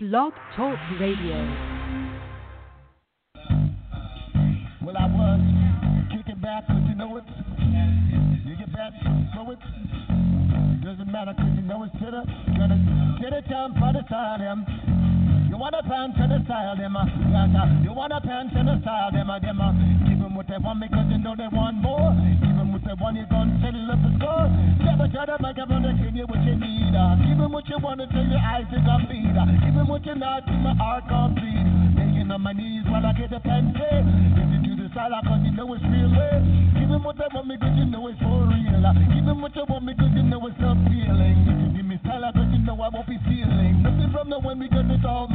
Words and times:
Blog 0.00 0.32
Talk 0.54 0.78
Radio. 1.00 1.34
Well, 4.80 4.94
I 4.96 5.10
was 5.10 5.40
kicking 6.14 6.40
back, 6.40 6.62
you 6.68 6.94
know 6.94 7.16
it. 7.16 7.24
You 8.46 8.56
get 8.56 8.72
back, 8.72 8.92
so 9.34 9.50
it 9.50 9.58
doesn't 10.84 11.10
matter, 11.10 11.34
cause 11.34 11.50
you 11.56 11.62
know 11.62 11.82
it's 11.82 11.98
gonna 11.98 13.18
get 13.20 13.32
it 13.32 13.44
for 13.48 13.92
the 13.92 14.04
side 14.08 14.40
You 15.58 15.66
want 15.66 15.74
a 15.74 15.82
pants 15.82 16.14
and 16.22 16.30
a 16.30 16.38
style 16.46 16.78
them, 16.78 16.94
uh, 16.94 17.02
you 17.82 17.90
want 17.90 18.14
a 18.14 18.22
pants 18.22 18.54
and 18.54 18.70
a 18.70 18.78
style 18.78 19.10
them, 19.10 19.26
uh, 19.26 19.42
them, 19.42 19.58
give 20.06 20.22
them 20.22 20.38
what 20.38 20.46
they 20.46 20.54
want 20.54 20.78
because 20.78 21.10
you 21.10 21.18
know 21.18 21.34
they 21.34 21.50
want 21.50 21.82
more. 21.82 22.14
Give 22.14 22.54
them 22.54 22.70
what 22.70 22.86
they 22.86 22.94
want, 22.94 23.18
you 23.18 23.26
gon' 23.26 23.58
settle 23.58 23.90
up 23.90 23.98
the 23.98 24.10
score. 24.22 24.46
Never 24.86 25.10
try 25.10 25.26
to 25.26 25.34
make 25.42 25.58
them 25.58 25.66
understand 25.74 26.14
you 26.14 26.30
what 26.30 26.46
you 26.46 26.54
need, 26.54 26.94
uh, 26.94 27.18
give 27.26 27.42
them 27.42 27.50
what 27.50 27.66
you 27.66 27.74
want 27.82 27.98
until 27.98 28.22
your 28.22 28.38
eyes 28.38 28.70
is 28.70 28.86
on 28.86 29.02
bleed, 29.10 29.34
uh, 29.34 29.50
give 29.58 29.74
them 29.74 29.90
what 29.90 30.06
you 30.06 30.14
not, 30.14 30.46
till 30.46 30.62
my 30.62 30.78
heart 30.78 31.10
complete. 31.10 31.66
Begging 31.98 32.30
on 32.30 32.38
my 32.38 32.54
knees 32.54 32.86
while 32.86 33.02
I 33.02 33.10
get 33.18 33.34
the 33.34 33.42
pen 33.42 33.74
paid. 33.74 34.06
Listen 34.38 34.62
to 34.62 34.72
the 34.78 34.86
style, 34.94 35.10
cause 35.26 35.42
you 35.42 35.58
know 35.58 35.74
it's 35.74 35.82
real, 35.90 36.06
way. 36.14 36.38
Give 36.78 36.86
them 36.86 37.02
what 37.02 37.18
they 37.18 37.26
want 37.34 37.50
me 37.50 37.58
because 37.58 37.74
you 37.74 37.90
know 37.90 38.06
it's 38.06 38.22
for 38.22 38.46
real, 38.46 38.86
uh, 38.86 38.94
give 39.10 39.26
them 39.26 39.42
what 39.42 39.50
you 39.58 39.66
want 39.66 39.82
me 39.82 39.98
because 39.98 40.14
you 40.14 40.22
know 40.22 40.38
it's 40.46 40.62
appealing. 40.62 41.50
If 41.50 41.56
you 41.66 41.82
give 41.82 41.86
me 41.90 41.98
style, 42.06 42.30
cause 42.30 42.46
you 42.46 42.62
know 42.62 42.78
I 42.78 42.94
won't 42.94 43.10
be 43.10 43.18
feeling 43.26 43.82
nothing 43.82 44.10
from 44.12 44.28
no 44.28 44.38
one 44.38 44.58
because 44.58 44.86
it's 44.90 45.04
all 45.04 45.27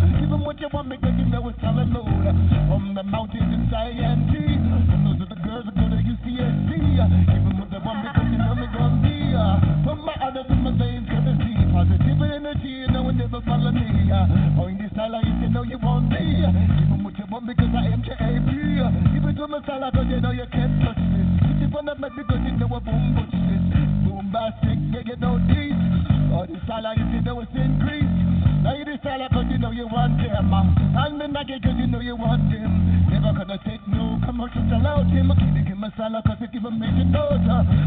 them 0.00 0.44
what 0.44 0.60
you 0.60 0.68
want 0.72 0.88
because 0.88 1.14
you 1.18 1.26
know 1.26 1.48
it's 1.48 1.58
load. 1.60 2.24
From 2.68 2.94
the 2.94 3.02
mountains 3.02 3.52
in 3.52 3.68
From 3.68 5.00
those 5.04 5.20
are 5.20 5.30
the 5.32 5.38
girls 5.44 5.64
that 5.66 5.74
go 5.76 5.84
to 5.90 5.98
UCSD. 6.00 6.72
Them 6.96 7.58
what 7.58 7.68
they 7.68 7.80
want 7.82 8.00
because 8.00 8.28
you 8.32 8.38
know 8.38 8.54
me 8.56 8.66
gon' 8.72 9.02
be. 9.04 9.36
From 9.84 10.04
my 10.04 10.16
honor 10.22 10.44
to 10.44 10.54
my 10.54 10.72
veins, 10.78 11.08
see 11.08 11.66
positive 11.72 12.22
energy. 12.22 12.72
You 12.84 12.88
know 12.88 13.08
it 13.08 13.16
never 13.20 13.40
follow 13.42 13.72
me. 13.72 13.84
Oh, 14.56 14.68
in 14.68 14.78
this 14.78 14.92
style, 14.92 15.14
I 15.14 15.20
used 15.20 15.40
to 15.44 15.48
know 15.50 15.64
you 15.64 15.78
want 15.78 16.08
me. 16.08 16.40
Them 16.40 17.04
what 17.04 17.18
you 17.18 17.26
want 17.28 17.46
because 17.46 17.72
I 17.74 17.92
am 17.92 18.00
JAP. 18.04 18.20
It 18.22 19.36
to 19.36 19.48
my 19.48 19.60
style, 19.64 19.90
cause 19.92 20.06
you 20.08 20.20
know 20.20 20.32
you 20.32 20.46
can't 20.52 20.72
touch 20.84 21.00
this. 21.00 21.28
Put 21.40 21.60
it 21.60 21.72
on 21.72 21.84
the 21.88 21.94
mic 21.96 22.12
because 22.16 22.42
you 22.44 22.52
know 22.56 22.68
I 22.68 22.80
boom 22.80 23.16
butch 23.16 23.32
this. 23.32 23.64
Boom 24.04 24.28
bastic, 24.28 24.80
yeah, 24.92 25.04
you 25.08 25.16
know 25.16 25.40
this. 25.48 25.76
Oh, 26.32 26.44
this 26.44 26.60
style, 26.64 26.86
I 26.86 26.92
used 26.96 27.12
to 27.12 27.20
know 27.24 27.40
it's 27.40 27.52
in 27.56 27.80
Greece. 27.80 28.12
Now 28.62 28.76
you 28.76 28.84
this 28.84 29.00
style, 29.00 29.20
you 29.20 29.31
know 29.72 29.80
you 29.80 29.88
want 29.88 30.16
them. 30.20 30.52
And 30.52 31.20
the 31.20 31.26
nugget, 31.28 31.62
cause 31.62 31.76
you 31.80 31.86
know 31.86 32.00
you 32.00 32.16
want 32.16 32.44
them. 32.52 33.08
Never 33.08 33.32
gonna 33.32 33.56
take 33.64 33.80
no 33.88 34.20
commercial 34.24 34.60
sell 34.68 34.84
out 34.84 35.08
him. 35.08 35.32
Keep 35.32 35.64
it 35.64 35.72
in 35.72 35.78
my 35.80 35.88
style, 35.96 36.20
cause 36.26 36.40
it 36.40 36.52
give 36.52 36.64
a 36.64 36.70
major 36.70 37.08
note. 37.08 37.40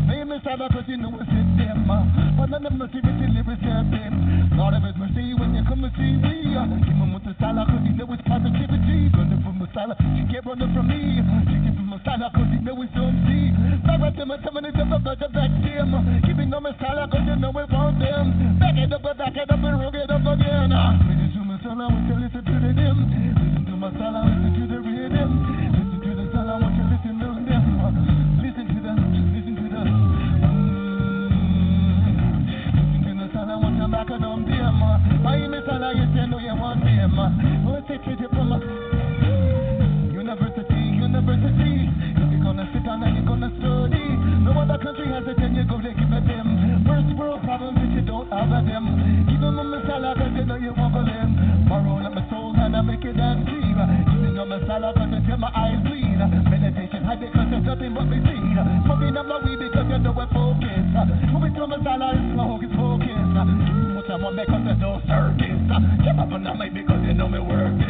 Pay 0.10 0.26
me 0.26 0.38
style, 0.42 0.66
cause 0.74 0.88
you 0.90 0.98
know 0.98 1.14
it's 1.14 1.30
in 1.30 1.46
them. 1.58 1.86
But 1.86 2.50
uh, 2.50 2.58
none 2.58 2.66
of 2.66 2.74
them 2.74 2.90
see 2.90 3.02
me 3.06 3.28
lyrics 3.38 3.62
have 3.70 3.86
them. 3.94 4.58
Lord 4.58 4.74
of 4.74 4.82
his 4.82 4.98
mercy, 4.98 5.38
when 5.38 5.54
you 5.54 5.62
come 5.70 5.86
and 5.86 5.94
see 5.94 6.14
me. 6.18 6.58
Uh, 6.58 6.66
give 6.82 6.98
him 6.98 7.14
with 7.14 7.26
the 7.28 7.34
style, 7.38 7.62
cause 7.62 7.86
you 7.86 7.94
know 7.94 8.10
it's 8.10 8.24
positivity. 8.26 8.98
Running 9.14 9.42
from 9.46 9.56
my 9.62 9.70
style, 9.70 9.94
she 9.94 10.22
can't 10.26 10.46
run 10.46 10.62
from 10.66 10.86
me. 10.90 11.22
She 11.22 11.56
keep 11.70 11.76
from 11.78 11.88
my 11.94 11.98
style, 12.02 12.26
cause 12.34 12.50
you 12.50 12.62
know 12.66 12.82
it's 12.82 12.98
see. 12.98 13.54
Back 13.86 14.02
at 14.02 14.18
them, 14.18 14.34
tell 14.42 14.54
me 14.58 14.74
never 14.74 15.00
got 15.06 15.22
the 15.22 15.28
back 15.30 15.54
them. 15.54 15.90
Keeping 16.26 16.50
on 16.50 16.66
my 16.66 16.74
style, 16.82 17.06
cause 17.14 17.26
you 17.30 17.38
know 17.38 17.54
we 17.54 17.62
want 17.70 18.02
them. 18.02 18.58
Back 18.58 18.74
it 18.74 18.90
up, 18.90 19.06
back 19.06 19.38
it 19.38 19.52
up, 19.54 19.62
and 19.62 19.78
roll 19.78 19.94
it 19.94 20.10
up 20.10 20.26
again. 20.26 20.74
Uh. 20.74 21.25
To 21.76 21.82
I 21.82 21.92
want 21.92 22.08
you 22.08 22.16
listen 22.16 22.40
to 22.40 22.56
the. 22.56 23.04
Listen 23.04 23.68
to 23.68 23.76
my 23.76 23.92
I 24.16 24.24
listen 24.32 24.48
to 24.56 24.64
the 24.64 24.80
rhythm. 24.80 25.28
Listen 25.76 26.00
to 26.08 26.12
the 26.16 26.24
style, 26.32 26.48
I 26.48 26.56
want 26.56 26.72
you 26.72 26.88
listen 26.88 27.20
to 27.20 27.36
them. 27.36 27.68
Listen 28.40 28.64
to 28.64 28.80
them, 28.80 28.96
listen 29.12 29.60
to 29.60 29.68
them. 29.76 29.92
Listen 32.96 33.20
to 33.20 33.28
the 33.28 33.44
I 33.44 33.60
want 33.60 33.76
them. 33.76 33.92
I 33.92 34.08
the 34.08 34.24
I 35.28 35.92
to 36.16 36.24
know 36.32 36.40
you 36.40 36.56
want 36.56 36.80
them. 36.80 37.12
From 37.60 38.56
university, 40.16 40.80
university. 40.96 41.92
If 41.92 42.24
you're 42.24 42.40
gonna 42.40 42.72
sit 42.72 42.88
down 42.88 43.04
and 43.04 43.20
you're 43.20 43.28
gonna 43.28 43.52
study, 43.60 44.16
no 44.48 44.56
other 44.56 44.80
country 44.80 45.12
has 45.12 45.28
it, 45.28 45.36
to 45.36 45.92
give 45.92 46.08
them. 46.24 46.48
First 46.88 47.12
world 47.20 47.44
problems 47.44 47.84
if 47.84 48.00
you 48.00 48.08
don't 48.08 48.32
have 48.32 48.64
them. 48.64 48.96
A 49.96 50.14
cause 50.14 50.32
you 50.36 50.46
know 50.46 50.56
you 50.56 50.74
won't 50.76 50.94
go 50.94 51.25
them. 51.76 51.86
Borrow 51.86 52.06
up 52.06 52.14
my 52.14 52.30
soul 52.30 52.56
and 52.56 52.76
I 52.76 52.82
make 52.82 53.04
it. 53.04 53.16
Give 53.16 54.22
me 54.22 54.32
no 54.32 54.46
masala, 54.46 54.94
cause 54.96 55.12
until 55.12 55.38
my 55.38 55.52
eyes 55.56 55.80
bleed. 55.84 56.20
Meditation 56.48 57.04
high 57.04 57.16
because 57.16 57.48
there's 57.52 57.66
nothing 57.66 57.94
but 57.94 58.06
me 58.08 58.20
see. 58.24 58.40
Smoking 58.86 59.18
up 59.18 59.26
my 59.26 59.38
weed 59.44 59.60
because 59.60 59.88
you 59.90 60.00
know 60.00 60.14
we're 60.16 60.30
focused. 60.32 60.96
Moving 61.32 61.54
to 61.56 61.64
masala 61.68 62.16
is 62.16 62.36
my 62.36 62.44
hocus 62.44 62.72
pocus. 62.76 63.20
What 63.96 64.10
I 64.10 64.16
want 64.16 64.36
because 64.38 64.64
there's 64.64 64.80
no 64.80 65.02
circus. 65.08 65.60
Keep 66.04 66.20
up 66.20 66.32
on 66.32 66.44
mic 66.58 66.74
because 66.74 67.04
you 67.04 67.14
know 67.14 67.28
me 67.28 67.40
work 67.40 67.85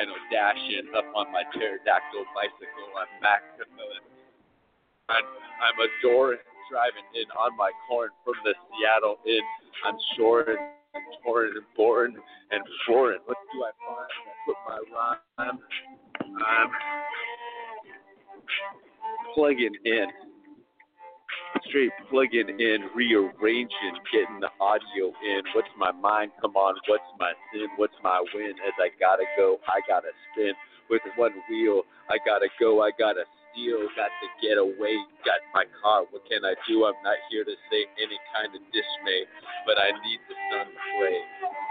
I'm 0.00 0.06
dino 0.06 0.16
dashing 0.32 0.88
up 0.96 1.04
on 1.14 1.30
my 1.32 1.42
pterodactyl 1.52 2.24
bicycle. 2.32 2.88
Back 3.20 3.42
to. 3.58 3.64
I'm, 5.08 5.24
I'm 5.60 5.76
adoring 5.76 6.38
driving 6.70 7.04
in 7.14 7.28
on 7.36 7.56
my 7.56 7.70
corn 7.88 8.08
from 8.24 8.34
the 8.44 8.54
Seattle 8.54 9.18
Inn. 9.26 9.42
I'm 9.84 9.96
shoring 10.16 10.56
and 10.94 11.04
torn 11.22 11.48
and 11.48 11.66
born 11.76 12.14
and 12.50 12.62
foreign. 12.86 13.20
What 13.26 13.36
do 13.52 13.64
I 13.64 13.72
find? 13.84 14.08
I 14.24 14.32
put 14.46 14.56
my 14.68 14.80
rhyme. 14.88 15.58
I'm 16.46 16.70
plugging 19.34 19.76
in 19.84 20.06
straight 21.68 21.92
plugging 22.10 22.48
in, 22.48 22.88
rearranging, 22.94 23.96
getting 24.12 24.40
the 24.40 24.50
audio 24.60 25.12
in. 25.22 25.42
What's 25.54 25.70
my 25.78 25.92
mind? 25.92 26.32
Come 26.40 26.56
on, 26.56 26.74
what's 26.86 27.10
my 27.18 27.32
sin? 27.52 27.68
What's 27.76 27.96
my 28.02 28.22
win? 28.34 28.54
As 28.66 28.74
I 28.78 28.90
gotta 28.98 29.24
go, 29.36 29.58
I 29.68 29.80
gotta 29.86 30.10
spin 30.32 30.52
with 30.88 31.02
one 31.16 31.34
wheel. 31.48 31.82
I 32.10 32.18
gotta 32.24 32.48
go, 32.58 32.82
I 32.82 32.90
gotta 32.98 33.24
steal, 33.50 33.82
got 33.98 34.10
to 34.10 34.26
get 34.42 34.58
away, 34.58 34.94
got 35.26 35.42
my 35.54 35.66
car. 35.82 36.06
What 36.10 36.22
can 36.26 36.42
I 36.46 36.54
do? 36.66 36.86
I'm 36.86 36.98
not 37.02 37.18
here 37.30 37.44
to 37.44 37.56
say 37.70 37.86
any 37.98 38.18
kind 38.34 38.50
of 38.54 38.62
dismay, 38.70 39.26
but 39.66 39.78
I 39.78 39.90
need 40.06 40.20
the 40.26 40.36
sun 40.50 40.66
to 40.70 40.80
play. 40.98 41.18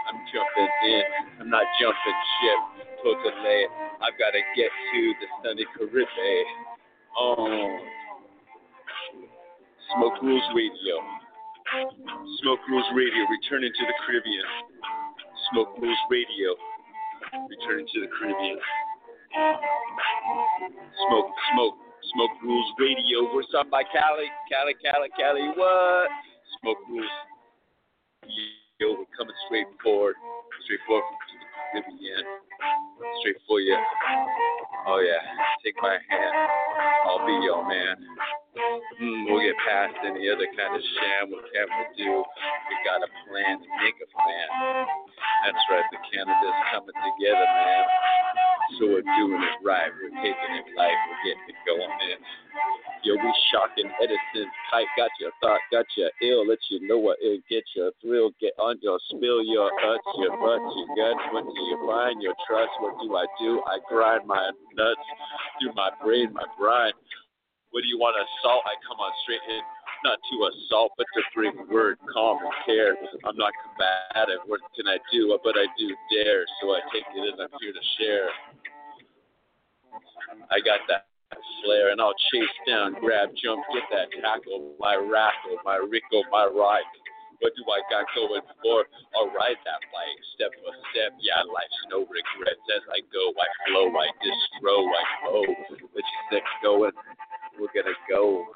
I'm 0.08 0.18
jumping 0.32 0.72
in, 0.88 1.04
I'm 1.40 1.50
not 1.50 1.64
jumping 1.80 2.18
ship. 2.40 2.60
Totally, 3.04 3.60
I've 4.04 4.16
gotta 4.20 4.40
get 4.56 4.68
to 4.72 5.00
the 5.20 5.28
sunny 5.44 5.66
Caribbean. 5.76 6.48
Oh. 7.16 7.99
Smoke 9.96 10.22
Rules 10.22 10.42
Radio. 10.54 11.02
Smoke 12.42 12.60
Rules 12.68 12.86
Radio, 12.94 13.26
returning 13.26 13.72
to 13.74 13.84
the 13.86 13.94
Caribbean. 14.06 14.44
Smoke 15.50 15.74
Rules 15.80 15.98
Radio, 16.10 16.54
returning 17.50 17.86
to 17.94 18.00
the 18.00 18.10
Caribbean. 18.18 18.58
Smoke, 21.08 21.30
smoke, 21.54 21.74
Smoke 22.14 22.36
Rules 22.42 22.70
Radio. 22.78 23.34
We're 23.34 23.42
up 23.58 23.70
by 23.70 23.82
Cali, 23.82 24.30
Cali, 24.50 24.74
Cali, 24.78 25.08
Cali. 25.18 25.48
What? 25.56 26.08
Smoke 26.60 26.78
Rules. 26.88 27.10
Yo, 28.78 28.94
we're 28.94 29.10
coming 29.16 29.34
straight 29.46 29.66
forward, 29.82 30.14
straight 30.64 30.80
forward 30.86 31.02
to 31.02 31.34
the 31.34 31.82
Caribbean. 31.82 32.24
Straight 33.20 33.36
for 33.46 33.60
you. 33.60 33.76
Oh 34.86 35.02
yeah, 35.02 35.18
take 35.64 35.74
my 35.82 35.98
hand. 36.08 36.34
I'll 37.06 37.26
be 37.26 37.32
your 37.44 37.66
man. 37.66 37.96
Mm, 38.50 39.30
we'll 39.30 39.42
get 39.46 39.54
past 39.62 39.94
any 40.02 40.26
other 40.26 40.48
kind 40.58 40.74
of 40.74 40.82
sham. 40.82 41.30
What 41.30 41.46
can 41.54 41.70
we 41.70 41.84
do? 41.94 42.12
We 42.18 42.74
got 42.82 42.98
a 42.98 43.10
plan 43.30 43.62
to 43.62 43.68
make 43.78 43.94
a 44.02 44.08
plan. 44.10 44.48
That's 45.46 45.62
right, 45.70 45.86
the 45.94 46.00
Canada's 46.10 46.58
coming 46.74 46.98
together, 46.98 47.46
man. 47.46 47.84
So 48.78 48.86
we're 48.86 49.06
doing 49.18 49.38
it 49.38 49.58
right. 49.62 49.90
We're 49.90 50.14
taking 50.18 50.52
it 50.58 50.66
light. 50.74 50.98
We're 51.08 51.22
getting 51.26 51.46
it 51.46 51.58
going 51.66 51.94
in. 52.10 52.18
Yo, 53.02 53.14
we 53.16 53.30
shocking 53.50 53.90
Edison. 54.02 54.46
Kite 54.70 54.86
got 54.98 55.10
your 55.18 55.32
thought, 55.40 55.62
got 55.72 55.86
your 55.96 56.10
ill. 56.22 56.46
Let 56.46 56.58
you 56.70 56.86
know 56.86 56.98
what 56.98 57.18
it 57.20 57.42
get 57.48 57.64
your 57.74 57.90
thrill. 58.02 58.30
Get 58.40 58.52
on 58.58 58.78
your 58.82 58.98
spill, 59.10 59.42
your 59.42 59.70
uts, 59.72 60.10
your 60.18 60.36
butts, 60.38 60.70
your 60.76 60.90
guts. 60.94 61.24
What 61.32 61.46
do 61.46 61.60
you 61.62 61.78
find? 61.86 62.22
Your 62.22 62.34
trust. 62.46 62.70
What 62.78 63.00
do 63.02 63.16
I 63.16 63.26
do? 63.40 63.62
I 63.66 63.78
grind 63.88 64.26
my 64.26 64.50
nuts 64.76 65.06
through 65.58 65.74
my 65.74 65.90
brain, 66.02 66.32
my 66.34 66.46
grind. 66.58 66.94
What 67.70 67.86
do 67.86 67.88
you 67.88 67.98
want 68.02 68.18
to 68.18 68.26
assault? 68.26 68.66
I 68.66 68.74
come 68.82 68.98
on 68.98 69.14
straight 69.22 69.46
in, 69.46 69.62
not 70.02 70.18
to 70.18 70.34
assault, 70.50 70.90
but 70.98 71.06
to 71.14 71.22
bring 71.30 71.54
word, 71.70 72.02
calm, 72.10 72.42
and 72.42 72.54
care. 72.66 72.98
I'm 73.22 73.38
not 73.38 73.54
combative. 73.62 74.42
What 74.50 74.58
can 74.74 74.90
I 74.90 74.98
do? 75.14 75.38
But 75.46 75.54
I 75.54 75.70
do 75.78 75.86
dare, 76.10 76.42
so 76.58 76.74
I 76.74 76.82
take 76.90 77.06
it 77.06 77.22
and 77.30 77.38
I'm 77.38 77.54
here 77.62 77.70
to 77.70 77.84
share. 77.94 78.26
I 80.50 80.58
got 80.58 80.82
that 80.90 81.06
flair, 81.62 81.94
and 81.94 82.02
I'll 82.02 82.16
chase 82.34 82.56
down, 82.66 82.98
grab, 82.98 83.30
jump, 83.38 83.62
get 83.70 83.86
that 83.94 84.10
tackle, 84.18 84.74
my 84.82 84.98
rackle, 84.98 85.62
my 85.62 85.78
rickle, 85.78 86.26
my 86.30 86.50
ride. 86.50 86.86
What 87.38 87.54
do 87.56 87.64
I 87.70 87.80
got 87.88 88.04
going 88.12 88.44
for? 88.60 88.84
I'll 89.16 89.32
ride 89.32 89.56
that 89.64 89.80
bike 89.94 90.20
step 90.36 90.52
by 90.60 90.74
step. 90.92 91.16
Yeah, 91.22 91.40
life's 91.48 91.82
no 91.88 92.04
regrets 92.04 92.66
as 92.76 92.84
I 92.92 93.00
go. 93.08 93.32
I 93.32 93.48
flow, 93.64 93.88
I 93.94 94.10
distro, 94.20 94.76
I 94.90 95.04
flow. 95.24 95.46
Let 95.94 96.04
you 96.04 96.20
sick 96.28 96.44
going. 96.62 96.92
We're 97.58 97.68
gonna 97.74 97.94
go. 98.08 98.46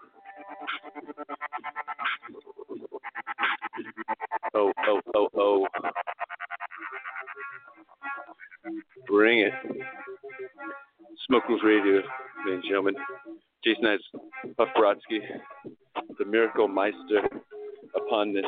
Oh, 4.54 4.72
oh, 4.86 5.00
oh, 5.14 5.28
oh. 5.36 5.66
Bring 9.06 9.40
it. 9.40 9.52
Smoke 11.26 11.48
Rules 11.48 11.62
Radio, 11.64 11.94
ladies 11.94 12.04
and 12.46 12.62
gentlemen. 12.64 12.94
Jason 13.64 13.82
Knights, 13.84 14.04
Puff 14.56 14.68
Brodsky, 14.76 15.20
the 16.18 16.24
Miracle 16.24 16.68
Meister 16.68 17.22
upon 17.96 18.34
this 18.34 18.44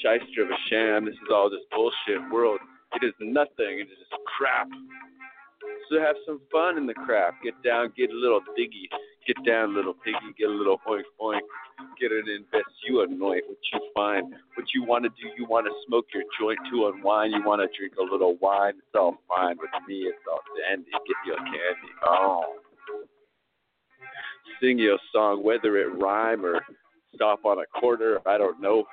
shyster 0.00 0.42
of 0.42 0.50
a 0.50 0.58
sham. 0.68 1.06
This 1.06 1.14
is 1.14 1.28
all 1.32 1.50
just 1.50 1.64
bullshit 1.70 2.30
world. 2.30 2.60
It 2.94 3.06
is 3.06 3.14
nothing. 3.20 3.80
It 3.80 3.88
is 3.88 3.98
just 3.98 4.12
crap. 4.36 4.68
So 5.88 6.00
have 6.00 6.16
some 6.26 6.40
fun 6.50 6.76
in 6.76 6.86
the 6.86 6.94
crap. 6.94 7.42
Get 7.42 7.54
down, 7.64 7.92
get 7.96 8.10
a 8.10 8.14
little 8.14 8.40
diggy. 8.58 8.88
Get 9.26 9.36
down, 9.46 9.74
little 9.74 9.94
piggy. 9.94 10.18
Get 10.38 10.48
a 10.48 10.52
little 10.52 10.78
oink 10.88 11.02
oink. 11.20 11.40
Get 12.00 12.10
it 12.12 12.28
in 12.28 12.44
best 12.50 12.64
you 12.88 13.02
anoint 13.02 13.44
what 13.46 13.58
you 13.72 13.80
find. 13.94 14.34
What 14.54 14.66
you 14.74 14.84
want 14.84 15.04
to 15.04 15.10
do, 15.10 15.28
you 15.36 15.46
want 15.46 15.66
to 15.66 15.72
smoke 15.86 16.06
your 16.12 16.24
joint 16.40 16.58
to 16.70 16.88
unwind. 16.88 17.32
You 17.32 17.44
want 17.44 17.60
to 17.62 17.68
drink 17.78 17.94
a 18.00 18.02
little 18.02 18.36
wine. 18.40 18.74
It's 18.78 18.94
all 18.94 19.18
fine 19.28 19.56
with 19.58 19.70
me. 19.86 20.06
It's 20.06 20.18
all 20.30 20.40
dandy. 20.58 20.90
Get 20.90 21.16
your 21.26 21.36
candy. 21.36 21.92
Oh. 22.04 22.56
Sing 24.60 24.78
your 24.78 24.98
song, 25.12 25.44
whether 25.44 25.76
it 25.76 25.98
rhyme 26.00 26.44
or 26.44 26.60
stop 27.14 27.44
on 27.44 27.58
a 27.58 27.78
quarter. 27.78 28.20
I 28.26 28.38
don't 28.38 28.60
know. 28.60 28.84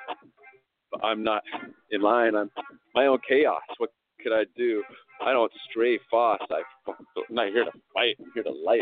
But 0.91 1.03
I'm 1.03 1.23
not 1.23 1.43
in 1.91 2.01
line. 2.01 2.35
I'm 2.35 2.51
my 2.95 3.05
own 3.05 3.19
chaos. 3.27 3.61
What 3.77 3.91
could 4.21 4.33
I 4.33 4.45
do? 4.55 4.83
I 5.21 5.33
don't 5.33 5.51
stray 5.69 5.99
fast. 6.09 6.43
I'm 6.87 6.95
not 7.29 7.47
here 7.47 7.65
to 7.65 7.71
fight. 7.93 8.15
I'm 8.19 8.31
here 8.33 8.43
to 8.43 8.51
light. 8.51 8.81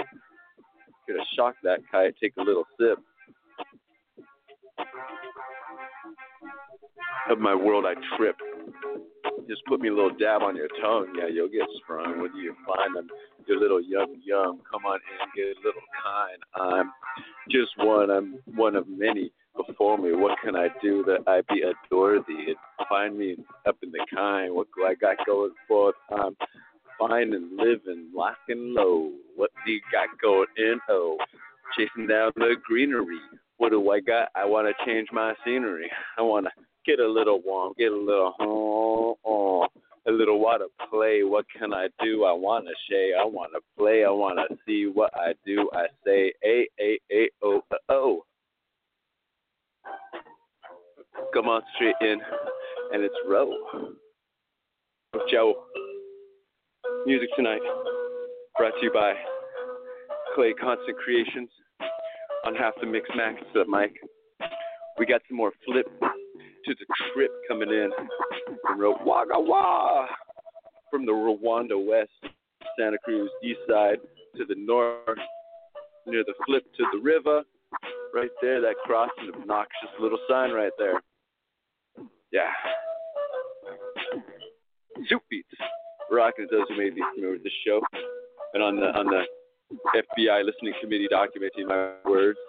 I'm 1.08 1.16
here 1.16 1.24
to 1.24 1.36
shock 1.36 1.56
that 1.64 1.80
kite. 1.92 2.16
Take 2.22 2.34
a 2.38 2.42
little 2.42 2.66
sip. 2.80 3.00
Of 7.30 7.40
my 7.40 7.56
world, 7.56 7.86
I 7.86 7.94
trip. 8.18 8.36
Just 9.48 9.66
put 9.66 9.80
me 9.80 9.90
a 9.90 9.94
little 9.94 10.12
dab 10.18 10.42
on 10.42 10.56
your 10.56 10.68
tongue. 10.82 11.14
Yeah, 11.18 11.28
you'll 11.28 11.50
get 11.50 11.68
sprung. 11.82 12.22
Whether 12.22 12.38
you 12.38 12.56
find 12.66 12.96
them, 12.96 13.08
your 13.48 13.60
little 13.60 13.82
yum 13.82 14.16
yum. 14.24 14.62
Come 14.70 14.86
on 14.86 14.96
in, 14.96 15.28
get 15.36 15.58
a 15.58 15.60
little 15.66 15.82
kind. 16.04 16.42
I'm 16.56 16.92
just 17.50 17.72
one. 17.78 18.12
I'm 18.12 18.40
one 18.56 18.76
of 18.76 18.88
many 18.88 19.32
before 19.66 19.98
me. 19.98 20.12
What 20.14 20.38
can 20.44 20.56
I 20.56 20.68
do 20.82 21.04
that 21.06 21.20
I 21.28 21.42
be 21.54 21.64
adore 21.64 22.20
thee? 22.28 22.56
Find 22.90 23.18
me 23.18 23.38
up 23.68 23.78
in 23.84 23.92
the 23.92 24.06
kind. 24.14 24.54
What 24.54 24.68
do 24.76 24.86
I 24.86 24.96
got 24.96 25.26
going 25.26 25.52
forth? 25.68 25.96
I'm 26.12 26.36
fine 27.00 27.34
and 27.34 27.58
living, 27.58 28.10
lock 28.16 28.38
and 28.50 28.74
low. 28.74 29.12
What 29.36 29.52
do 29.66 29.72
you 29.72 29.82
got 29.92 30.08
going 30.22 30.48
in? 30.58 30.80
Oh, 30.90 31.18
chasing 31.78 32.08
down 32.08 32.32
the 32.36 32.56
greenery. 32.66 33.20
What 33.58 33.70
do 33.70 33.92
I 33.92 34.00
got? 34.00 34.30
I 34.36 34.46
want 34.46 34.68
to 34.68 34.86
change 34.86 35.08
my 35.12 35.34
scenery. 35.46 35.90
I 36.18 36.22
want 36.22 36.46
to 36.46 36.52
get 36.86 37.00
a 37.00 37.08
little 37.08 37.42
warm, 37.44 37.74
get 37.78 37.92
a 37.92 37.98
little 37.98 38.34
oh, 38.40 39.18
oh, 39.26 39.68
a 40.08 40.12
little 40.12 40.40
water 40.40 40.68
play. 40.90 41.24
What 41.24 41.46
can 41.58 41.74
I 41.74 41.88
do? 42.02 42.24
I 42.24 42.32
want 42.32 42.66
to 42.66 42.74
shay. 42.90 43.12
I 43.20 43.26
want 43.26 43.52
to 43.54 43.62
play. 43.78 44.06
I 44.06 44.10
want 44.10 44.40
to 44.50 44.58
see 44.66 44.90
what 44.92 45.12
I 45.16 45.34
do. 45.46 45.70
I 45.74 45.88
say 46.06 46.34
a 46.44 46.68
a 46.80 47.00
a 47.12 47.30
o 47.44 47.62
o. 47.90 48.24
Come 51.34 51.48
on 51.48 51.62
straight 51.76 51.96
in, 52.02 52.20
and 52.94 53.04
it's 53.04 53.16
row. 53.28 53.52
Joe. 55.32 55.64
Music 57.06 57.30
tonight, 57.36 57.62
brought 58.58 58.74
to 58.80 58.84
you 58.84 58.92
by 58.94 59.14
Clay 60.36 60.54
Constant 60.54 60.98
Creations 60.98 61.50
on 62.46 62.56
half 62.56 62.74
the 62.82 62.88
mix 62.88 63.08
max 63.16 63.42
the 63.54 63.66
mic. 63.66 63.94
We 64.98 65.06
got 65.06 65.22
some 65.28 65.38
more 65.38 65.52
flip 65.66 65.88
to 66.00 66.76
the 66.76 66.86
trip 67.14 67.32
coming 67.48 67.70
in 67.70 67.92
from 68.62 68.80
Rawagawa, 68.80 70.08
from 70.92 71.06
the 71.06 71.12
Rwanda 71.12 71.78
West, 71.78 72.34
Santa 72.78 72.98
Cruz 73.04 73.30
East 73.44 73.60
Side 73.70 73.98
to 74.36 74.46
the 74.46 74.56
north, 74.58 75.20
near 76.06 76.24
the 76.26 76.34
flip 76.46 76.64
to 76.78 76.86
the 76.94 77.00
river, 77.00 77.44
right 78.14 78.32
there, 78.42 78.62
that 78.62 78.76
crossing 78.86 79.32
obnoxious 79.34 79.90
little 80.00 80.20
sign 80.30 80.52
right 80.52 80.72
there. 80.78 81.02
Yeah. 82.32 82.52
Soup 85.08 85.22
beats. 85.30 85.48
Rocking 86.12 86.48
those 86.50 86.66
who 86.70 86.78
may 86.78 86.90
be 86.90 87.02
familiar 87.14 87.34
with 87.34 87.44
the 87.44 87.52
show. 87.66 87.82
And 88.54 88.64
on 88.64 88.76
the 88.78 88.88
on 88.98 89.08
the 89.08 89.24
FBI 89.96 90.46
listening 90.46 90.74
committee 90.82 91.08
documenting 91.12 91.68
my 91.68 91.94
words. 92.10 92.40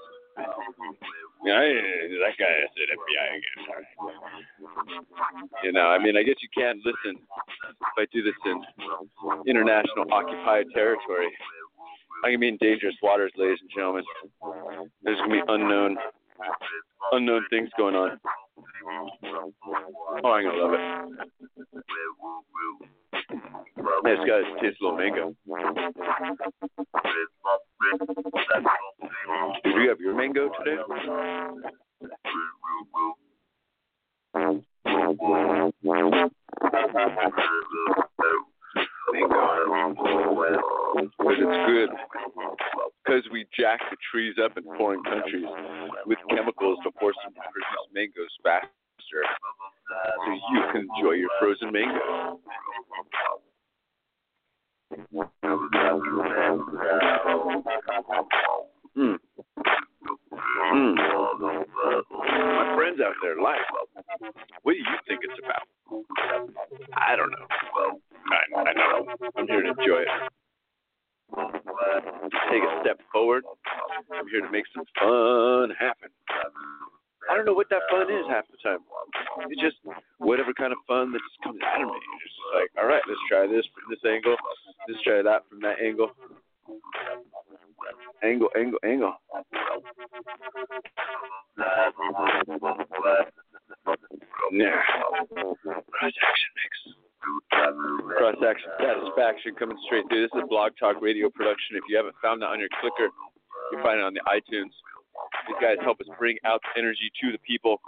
Yeah, 1.45 1.61
that 1.61 2.35
guy 2.39 2.67
said 2.75 2.89
FBI 2.95 3.27
again. 3.39 3.59
You 5.63 5.73
know, 5.73 5.87
I 5.87 5.99
mean, 5.99 6.17
I 6.17 6.23
guess 6.23 6.37
you 6.43 6.49
can't 6.57 6.79
listen 6.79 7.21
if 7.65 7.99
I 7.99 8.07
do 8.13 8.23
this 8.23 8.35
in 8.45 8.63
international 9.47 10.13
occupied 10.13 10.67
territory. 10.75 11.29
I 12.25 12.31
in 12.31 12.57
dangerous 12.61 12.97
waters, 13.03 13.33
ladies 13.37 13.59
and 13.61 13.71
gentlemen. 13.75 14.05
There's 15.03 15.19
gonna 15.19 15.33
be 15.35 15.43
unknown, 15.49 15.97
unknown 17.13 17.45
things 17.51 17.71
going 17.79 17.95
on. 17.95 18.21
Oh, 20.25 20.31
I'm 20.31 20.45
gonna 20.45 20.59
love 20.59 20.75
it. 20.75 20.81
This 24.09 24.25
guy's 24.27 24.73
little 24.81 24.97
mango. 24.97 25.37
Did 29.65 29.75
you 29.75 29.89
have 29.91 30.01
your 30.01 30.15
mango 30.17 30.49
today? 30.59 30.79
Because 41.19 41.37
it's 41.39 41.67
good. 41.67 41.91
Because 43.05 43.25
we 43.31 43.47
jack 43.59 43.81
the 43.91 43.97
trees 44.11 44.37
up 44.43 44.57
in 44.57 44.65
foreign 44.79 45.03
countries 45.05 45.45
with 46.07 46.19
chemicals 46.31 46.79
to 46.85 46.91
force 46.99 47.17
them 47.25 47.35
to 47.35 47.41
found 102.29 102.43
that 102.43 102.53
on 102.53 102.61
your 102.61 102.69
clicker, 102.81 103.09
you 103.73 103.79
can 103.79 103.83
find 103.83 104.01
it 104.01 104.05
on 104.05 104.13
the 104.13 104.21
iTunes. 104.29 104.73
These 105.49 105.57
guys 105.61 105.77
help 105.83 106.01
us 106.01 106.07
bring 106.19 106.37
out 106.45 106.61
the 106.63 106.81
energy 106.81 107.11
to 107.23 107.33
the 107.33 107.39
people. 107.39 107.81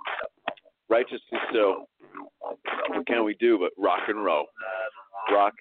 Righteously 0.89 1.39
so. 1.53 1.85
What 2.89 3.07
can 3.07 3.25
we 3.25 3.35
do 3.35 3.59
but 3.59 3.71
rock 3.77 4.01
and 4.09 4.25
roll? 4.25 4.47
Rock, 5.31 5.53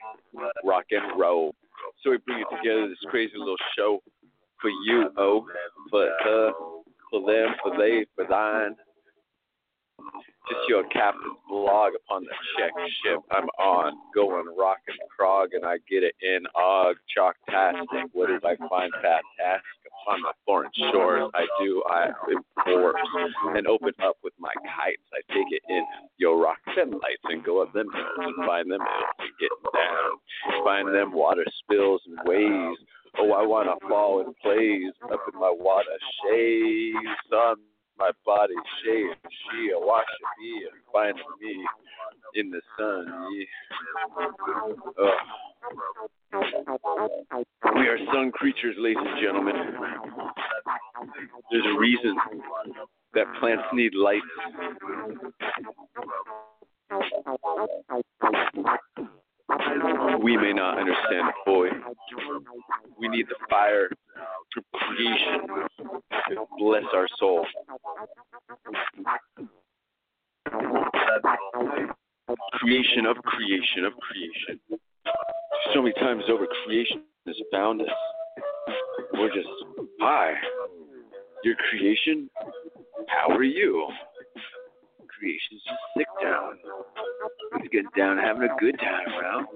rock 0.64 0.86
and 0.92 1.20
roll. 1.20 1.54
So 2.04 2.12
we 2.12 2.18
bring 2.26 2.40
it 2.40 2.56
together, 2.56 2.88
this 2.88 2.98
crazy 3.10 3.34
little 3.38 3.58
show 3.78 4.00
for 4.62 4.70
you, 4.70 5.10
oh, 5.18 5.46
for 5.92 6.10
her, 6.24 6.52
for 7.12 7.20
them, 7.28 7.56
for 7.62 7.78
they, 7.78 8.06
for 8.16 8.26
thine. 8.30 8.76
Just 10.50 10.68
your 10.68 10.84
captain's 10.90 11.38
blog 11.48 11.94
upon 11.94 12.24
the 12.24 12.34
check 12.58 12.74
ship 13.04 13.20
I'm 13.32 13.46
on, 13.60 13.94
going 14.16 14.46
rock 14.58 14.80
and 14.88 14.98
prog, 15.16 15.54
and 15.54 15.64
I 15.64 15.78
get 15.90 16.02
it 16.04 16.16
in 16.22 16.46
og, 16.56 16.96
chalktastic. 17.14 18.10
What 18.14 18.28
did 18.28 18.44
I 18.44 18.58
find 18.68 18.92
fantastic 18.98 19.82
upon 20.02 20.22
the 20.22 20.34
foreign 20.46 20.72
shores? 20.92 21.30
I 21.36 21.46
do, 21.62 21.84
I 21.90 22.10
enforce 22.34 22.96
and 23.56 23.68
open 23.68 23.94
up 24.04 24.18
with 24.24 24.34
my 24.40 24.54
kites. 24.66 25.06
I 25.14 25.22
take 25.34 25.52
it 25.52 25.62
in 25.70 25.86
your 26.18 26.42
rock 26.42 26.58
them 26.76 26.92
lights 26.92 27.26
and 27.26 27.44
go 27.44 27.62
up 27.62 27.72
them 27.74 27.88
hills 27.94 28.18
and 28.18 28.46
find 28.48 28.72
them 28.72 28.82
hills 28.82 29.20
and 29.20 29.34
get 29.40 29.52
down. 29.74 30.64
Find 30.64 30.88
them 30.94 31.14
water 31.14 31.46
spills 31.64 32.02
and 32.08 32.18
waves. 32.26 32.80
Oh, 33.18 33.34
I 33.34 33.46
wanna 33.46 33.76
fall 33.88 34.22
in 34.22 34.34
plays 34.42 34.94
up 35.12 35.22
in 35.32 35.40
my 35.40 35.54
water 35.54 35.98
shades 36.24 37.34
on 37.34 37.58
my 38.00 38.12
body 38.26 38.56
shade. 38.84 39.16
She 39.30 39.72
wash 39.74 40.06
me 40.40 40.68
and 40.72 40.82
find 40.92 41.16
me 41.42 41.66
in 42.36 42.50
the 42.50 42.62
sun. 42.78 43.06
We 47.76 47.88
are 47.88 47.98
sun 48.14 48.32
creatures, 48.32 48.76
ladies 48.80 49.04
and 49.06 49.22
gentlemen. 49.22 49.56
There's 51.52 51.66
a 51.76 51.80
reason 51.80 52.16
that 53.14 53.26
plants 53.40 53.64
need 53.74 53.94
light. 53.94 54.22
We 60.24 60.38
may 60.38 60.54
not 60.54 60.78
understand 60.78 61.30
it, 61.30 61.36
boy. 61.46 61.70
We 63.00 63.08
need 63.08 63.28
the 63.28 63.36
fire 63.50 63.86
of 63.86 64.64
creation 64.74 65.48
to 66.30 66.46
bless 66.58 66.84
our 66.94 67.08
soul. 67.18 67.46
Creation 72.54 73.06
of 73.06 73.18
creation 73.18 73.86
of 73.86 73.94
creation. 73.98 74.60
So 75.74 75.82
many 75.82 75.94
times 75.94 76.24
over, 76.30 76.46
creation 76.66 77.04
has 77.26 77.36
found 77.52 77.82
us. 77.82 77.88
We're 79.14 79.34
just, 79.34 79.48
hi, 80.00 80.34
your 81.44 81.56
creation, 81.70 82.30
how 83.08 83.30
are 83.36 83.44
you? 83.44 83.88
Creation's 85.20 85.62
just 85.68 85.84
sick 85.98 86.08
down. 86.24 86.56
He's 87.60 87.70
getting 87.70 87.92
down, 87.98 88.18
having 88.18 88.44
a 88.44 88.56
good 88.58 88.80
time, 88.80 89.08
around. 89.20 89.48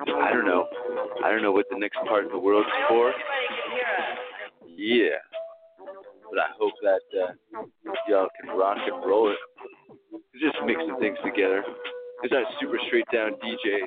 I 0.00 0.32
don't 0.32 0.46
know. 0.46 0.66
I 1.22 1.30
don't 1.30 1.42
know 1.42 1.52
what 1.52 1.66
the 1.70 1.78
next 1.78 1.98
part 2.08 2.24
of 2.24 2.32
the 2.32 2.38
world's 2.38 2.68
for. 2.88 3.12
Yeah. 4.66 5.20
But 6.30 6.38
I 6.38 6.48
hope 6.58 6.72
that 6.82 7.04
uh, 7.20 7.62
y'all 8.08 8.28
can 8.40 8.56
rock 8.56 8.78
and 8.86 9.04
roll 9.04 9.30
it. 9.30 9.38
Just 10.40 10.56
mixing 10.64 10.96
things 11.00 11.18
together. 11.22 11.62
There's 12.22 12.30
that 12.30 12.44
super 12.60 12.78
straight 12.86 13.04
down 13.12 13.32
DJ 13.44 13.84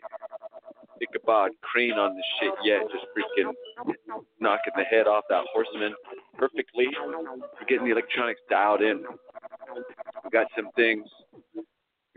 Ichabod 1.01 1.51
Crane 1.61 1.93
on 1.93 2.15
this 2.15 2.25
shit 2.39 2.53
yet, 2.63 2.81
just 2.91 3.05
freaking 3.15 3.51
knocking 4.39 4.73
the 4.75 4.83
head 4.83 5.07
off 5.07 5.23
that 5.29 5.43
horseman 5.51 5.93
perfectly. 6.37 6.87
We're 7.01 7.67
getting 7.67 7.85
the 7.85 7.91
electronics 7.91 8.41
dialed 8.49 8.81
in. 8.81 9.03
Got 10.33 10.47
some 10.55 10.69
things. 10.75 11.05
We 11.53 11.61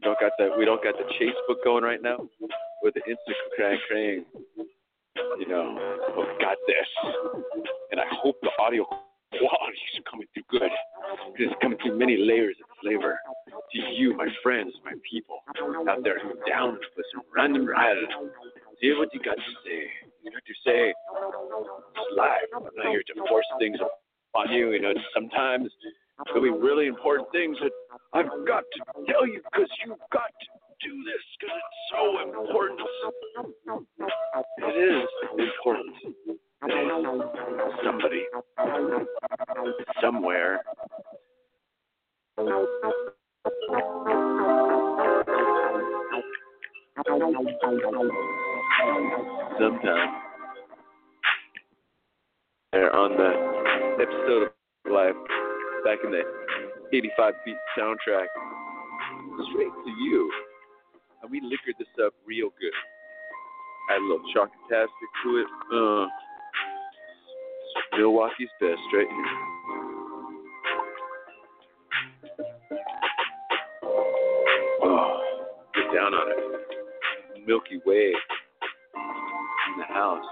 don't 0.02 0.18
got 0.18 0.32
the 0.38 0.56
we 0.58 0.64
don't 0.64 0.82
got 0.82 0.94
the 0.96 1.04
chase 1.18 1.36
book 1.46 1.62
going 1.62 1.84
right 1.84 2.00
now 2.00 2.16
with 2.82 2.94
the 2.94 3.00
instant 3.00 3.36
crane. 3.86 4.24
You 5.38 5.46
know, 5.46 5.76
but 6.16 6.26
we 6.26 6.32
got 6.42 6.56
this. 6.66 6.88
And 7.90 8.00
I 8.00 8.04
hope 8.10 8.36
the 8.40 8.48
audio 8.58 8.84
quality 8.84 9.78
is 9.92 10.02
coming 10.10 10.26
through 10.32 10.48
good. 10.48 10.70
It's 11.36 11.54
coming 11.60 11.76
through 11.82 11.98
many 11.98 12.16
layers 12.16 12.56
of 12.62 12.68
flavor. 12.82 13.18
To 13.72 13.78
you, 13.92 14.16
my 14.16 14.28
friends, 14.42 14.72
my 14.82 14.92
people 15.08 15.40
out 15.88 16.02
there 16.02 16.18
who 16.18 16.32
down 16.48 16.78
with 16.96 17.06
some 17.12 17.22
random 17.36 17.66
ride. 17.66 17.96
Hear 18.80 18.98
what 18.98 19.12
you 19.12 19.20
got 19.20 19.36
to 19.36 19.52
say. 19.64 19.90
You 20.22 20.30
got 20.30 20.44
to 20.46 20.54
say 20.64 20.88
it's 20.88 22.16
live. 22.16 22.48
I'm 22.56 22.62
not 22.76 22.86
here 22.88 23.02
to 23.14 23.28
force 23.28 23.46
things 23.58 23.76
on 24.34 24.52
you. 24.52 24.72
You 24.72 24.80
know, 24.80 24.94
sometimes 25.14 25.68
there'll 26.26 26.42
be 26.42 26.50
really 26.50 26.86
important 26.86 27.30
things 27.32 27.56
that 27.62 27.72
I've 28.16 28.24
got 28.48 28.64
to 28.72 28.80
tell 29.12 29.26
you 29.26 29.42
because 29.52 29.68
you've 29.84 29.98
got 30.10 30.32
to 30.40 30.46
do 30.88 31.04
this 31.04 31.22
because 31.38 31.54
it's 31.54 31.76
so 31.92 32.02
important. 32.24 32.80
It 34.56 34.72
is 34.72 35.08
important. 35.38 35.96
Somebody, 37.84 38.22
somewhere, 40.00 40.62
sometime, 49.60 50.10
there 52.72 52.96
on 52.96 53.10
the 53.18 54.02
episode 54.02 54.42
of 54.44 54.52
Life 54.90 55.14
back 55.84 55.98
in 56.02 56.10
the 56.12 56.22
85 56.92 57.34
beat 57.44 57.56
soundtrack, 57.78 58.26
straight 59.50 59.72
to 59.84 59.90
you. 60.02 60.32
And 61.22 61.30
we 61.30 61.40
liquored 61.40 61.74
this 61.78 61.88
up 62.04 62.14
real 62.26 62.50
good. 62.60 62.72
Add 63.90 64.00
a 64.00 64.04
little 64.04 64.26
chocotastic 64.34 65.10
to 65.24 65.36
it. 65.38 65.46
Uh, 65.72 66.06
Milwaukee's 67.96 68.48
best 68.60 68.80
right 68.92 69.06
here. 69.08 69.26
Oh, 74.82 75.22
get 75.74 75.94
down 75.94 76.14
on 76.14 76.30
it. 76.30 77.46
Milky 77.46 77.80
Way 77.86 78.12
in 79.72 79.78
the 79.78 79.84
house. 79.94 80.24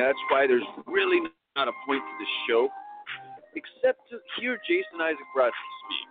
That's 0.00 0.18
why 0.30 0.46
there's 0.46 0.64
really 0.86 1.20
not 1.56 1.68
a 1.68 1.72
point 1.86 2.02
to 2.02 2.14
this 2.18 2.28
show, 2.48 2.68
except 3.54 4.00
to 4.10 4.18
hear 4.40 4.58
Jason 4.66 5.00
Isaac 5.00 5.28
Brodsky 5.36 5.70
speak. 5.86 6.08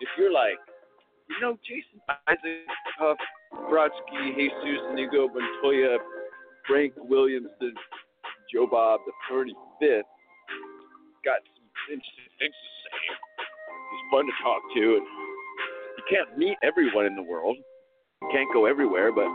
If 0.00 0.08
you're 0.18 0.32
like, 0.32 0.58
you 1.28 1.40
know, 1.40 1.56
Jason 1.62 2.00
Isaac, 2.28 2.66
Huff, 2.98 3.16
Brodsky, 3.70 4.34
Jesus, 4.34 4.82
Inigo 4.90 5.28
Montoya, 5.28 5.98
Frank 6.66 6.94
Williamson, 6.96 7.74
Joe 8.52 8.66
Bob 8.66 9.00
the 9.06 9.12
35th, 9.30 10.02
got 11.24 11.40
some 11.54 11.68
interesting 11.88 12.32
things 12.38 12.52
to 12.52 12.68
say. 12.84 12.98
He's 13.92 14.04
fun 14.10 14.26
to 14.26 14.32
talk 14.42 14.62
to, 14.74 14.96
and 14.98 15.06
you 15.96 16.04
can't 16.10 16.36
meet 16.36 16.56
everyone 16.62 17.06
in 17.06 17.14
the 17.14 17.22
world. 17.22 17.56
You 18.22 18.28
can't 18.32 18.52
go 18.52 18.66
everywhere, 18.66 19.12
but 19.12 19.26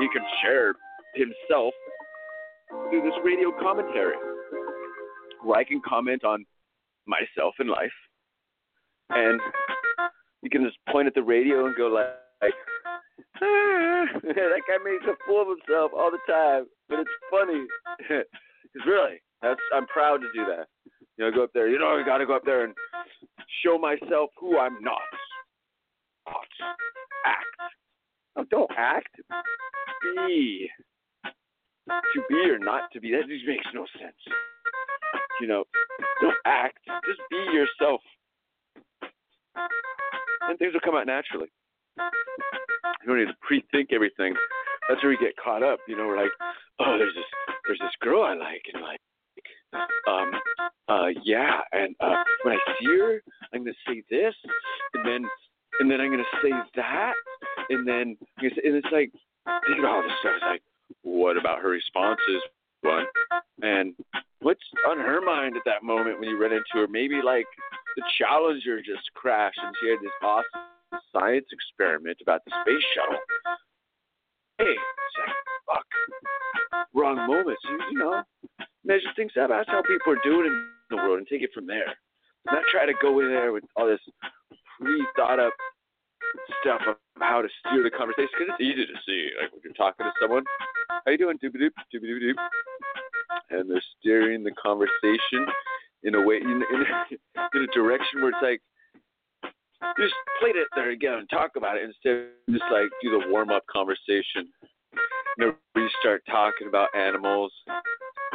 he 0.00 0.08
can 0.08 0.24
share 0.42 0.74
himself 1.14 1.74
through 2.92 3.02
this 3.02 3.18
radio 3.24 3.50
commentary 3.58 4.16
where 5.42 5.58
I 5.58 5.64
can 5.64 5.80
comment 5.80 6.24
on 6.24 6.44
myself 7.06 7.54
and 7.58 7.70
life. 7.70 7.90
And 9.08 9.40
you 10.42 10.50
can 10.50 10.62
just 10.62 10.76
point 10.90 11.08
at 11.08 11.14
the 11.14 11.22
radio 11.22 11.64
and 11.66 11.74
go 11.74 11.86
like, 11.86 12.06
ah, 12.42 14.06
that 14.22 14.62
guy 14.68 14.78
makes 14.84 15.06
a 15.06 15.16
fool 15.26 15.42
of 15.42 15.48
himself 15.48 15.92
all 15.96 16.10
the 16.10 16.18
time, 16.30 16.66
but 16.88 17.00
it's 17.00 17.10
funny. 17.30 17.64
Because 18.72 18.88
really, 18.88 19.20
that's 19.42 19.60
I'm 19.74 19.86
proud 19.88 20.22
to 20.22 20.28
do 20.34 20.46
that. 20.46 20.66
You 21.18 21.26
know, 21.26 21.30
go 21.30 21.44
up 21.44 21.50
there. 21.52 21.68
You 21.68 21.78
know, 21.78 21.88
I 21.88 22.02
got 22.06 22.18
to 22.18 22.26
go 22.26 22.34
up 22.36 22.44
there 22.46 22.64
and 22.64 22.72
show 23.62 23.76
myself 23.76 24.30
who 24.40 24.58
I'm 24.58 24.82
not. 24.82 25.02
Not 26.26 26.36
act. 27.26 27.72
No, 28.34 28.44
don't 28.50 28.70
act. 28.78 29.14
Be. 30.26 30.70
To 32.14 32.22
be 32.28 32.50
or 32.50 32.58
not 32.58 32.90
to 32.92 33.00
be, 33.00 33.10
that 33.12 33.28
just 33.28 33.46
makes 33.46 33.66
no 33.74 33.86
sense. 33.98 34.16
You 35.40 35.46
know, 35.46 35.64
don't 36.20 36.36
act. 36.46 36.78
Just 37.06 37.20
be 37.30 37.36
yourself. 37.52 38.00
And 40.48 40.58
things 40.58 40.72
will 40.74 40.80
come 40.80 40.96
out 40.96 41.06
naturally. 41.06 41.48
You 41.98 43.06
don't 43.06 43.18
need 43.18 43.26
to 43.26 43.36
pre-think 43.40 43.92
everything. 43.92 44.34
That's 44.88 45.02
where 45.02 45.10
we 45.10 45.16
get 45.16 45.36
caught 45.42 45.62
up. 45.62 45.78
You 45.88 45.96
know, 45.96 46.06
we're 46.06 46.16
like, 46.22 46.32
oh, 46.80 46.98
there's 46.98 47.14
this, 47.14 47.24
there's 47.66 47.78
this 47.78 47.96
girl 48.00 48.22
I 48.22 48.34
like, 48.34 48.62
and 48.72 48.82
like, 48.82 49.00
um, 50.08 50.32
uh, 50.88 51.08
yeah, 51.24 51.60
and 51.72 51.94
uh, 52.00 52.22
when 52.42 52.54
I 52.54 52.58
see 52.78 52.86
her, 52.98 53.22
I'm 53.54 53.64
gonna 53.64 53.72
say 53.86 54.02
this, 54.10 54.34
and 54.94 55.06
then, 55.06 55.24
and 55.80 55.90
then 55.90 56.00
I'm 56.00 56.10
gonna 56.10 56.24
say 56.42 56.50
that, 56.76 57.14
and 57.70 57.86
then, 57.86 58.16
and 58.38 58.74
it's 58.76 58.86
like, 58.92 59.10
think 59.66 59.78
about 59.78 59.96
all 59.96 60.02
this 60.02 60.12
stuff. 60.20 60.32
It's 60.36 60.44
like, 60.44 60.62
what 61.12 61.36
about 61.36 61.60
her 61.60 61.68
responses? 61.68 62.42
One, 62.80 63.06
and 63.62 63.94
what's 64.40 64.64
on 64.88 64.98
her 64.98 65.20
mind 65.20 65.56
at 65.56 65.62
that 65.66 65.84
moment 65.84 66.18
when 66.18 66.28
you 66.28 66.40
run 66.40 66.52
into 66.52 66.64
her? 66.74 66.88
Maybe 66.88 67.20
like 67.22 67.46
the 67.96 68.02
Challenger 68.18 68.78
just 68.78 69.12
crashed, 69.14 69.60
and 69.62 69.74
she 69.80 69.90
had 69.90 70.00
this 70.02 70.10
awesome 70.20 71.00
science 71.12 71.46
experiment 71.52 72.18
about 72.20 72.40
the 72.44 72.52
space 72.62 72.82
shuttle. 72.94 73.20
Hey, 74.58 74.74
fuck, 75.66 75.86
wrong 76.92 77.24
moment. 77.26 77.58
You 77.92 77.98
know, 77.98 78.22
measure 78.84 79.12
things 79.14 79.32
up. 79.40 79.50
That's 79.50 79.68
how 79.68 79.82
people 79.82 80.14
are 80.14 80.24
doing 80.24 80.46
in 80.46 80.66
the 80.90 80.96
world, 80.96 81.18
and 81.18 81.26
take 81.28 81.42
it 81.42 81.50
from 81.54 81.66
there. 81.68 81.94
Not 82.46 82.64
try 82.72 82.84
to 82.86 82.94
go 83.00 83.20
in 83.20 83.28
there 83.28 83.52
with 83.52 83.62
all 83.76 83.86
this 83.86 84.00
pre-thought 84.80 85.38
up 85.38 85.52
stuff 86.60 86.80
of 86.88 86.96
how 87.20 87.42
to 87.42 87.48
steer 87.60 87.82
the 87.82 87.90
conversation 87.90 88.28
because 88.38 88.54
it's 88.58 88.64
easy 88.64 88.86
to 88.86 88.98
see. 89.06 89.30
Like 89.40 89.52
when 89.52 89.60
you're 89.62 89.74
talking 89.74 90.06
to 90.06 90.12
someone, 90.20 90.42
how 91.04 91.10
you 91.10 91.18
doing? 91.18 91.38
Doop 91.38 91.54
doop 91.54 91.70
doop 91.94 92.02
doop 92.02 92.22
doop, 92.22 92.34
and 93.50 93.70
they're 93.70 93.82
steering 93.98 94.44
the 94.44 94.52
conversation 94.52 95.46
in 96.04 96.14
a 96.14 96.20
way 96.20 96.36
in, 96.36 96.50
in, 96.50 96.84
in 97.54 97.62
a 97.62 97.66
direction 97.74 98.20
where 98.20 98.30
it's 98.30 98.38
like 98.42 98.60
just 99.98 100.14
play 100.40 100.50
it 100.50 100.68
there 100.74 100.90
again 100.90 101.14
and 101.14 101.30
talk 101.30 101.52
about 101.56 101.76
it 101.76 101.84
instead 101.84 102.12
of 102.12 102.26
just 102.50 102.64
like 102.70 102.88
do 103.02 103.10
the 103.10 103.30
warm 103.30 103.50
up 103.50 103.64
conversation. 103.66 104.48
You 105.38 105.46
know, 105.46 105.54
you 105.76 105.88
start 106.00 106.22
talking 106.30 106.68
about 106.68 106.88
animals 106.94 107.52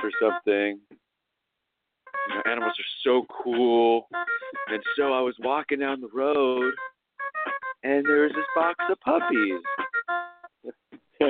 or 0.03 0.11
something. 0.21 0.79
You 0.91 2.35
know, 2.35 2.41
animals 2.51 2.73
are 2.77 2.91
so 3.03 3.25
cool. 3.43 4.07
And 4.67 4.81
so 4.97 5.13
I 5.13 5.21
was 5.21 5.35
walking 5.39 5.79
down 5.79 6.01
the 6.01 6.09
road, 6.13 6.73
and 7.83 8.05
there 8.05 8.23
was 8.23 8.31
this 8.35 8.45
box 8.55 8.75
of 8.89 8.99
puppies. 9.01 9.61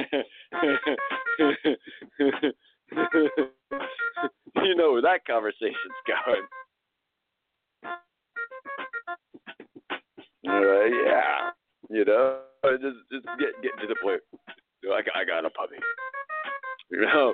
you 4.63 4.76
know 4.76 4.91
where 4.93 5.02
that 5.02 5.26
conversation's 5.26 5.76
going. 6.08 6.45
Yeah, 10.43 11.52
you 11.89 12.06
know, 12.06 12.39
just 12.63 12.97
just 13.12 13.26
get 13.39 13.62
get 13.62 13.71
to 13.82 13.88
the 13.88 13.95
point. 14.02 14.21
I 14.86 15.02
got, 15.02 15.15
I 15.15 15.26
got 15.26 15.45
a 15.45 15.50
puppy. 15.50 15.76
You 16.89 17.02
know, 17.02 17.34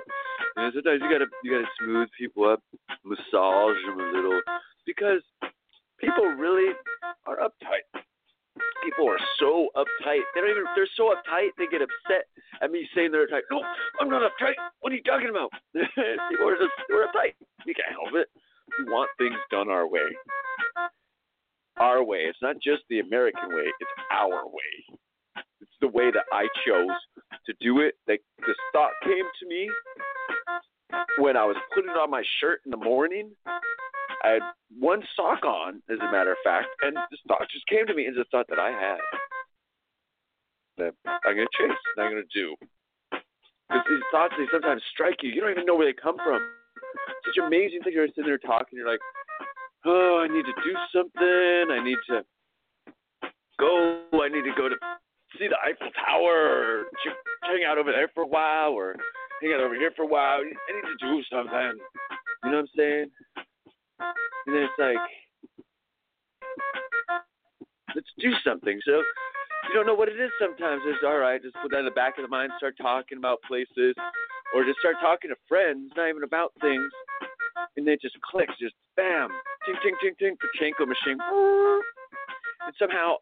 and 0.56 0.72
sometimes 0.74 1.00
you 1.02 1.10
gotta 1.10 1.26
you 1.42 1.50
gotta 1.52 1.66
smooth 1.80 2.08
people 2.18 2.48
up, 2.48 2.62
massage 3.04 3.76
them 3.86 4.00
a 4.00 4.12
little, 4.12 4.40
because 4.86 5.22
people 5.98 6.24
really 6.24 6.72
are 7.26 7.38
uptight. 7.38 8.03
People 8.84 9.08
are 9.08 9.18
so 9.40 9.68
uptight. 9.76 10.22
They 10.34 10.40
don't 10.40 10.50
even. 10.50 10.64
They're 10.76 10.88
so 10.96 11.14
uptight. 11.14 11.50
They 11.58 11.66
get 11.66 11.82
upset 11.82 12.28
at 12.62 12.70
me 12.70 12.86
saying 12.94 13.10
they're 13.10 13.26
uptight. 13.26 13.48
No, 13.50 13.62
I'm 14.00 14.08
not 14.08 14.22
uptight. 14.22 14.54
What 14.80 14.92
are 14.92 14.96
you 14.96 15.02
talking 15.02 15.30
about? 15.30 15.50
people 15.74 16.48
are 16.48 16.58
just 16.58 16.72
we're 16.88 17.06
uptight. 17.06 17.34
We 17.66 17.74
can't 17.74 17.92
help 17.92 18.14
it. 18.14 18.28
We 18.78 18.84
want 18.84 19.10
things 19.18 19.36
done 19.50 19.70
our 19.70 19.88
way. 19.88 20.06
Our 21.78 22.04
way. 22.04 22.26
It's 22.28 22.38
not 22.42 22.56
just 22.62 22.82
the 22.88 23.00
American 23.00 23.48
way. 23.48 23.64
It's 23.80 23.90
our 24.12 24.46
way. 24.46 24.98
It's 25.60 25.78
the 25.80 25.88
way 25.88 26.10
that 26.12 26.24
I 26.32 26.46
chose 26.66 26.94
to 27.46 27.54
do 27.60 27.80
it. 27.80 27.94
That 28.06 28.18
this 28.46 28.56
thought 28.72 28.92
came 29.02 29.24
to 29.40 29.48
me 29.48 29.70
when 31.18 31.36
I 31.36 31.44
was 31.44 31.56
putting 31.74 31.90
on 31.90 32.10
my 32.10 32.22
shirt 32.40 32.60
in 32.64 32.70
the 32.70 32.76
morning. 32.76 33.30
I 34.24 34.28
had 34.40 34.42
one 34.80 35.02
sock 35.14 35.44
on, 35.44 35.82
as 35.90 35.98
a 36.00 36.10
matter 36.10 36.32
of 36.32 36.38
fact, 36.42 36.68
and 36.82 36.96
this 37.10 37.20
thought 37.28 37.46
just 37.52 37.66
came 37.66 37.86
to 37.86 37.94
me 37.94 38.06
as 38.06 38.16
a 38.16 38.24
thought 38.30 38.46
that 38.48 38.58
I 38.58 38.70
had 38.70 38.98
that 40.78 40.94
I'm 41.06 41.36
going 41.36 41.46
to 41.46 41.56
chase 41.56 41.78
and 41.96 42.04
I'm 42.04 42.10
going 42.10 42.24
to 42.24 42.34
do. 42.34 42.56
Because 43.68 43.84
these 43.88 44.08
thoughts, 44.10 44.34
they 44.38 44.46
sometimes 44.50 44.82
strike 44.92 45.22
you. 45.22 45.30
You 45.30 45.40
don't 45.40 45.50
even 45.50 45.66
know 45.66 45.76
where 45.76 45.86
they 45.86 45.94
come 45.94 46.16
from. 46.16 46.40
Such 47.26 47.44
amazing 47.46 47.80
things. 47.82 47.94
You're 47.94 48.08
sitting 48.08 48.24
there 48.24 48.38
talking. 48.38 48.78
You're 48.78 48.90
like, 48.90 49.00
oh, 49.84 50.24
I 50.24 50.28
need 50.28 50.44
to 50.44 50.56
do 50.64 50.72
something. 50.92 51.66
I 51.70 51.84
need 51.84 51.98
to 52.08 52.24
go. 53.60 54.02
I 54.12 54.28
need 54.28 54.44
to 54.44 54.54
go 54.56 54.68
to 54.68 54.76
see 55.38 55.48
the 55.48 55.56
Eiffel 55.62 55.90
Tower, 56.06 56.32
or 56.32 56.84
hang 57.42 57.64
out 57.66 57.78
over 57.78 57.92
there 57.92 58.08
for 58.14 58.22
a 58.22 58.26
while, 58.26 58.72
or 58.72 58.96
hang 59.42 59.52
out 59.52 59.60
over 59.60 59.74
here 59.74 59.92
for 59.96 60.02
a 60.02 60.08
while. 60.08 60.40
I 60.40 60.44
need 60.44 60.88
to 60.88 60.96
do 61.00 61.22
something. 61.30 61.78
You 62.44 62.50
know 62.50 62.56
what 62.56 62.58
I'm 62.58 62.68
saying? 62.76 63.10
And 64.46 64.54
then 64.54 64.62
it's 64.62 64.78
like, 64.78 64.96
let's 67.94 68.12
do 68.18 68.32
something. 68.44 68.78
So 68.84 69.02
you 69.68 69.74
don't 69.74 69.86
know 69.86 69.94
what 69.94 70.08
it 70.08 70.20
is 70.20 70.30
sometimes. 70.40 70.82
It's 70.86 71.04
all 71.04 71.18
right, 71.18 71.42
just 71.42 71.56
put 71.62 71.70
that 71.72 71.80
in 71.80 71.84
the 71.84 71.96
back 71.96 72.18
of 72.18 72.22
the 72.22 72.28
mind, 72.28 72.52
start 72.58 72.76
talking 72.80 73.18
about 73.18 73.40
places, 73.48 73.94
or 74.54 74.64
just 74.64 74.78
start 74.80 74.96
talking 75.00 75.30
to 75.30 75.36
friends, 75.48 75.90
not 75.96 76.08
even 76.08 76.22
about 76.22 76.52
things, 76.60 76.90
and 77.76 77.86
then 77.86 77.94
it 77.94 78.02
just 78.02 78.16
clicks, 78.20 78.52
just 78.60 78.74
bam, 78.96 79.28
ting, 79.66 79.76
ting, 79.82 79.96
ting, 80.00 80.14
ting, 80.18 80.36
Pachinko 80.36 80.86
machine. 80.86 81.18
And 81.20 82.74
somehow 82.78 83.16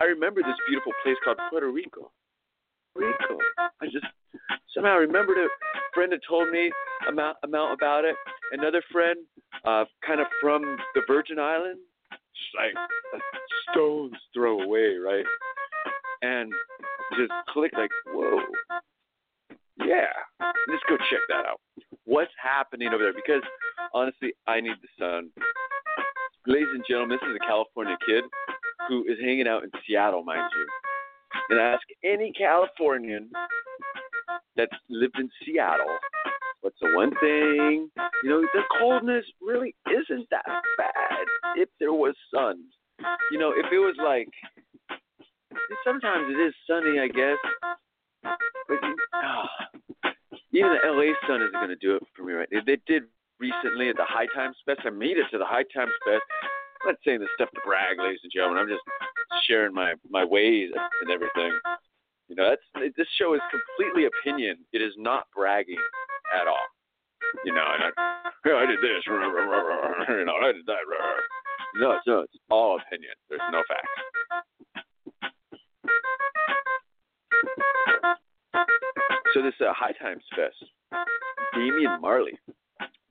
I 0.00 0.04
remember 0.04 0.40
this 0.42 0.56
beautiful 0.66 0.92
place 1.02 1.16
called 1.24 1.38
Puerto 1.50 1.70
Rico. 1.70 2.10
Rico. 2.94 3.38
I 3.58 3.86
just 3.86 4.06
somehow 4.74 4.96
remembered. 4.96 5.38
A 5.38 5.48
friend 5.94 6.12
had 6.12 6.20
told 6.26 6.50
me 6.50 6.70
about, 7.08 7.36
about 7.44 8.04
it. 8.04 8.14
Another 8.52 8.82
friend, 8.90 9.18
uh, 9.64 9.84
kind 10.06 10.20
of 10.20 10.26
from 10.40 10.76
the 10.94 11.02
Virgin 11.06 11.38
Islands, 11.38 11.80
like 12.56 12.74
a 13.14 13.18
stone's 13.70 14.16
throw 14.34 14.60
away, 14.60 14.96
right? 14.96 15.24
And 16.22 16.52
just 17.18 17.32
click 17.48 17.72
like, 17.76 17.90
whoa, 18.08 18.40
yeah, 19.78 20.12
let's 20.68 20.82
go 20.88 20.96
check 21.10 21.20
that 21.28 21.46
out. 21.46 21.60
What's 22.04 22.32
happening 22.42 22.88
over 22.88 23.02
there? 23.02 23.12
Because 23.14 23.42
honestly, 23.94 24.32
I 24.46 24.60
need 24.60 24.76
the 24.82 24.88
sun. 24.98 25.30
Ladies 26.46 26.68
and 26.72 26.84
gentlemen, 26.88 27.18
this 27.20 27.28
is 27.28 27.36
a 27.36 27.46
California 27.46 27.96
kid 28.06 28.24
who 28.88 29.04
is 29.04 29.18
hanging 29.20 29.46
out 29.46 29.62
in 29.62 29.70
Seattle, 29.86 30.24
mind 30.24 30.50
you. 30.56 30.66
And 31.50 31.60
ask 31.60 31.82
any 32.04 32.32
Californian 32.32 33.30
that's 34.56 34.72
lived 34.88 35.18
in 35.18 35.30
Seattle, 35.44 35.96
what's 36.60 36.78
the 36.80 36.92
one 36.94 37.10
thing? 37.20 37.90
You 38.22 38.30
know, 38.30 38.40
the 38.40 38.62
coldness 38.78 39.24
really 39.40 39.74
isn't 39.88 40.28
that 40.30 40.44
bad 40.76 41.26
if 41.56 41.68
there 41.78 41.92
was 41.92 42.14
sun. 42.32 42.62
You 43.30 43.38
know, 43.38 43.52
if 43.56 43.66
it 43.72 43.78
was 43.78 43.96
like, 43.98 44.28
sometimes 45.84 46.26
it 46.28 46.40
is 46.40 46.54
sunny, 46.68 47.00
I 47.00 47.08
guess. 47.08 47.38
But 48.68 48.78
oh, 49.14 50.10
even 50.52 50.70
the 50.70 50.88
LA 50.88 51.12
sun 51.26 51.40
isn't 51.42 51.52
going 51.52 51.68
to 51.68 51.76
do 51.76 51.96
it 51.96 52.02
for 52.14 52.24
me, 52.24 52.34
right? 52.34 52.48
They 52.50 52.78
did 52.86 53.04
recently 53.38 53.88
at 53.88 53.96
the 53.96 54.04
High 54.04 54.26
Times 54.34 54.56
Fest. 54.66 54.80
I 54.84 54.90
made 54.90 55.16
it 55.16 55.26
to 55.32 55.38
the 55.38 55.46
High 55.46 55.64
Times 55.74 55.92
Fest. 56.06 56.22
I'm 56.82 56.92
not 56.92 56.96
saying 57.04 57.20
this 57.20 57.28
stuff 57.34 57.50
to 57.54 57.60
brag, 57.64 57.98
ladies 57.98 58.20
and 58.22 58.32
gentlemen. 58.32 58.58
I'm 58.58 58.68
just 58.68 58.82
sharing 59.46 59.74
my 59.74 59.94
my 60.08 60.24
ways 60.24 60.70
and 61.02 61.10
everything. 61.10 61.52
You 62.28 62.36
know, 62.36 62.48
that's 62.48 62.94
this 62.96 63.08
show 63.18 63.34
is 63.34 63.40
completely 63.50 64.06
opinion. 64.06 64.58
It 64.72 64.82
is 64.82 64.92
not 64.96 65.24
bragging 65.34 65.80
at 66.34 66.46
all. 66.46 66.66
You 67.44 67.54
know, 67.54 67.62
and 67.62 67.82
I, 67.84 67.90
yeah, 68.44 68.56
I 68.56 68.66
did 68.66 68.80
this. 68.80 69.04
You 70.10 70.24
know, 70.24 70.34
I 70.42 70.52
did 70.52 70.66
that. 70.66 70.82
No, 71.76 71.92
it's 71.92 72.06
no, 72.06 72.20
it's 72.20 72.32
all 72.50 72.78
opinion. 72.78 73.12
There's 73.28 73.40
no 73.52 73.62
facts. 73.68 73.88
So 79.34 79.42
this 79.42 79.54
uh, 79.60 79.72
High 79.72 79.92
Times 79.92 80.22
Fest, 80.34 80.56
Damian 81.54 82.00
Marley 82.00 82.32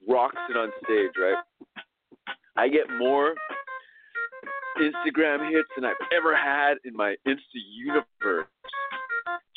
rocks 0.06 0.36
it 0.50 0.56
on 0.56 0.70
stage, 0.84 1.12
right? 1.18 1.42
I 2.56 2.68
get 2.68 2.90
more 2.98 3.34
Instagram 4.78 5.50
hits 5.50 5.68
than 5.76 5.84
I've 5.84 5.96
ever 6.14 6.36
had 6.36 6.74
in 6.84 6.94
my 6.94 7.14
Insta 7.26 7.38
universe. 7.54 8.46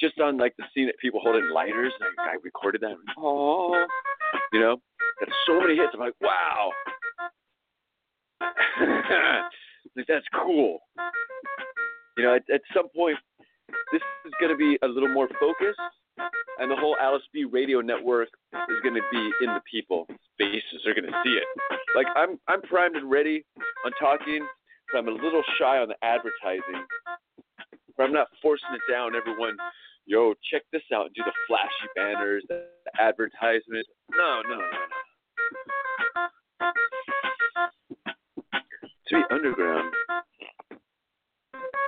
Just 0.04 0.20
on 0.20 0.38
like 0.38 0.54
the 0.58 0.66
scene 0.74 0.88
that 0.88 0.98
people 1.00 1.22
holding 1.24 1.50
lighters, 1.54 1.94
like 2.00 2.28
I 2.28 2.36
recorded 2.44 2.82
that. 2.82 2.96
Oh, 3.18 3.86
you 4.52 4.60
know, 4.60 4.78
got 5.20 5.30
so 5.48 5.62
many 5.62 5.76
hits. 5.76 5.92
I'm 5.94 6.00
like, 6.00 6.13
wow, 6.20 6.72
like 9.96 10.08
that's 10.08 10.26
cool. 10.44 10.80
You 12.18 12.24
know, 12.24 12.36
at, 12.36 12.44
at 12.54 12.62
some 12.76 12.89
point, 12.96 13.18
this 13.94 14.02
is 14.26 14.34
going 14.39 14.52
to 14.52 14.58
be 14.58 14.78
a 14.84 14.88
little 14.88 15.08
more 15.10 15.30
focused, 15.39 15.80
and 16.60 16.70
the 16.70 16.76
whole 16.76 16.98
Alice 17.02 17.24
B 17.32 17.46
Radio 17.46 17.80
Network 17.80 18.28
is 18.54 18.80
going 18.84 18.96
to 18.96 19.02
be 19.10 19.32
in 19.42 19.54
the 19.54 19.62
people's 19.72 20.08
faces. 20.38 20.82
They're 20.84 20.94
going 20.94 21.10
to 21.10 21.22
see 21.24 21.32
it. 21.32 21.46
Like 21.96 22.08
I'm, 22.16 22.38
I'm 22.50 22.62
primed 22.63 22.98
and 22.98 23.10
ready 23.10 23.46
on 23.86 23.94
talking 24.02 24.46
but 24.94 25.00
I'm 25.00 25.08
a 25.08 25.12
little 25.12 25.44
shy 25.58 25.80
on 25.80 25.88
the 25.89 25.98
advertising. 26.04 26.86
But 27.98 28.04
I'm 28.04 28.13
not 28.13 28.28
forcing 28.42 28.70
it 28.74 28.92
down. 28.92 29.16
Everyone, 29.16 29.58
yo, 30.06 30.34
check 30.52 30.63
this 30.72 30.82
out 30.94 31.10
do 31.16 31.24
the 31.24 31.32
flashy 31.48 31.88
banners, 31.96 32.44
the 32.50 32.66
advertisements. 33.00 33.89
No, 34.12 34.42
no, 34.48 34.56
no, 34.56 34.62
no. 34.62 34.72
To 39.08 39.16
be 39.16 39.24
underground, 39.32 39.94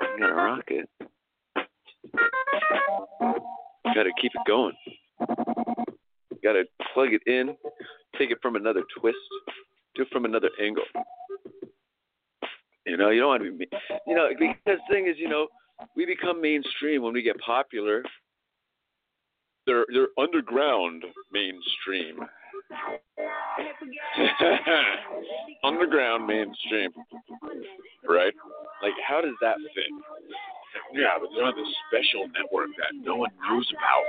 you 0.02 0.20
gotta 0.20 0.34
rock 0.34 0.66
it. 0.68 0.90
Gotta 3.94 4.12
keep 4.22 4.32
it 4.36 4.48
going. 4.48 4.76
Gotta 6.44 6.66
plug 6.94 7.10
it 7.14 7.22
in, 7.26 7.56
take 8.18 8.32
it 8.32 8.38
from 8.42 8.56
another 8.56 8.84
twist, 9.00 9.18
do 9.96 10.04
it 10.04 10.10
from 10.12 10.26
another 10.26 10.50
angle. 10.62 10.84
You 12.86 12.98
know, 12.98 13.10
you 13.10 13.22
don't 13.22 13.30
want 13.30 13.44
to 13.44 13.52
be, 13.52 13.68
you 14.06 14.16
know, 14.16 14.30
because 14.38 14.56
the 14.66 14.78
thing 14.92 15.08
is, 15.08 15.16
you 15.18 15.28
know, 15.28 15.48
we 16.06 16.16
become 16.16 16.42
mainstream 16.42 17.02
when 17.04 17.14
we 17.14 17.22
get 17.22 17.40
popular. 17.40 18.04
They're 19.66 19.86
they're 19.94 20.10
underground 20.20 21.04
mainstream. 21.32 22.20
underground 25.64 26.28
mainstream, 26.28 26.92
right? 28.08 28.34
Like, 28.82 28.94
how 29.08 29.22
does 29.22 29.34
that 29.42 29.56
fit? 29.74 29.86
Yeah, 30.94 31.18
but 31.20 31.30
they're 31.36 31.46
on 31.46 31.54
this 31.56 31.74
special 31.90 32.28
network 32.28 32.70
that 32.78 32.94
no 33.02 33.16
one 33.16 33.32
knows 33.50 33.72
about. 33.72 34.06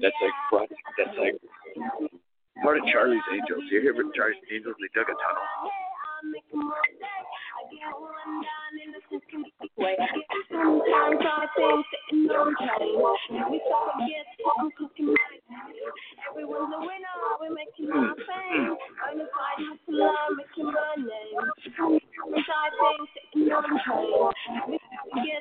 That's 0.00 0.14
like. 0.22 0.68
That's 0.98 1.16
like 1.18 1.40
part 2.62 2.78
of 2.78 2.84
Charlie's 2.92 3.22
Angels. 3.32 3.64
You 3.70 3.80
hear 3.80 3.92
about 3.92 4.14
Charlie's 4.14 4.42
Angels? 4.52 4.74
They 4.80 4.88
dug 4.98 5.08
a 5.08 5.14
tunnel. 5.14 5.46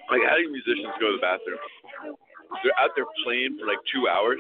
Like, 0.10 0.24
how 0.26 0.36
do 0.38 0.50
musicians 0.50 0.96
go 1.00 1.12
to 1.12 1.18
the 1.18 1.22
bathroom? 1.22 1.60
They're 2.64 2.80
out 2.82 2.92
there 2.96 3.06
playing 3.24 3.58
for 3.60 3.68
like 3.68 3.78
two 3.94 4.08
hours. 4.08 4.40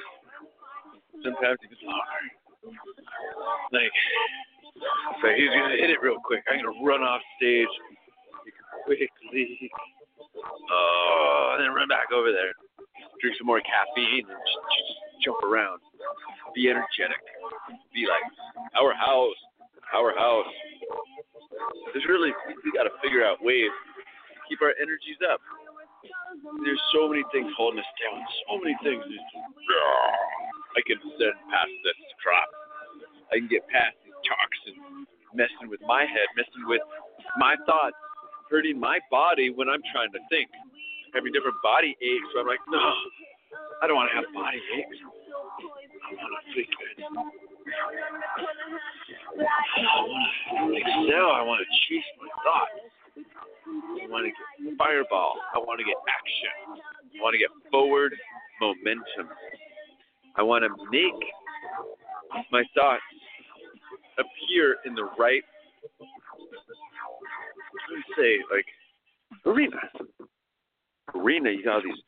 Sometimes 1.24 1.60
it's 1.62 1.82
hard. 1.86 2.32
Like, 3.72 3.91
so 5.22 5.28
he's 5.36 5.52
gonna 5.52 5.78
hit 5.78 5.89
it 5.89 6.02
real 6.02 6.17
quick. 6.24 6.43
I'm 6.50 6.63
gonna 6.63 6.80
run 6.84 7.04
off 7.04 7.22
stage. 7.38 7.67
Body 39.19 39.51
when 39.51 39.67
I'm 39.67 39.84
trying 39.91 40.12
to 40.15 40.21
think. 40.32 40.47
Having 41.12 41.34
different 41.34 41.60
body 41.60 41.97
aches. 41.99 42.27
So 42.32 42.39
I'm 42.39 42.47
like, 42.47 42.63
no, 42.69 42.79
I 43.82 43.88
don't 43.88 43.97
want 43.99 44.08
to 44.13 44.15
have 44.15 44.29
body 44.32 44.62
aches. 44.77 44.97
I 45.03 46.15
want 46.15 46.32
to 46.38 46.41
freaking. 46.55 46.95
I 49.84 49.99
want 50.08 50.71
to 50.71 50.79
excel. 50.79 51.29
I 51.36 51.41
want 51.43 51.60
to 51.60 51.67
chase 51.89 52.10
my 52.21 52.29
thoughts. 52.45 52.79
I 53.67 54.08
want 54.08 54.23
to 54.25 54.32
get 54.32 54.77
fireball. 54.77 55.34
I 55.53 55.58
want 55.58 55.82
to 55.82 55.86
get 55.86 55.97
action. 56.08 56.79
I 57.17 57.21
want 57.21 57.34
to 57.34 57.41
get 57.41 57.51
forward 57.73 58.13
momentum. 58.62 59.27
I 60.38 60.43
want 60.43 60.63
to 60.63 60.69
make 60.93 61.19
my 62.51 62.63
thoughts 62.77 63.01
appear 64.21 64.77
in 64.86 64.93
the 64.93 65.10
right, 65.17 65.43
let's 67.89 68.10
say, 68.17 68.38
like, 68.53 68.65
arena. 69.46 69.78
Arena, 71.15 71.50
you 71.50 71.63
got 71.63 71.76
all 71.76 71.82
these 71.84 72.04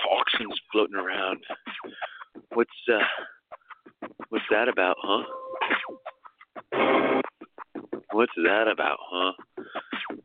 toxins 0.00 0.60
floating 0.72 0.96
around. 0.96 1.38
What's 2.54 2.70
uh, 2.92 4.06
what's 4.28 4.44
that 4.50 4.68
about, 4.68 4.96
huh? 5.00 5.24
What's 8.12 8.32
that 8.44 8.68
about, 8.68 8.98
huh? 9.00 9.32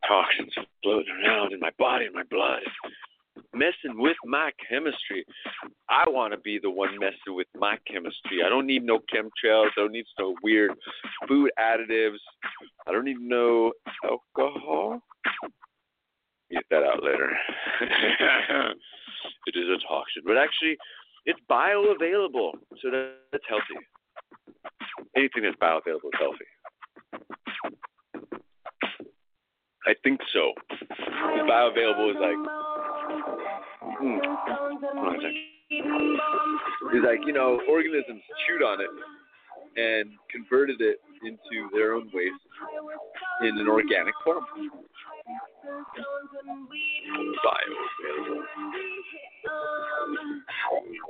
Toxins 0.08 0.54
floating 0.84 1.14
around 1.24 1.54
in 1.54 1.60
my 1.60 1.72
body, 1.78 2.06
in 2.06 2.14
my 2.14 2.24
blood, 2.30 2.62
messing 3.54 4.00
with 4.00 4.18
my 4.26 4.52
chemistry. 4.70 5.26
I 5.90 6.04
want 6.08 6.34
to 6.34 6.40
be 6.40 6.60
the 6.62 6.70
one 6.70 6.98
messing 7.00 7.36
with 7.36 7.48
my 7.56 7.78
chemistry. 7.90 8.44
I 8.46 8.50
don't 8.50 8.66
need 8.66 8.84
no 8.84 9.00
chemtrails. 9.14 9.70
I 9.78 9.82
don't 9.82 9.92
need 9.92 10.06
no 10.20 10.36
weird 10.44 10.72
food 11.28 11.52
additives. 11.60 12.18
I 12.88 12.92
don't 12.92 13.06
need 13.06 13.20
no 13.20 13.72
alcohol. 14.04 15.02
Get 16.52 16.64
that 16.72 16.84
out 16.84 17.04
later. 17.04 17.30
it 19.48 19.56
is 19.56 19.68
a 19.68 19.78
toxin, 19.88 20.24
but 20.26 20.38
actually, 20.38 20.78
it's 21.26 21.40
bioavailable, 21.50 22.52
so 22.82 22.90
that's 23.32 23.44
healthy. 23.50 23.76
Anything 25.16 25.44
that's 25.44 25.58
bioavailable 25.58 26.08
is 26.08 26.20
healthy. 26.20 26.46
I 29.86 29.94
think 30.04 30.20
so. 30.34 30.54
Bioavailable 31.48 32.12
is 32.12 32.18
like, 32.20 32.40
hmm, 34.00 34.20
a 34.20 35.12
second. 35.16 35.36
It's 35.70 37.06
like 37.06 37.20
you 37.26 37.34
know, 37.34 37.60
organisms 37.70 38.22
chewed 38.46 38.64
on 38.64 38.80
it 38.80 38.90
and 39.78 40.12
converted 40.32 40.82
it 40.82 41.00
into 41.24 41.70
their 41.74 41.94
own 41.94 42.10
waste 42.14 42.36
in 43.42 43.58
an 43.58 43.68
organic 43.68 44.14
form. 44.24 44.46
Bioavailable. 47.48 48.44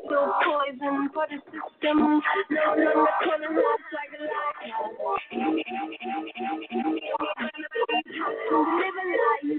So 0.09 0.17
poison 0.45 1.09
for 1.13 1.25
the 1.29 1.37
system. 1.49 1.97
No, 1.97 2.21
no, 2.51 2.93
no, 2.93 3.07
corner 3.25 3.53
house 3.57 3.87
like 3.97 4.13
a 4.13 4.21
light. 4.21 4.71
Live 8.53 8.97
a 9.01 9.05
lie, 9.17 9.41
you 9.43 9.57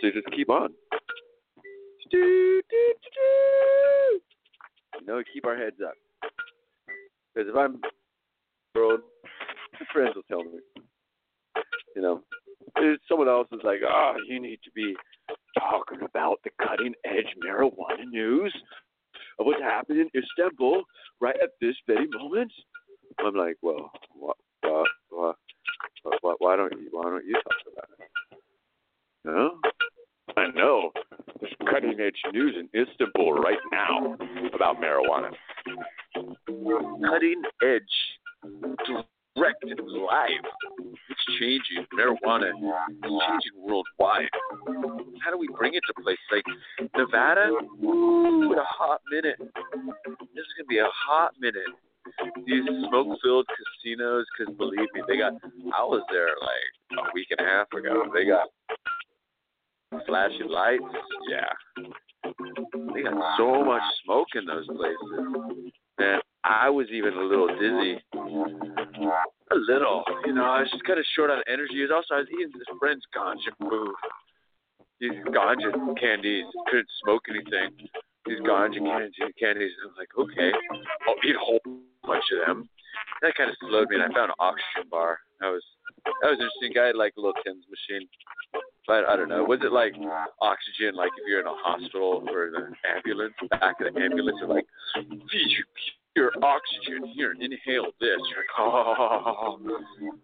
So 0.00 0.10
just 0.12 0.30
keep 0.34 0.50
on. 0.50 0.69
Candies. 79.50 79.72
I 79.82 79.86
was 79.86 79.98
like, 79.98 80.12
okay, 80.14 80.50
I'll 81.06 81.18
eat 81.26 81.34
a 81.34 81.38
whole 81.38 81.60
bunch 82.06 82.24
of 82.32 82.46
them. 82.46 82.68
That 83.22 83.34
kind 83.34 83.50
of 83.50 83.56
slowed 83.60 83.90
me, 83.90 83.96
and 83.96 84.04
I 84.04 84.14
found 84.14 84.30
an 84.30 84.38
oxygen 84.38 84.88
bar. 84.90 85.18
That 85.40 85.50
was 85.50 85.62
that 86.22 86.30
was 86.30 86.38
interesting. 86.38 86.72
Guy 86.74 86.86
had 86.88 86.96
like 86.96 87.14
a 87.18 87.20
little 87.20 87.36
Tim's 87.44 87.64
machine. 87.68 88.08
But 88.86 89.04
I 89.04 89.16
don't 89.16 89.28
know. 89.28 89.44
Was 89.44 89.60
it 89.62 89.72
like 89.72 89.94
oxygen, 90.40 90.94
like 90.96 91.10
if 91.18 91.28
you're 91.28 91.40
in 91.40 91.46
a 91.46 91.54
hospital 91.54 92.24
or 92.32 92.50
the 92.50 92.72
ambulance, 92.88 93.34
back 93.50 93.80
of 93.80 93.92
the 93.92 94.00
ambulance, 94.00 94.38
are 94.42 94.48
like, 94.48 94.66
feed 94.94 95.50
you 95.52 95.64
pure 96.14 96.32
oxygen 96.42 97.06
here, 97.14 97.32
inhale 97.38 97.92
this. 98.00 98.18
You're 98.30 98.42
like, 98.42 98.54
oh, 98.58 99.58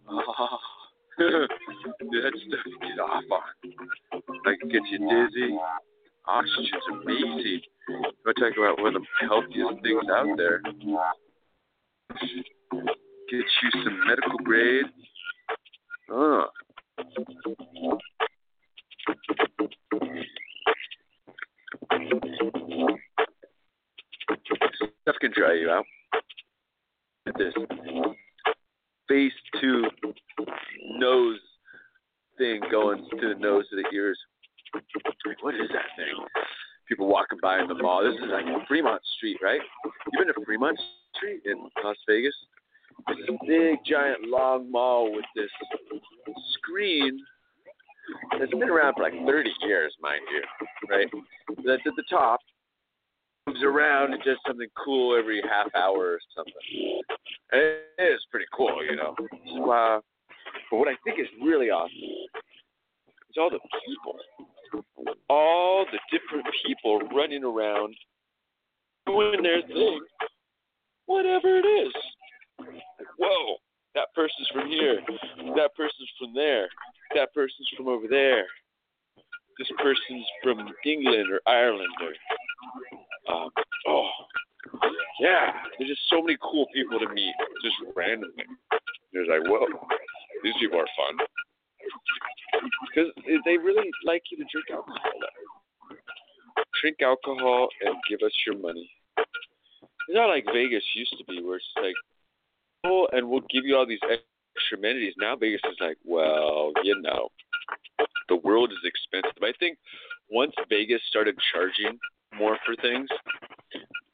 oh. 0.09 0.59
that 1.19 2.33
stuff 2.37 2.67
get 2.81 3.01
off 3.01 3.25
on. 3.31 4.21
Like 4.45 4.59
it 4.63 4.73
gets 4.73 4.87
you 4.91 4.99
dizzy. 4.99 5.57
Oxygen's 6.27 6.89
amazing. 6.93 7.61
To 7.87 8.35
talk 8.35 8.53
about 8.59 8.81
one 8.81 8.97
of 8.97 9.03
the 9.03 9.29
healthiest 9.29 9.83
things 9.83 10.03
out 10.11 10.37
there? 10.37 10.61
Get 13.31 13.45
you 13.63 13.71
some 13.85 14.01
medical 14.07 14.39
grade. 14.39 14.87
Uh. 16.13 16.45
Stuff 25.03 25.17
can 25.21 25.33
dry 25.37 25.55
you 25.55 25.71
out. 25.71 25.85
This 27.39 27.55
phase 29.09 29.33
two 29.61 29.85
nose 30.99 31.39
thing 32.39 32.61
going 32.71 33.07
to 33.21 33.29
the 33.29 33.35
nose 33.39 33.65
to 33.71 33.77
the 33.77 33.85
ears. 33.95 34.19
What 35.43 35.55
is 35.55 35.69
that 35.73 35.87
thing? 35.97 36.15
People 36.89 37.09
walking 37.09 37.39
by 37.43 37.61
in 37.61 37.69
the 37.69 37.75
mall. 37.75 38.05
This 38.05 38.15
is 38.15 38.31
like 38.31 38.45
Fremont 38.69 39.03
Street, 39.17 39.39
right? 39.43 39.61
You 39.85 40.19
been 40.19 40.29
to 40.29 40.45
Fremont 40.45 40.79
Street 41.17 41.43
in 41.45 41.69
Las 41.83 41.97
Vegas? 42.09 42.35
It's 43.09 43.29
a 43.29 43.47
big, 43.47 43.79
giant, 43.85 44.23
long 44.25 44.71
mall 44.71 45.13
with 45.13 45.25
this 45.35 45.51
screen 46.55 47.21
that's 48.39 48.51
been 48.51 48.71
around 48.71 48.95
for 48.95 49.03
like 49.03 49.15
30 49.27 49.51
years, 49.63 49.95
mind 50.01 50.23
you, 50.33 50.43
right? 50.89 51.09
That's 51.65 51.83
at 51.87 51.97
the 51.97 52.05
top, 52.09 52.41
moves 53.47 53.63
around 53.63 54.13
and 54.13 54.23
does 54.23 54.39
something 54.47 54.69
cool 54.83 55.17
every 55.19 55.43
half 55.43 55.69
hour 55.75 56.15
or 56.15 56.19
something. 56.35 56.55
And 57.53 57.61
it 57.99 58.03
is 58.03 58.21
pretty 58.31 58.47
cool, 58.55 58.85
you 58.85 58.97
know. 58.97 59.15
So, 59.19 59.71
uh, 59.71 60.01
but 60.71 60.77
what 60.79 60.89
I 60.89 60.97
think 61.05 61.21
is 61.21 61.27
really 61.43 61.71
awesome 61.71 61.97
is 63.31 63.37
all 63.39 63.51
the 63.51 63.61
people, 63.87 64.19
all 65.29 65.87
the 65.91 65.99
different 66.11 66.47
people 66.65 67.01
running 67.15 67.45
around 67.45 67.95
doing 69.07 69.43
their 69.43 69.63
thing, 69.63 70.01
whatever 71.07 71.59
it 71.59 71.67
is. 71.67 71.93
Whoa, 73.19 73.57
that 73.95 74.09
person's 74.15 74.49
from 74.53 74.69
here, 74.69 75.01
that 75.57 75.71
person's 75.77 76.11
from 76.19 76.35
there, 76.35 76.69
that 77.15 77.33
person's 77.35 77.69
from 77.77 77.89
over 77.89 78.07
there. 78.09 78.45
This 79.59 79.69
person's 79.79 80.27
from 80.43 80.69
England 80.85 81.33
or 81.33 81.41
Ireland 81.47 81.89
or 82.03 83.35
um, 83.35 83.51
oh 83.89 84.09
yeah, 85.21 85.53
there's 85.79 85.91
just 85.91 86.03
so 86.11 86.21
many 86.21 86.37
cool 86.43 86.67
people 86.75 86.99
to 86.99 87.09
meet 87.15 87.35
just 87.65 87.77
randomly. 87.97 88.45
There's 89.13 89.29
like 89.29 89.49
whoa, 89.49 89.67
these 90.43 90.55
people 90.61 90.79
are 90.79 90.87
fun 90.97 91.27
because 92.89 93.11
they 93.45 93.57
really 93.57 93.91
like 94.05 94.23
you 94.31 94.39
to 94.39 94.45
drink 94.51 94.67
alcohol. 94.71 94.99
Drink 96.81 96.97
alcohol 97.03 97.69
and 97.85 97.95
give 98.09 98.21
us 98.25 98.33
your 98.47 98.59
money. 98.59 98.91
It's 99.19 100.15
not 100.15 100.29
like 100.29 100.45
Vegas 100.53 100.85
used 100.95 101.15
to 101.19 101.25
be, 101.25 101.43
where 101.43 101.57
it's 101.57 101.65
like, 101.77 101.95
oh, 102.85 103.09
and 103.13 103.29
we'll 103.29 103.45
give 103.51 103.65
you 103.65 103.77
all 103.77 103.87
these 103.87 104.03
extra 104.03 104.79
amenities. 104.79 105.15
Now 105.19 105.37
Vegas 105.37 105.61
is 105.65 105.77
like, 105.81 105.99
well, 106.05 106.73
you 106.85 107.01
know, 107.03 107.29
the 108.29 108.37
world 108.37 108.71
is 108.73 108.79
expensive. 108.85 109.43
I 109.43 109.53
think 109.59 109.79
once 110.31 110.53
Vegas 110.69 111.01
started 111.09 111.37
charging 111.53 111.99
more 112.39 112.57
for 112.65 112.75
things, 112.77 113.09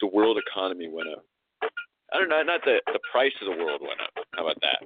the 0.00 0.06
world 0.06 0.38
economy 0.38 0.88
went 0.92 1.08
up. 1.08 1.24
I 2.12 2.18
don't 2.18 2.28
know, 2.28 2.42
not 2.42 2.60
the 2.64 2.80
the 2.92 3.00
price 3.10 3.32
of 3.40 3.56
the 3.56 3.64
world 3.64 3.80
went 3.80 4.00
up. 4.00 4.24
How 4.34 4.42
about 4.44 4.60
that? 4.60 4.80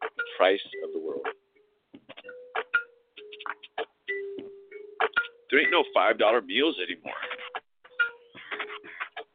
The 0.00 0.24
price 0.36 0.60
of 0.84 0.92
the 0.92 0.98
world. 0.98 1.26
There 5.54 5.62
ain't 5.62 5.70
no 5.70 5.84
five 5.94 6.18
dollar 6.18 6.42
meals 6.42 6.74
anymore. 6.82 7.14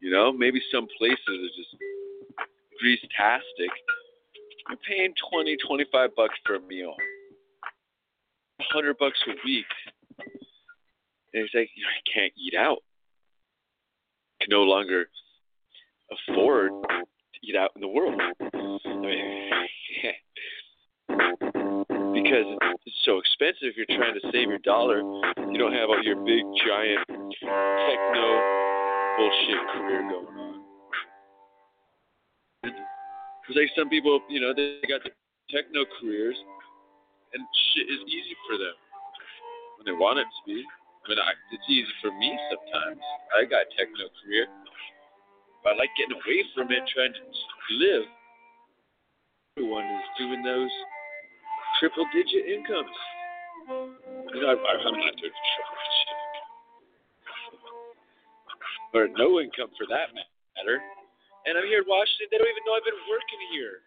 You 0.00 0.10
know, 0.10 0.30
maybe 0.30 0.60
some 0.70 0.86
places 0.98 1.16
are 1.26 1.56
just 1.56 1.74
grease-tastic. 2.78 3.70
You're 4.68 4.76
paying 4.86 5.14
twenty, 5.30 5.56
twenty-five 5.66 6.14
bucks 6.14 6.34
for 6.44 6.56
a 6.56 6.60
meal. 6.60 6.94
A 8.60 8.64
hundred 8.70 8.98
bucks 8.98 9.18
a 9.28 9.30
week. 9.46 9.64
And 11.32 11.42
it's 11.44 11.54
like, 11.54 11.70
I 11.70 12.10
can't 12.12 12.34
eat 12.36 12.54
out. 12.54 12.82
Can 14.42 14.50
no 14.50 14.64
longer 14.64 15.06
afford 16.28 16.70
to 16.90 17.40
eat 17.42 17.56
out 17.56 17.70
in 17.76 17.80
the 17.80 17.88
world. 17.88 18.20
I 18.42 18.94
mean, 18.94 19.50
because 22.12 22.58
so 23.10 23.18
expensive 23.18 23.74
if 23.74 23.76
you're 23.76 23.90
trying 23.98 24.14
to 24.14 24.22
save 24.30 24.46
your 24.46 24.62
dollar. 24.62 25.02
You 25.50 25.58
don't 25.58 25.74
have 25.74 25.90
all 25.90 25.98
your 25.98 26.22
big, 26.22 26.46
giant 26.62 27.02
techno 27.10 28.26
bullshit 29.18 29.62
career 29.74 30.02
going 30.06 30.38
on. 30.38 30.62
Because 32.62 33.56
like 33.58 33.74
some 33.74 33.90
people, 33.90 34.22
you 34.30 34.38
know, 34.38 34.54
they 34.54 34.78
got 34.86 35.02
techno 35.50 35.82
careers, 35.98 36.38
and 37.34 37.42
shit 37.74 37.90
is 37.90 37.98
easy 38.06 38.38
for 38.46 38.54
them 38.62 38.78
when 39.74 39.90
they 39.90 39.96
want 39.98 40.22
it 40.22 40.30
to 40.30 40.42
be. 40.46 40.62
I 40.62 41.04
mean, 41.10 41.18
I, 41.18 41.34
it's 41.50 41.66
easy 41.66 41.90
for 41.98 42.14
me 42.14 42.30
sometimes. 42.46 43.02
I 43.34 43.42
got 43.42 43.66
a 43.66 43.70
techno 43.74 44.06
career, 44.22 44.46
but 45.66 45.74
I 45.74 45.82
like 45.82 45.90
getting 45.98 46.14
away 46.14 46.46
from 46.54 46.70
it, 46.70 46.86
trying 46.94 47.10
to 47.10 47.26
live. 47.74 48.06
Everyone 49.58 49.82
is 49.98 50.06
doing 50.14 50.44
those 50.46 50.70
triple 51.80 52.04
digit 52.12 52.44
incomes. 52.46 52.96
You 54.30 54.40
know, 54.44 54.52
I, 54.52 54.54
I'm 54.54 54.96
not 55.00 55.16
doing 55.16 55.32
triple 55.32 55.78
digit 55.80 56.10
or 58.90 59.06
no 59.14 59.38
income 59.38 59.70
for 59.78 59.86
that 59.86 60.10
matter. 60.14 60.82
And 61.46 61.56
I'm 61.56 61.66
here 61.70 61.86
in 61.86 61.88
Washington. 61.88 62.28
They 62.28 62.38
don't 62.38 62.50
even 62.50 62.64
know 62.66 62.74
I've 62.74 62.84
been 62.84 63.04
working 63.08 63.40
here 63.54 63.80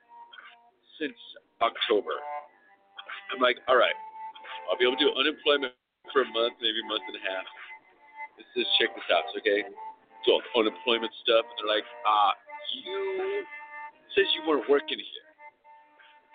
since 0.97 1.17
October. 1.61 2.17
I'm 3.31 3.41
like, 3.43 3.59
all 3.67 3.77
right, 3.77 3.95
I'll 4.71 4.79
be 4.79 4.87
able 4.87 4.97
to 4.97 5.03
do 5.05 5.11
unemployment 5.13 5.75
for 6.11 6.23
a 6.23 6.29
month, 6.31 6.57
maybe 6.63 6.79
a 6.81 6.87
month 6.87 7.03
and 7.07 7.17
a 7.19 7.23
half. 7.23 7.45
Let's 8.39 8.49
just 8.57 8.71
check 8.79 8.95
this 8.95 9.05
out, 9.13 9.27
okay? 9.37 9.67
So 10.25 10.39
unemployment 10.55 11.11
stuff, 11.21 11.45
and 11.45 11.55
they're 11.61 11.71
like, 11.71 11.87
ah, 12.07 12.33
you 12.73 13.45
says 14.15 14.25
you 14.33 14.47
weren't 14.47 14.65
working 14.69 14.97
here. 14.97 15.32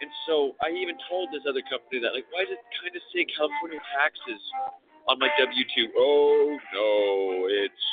And 0.00 0.10
so 0.30 0.54
I 0.62 0.70
even 0.70 0.94
told 1.10 1.34
this 1.34 1.42
other 1.42 1.62
company 1.66 1.98
that, 2.06 2.14
like, 2.14 2.30
why 2.30 2.46
does 2.46 2.54
it 2.54 2.62
kind 2.78 2.94
of 2.94 3.02
say 3.10 3.26
California 3.34 3.82
taxes 3.98 4.38
on 5.10 5.18
my 5.18 5.26
W 5.34 5.64
two? 5.74 5.90
Oh 5.98 6.54
no, 6.70 7.50
it's 7.50 7.84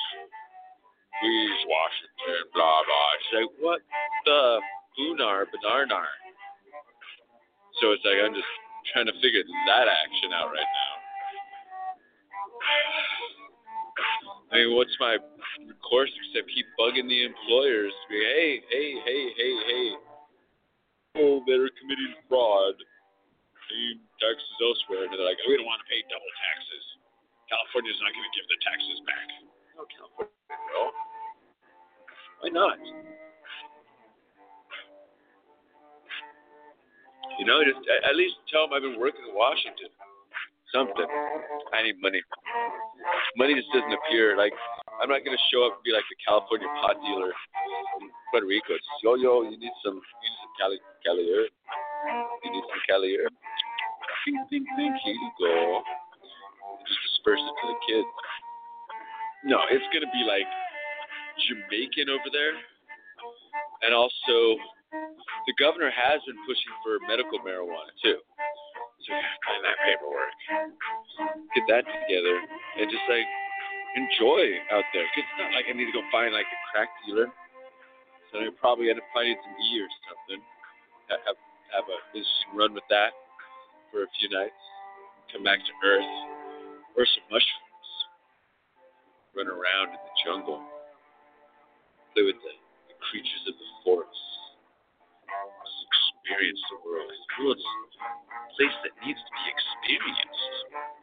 please 1.17 1.59
Washington, 1.65 2.45
blah 2.53 2.85
blah. 2.85 3.09
She's 3.25 3.35
like, 3.41 3.53
what 3.57 3.81
the 4.29 4.61
boonar 4.93 5.49
banarnar? 5.49 6.13
So 7.81 7.91
it's 7.97 8.05
like 8.05 8.21
I'm 8.21 8.37
just 8.37 8.53
trying 8.93 9.09
to 9.09 9.15
figure 9.17 9.41
that 9.41 9.89
action 9.89 10.29
out 10.29 10.53
right 10.53 10.61
now. 10.61 10.93
I 14.53 14.61
mean, 14.61 14.77
what's 14.77 14.93
my 15.01 15.17
course 15.81 16.13
except 16.13 16.53
keep 16.53 16.69
bugging 16.77 17.09
the 17.09 17.25
employers? 17.25 17.91
Be, 18.09 18.15
hey, 18.21 18.61
hey, 18.69 18.89
hey, 19.03 19.23
hey, 19.35 19.55
hey. 19.65 19.89
Oh, 21.15 21.39
they're 21.47 21.71
committing 21.79 22.13
fraud. 22.27 22.75
Paying 23.71 24.03
taxes 24.21 24.55
elsewhere. 24.61 25.07
And 25.07 25.15
they're 25.15 25.25
like, 25.25 25.39
we 25.47 25.57
don't 25.57 25.65
want 25.65 25.81
to 25.81 25.89
pay 25.89 26.03
double 26.11 26.31
taxes. 26.37 26.85
California's 27.49 27.97
not 28.01 28.11
going 28.13 28.27
to 28.27 28.33
give 28.35 28.47
the 28.51 28.59
taxes 28.61 28.99
back. 29.05 29.27
No, 29.77 29.85
California 29.89 30.33
will. 30.75 30.91
Why 32.41 32.49
not? 32.51 32.77
You 37.39 37.45
know, 37.45 37.59
just 37.65 37.81
at 37.89 38.15
least 38.15 38.35
tell 38.47 38.69
them 38.69 38.77
I've 38.77 38.85
been 38.85 38.99
working 38.99 39.25
in 39.27 39.35
Washington. 39.35 39.91
Something. 40.73 41.07
I 41.73 41.83
need 41.83 42.01
money. 42.01 42.21
Money 43.37 43.53
just 43.55 43.69
doesn't 43.73 43.93
appear. 43.93 44.37
Like 44.37 44.53
I'm 45.01 45.09
not 45.09 45.23
gonna 45.23 45.39
show 45.51 45.67
up 45.67 45.77
and 45.77 45.83
be 45.83 45.91
like 45.91 46.07
the 46.09 46.17
California 46.23 46.67
pot 46.81 46.97
dealer 47.03 47.31
in 48.01 48.09
Puerto 48.31 48.47
Rico. 48.47 48.73
It's 48.73 48.87
yo 49.03 49.15
yo, 49.15 49.43
you 49.43 49.57
need 49.57 49.75
some 49.83 49.99
you 49.99 50.27
need 50.27 50.39
some 50.41 50.53
Cali 50.57 50.77
Calier. 51.05 51.47
You 52.43 52.49
need 52.51 52.65
some 52.65 52.81
Calier. 52.89 53.27
Ding 54.25 54.41
ding 54.49 54.65
ding, 54.75 54.93
here 55.05 55.13
you 55.13 55.31
go. 55.37 55.83
Just 56.87 56.99
disperse 57.05 57.39
it 57.39 57.55
to 57.61 57.65
the 57.69 57.79
kids. 57.85 58.11
No, 59.45 59.61
it's 59.69 59.85
gonna 59.93 60.09
be 60.09 60.25
like 60.25 60.49
Jamaican 61.45 62.09
over 62.09 62.29
there, 62.33 62.57
and 63.85 63.93
also 63.93 64.57
the 65.45 65.53
governor 65.59 65.91
has 65.93 66.19
been 66.25 66.39
pushing 66.49 66.73
for 66.81 66.97
medical 67.05 67.37
marijuana 67.45 67.93
too. 68.01 68.17
So 69.05 69.13
find 69.13 69.61
that 69.65 69.77
paperwork, 69.85 70.33
get 71.53 71.65
that 71.69 71.85
together, 71.85 72.35
and 72.81 72.89
just 72.89 73.05
like 73.09 73.27
enjoy 73.95 74.59
out 74.71 74.83
there. 74.93 75.05
'Cause 75.13 75.23
it's 75.23 75.37
not 75.39 75.53
like 75.53 75.69
I 75.69 75.73
need 75.73 75.85
to 75.85 75.95
go 75.95 76.03
find 76.11 76.33
like 76.33 76.47
a 76.47 76.59
crack 76.71 76.89
dealer. 77.05 77.31
So 78.31 78.39
I 78.41 78.49
probably 78.59 78.89
end 78.89 78.99
up 78.99 79.05
finding 79.13 79.37
some 79.41 79.55
E 79.61 79.81
or 79.81 79.89
something. 80.09 80.41
Have 81.09 81.37
have 81.73 81.85
a 81.89 81.97
interesting 82.17 82.55
run 82.55 82.73
with 82.73 82.87
that 82.89 83.13
for 83.91 84.03
a 84.03 84.09
few 84.19 84.29
nights. 84.29 84.57
Come 85.31 85.43
back 85.43 85.59
to 85.59 85.73
Earth, 85.83 86.11
or 86.97 87.05
some 87.05 87.23
mushrooms. 87.29 87.89
Run 89.35 89.47
around 89.47 89.89
in 89.89 89.99
the 90.01 90.15
jungle. 90.25 90.63
Play 92.13 92.23
with 92.23 92.41
the, 92.41 92.53
the 92.89 92.95
creatures 93.11 93.43
of 93.47 93.53
the 93.57 93.65
forest. 93.83 94.34
Experience 96.25 96.57
the 96.73 96.81
world. 96.81 97.05
World's 97.37 97.61
a 97.61 98.49
place 98.57 98.77
that 98.81 98.97
needs 99.05 99.21
to 99.21 99.29
be 99.29 99.45
experienced. 99.45 100.49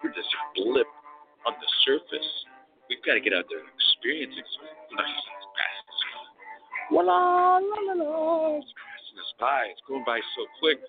We're 0.03 0.11
just 0.19 0.27
a 0.35 0.43
blip 0.59 0.91
on 1.47 1.55
the 1.63 1.71
surface. 1.87 2.31
We've 2.91 2.99
got 3.07 3.15
to 3.15 3.23
get 3.23 3.31
out 3.31 3.47
there 3.47 3.63
and 3.63 3.71
experience 3.71 4.35
it. 4.35 4.43
We're 4.91 4.99
it's 4.99 5.23
la 6.91 7.07
la. 7.07 7.63
It's 8.59 8.75
passing 8.75 9.19
us 9.23 9.33
by. 9.39 9.71
It's 9.71 9.87
going 9.87 10.03
by 10.03 10.19
so 10.35 10.43
quick. 10.59 10.83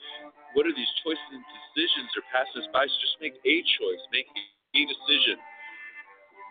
What 0.58 0.66
are 0.66 0.74
these 0.74 0.90
choices 1.06 1.30
and 1.30 1.46
decisions 1.70 2.10
that 2.18 2.26
are 2.26 2.30
passing 2.34 2.66
us 2.66 2.70
by? 2.74 2.90
So 2.90 2.96
just 3.06 3.22
make 3.22 3.38
a 3.38 3.56
choice. 3.78 4.02
Make 4.10 4.34
a 4.34 4.82
decision 4.82 5.38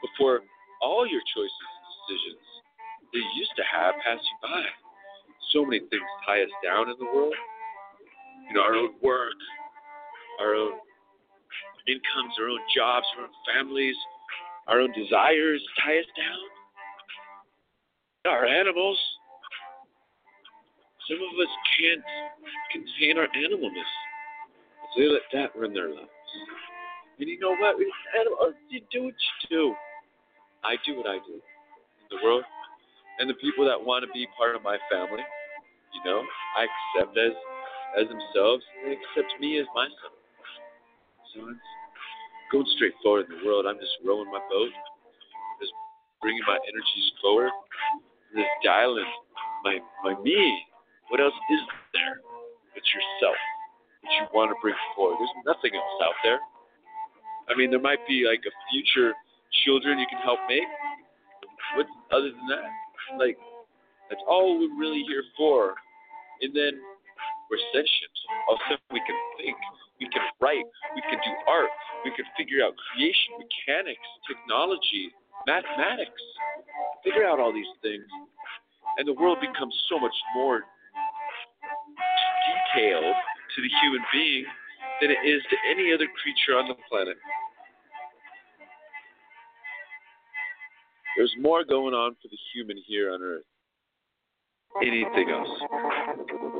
before 0.06 0.46
all 0.78 1.02
your 1.02 1.26
choices 1.34 1.66
and 1.66 1.82
decisions 1.98 2.46
that 3.10 3.18
you 3.26 3.32
used 3.42 3.58
to 3.58 3.66
have 3.66 3.98
pass 4.06 4.22
you 4.22 4.38
by. 4.38 4.70
So 5.50 5.66
many 5.66 5.82
things 5.90 6.06
tie 6.30 6.46
us 6.46 6.54
down 6.62 6.86
in 6.86 6.94
the 7.02 7.10
world. 7.10 7.34
You 8.52 8.58
know, 8.58 8.64
our 8.64 8.76
own 8.76 8.92
work, 9.00 9.32
our 10.38 10.54
own 10.54 10.72
incomes, 11.88 12.34
our 12.38 12.48
own 12.52 12.60
jobs, 12.76 13.06
our 13.16 13.24
own 13.24 13.32
families, 13.48 13.96
our 14.68 14.78
own 14.78 14.92
desires 14.92 15.62
tie 15.82 15.96
us 15.96 16.04
down. 16.12 16.36
Our 18.30 18.44
animals. 18.44 18.98
Some 21.08 21.16
of 21.16 21.32
us 21.40 21.48
can't 21.80 22.04
contain 22.76 23.16
our 23.16 23.28
animalness. 23.32 23.88
So 24.92 25.00
they 25.00 25.08
let 25.08 25.22
that 25.32 25.58
run 25.58 25.72
their 25.72 25.88
lives. 25.88 26.12
And 27.20 27.28
you 27.30 27.40
know 27.40 27.56
what? 27.56 27.76
Animals, 28.20 28.38
oh, 28.38 28.52
you 28.68 28.82
do 28.92 29.04
what 29.04 29.14
you 29.16 29.48
do. 29.48 29.74
I 30.62 30.76
do 30.84 30.98
what 30.98 31.06
I 31.06 31.16
do 31.26 31.40
in 31.40 32.06
the 32.10 32.22
world. 32.22 32.44
And 33.18 33.30
the 33.30 33.34
people 33.40 33.64
that 33.64 33.82
want 33.82 34.04
to 34.04 34.12
be 34.12 34.26
part 34.36 34.54
of 34.54 34.62
my 34.62 34.76
family, 34.90 35.24
you 35.94 36.04
know, 36.04 36.20
I 36.58 36.66
accept 36.68 37.16
as 37.16 37.32
as 37.98 38.08
themselves. 38.08 38.64
They 38.84 38.96
accept 38.96 39.32
me 39.40 39.58
as 39.60 39.66
myself. 39.74 40.16
So 41.34 41.48
it's 41.48 41.70
going 42.52 42.68
straight 42.76 42.96
forward 43.02 43.26
in 43.28 43.40
the 43.40 43.44
world. 43.44 43.64
I'm 43.64 43.80
just 43.80 43.96
rowing 44.04 44.28
my 44.28 44.42
boat, 44.52 44.72
just 45.60 45.72
bringing 46.20 46.44
my 46.46 46.60
energies 46.60 47.08
forward, 47.20 47.52
just 48.36 48.52
dialing 48.64 49.08
my 49.64 49.80
my 50.04 50.14
me. 50.20 50.36
What 51.08 51.20
else 51.20 51.36
is 51.52 51.62
there 51.92 52.20
It's 52.76 52.88
yourself 52.88 53.36
that 54.04 54.12
you 54.16 54.24
want 54.32 54.48
to 54.52 54.56
bring 54.60 54.76
forward? 54.96 55.16
There's 55.20 55.36
nothing 55.44 55.76
else 55.76 55.98
out 56.04 56.16
there. 56.24 56.40
I 57.48 57.56
mean, 57.56 57.70
there 57.70 57.80
might 57.80 58.00
be 58.08 58.24
like 58.24 58.40
a 58.44 58.54
future 58.72 59.12
children 59.64 59.98
you 59.98 60.06
can 60.08 60.20
help 60.24 60.40
make. 60.48 60.68
What 61.76 61.86
other 62.12 62.32
than 62.32 62.46
that? 62.48 62.68
Like 63.18 63.36
that's 64.08 64.22
all 64.28 64.60
we're 64.60 64.76
really 64.76 65.04
here 65.08 65.24
for. 65.36 65.74
And 66.40 66.54
then 66.54 66.80
All 68.48 68.54
of 68.56 68.60
a 68.70 68.78
we 68.92 69.00
can 69.04 69.18
think, 69.36 69.56
we 70.00 70.08
can 70.08 70.22
write, 70.40 70.64
we 70.94 71.02
can 71.02 71.20
do 71.20 71.32
art, 71.48 71.68
we 72.04 72.10
can 72.16 72.24
figure 72.36 72.64
out 72.64 72.72
creation, 72.92 73.36
mechanics, 73.36 74.08
technology, 74.26 75.12
mathematics. 75.46 76.22
Figure 77.04 77.26
out 77.26 77.40
all 77.40 77.52
these 77.52 77.68
things. 77.82 78.04
And 78.98 79.06
the 79.08 79.14
world 79.14 79.38
becomes 79.40 79.74
so 79.88 79.98
much 79.98 80.14
more 80.34 80.62
detailed 82.74 83.14
to 83.56 83.62
the 83.62 83.70
human 83.82 84.02
being 84.12 84.44
than 85.00 85.10
it 85.10 85.20
is 85.26 85.42
to 85.50 85.56
any 85.68 85.92
other 85.92 86.06
creature 86.22 86.58
on 86.58 86.68
the 86.68 86.76
planet. 86.88 87.16
There's 91.16 91.34
more 91.40 91.64
going 91.64 91.94
on 91.94 92.16
for 92.22 92.28
the 92.28 92.38
human 92.54 92.76
here 92.86 93.12
on 93.12 93.20
Earth. 93.22 93.44
Anything 94.80 95.28
else. 95.28 96.51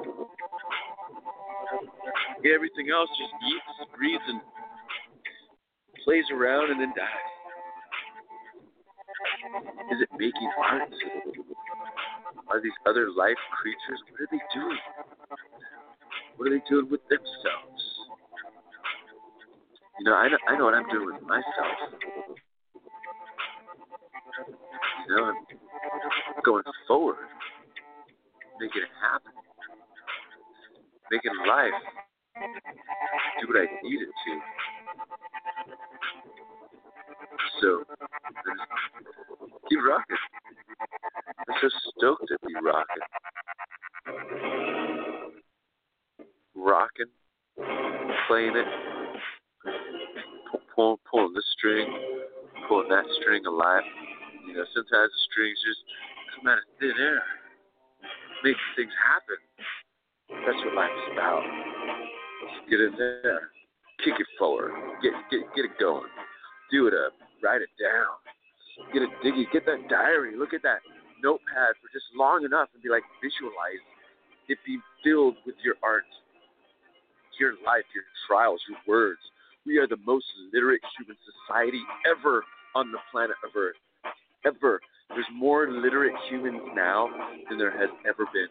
Everything 2.43 2.91
else 2.91 3.09
just 3.15 3.35
eats, 3.47 3.91
breathes, 3.97 4.23
and 4.27 4.41
plays 6.05 6.25
around 6.35 6.71
and 6.73 6.81
then 6.81 6.93
dies. 6.97 7.33
Is 9.93 10.03
it 10.03 10.09
making 10.19 10.51
art? 10.59 10.91
Are 12.51 12.61
these 12.61 12.73
other 12.87 13.11
life 13.17 13.39
creatures? 13.63 14.01
What 14.11 14.21
are 14.21 14.29
they 14.31 14.43
doing? 14.55 14.79
What 16.37 16.49
are 16.49 16.51
they 16.51 16.65
doing 16.69 16.91
with 16.91 17.01
themselves? 17.09 17.83
You 20.01 20.07
know, 20.07 20.15
I 20.15 20.29
know, 20.29 20.39
I 20.49 20.57
know 20.59 20.65
what 20.65 20.75
I'm 20.75 20.89
doing 20.91 21.07
with 21.15 21.23
myself. 21.23 21.79
You 25.09 25.17
know, 25.17 25.25
I'm 25.31 26.43
going 26.45 26.65
forward, 26.89 27.17
making 28.59 28.83
it 28.83 28.89
happen, 29.01 29.33
making 31.11 31.33
life 31.47 32.02
do 33.53 33.59
what 33.61 33.69
I 33.69 33.85
need 33.85 34.03
it 34.03 34.09
to. 34.09 34.62
Now 86.75 87.09
than 87.49 87.59
there 87.59 87.73
has 87.73 87.91
ever 88.09 88.27
been. 88.33 88.49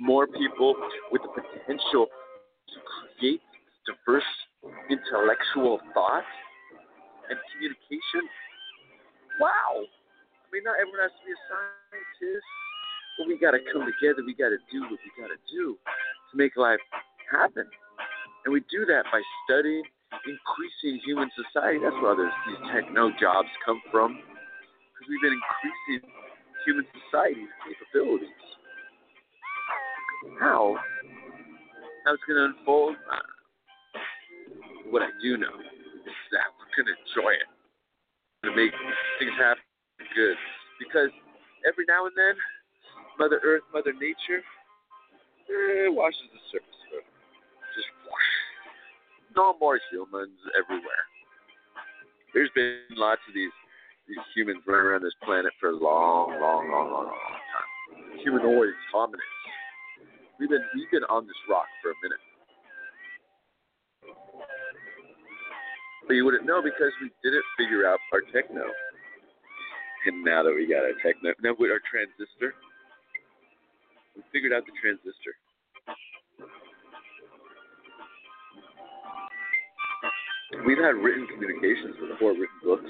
More 0.00 0.26
people 0.26 0.74
with 1.10 1.22
the 1.22 1.32
potential 1.34 2.06
to 2.06 2.76
create 2.82 3.40
diverse 3.86 4.30
intellectual 4.90 5.80
thought 5.94 6.24
and 7.30 7.38
communication. 7.50 8.28
Wow. 9.40 9.82
I 9.82 10.46
mean, 10.52 10.62
not 10.62 10.76
everyone 10.78 11.00
has 11.02 11.14
to 11.16 11.24
be 11.24 11.32
a 11.32 11.40
scientist, 11.48 12.46
but 13.18 13.26
we 13.26 13.40
got 13.40 13.56
to 13.56 13.62
come 13.72 13.88
together. 13.88 14.22
We 14.22 14.36
got 14.36 14.52
to 14.52 14.60
do 14.70 14.84
what 14.86 15.00
we 15.00 15.10
got 15.16 15.32
to 15.32 15.40
do 15.50 15.74
to 15.80 16.32
make 16.36 16.54
life 16.60 16.82
happen. 17.32 17.64
And 18.44 18.52
we 18.52 18.60
do 18.70 18.84
that 18.86 19.08
by 19.10 19.22
studying 19.48 19.82
increasing 20.12 21.00
human 21.06 21.32
society. 21.32 21.80
That's 21.80 21.96
where 22.04 22.14
these 22.14 22.60
techno 22.68 23.10
jobs 23.16 23.48
come 23.64 23.80
from, 23.90 24.20
because 24.20 25.06
we've 25.08 25.24
been 25.24 25.40
To 32.32 32.48
unfold? 32.48 32.96
What 34.88 35.02
I 35.02 35.12
do 35.20 35.36
know 35.36 35.52
is 35.52 36.16
that 36.32 36.48
we're 36.56 36.72
going 36.72 36.88
to 36.88 36.96
enjoy 36.96 37.36
it. 37.36 37.44
We're 38.40 38.56
going 38.56 38.56
to 38.56 38.60
make 38.64 38.74
things 39.20 39.36
happen 39.36 39.60
good 40.16 40.40
because 40.80 41.12
every 41.68 41.84
now 41.84 42.08
and 42.08 42.16
then, 42.16 42.32
Mother 43.20 43.36
Earth, 43.44 43.68
Mother 43.68 43.92
Nature, 43.92 44.40
eh, 44.40 45.92
washes 45.92 46.24
the 46.32 46.40
surface 46.48 46.82
of. 46.96 47.04
Just 47.76 47.92
whoosh. 48.08 48.32
No 49.36 49.52
more 49.60 49.76
humans 49.92 50.40
everywhere. 50.56 51.04
There's 52.32 52.52
been 52.56 52.96
lots 52.96 53.20
of 53.28 53.34
these 53.36 53.52
these 54.08 54.24
humans 54.34 54.64
running 54.64 54.88
around 54.88 55.04
this 55.04 55.16
planet 55.20 55.52
for 55.60 55.68
a 55.68 55.76
long, 55.76 56.32
long, 56.40 56.72
long, 56.72 56.88
long, 56.88 57.12
long 57.12 57.40
time. 57.52 58.18
Humanoids, 58.24 58.80
hominids. 58.88 59.36
We've 60.40 60.48
been 60.48 60.64
we've 60.74 60.90
been 60.90 61.04
on 61.12 61.26
this 61.26 61.38
rock 61.48 61.68
for 61.82 61.92
a 61.92 61.98
minute. 62.02 62.21
You 66.22 66.26
wouldn't 66.26 66.46
know 66.46 66.62
because 66.62 66.94
we 67.02 67.10
didn't 67.24 67.42
figure 67.58 67.84
out 67.84 67.98
our 68.12 68.20
techno. 68.32 68.62
And 70.06 70.22
now 70.22 70.44
that 70.44 70.54
we 70.54 70.70
got 70.70 70.86
our 70.86 70.94
techno, 71.02 71.34
now 71.42 71.50
with 71.58 71.72
our 71.74 71.82
transistor, 71.82 72.54
we 74.14 74.22
figured 74.30 74.52
out 74.52 74.62
the 74.62 74.70
transistor. 74.80 75.34
We've 80.64 80.78
had 80.78 80.94
written 80.94 81.26
communications 81.26 81.96
before, 81.98 82.38
written 82.38 82.62
books. 82.62 82.86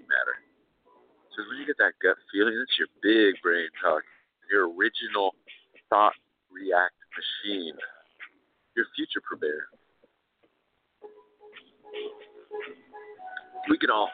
Brain 0.00 0.08
matter. 0.08 0.36
So 1.36 1.44
when 1.48 1.60
you 1.60 1.66
get 1.66 1.78
that 1.78 1.92
gut 2.02 2.16
feeling, 2.32 2.56
that's 2.56 2.76
your 2.80 2.88
big 3.04 3.40
brain 3.42 3.68
talk, 3.80 4.02
your 4.50 4.72
original 4.72 5.34
thought 5.88 6.16
react 6.50 6.96
machine, 7.12 7.76
your 8.76 8.86
future 8.96 9.20
purveyor. 9.20 9.68
We 13.68 13.78
can 13.78 13.90
all 13.90 14.10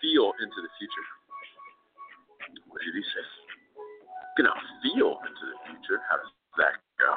feel 0.00 0.32
into 0.40 0.58
the 0.64 0.72
future. 0.80 1.06
What 2.66 2.80
did 2.80 2.94
he 2.94 3.04
say? 3.12 3.26
We 3.76 4.42
can 4.42 4.46
all 4.50 4.64
feel 4.82 5.20
into 5.22 5.44
the 5.46 5.58
future. 5.68 6.00
How 6.08 6.16
does 6.16 6.32
that 6.58 6.74
go? 6.98 7.12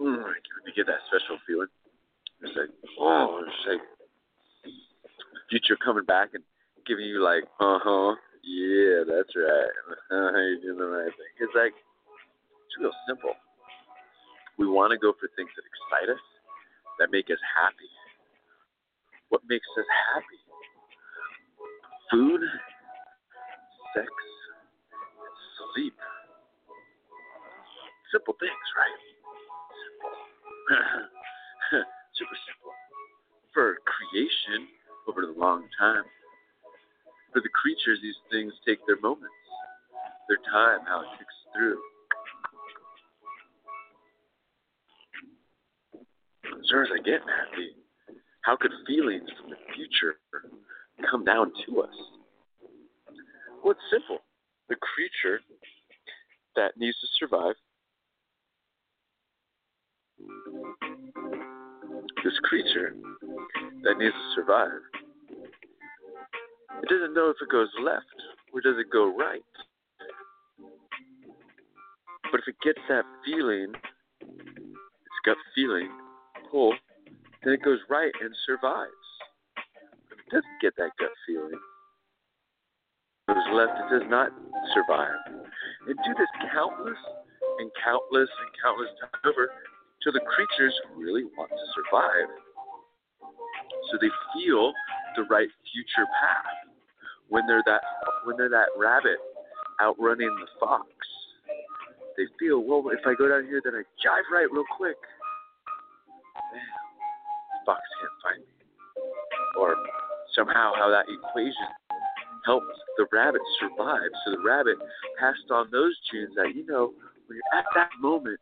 Mm, 0.00 0.24
you 0.64 0.72
get 0.72 0.86
that 0.86 1.04
special 1.12 1.36
feeling, 1.44 1.68
it's 2.40 2.56
like, 2.56 2.72
oh, 2.98 3.44
it's 3.44 3.68
like 3.68 3.84
future 5.50 5.76
coming 5.76 6.04
back 6.04 6.30
and 6.32 6.42
giving 6.86 7.04
you 7.04 7.22
like, 7.22 7.44
uh 7.58 7.78
huh, 7.82 8.14
yeah, 8.46 9.02
that's 9.04 9.34
right. 9.34 9.74
You're 10.62 10.62
doing 10.62 10.78
the 10.78 10.86
right 10.86 11.12
thing. 11.12 11.34
It's 11.42 11.52
like, 11.54 11.74
it's 11.74 12.76
real 12.80 12.94
simple. 13.06 13.34
We 14.56 14.66
want 14.66 14.92
to 14.92 14.98
go 14.98 15.12
for 15.18 15.28
things 15.36 15.50
that 15.58 15.66
excite 15.66 16.08
us, 16.08 16.22
that 16.98 17.10
make 17.10 17.26
us 17.28 17.42
happy. 17.42 17.90
What 19.28 19.42
makes 19.48 19.66
us 19.78 19.86
happy? 20.14 20.40
Food, 22.10 22.42
sex, 23.94 24.06
sleep. 25.74 25.94
Simple 28.10 28.34
things, 28.40 28.66
right? 28.74 29.00
Simple. 29.86 30.14
Super 32.18 32.38
simple. 32.46 32.74
For 33.54 33.78
creation 33.86 34.66
over 35.10 35.26
the 35.26 35.38
long 35.38 35.64
time. 35.78 36.04
For 37.32 37.40
the 37.40 37.48
creatures, 37.50 37.98
these 38.02 38.14
things 38.30 38.52
take 38.66 38.78
their 38.86 39.00
moments, 39.00 39.34
their 40.28 40.38
time, 40.50 40.80
how 40.86 41.00
it 41.00 41.06
ticks 41.18 41.34
through. 41.54 41.78
As 46.44 46.70
far 46.70 46.82
as 46.82 46.90
I 46.94 47.02
get, 47.02 47.20
happy, 47.22 47.74
how 48.42 48.56
could 48.56 48.70
feelings 48.86 49.28
from 49.40 49.50
the 49.50 49.56
future 49.74 50.16
come 51.10 51.24
down 51.24 51.52
to 51.66 51.82
us? 51.82 51.94
Well, 53.64 53.72
it's 53.72 53.80
simple. 53.90 54.18
The 54.68 54.76
creature 54.76 55.40
that 56.54 56.76
needs 56.76 56.96
to 57.00 57.06
survive, 57.18 57.54
this 62.24 62.38
creature 62.44 62.94
that 63.82 63.98
needs 63.98 64.14
to 64.14 64.34
survive, 64.34 64.80
it 66.82 66.88
doesn't 66.88 67.14
know 67.14 67.30
if 67.30 67.36
it 67.40 67.50
goes 67.50 67.68
left 67.82 68.06
or 68.52 68.60
does 68.60 68.78
it 68.78 68.90
go 68.90 69.16
right. 69.16 69.42
But 72.30 72.40
if 72.40 72.48
it 72.48 72.56
gets 72.62 72.78
that 72.88 73.04
feeling, 73.24 73.72
its 74.20 75.18
gut 75.24 75.36
feeling, 75.54 75.90
pull, 76.50 76.74
then 77.44 77.54
it 77.54 77.62
goes 77.62 77.78
right 77.88 78.12
and 78.22 78.34
survives. 78.46 78.92
If 80.12 80.18
it 80.18 80.30
doesn't 80.30 80.60
get 80.62 80.76
that 80.76 80.90
gut 80.98 81.10
feeling, 81.26 81.58
goes 83.28 83.36
left, 83.52 83.72
it 83.78 83.98
does 83.98 84.08
not 84.08 84.30
survive. 84.74 85.18
And 85.86 85.96
do 86.06 86.12
this 86.18 86.30
countless 86.52 86.98
and 87.58 87.70
countless 87.82 88.28
and 88.28 88.50
countless 88.62 88.90
times 89.00 89.24
over 89.26 89.50
till 90.02 90.12
the 90.12 90.20
creatures 90.20 90.74
really 90.96 91.24
want 91.36 91.50
to 91.50 91.64
survive. 91.74 92.28
So 93.90 93.98
they 94.00 94.10
feel 94.34 94.72
the 95.16 95.24
right 95.30 95.48
future 95.72 96.06
path. 96.20 96.59
When 97.30 97.46
they're 97.46 97.62
that 97.64 97.80
when 98.24 98.36
they're 98.36 98.50
that 98.50 98.74
rabbit 98.76 99.18
outrunning 99.80 100.34
the 100.38 100.46
fox, 100.58 100.86
they 102.16 102.24
feel, 102.38 102.60
well, 102.60 102.84
if 102.92 103.00
I 103.06 103.14
go 103.14 103.28
down 103.28 103.46
here, 103.46 103.62
then 103.64 103.74
I 103.74 103.82
jive 104.02 104.26
right 104.32 104.50
real 104.50 104.66
quick. 104.76 104.98
Man, 106.52 106.62
fox 107.64 107.80
can't 108.00 108.18
find 108.22 108.40
me. 108.44 108.52
Or 109.58 109.74
somehow 110.34 110.72
how 110.76 110.90
that 110.90 111.06
equation 111.08 111.70
helped 112.44 112.66
the 112.98 113.06
rabbit 113.12 113.40
survive. 113.60 114.10
So 114.24 114.32
the 114.32 114.42
rabbit 114.44 114.76
passed 115.18 115.50
on 115.50 115.70
those 115.70 115.96
genes 116.10 116.34
that, 116.36 116.54
you 116.54 116.66
know, 116.66 116.92
when 117.26 117.38
you're 117.38 117.58
at 117.58 117.64
that 117.74 117.90
moment, 118.00 118.40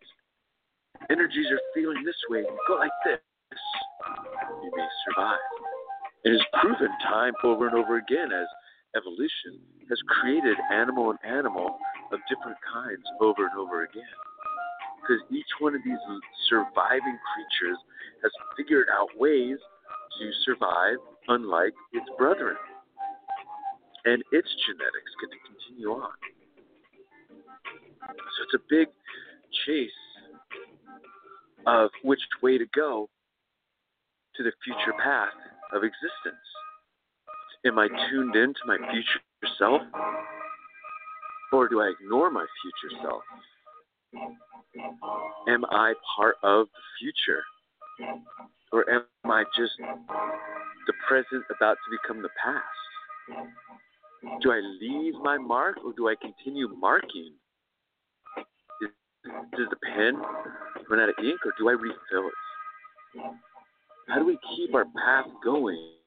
energies 1.11 1.47
are 1.53 1.61
feeling 1.75 2.03
this 2.05 2.17
way, 2.31 2.41
you 2.41 2.59
go 2.67 2.75
like 2.77 2.91
this, 3.05 3.21
you 4.65 4.73
may 4.75 4.89
survive. 5.07 5.39
It 6.25 6.31
is 6.31 6.43
proven 6.61 6.91
time 7.05 7.35
over 7.45 7.69
and 7.69 7.77
over 7.77 7.99
again 7.99 8.33
as 8.33 8.47
evolution 8.97 9.61
has 9.89 9.99
created 10.09 10.57
animal 10.73 11.11
and 11.11 11.19
animal 11.25 11.79
of 12.13 12.21
different 12.29 12.57
kinds 12.65 13.05
over 13.21 13.47
and 13.47 13.59
over 13.59 13.85
again. 13.85 14.17
Because 15.01 15.23
each 15.31 15.49
one 15.61 15.75
of 15.75 15.81
these 15.85 15.99
surviving 16.49 17.19
creatures 17.35 17.79
has 18.23 18.33
figured 18.57 18.89
out 18.93 19.09
ways 19.17 19.59
to 20.21 20.31
survive 20.45 20.97
unlike 21.29 21.75
its 21.93 22.07
brethren. 22.17 22.57
And 24.05 24.23
its 24.33 24.49
genetics 24.67 25.13
get 25.21 25.31
to 25.31 25.39
continue 25.45 25.93
on. 25.93 26.17
So 28.09 28.39
it's 28.45 28.55
a 28.55 28.65
big 28.71 28.89
chase 29.67 29.91
of 31.67 31.91
which 32.03 32.21
way 32.43 32.57
to 32.57 32.65
go 32.75 33.09
to 34.37 34.43
the 34.43 34.53
future 34.65 34.97
path 35.03 35.35
of 35.75 35.83
existence. 35.83 36.47
Am 37.69 37.79
I 37.79 37.87
tuned 38.09 38.35
in 38.35 38.55
to 38.55 38.61
my 38.67 38.79
future 38.91 39.21
self? 39.59 39.83
Or 41.53 41.69
do 41.69 41.83
I 41.83 41.93
ignore 42.01 42.31
my 42.31 42.47
future 42.63 42.97
self? 43.03 43.23
Am 45.49 45.67
I 45.67 45.93
part 46.17 46.37
of 46.43 46.67
the 46.67 46.83
future? 46.99 47.43
Or 48.73 48.89
am 48.91 49.03
I 49.27 49.45
just 49.55 49.73
the 50.87 50.95
present 51.07 51.45
about 51.55 51.77
to 51.77 51.99
become 52.03 52.23
the 52.23 52.31
past? 52.43 52.65
Do 54.41 54.51
I 54.51 54.61
leave 54.81 55.15
my 55.23 55.37
mark 55.37 55.77
or 55.85 55.93
do 55.95 56.09
I 56.09 56.15
continue 56.23 56.69
marking? 56.69 57.35
Is, 58.81 58.89
does 59.57 59.67
the 59.69 59.77
pen 59.95 60.15
run 60.89 61.01
out 61.01 61.11
of 61.11 61.15
ink 61.23 61.41
or 61.45 61.53
do 61.59 61.69
I 61.69 61.73
refill 61.73 62.29
it? 62.29 63.23
How 64.09 64.19
do 64.19 64.25
we 64.25 64.39
keep 64.57 64.75
our 64.75 64.87
path 64.87 65.27
going 65.45 65.99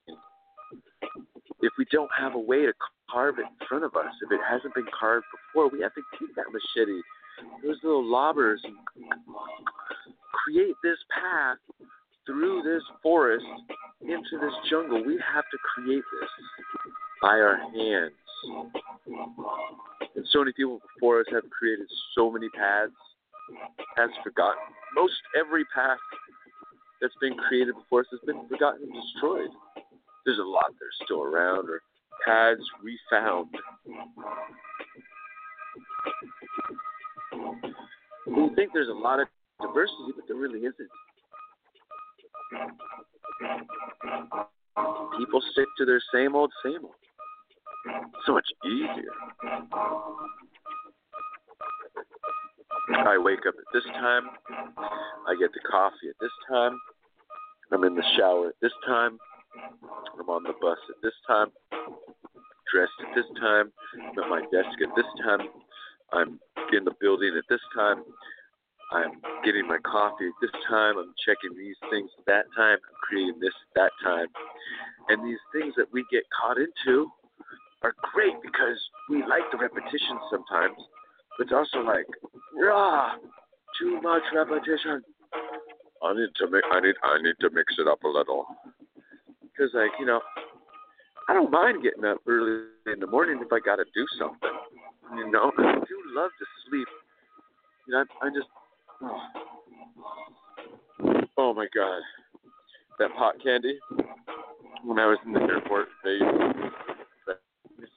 if 1.61 1.71
we 1.77 1.85
don't 1.91 2.11
have 2.17 2.35
a 2.35 2.39
way 2.39 2.65
to 2.65 2.73
carve 3.11 3.39
it 3.39 3.45
in 3.45 3.67
front 3.67 3.83
of 3.83 3.95
us? 3.95 4.13
If 4.23 4.31
it 4.31 4.39
hasn't 4.47 4.73
been 4.73 4.87
carved 4.97 5.25
before, 5.31 5.69
we 5.69 5.81
have 5.81 5.93
to 5.95 6.01
take 6.19 6.35
that 6.35 6.45
machete, 6.51 7.01
those 7.63 7.77
little 7.83 8.03
lobbers, 8.03 8.61
and 8.63 8.75
create 10.45 10.75
this 10.83 10.97
path 11.09 11.57
through 12.25 12.61
this 12.63 12.83
forest 13.01 13.45
into 14.01 14.39
this 14.39 14.53
jungle. 14.69 15.03
We 15.03 15.19
have 15.33 15.43
to 15.51 15.57
create 15.75 16.03
this 16.19 16.29
by 17.21 17.39
our 17.39 17.57
hands. 17.57 18.13
And 20.15 20.25
so 20.31 20.39
many 20.39 20.53
people 20.53 20.81
before 20.95 21.19
us 21.19 21.27
have 21.31 21.43
created 21.49 21.87
so 22.15 22.31
many 22.31 22.49
paths, 22.49 22.91
paths 23.95 24.13
forgotten. 24.23 24.61
Most 24.95 25.13
every 25.39 25.65
path 25.73 25.99
that's 27.01 27.13
been 27.21 27.35
created 27.35 27.75
before 27.75 28.01
us 28.01 28.07
has 28.11 28.19
been 28.25 28.47
forgotten 28.47 28.83
and 28.83 28.93
destroyed. 28.93 29.49
There's 30.25 30.39
a 30.39 30.43
lot 30.43 30.67
that 30.67 30.85
are 30.85 31.05
still 31.05 31.23
around, 31.23 31.69
or 31.69 31.81
paths 32.25 32.61
we 32.83 32.97
found. 33.09 33.47
We 38.27 38.55
think 38.55 38.71
there's 38.73 38.89
a 38.89 38.93
lot 38.93 39.19
of 39.19 39.27
diversity, 39.59 40.13
but 40.15 40.25
there 40.27 40.37
really 40.37 40.59
isn't. 40.59 40.89
People 45.17 45.41
stick 45.51 45.67
to 45.77 45.85
their 45.85 46.01
same 46.13 46.35
old, 46.35 46.51
same 46.63 46.83
old. 46.83 46.95
So 48.25 48.33
much 48.33 48.47
easier. 48.65 49.11
I 53.07 53.17
wake 53.17 53.45
up 53.47 53.55
at 53.57 53.73
this 53.73 53.83
time. 53.93 54.29
I 54.47 55.35
get 55.39 55.51
the 55.53 55.59
coffee 55.69 56.09
at 56.09 56.15
this 56.19 56.31
time. 56.49 56.79
I'm 57.71 57.83
in 57.83 57.95
the 57.95 58.03
shower 58.17 58.49
at 58.49 58.55
this 58.61 58.73
time. 58.85 59.17
I'm 60.19 60.29
on 60.29 60.43
the 60.43 60.53
bus 60.61 60.77
at 60.89 61.01
this 61.01 61.15
time. 61.27 61.47
Dressed 62.71 62.99
at 63.07 63.15
this 63.15 63.25
time. 63.39 63.71
I'm 63.95 64.19
at 64.23 64.29
my 64.29 64.41
desk 64.51 64.75
at 64.81 64.95
this 64.95 65.09
time. 65.23 65.47
I'm 66.13 66.39
in 66.71 66.83
the 66.85 66.95
building 66.99 67.35
at 67.37 67.43
this 67.49 67.61
time. 67.75 68.03
I'm 68.91 69.21
getting 69.43 69.67
my 69.67 69.77
coffee 69.79 70.27
at 70.27 70.39
this 70.41 70.51
time. 70.67 70.97
I'm 70.97 71.13
checking 71.25 71.57
these 71.57 71.75
things 71.89 72.09
at 72.19 72.25
that 72.27 72.45
time. 72.55 72.77
I'm 72.79 72.99
creating 73.07 73.39
this 73.39 73.55
at 73.55 73.73
that 73.75 73.91
time. 74.03 74.27
And 75.09 75.25
these 75.25 75.39
things 75.53 75.73
that 75.77 75.87
we 75.91 76.03
get 76.11 76.23
caught 76.35 76.57
into 76.57 77.07
are 77.83 77.95
great 78.13 78.35
because 78.41 78.77
we 79.09 79.23
like 79.23 79.47
the 79.51 79.57
repetition 79.57 80.19
sometimes. 80.29 80.75
But 81.37 81.47
it's 81.47 81.55
also 81.55 81.79
like, 81.87 82.05
rah, 82.55 83.15
too 83.79 84.01
much 84.01 84.23
repetition. 84.35 85.01
I 86.03 86.13
need 86.13 86.29
to 86.35 86.49
make, 86.49 86.63
I 86.71 86.79
need 86.81 86.95
I 87.03 87.21
need 87.21 87.35
to 87.41 87.49
mix 87.53 87.75
it 87.77 87.87
up 87.87 88.03
a 88.03 88.07
little. 88.07 88.45
Because 89.61 89.75
like 89.75 89.91
you 89.99 90.07
know, 90.07 90.19
I 91.29 91.33
don't 91.33 91.51
mind 91.51 91.83
getting 91.83 92.03
up 92.03 92.17
early 92.27 92.65
in 92.91 92.99
the 92.99 93.05
morning 93.05 93.39
if 93.45 93.53
I 93.53 93.59
got 93.59 93.75
to 93.75 93.85
do 93.93 94.05
something. 94.17 94.49
You 95.15 95.29
know, 95.29 95.51
I 95.59 95.75
do 95.75 96.01
love 96.15 96.31
to 96.39 96.45
sleep. 96.67 96.87
You 97.87 97.93
know, 97.93 98.05
I, 98.23 98.25
I 98.25 98.29
just 98.29 98.47
Oh. 99.03 99.17
oh 101.37 101.53
my 101.53 101.67
god. 101.75 102.01
That 102.97 103.11
pot 103.15 103.35
candy 103.43 103.77
when 104.83 104.97
I 104.97 105.05
was 105.05 105.17
in 105.25 105.33
the 105.33 105.41
airport, 105.41 105.89
they 106.03 106.17
it's 107.77 107.91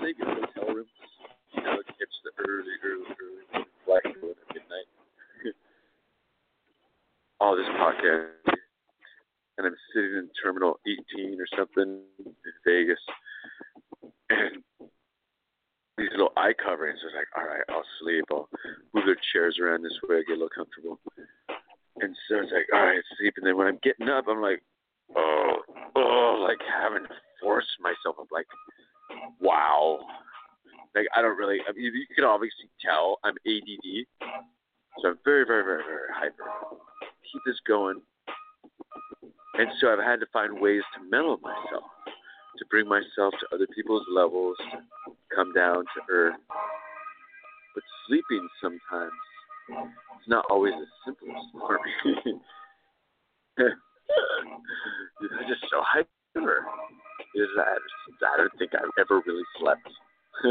safe 0.00 0.14
in 0.20 0.26
hotel 0.26 0.74
rooms. 0.74 0.88
You 1.54 1.62
know, 1.62 1.80
it 1.80 1.86
gets 1.98 2.14
the 2.22 2.30
early, 2.48 2.74
early, 2.84 3.04
early 3.22 3.64
black 3.86 4.06
at 4.06 4.14
midnight. 4.14 4.88
All 7.40 7.56
this 7.56 7.66
pot 7.76 7.94
candy. 8.02 8.57
And 9.58 9.66
I'm 9.66 9.76
sitting 9.92 10.14
in 10.14 10.30
terminal 10.42 10.78
18 10.86 11.38
or 11.40 11.46
something 11.58 12.00
in 12.24 12.34
Vegas. 12.64 13.00
And 14.30 14.62
these 15.98 16.08
little 16.12 16.32
eye 16.36 16.54
coverings. 16.54 17.00
I 17.02 17.06
was 17.10 17.18
like, 17.18 17.32
all 17.36 17.44
right, 17.44 17.66
I'll 17.68 17.90
sleep. 18.00 18.24
I'll 18.30 18.48
move 18.94 19.04
their 19.04 19.18
chairs 19.32 19.58
around 19.60 19.82
this 19.82 19.98
way. 20.08 20.16
I 20.16 20.22
get 20.22 20.38
a 20.38 20.40
little 20.40 20.54
comfortable. 20.54 21.00
And 22.00 22.14
so 22.28 22.38
it's 22.38 22.52
like, 22.54 22.70
all 22.72 22.86
right, 22.86 23.02
sleep. 23.18 23.34
And 23.36 23.46
then 23.46 23.56
when 23.56 23.66
I'm 23.66 23.82
getting 23.82 24.08
up, 24.08 24.24
I'm 24.30 24.40
like, 24.40 24.62
oh, 25.16 25.58
oh, 25.96 26.46
like 26.46 26.62
having 26.62 27.02
to 27.02 27.14
force 27.42 27.66
myself. 27.82 28.16
I'm 28.18 28.30
like, 28.30 28.46
wow. 29.40 29.98
Like 30.94 31.06
I 31.14 31.20
don't 31.20 31.36
really. 31.36 31.58
I 31.68 31.72
mean, 31.72 31.84
you 31.84 32.06
can 32.14 32.24
obviously 32.24 32.70
tell 32.80 33.18
I'm 33.24 33.34
ADD, 33.46 34.06
so 35.02 35.10
I'm 35.10 35.18
very, 35.24 35.44
very, 35.44 35.62
very, 35.62 35.82
very 35.84 36.08
hyper. 36.14 36.46
Keep 37.30 37.42
this 37.44 37.60
going. 37.66 38.00
And 39.58 39.68
so 39.80 39.92
I've 39.92 39.98
had 39.98 40.20
to 40.20 40.26
find 40.32 40.60
ways 40.60 40.82
to 40.96 41.10
mellow 41.10 41.38
myself 41.42 41.84
to 42.58 42.66
bring 42.66 42.88
myself 42.88 43.34
to 43.40 43.46
other 43.54 43.66
people's 43.74 44.04
levels, 44.12 44.56
to 45.06 45.12
come 45.34 45.52
down 45.54 45.84
to 45.84 46.00
earth. 46.10 46.34
But 47.74 47.84
sleeping 48.06 48.48
sometimes 48.60 49.12
it's 49.68 50.28
not 50.28 50.44
always 50.50 50.72
the 50.74 50.86
simplest 51.04 51.46
for 51.52 51.78
me. 51.84 52.40
I'm 55.28 55.48
just 55.48 55.62
so 55.70 55.82
hyper. 55.82 56.64
Is 57.34 57.48
that 57.56 57.78
I 58.26 58.36
don't 58.38 58.52
think 58.58 58.72
I've 58.74 58.90
ever 58.98 59.22
really 59.26 59.42
slept. 59.60 59.86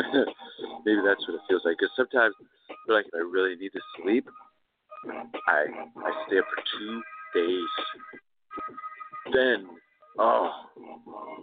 Maybe 0.86 1.02
that's 1.06 1.26
what 1.28 1.36
it 1.36 1.42
feels 1.50 1.64
like. 1.66 1.78
Because 1.80 1.92
sometimes 1.96 2.36
I 2.70 2.76
feel 2.86 2.96
like 2.96 3.06
if 3.08 3.14
I 3.16 3.24
really 3.24 3.56
need 3.56 3.72
to 3.72 3.82
sleep, 4.02 4.28
I 5.48 5.66
I 5.98 6.26
stay 6.28 6.40
up 6.40 6.46
for 6.54 6.64
two 6.78 7.02
days. 7.34 7.72
Then 9.34 9.78
Oh, 10.20 10.50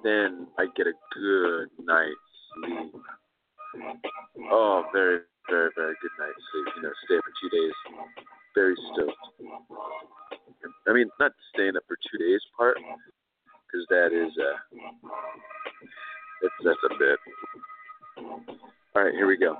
then 0.02 0.48
I 0.58 0.66
get 0.76 0.86
a 0.88 0.92
good 1.14 1.68
night's 1.84 2.10
sleep. 2.54 2.92
Oh, 4.50 4.84
very, 4.92 5.20
very, 5.48 5.70
very 5.76 5.94
good 6.02 6.10
night's 6.18 6.44
sleep. 6.50 6.74
You 6.76 6.82
know, 6.82 6.92
stay 7.04 7.18
for 7.22 7.32
two 7.40 7.50
days. 7.50 7.72
Very 8.54 8.74
stoked. 8.92 9.26
I 10.88 10.92
mean, 10.92 11.08
not 11.20 11.32
staying 11.54 11.76
up 11.76 11.84
for 11.86 11.96
two 12.10 12.18
days 12.18 12.40
part, 12.56 12.76
because 12.76 13.86
that 13.90 14.10
is 14.12 14.32
uh, 14.42 14.58
that's 16.42 16.54
that's 16.64 16.84
a 16.90 16.98
bit. 16.98 17.18
All 18.96 19.04
right, 19.04 19.14
here 19.14 19.26
we 19.26 19.36
go. 19.36 19.56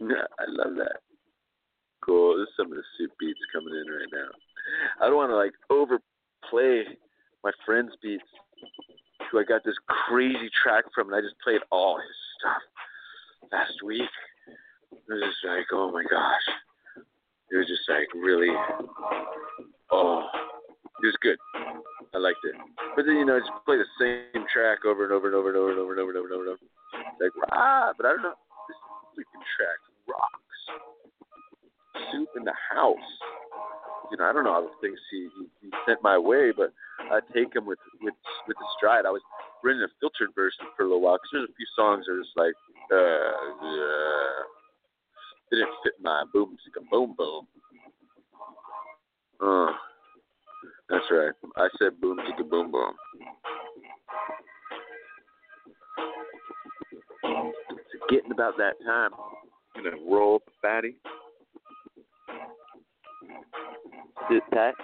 I 0.00 0.44
love 0.48 0.74
that. 0.76 0.98
Cool. 2.04 2.36
There's 2.36 2.48
some 2.56 2.66
of 2.66 2.76
the 2.76 2.82
soup 2.98 3.12
beats 3.20 3.38
coming 3.52 3.74
in 3.74 3.92
right 3.92 4.10
now. 4.12 4.28
I 5.00 5.08
don't 5.08 5.16
want 5.16 5.30
to 5.30 5.36
like 5.36 5.52
overplay 6.42 6.84
my 7.44 7.50
friend's 7.66 7.92
beats, 8.02 8.24
who 9.30 9.40
I 9.40 9.44
got 9.44 9.64
this 9.64 9.74
crazy 10.08 10.50
track 10.62 10.84
from, 10.94 11.08
and 11.08 11.16
I 11.16 11.20
just 11.20 11.34
played 11.42 11.60
all 11.70 11.96
his 11.96 12.16
stuff 12.38 12.62
last 13.52 13.82
week. 13.84 14.10
It 14.92 15.12
was 15.12 15.22
just 15.22 15.44
like, 15.46 15.66
oh 15.72 15.90
my 15.90 16.04
gosh. 16.08 16.46
It 17.50 17.56
was 17.56 17.66
just 17.66 17.88
like 17.88 18.08
really, 18.14 18.48
oh, 19.90 20.24
it 21.02 21.06
was 21.06 21.16
good. 21.20 21.36
I 22.14 22.18
liked 22.18 22.38
it. 22.44 22.54
But 22.96 23.04
then, 23.06 23.16
you 23.16 23.24
know, 23.26 23.36
I 23.36 23.40
just 23.40 23.50
play 23.66 23.76
the 23.76 23.88
same 24.00 24.44
track 24.52 24.84
over 24.86 25.04
and 25.04 25.12
over 25.12 25.26
and 25.28 25.36
over 25.36 25.48
and 25.48 25.58
over 25.58 25.72
and 25.72 25.80
over 25.80 25.92
and 25.92 26.00
over 26.00 26.10
and 26.10 26.18
over 26.18 26.24
and 26.24 26.32
over. 26.32 26.42
And 26.42 26.50
over. 26.50 27.20
Like, 27.20 27.32
ah, 27.52 27.92
but 27.96 28.06
I 28.06 28.10
don't 28.10 28.22
know. 28.22 28.36
This 28.68 28.78
freaking 29.16 29.44
track 29.56 29.80
rocks. 30.08 30.40
Soup 32.12 32.28
in 32.36 32.44
the 32.44 32.56
house 32.72 33.12
you 34.12 34.18
know, 34.18 34.28
I 34.28 34.32
don't 34.32 34.44
know 34.44 34.52
all 34.52 34.62
the 34.62 34.86
things 34.86 35.00
he, 35.10 35.28
he, 35.40 35.46
he 35.62 35.70
sent 35.88 36.02
my 36.02 36.18
way, 36.18 36.52
but 36.54 36.72
I 37.10 37.20
take 37.32 37.56
him 37.56 37.64
with 37.64 37.78
with 38.02 38.14
with 38.46 38.56
the 38.58 38.66
stride. 38.76 39.06
I 39.06 39.10
was 39.10 39.22
running 39.64 39.82
a 39.82 39.88
filtered 40.00 40.34
version 40.34 40.66
for 40.76 40.84
a 40.84 40.86
little 40.86 41.00
while 41.00 41.16
because 41.16 41.30
there's 41.32 41.48
a 41.48 41.56
few 41.56 41.66
songs 41.74 42.04
that 42.04 42.12
are 42.12 42.20
just 42.20 42.36
like, 42.36 42.52
uh, 42.92 43.32
yeah, 43.64 44.44
didn't 45.50 45.74
fit 45.82 45.94
my 46.02 46.24
boom 46.30 46.58
chicka 46.60 46.84
boom 46.90 47.14
boom. 47.16 47.46
Uh, 49.40 49.72
that's 50.90 51.04
right. 51.10 51.32
I 51.56 51.68
said 51.78 51.98
boom 51.98 52.18
chicka 52.18 52.48
boom 52.48 52.70
boom. 52.70 52.92
It's 57.24 58.04
getting 58.10 58.32
about 58.32 58.58
that 58.58 58.74
time. 58.84 59.12
I'm 59.74 59.84
gonna 59.84 59.96
roll 60.06 60.36
up 60.36 60.42
a 60.48 60.52
fatty. 60.60 60.96
Dude, 64.28 64.42
that? 64.52 64.74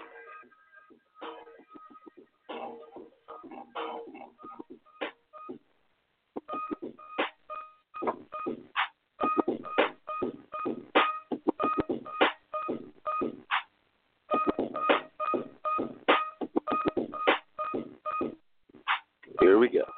Here 19.41 19.59
we 19.59 19.69
go. 19.69 19.98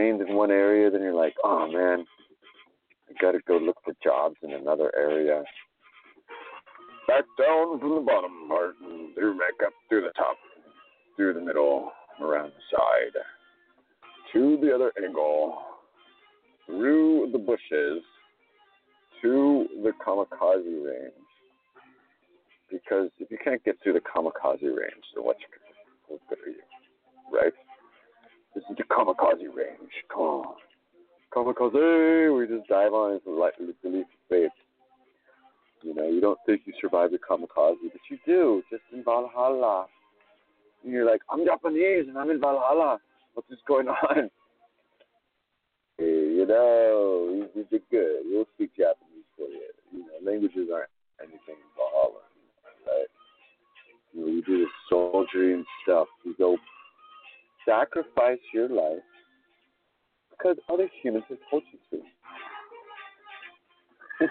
Trained 0.00 0.20
in 0.26 0.34
one 0.34 0.50
area, 0.50 0.90
then 0.90 1.02
you're 1.02 1.14
like, 1.14 1.34
oh 1.44 1.70
man, 1.70 2.04
I 3.08 3.12
gotta 3.20 3.40
go 3.46 3.58
look 3.58 3.76
for 3.84 3.94
jobs 4.02 4.36
in 4.42 4.52
another 4.52 4.92
area 4.96 5.44
back 7.10 7.24
down 7.36 7.80
from 7.80 7.96
the 7.96 8.00
bottom 8.02 8.46
part 8.46 8.76
and 8.84 9.12
through 9.16 9.36
back 9.36 9.66
up 9.66 9.72
through 9.88 10.02
the 10.02 10.12
top, 10.16 10.36
through 11.16 11.34
the 11.34 11.40
middle, 11.40 11.90
around 12.20 12.52
the 12.52 12.76
side, 12.76 13.20
to 14.32 14.56
the 14.62 14.72
other 14.72 14.92
angle, 15.04 15.58
through 16.66 17.28
the 17.32 17.38
bushes, 17.38 18.02
to 19.20 19.66
the 19.82 19.90
kamikaze 20.06 20.86
range. 20.86 21.12
Because 22.70 23.10
if 23.18 23.28
you 23.28 23.38
can't 23.42 23.62
get 23.64 23.74
through 23.82 23.94
the 23.94 24.00
kamikaze 24.00 24.62
range, 24.62 25.04
then 25.14 25.24
what's 25.24 25.40
what's 26.06 26.22
good 26.28 26.38
for 26.44 26.50
you, 26.50 26.62
right? 27.32 27.52
This 28.54 28.64
is 28.70 28.76
the 28.76 28.84
kamikaze 28.84 29.54
range. 29.54 29.92
Come 30.12 30.22
on. 30.22 30.54
Kamikaze! 31.32 32.36
We 32.36 32.56
just 32.56 32.68
dive 32.68 32.92
on 32.92 33.12
into 33.12 33.30
the 33.82 33.88
leap 33.88 34.06
of 34.06 34.28
faith. 34.28 34.50
You 35.82 35.94
know, 35.94 36.08
you 36.08 36.20
don't 36.20 36.38
think 36.44 36.62
you 36.66 36.72
survived 36.80 37.12
the 37.12 37.18
kamikaze, 37.18 37.76
but 37.82 38.00
you 38.10 38.18
do, 38.26 38.62
just 38.70 38.82
in 38.92 39.04
Valhalla. 39.04 39.86
And 40.82 40.92
you're 40.92 41.06
like, 41.06 41.20
I'm 41.30 41.44
Japanese 41.44 42.06
and 42.08 42.18
I'm 42.18 42.30
in 42.30 42.40
Valhalla. 42.40 42.98
What's 43.34 43.48
just 43.48 43.64
going 43.66 43.88
on? 43.88 44.30
Hey, 45.98 46.06
you 46.06 46.46
know, 46.46 47.46
you 47.54 47.66
did 47.70 47.82
good. 47.90 48.22
We'll 48.24 48.46
speak 48.54 48.70
Japanese 48.74 49.28
for 49.36 49.46
you. 49.48 49.68
You 49.92 49.98
know, 49.98 50.30
languages 50.32 50.68
aren't 50.72 50.88
anything 51.20 51.60
in 51.60 51.70
Valhalla, 51.76 52.24
right? 52.86 53.06
You 54.14 54.20
know, 54.22 54.32
you 54.32 54.42
do 54.42 54.60
this 54.60 54.68
soldiering 54.88 55.62
stuff. 55.82 56.08
You 56.24 56.34
go 56.38 56.56
sacrifice 57.70 58.38
your 58.52 58.68
life 58.68 59.02
because 60.30 60.56
other 60.68 60.88
humans 61.02 61.24
have 61.28 61.38
told 61.50 61.62
you 61.72 62.00
to. 64.20 64.26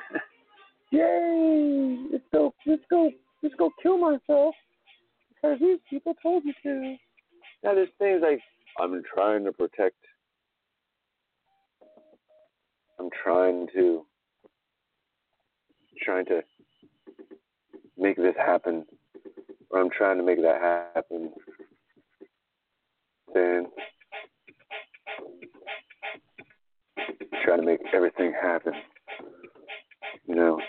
Yay! 0.91 1.97
Let's 2.11 2.23
go, 2.33 2.53
let's 2.65 2.81
go, 2.89 3.11
let's 3.41 3.55
go 3.55 3.69
kill 3.81 3.97
myself 3.97 4.55
because 5.29 5.59
these 5.59 5.79
people 5.89 6.15
told 6.21 6.43
you 6.43 6.53
to. 6.63 6.95
Now 7.63 7.75
there's 7.75 7.89
things 7.97 8.21
like 8.23 8.41
I'm 8.79 9.01
trying 9.13 9.45
to 9.45 9.51
protect. 9.51 9.95
I'm 12.99 13.09
trying 13.23 13.67
to 13.75 14.05
trying 16.01 16.25
to 16.25 16.41
make 17.97 18.17
this 18.17 18.35
happen, 18.37 18.85
or 19.69 19.81
I'm 19.81 19.89
trying 19.89 20.17
to 20.17 20.23
make 20.23 20.41
that 20.41 20.89
happen. 20.95 21.31
Then 23.34 23.67
trying 27.43 27.59
to 27.59 27.65
make 27.65 27.80
everything 27.93 28.34
happen. 28.39 28.73
You 30.27 30.36
know, 30.36 30.59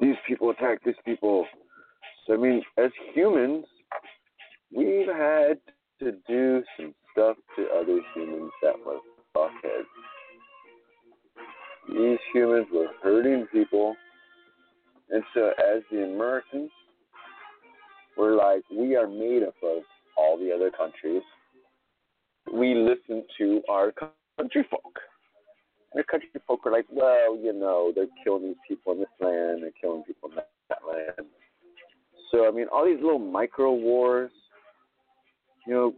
these 0.00 0.16
people 0.26 0.50
attack 0.50 0.84
these 0.84 0.94
people. 1.04 1.46
So 2.26 2.34
I 2.34 2.36
mean, 2.36 2.62
as 2.78 2.90
humans, 3.14 3.64
we've 4.74 5.06
had 5.06 5.58
to 6.00 6.12
do 6.28 6.62
some 6.76 6.94
stuff 7.12 7.36
to 7.56 7.66
other 7.74 8.00
humans 8.14 8.50
that 8.62 8.74
was 8.84 9.00
fuckheads. 9.36 9.84
These 11.88 12.18
humans 12.32 12.66
were 12.72 12.88
hurting 13.02 13.46
people, 13.52 13.94
and 15.10 15.22
so 15.34 15.48
as 15.48 15.82
the 15.90 16.04
Americans, 16.04 16.70
we're 18.16 18.36
like, 18.36 18.62
we 18.70 18.96
are 18.96 19.08
made 19.08 19.42
up 19.42 19.54
of 19.62 19.82
all 20.16 20.38
the 20.38 20.52
other 20.54 20.70
countries. 20.70 21.22
We 22.52 22.74
listen 22.74 23.24
to 23.38 23.62
our 23.68 23.92
country 24.38 24.64
folk. 24.70 24.98
And 25.92 26.00
the 26.00 26.04
country 26.04 26.28
folk 26.46 26.60
are 26.66 26.72
like, 26.72 26.86
well 26.90 27.36
you 27.36 27.52
know, 27.52 27.92
they're 27.94 28.06
killing 28.22 28.44
these 28.44 28.56
people 28.68 28.92
in 28.92 29.00
this 29.00 29.08
land, 29.20 29.62
they're 29.62 29.70
killing 29.80 30.02
people 30.04 30.28
in 30.30 30.36
that, 30.36 30.50
that 30.68 30.78
land. 30.86 31.28
So 32.30 32.48
I 32.48 32.50
mean, 32.50 32.66
all 32.72 32.84
these 32.84 33.02
little 33.02 33.18
micro 33.18 33.72
wars, 33.72 34.30
you 35.66 35.74
know. 35.74 35.94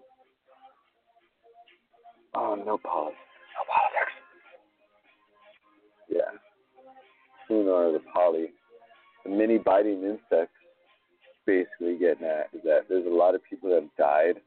Oh, 2.36 2.56
no 2.56 2.76
politics. 2.78 3.18
No 3.54 3.62
politics. 3.70 4.12
Yeah. 6.10 6.38
Soon 7.46 7.68
are 7.68 7.92
the 7.92 8.00
poly, 8.12 8.46
the 9.24 9.30
mini 9.30 9.58
biting 9.58 10.02
insects. 10.02 10.54
Basically, 11.46 11.98
getting 11.98 12.26
at 12.26 12.48
is 12.54 12.62
that 12.64 12.86
there's 12.88 13.06
a 13.06 13.14
lot 13.14 13.34
of 13.34 13.42
people 13.48 13.68
that 13.68 13.82
have 13.82 13.96
died. 13.98 14.40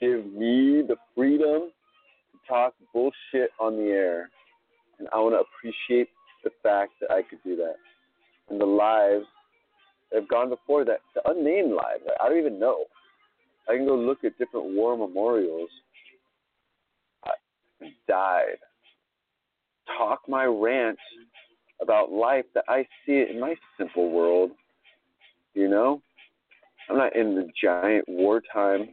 Give 0.00 0.24
me 0.26 0.82
the 0.86 0.96
freedom 1.14 1.70
to 1.70 2.38
talk 2.48 2.74
bullshit 2.92 3.50
on 3.58 3.76
the 3.76 3.90
air, 3.90 4.30
and 4.98 5.08
I 5.12 5.18
want 5.18 5.34
to 5.34 5.40
appreciate 5.40 6.08
the 6.44 6.50
fact 6.62 6.92
that 7.00 7.10
I 7.10 7.22
could 7.22 7.42
do 7.44 7.56
that. 7.56 7.74
And 8.48 8.60
the 8.60 8.66
lives 8.66 9.26
that 10.10 10.20
have 10.20 10.28
gone 10.28 10.48
before 10.48 10.84
that, 10.84 11.00
the 11.14 11.28
unnamed 11.28 11.72
lives, 11.72 12.02
I 12.20 12.28
don't 12.28 12.38
even 12.38 12.58
know. 12.58 12.84
I 13.68 13.76
can 13.76 13.86
go 13.86 13.96
look 13.96 14.24
at 14.24 14.38
different 14.38 14.74
war 14.74 14.96
memorials. 14.96 15.68
I 17.24 17.32
died. 18.06 18.56
Talk 19.98 20.20
my 20.28 20.44
rant 20.44 20.98
about 21.82 22.12
life 22.12 22.44
that 22.54 22.64
I 22.68 22.86
see 23.04 23.12
it 23.12 23.30
in 23.30 23.40
my 23.40 23.54
simple 23.76 24.10
world. 24.10 24.52
You 25.54 25.68
know? 25.68 26.02
I'm 26.88 26.96
not 26.96 27.14
in 27.14 27.34
the 27.34 27.48
giant 27.62 28.04
wartime. 28.08 28.88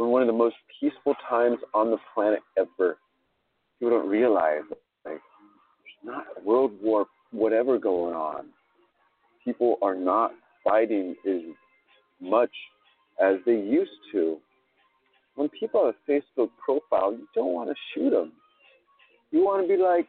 We're 0.00 0.08
one 0.08 0.22
of 0.22 0.28
the 0.28 0.32
most 0.32 0.56
peaceful 0.80 1.14
times 1.28 1.58
on 1.74 1.90
the 1.90 1.98
planet 2.14 2.40
ever. 2.56 2.96
People 3.78 3.98
don't 3.98 4.08
realize 4.08 4.62
like 4.70 4.80
there's 5.04 5.20
not 6.02 6.24
world 6.42 6.72
war 6.80 7.04
whatever 7.32 7.78
going 7.78 8.14
on. 8.14 8.46
People 9.44 9.76
are 9.82 9.94
not 9.94 10.30
fighting 10.64 11.14
as 11.28 11.42
much 12.18 12.48
as 13.22 13.36
they 13.44 13.52
used 13.52 13.90
to. 14.12 14.38
When 15.34 15.50
people 15.50 15.84
have 15.84 15.94
a 15.94 16.10
Facebook 16.10 16.48
profile, 16.64 17.12
you 17.12 17.28
don't 17.34 17.52
want 17.52 17.68
to 17.68 17.74
shoot 17.92 18.08
them. 18.08 18.32
You 19.32 19.44
want 19.44 19.68
to 19.68 19.76
be 19.76 19.82
like, 19.82 20.06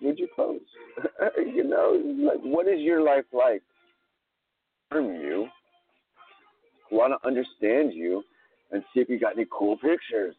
would 0.00 0.18
you 0.18 0.28
post? 0.34 0.64
you 1.36 1.64
know, 1.64 2.02
like, 2.18 2.40
what 2.40 2.66
is 2.66 2.80
your 2.80 3.02
life 3.02 3.26
like? 3.30 3.60
From 4.88 5.16
you, 5.16 5.48
want 6.90 7.12
to 7.12 7.28
understand 7.28 7.92
you, 7.92 8.22
and 8.70 8.82
see 8.92 9.00
if 9.00 9.08
you 9.08 9.18
got 9.18 9.34
any 9.34 9.46
cool 9.56 9.76
pictures. 9.76 10.34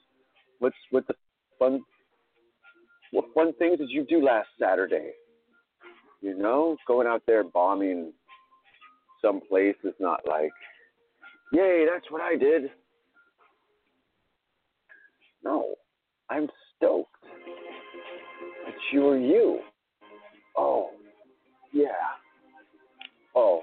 What's 0.60 0.76
what 0.92 1.08
the 1.08 1.14
fun? 1.60 1.82
What 3.12 3.26
fun 3.34 3.54
things 3.54 3.78
did 3.78 3.90
you 3.90 4.06
do 4.06 4.24
last 4.24 4.50
Saturday? 4.60 5.12
You 6.22 6.38
know, 6.38 6.78
going 6.88 7.08
out 7.08 7.24
there 7.28 7.44
bombing 7.44 8.12
some 9.22 9.40
place 9.48 9.76
is 9.84 9.94
not 10.00 10.22
like, 10.28 10.52
yay, 11.54 11.86
that's 11.92 12.10
what 12.12 12.22
I 12.22 12.36
did. 12.36 12.72
No, 15.44 15.76
I'm 16.30 16.50
stoked 16.76 17.12
that 18.66 18.76
you 18.92 19.08
are 19.08 19.18
you. 19.18 19.60
Oh, 20.58 20.90
yeah. 21.72 21.88
Oh, 23.36 23.62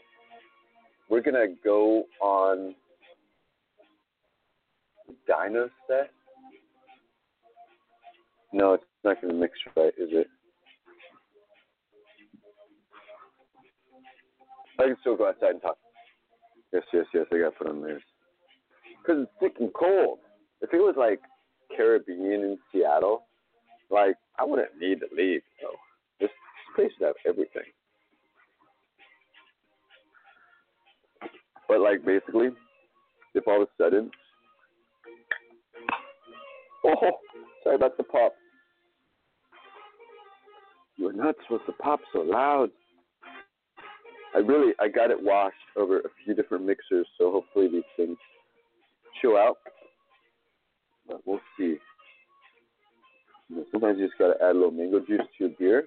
we're 1.10 1.20
gonna 1.20 1.46
go 1.62 2.04
on 2.22 2.74
Dino 5.26 5.68
set. 5.86 6.10
No, 8.52 8.74
it's 8.74 8.84
not 9.02 9.20
gonna 9.20 9.34
mix 9.34 9.54
right, 9.76 9.92
is 9.98 10.10
it? 10.12 10.28
I 14.78 14.84
can 14.84 14.96
still 15.00 15.16
go 15.16 15.28
outside 15.28 15.50
and 15.50 15.62
talk. 15.62 15.76
Yes, 16.72 16.82
yes, 16.92 17.06
yes. 17.14 17.26
I 17.32 17.38
got 17.38 17.50
to 17.50 17.50
put 17.52 17.68
on 17.68 17.82
layers. 17.82 18.02
Because 19.00 19.22
it's 19.22 19.32
thick 19.40 19.54
and 19.60 19.72
cold. 19.72 20.18
If 20.60 20.72
it 20.72 20.78
was 20.78 20.94
like 20.98 21.20
Caribbean 21.76 22.42
in 22.42 22.58
Seattle, 22.72 23.26
like 23.90 24.16
I 24.38 24.44
wouldn't 24.44 24.70
need 24.80 25.00
to 25.00 25.06
leave. 25.16 25.42
So 25.60 25.68
this 26.20 26.30
place 26.74 26.90
should 26.98 27.06
have 27.06 27.16
everything. 27.26 27.70
But 31.68 31.80
like 31.80 32.04
basically, 32.04 32.48
if 33.34 33.46
all 33.46 33.62
of 33.62 33.68
a 33.68 33.82
sudden, 33.82 34.10
oh, 36.85 37.11
sorry 37.62 37.76
about 37.76 37.97
the 37.97 38.05
pop. 38.05 38.35
You're 40.97 41.12
not 41.12 41.35
supposed 41.43 41.66
to 41.66 41.72
pop 41.72 42.01
so 42.12 42.20
loud. 42.20 42.70
I 44.35 44.39
really 44.39 44.72
I 44.80 44.89
got 44.89 45.11
it 45.11 45.22
washed 45.22 45.57
over 45.76 46.01
a 46.01 46.09
few 46.24 46.35
different 46.35 46.64
mixers, 46.64 47.07
so 47.18 47.30
hopefully 47.30 47.68
these 47.68 47.82
things 47.97 48.16
chill 49.20 49.37
out. 49.37 49.57
But 51.07 51.20
we'll 51.24 51.41
see. 51.59 51.76
Sometimes 53.70 53.99
you 53.99 54.07
just 54.07 54.18
gotta 54.18 54.35
add 54.43 54.51
a 54.51 54.59
little 54.59 54.70
mango 54.70 55.01
juice 55.01 55.20
to 55.39 55.45
your 55.45 55.51
beer 55.59 55.85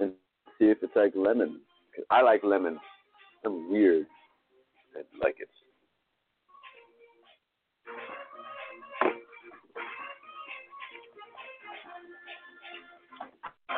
and 0.00 0.12
see 0.58 0.66
if 0.66 0.78
it's 0.82 0.96
like 0.96 1.12
lemon. 1.14 1.60
Cause 1.94 2.04
I 2.10 2.22
like 2.22 2.42
lemon. 2.42 2.78
I'm 3.44 3.70
weird. 3.70 4.06
I 4.96 5.02
like 5.22 5.36
it. 5.38 5.48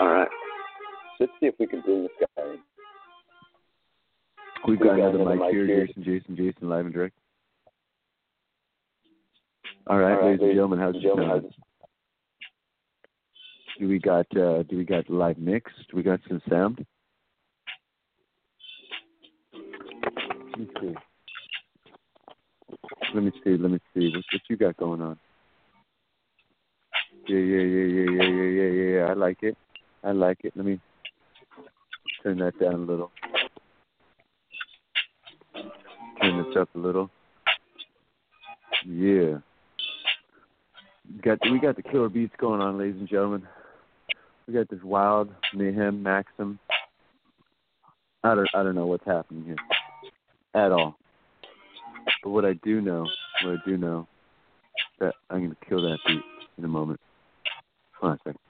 All 0.01 0.09
right. 0.09 0.29
Let's 1.19 1.33
see 1.41 1.47
if 1.47 1.55
we 1.59 1.67
can 1.67 1.83
bring 1.83 2.03
this 2.03 2.11
guy 2.19 2.43
in. 2.43 2.59
We've, 4.67 4.79
We've 4.79 4.79
got, 4.79 4.97
got, 4.97 5.11
another, 5.15 5.21
another 5.21 5.37
mic, 5.37 5.53
here. 5.53 5.67
here. 5.67 5.87
Jason, 5.87 6.05
Jason, 6.05 6.37
Jason, 6.37 6.69
live 6.69 6.87
and 6.87 6.95
direct. 6.95 7.15
All 9.87 9.99
right, 9.99 10.13
All 10.13 10.19
right 10.19 10.25
ladies, 10.25 10.41
ladies 10.41 10.51
and 10.51 10.57
gentlemen, 10.57 10.79
how's 10.79 10.95
it 10.97 11.03
going? 11.03 11.51
Do 13.79 13.89
we 13.89 13.99
got 13.99 14.27
uh, 14.37 14.63
do 14.65 14.77
we 14.77 14.85
got 14.85 15.09
live 15.09 15.39
mix? 15.39 15.73
Do 15.91 15.97
we 15.97 16.03
got 16.03 16.21
some 16.29 16.43
sound? 16.51 16.85
Let 19.55 20.59
me 20.59 20.69
see. 20.81 20.95
Let 23.15 23.23
me 23.23 23.33
see. 23.43 23.57
Let 23.57 23.71
me 23.71 23.81
see. 23.95 24.13
What, 24.15 24.25
what 24.33 24.43
you 24.49 24.57
got 24.57 24.77
going 24.77 25.01
on? 25.01 25.19
Yeah, 27.27 27.39
yeah, 27.39 27.63
yeah, 27.63 27.87
yeah, 27.87 28.11
yeah, 28.11 28.29
yeah, 28.29 28.71
yeah, 28.71 28.97
yeah. 28.97 29.05
I 29.07 29.15
like 29.15 29.39
it. 29.43 29.57
I 30.03 30.13
like 30.13 30.39
it. 30.45 30.53
Let 30.57 30.65
me 30.65 30.81
turn 32.23 32.39
that 32.39 32.59
down 32.59 32.75
a 32.75 32.79
little. 32.79 33.11
Turn 36.21 36.45
this 36.45 36.57
up 36.57 36.69
a 36.75 36.79
little. 36.79 37.11
Yeah. 38.87 39.39
Got 41.23 41.39
we 41.51 41.59
got 41.59 41.77
the 41.77 41.83
killer 41.83 42.09
beats 42.09 42.35
going 42.39 42.61
on, 42.61 42.79
ladies 42.79 43.01
and 43.01 43.09
gentlemen. 43.09 43.47
We 44.47 44.55
got 44.55 44.69
this 44.69 44.83
wild 44.83 45.29
mayhem 45.55 46.03
maxim. 46.03 46.59
I 48.23 48.35
don't 48.35 48.49
I 48.55 48.63
don't 48.63 48.75
know 48.75 48.87
what's 48.87 49.05
happening 49.05 49.45
here 49.45 49.57
at 50.55 50.73
all. 50.73 50.97
But 52.23 52.31
what 52.31 52.45
I 52.45 52.55
do 52.65 52.81
know, 52.81 53.07
what 53.45 53.55
I 53.55 53.57
do 53.67 53.77
know, 53.77 54.07
that 54.99 55.15
I'm 55.29 55.43
gonna 55.43 55.57
kill 55.69 55.83
that 55.83 55.99
beat 56.07 56.23
in 56.59 56.65
a 56.65 56.69
moment. 56.69 57.01
Hold 58.01 58.13
on 58.13 58.17
a 58.17 58.21
second. 58.21 58.50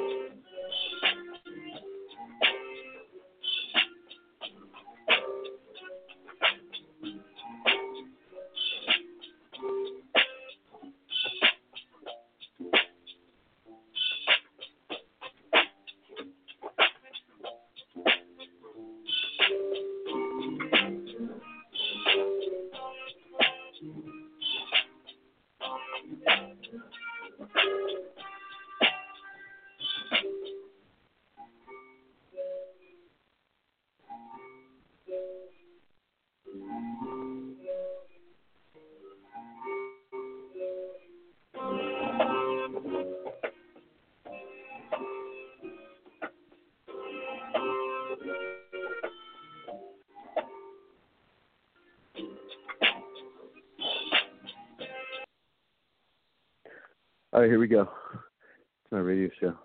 All 57.41 57.45
right, 57.47 57.51
here 57.53 57.59
we 57.59 57.65
go. 57.67 57.89
It's 58.13 58.91
my 58.91 58.99
radio 58.99 59.27
show. 59.39 59.55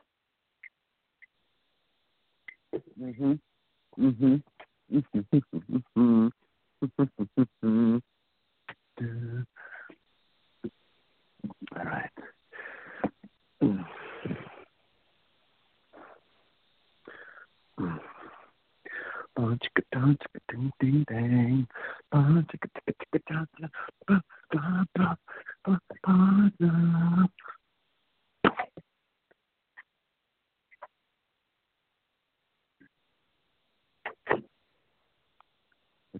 Mhm. 2.98 3.38
Mhm. 3.98 4.42
Mhm. 4.90 6.32
Mhm. 7.62 8.02
All 11.76 11.84
right. 11.84 12.10
Ba 19.34 19.56
chicka 19.60 19.82
da 19.92 20.00
chicka 20.16 20.40
ding 20.48 20.72
ding 20.80 21.04
dang. 21.04 21.68
Ba 22.10 22.18
chicka 22.48 22.68
chicka 22.72 22.92
chicka 22.96 23.18
da 23.28 23.44
da. 23.60 23.68
Ba 24.08 24.16
ba 24.50 24.86
ba 24.94 25.18
ba 25.66 25.78
ba 26.02 26.50
da. 26.58 27.26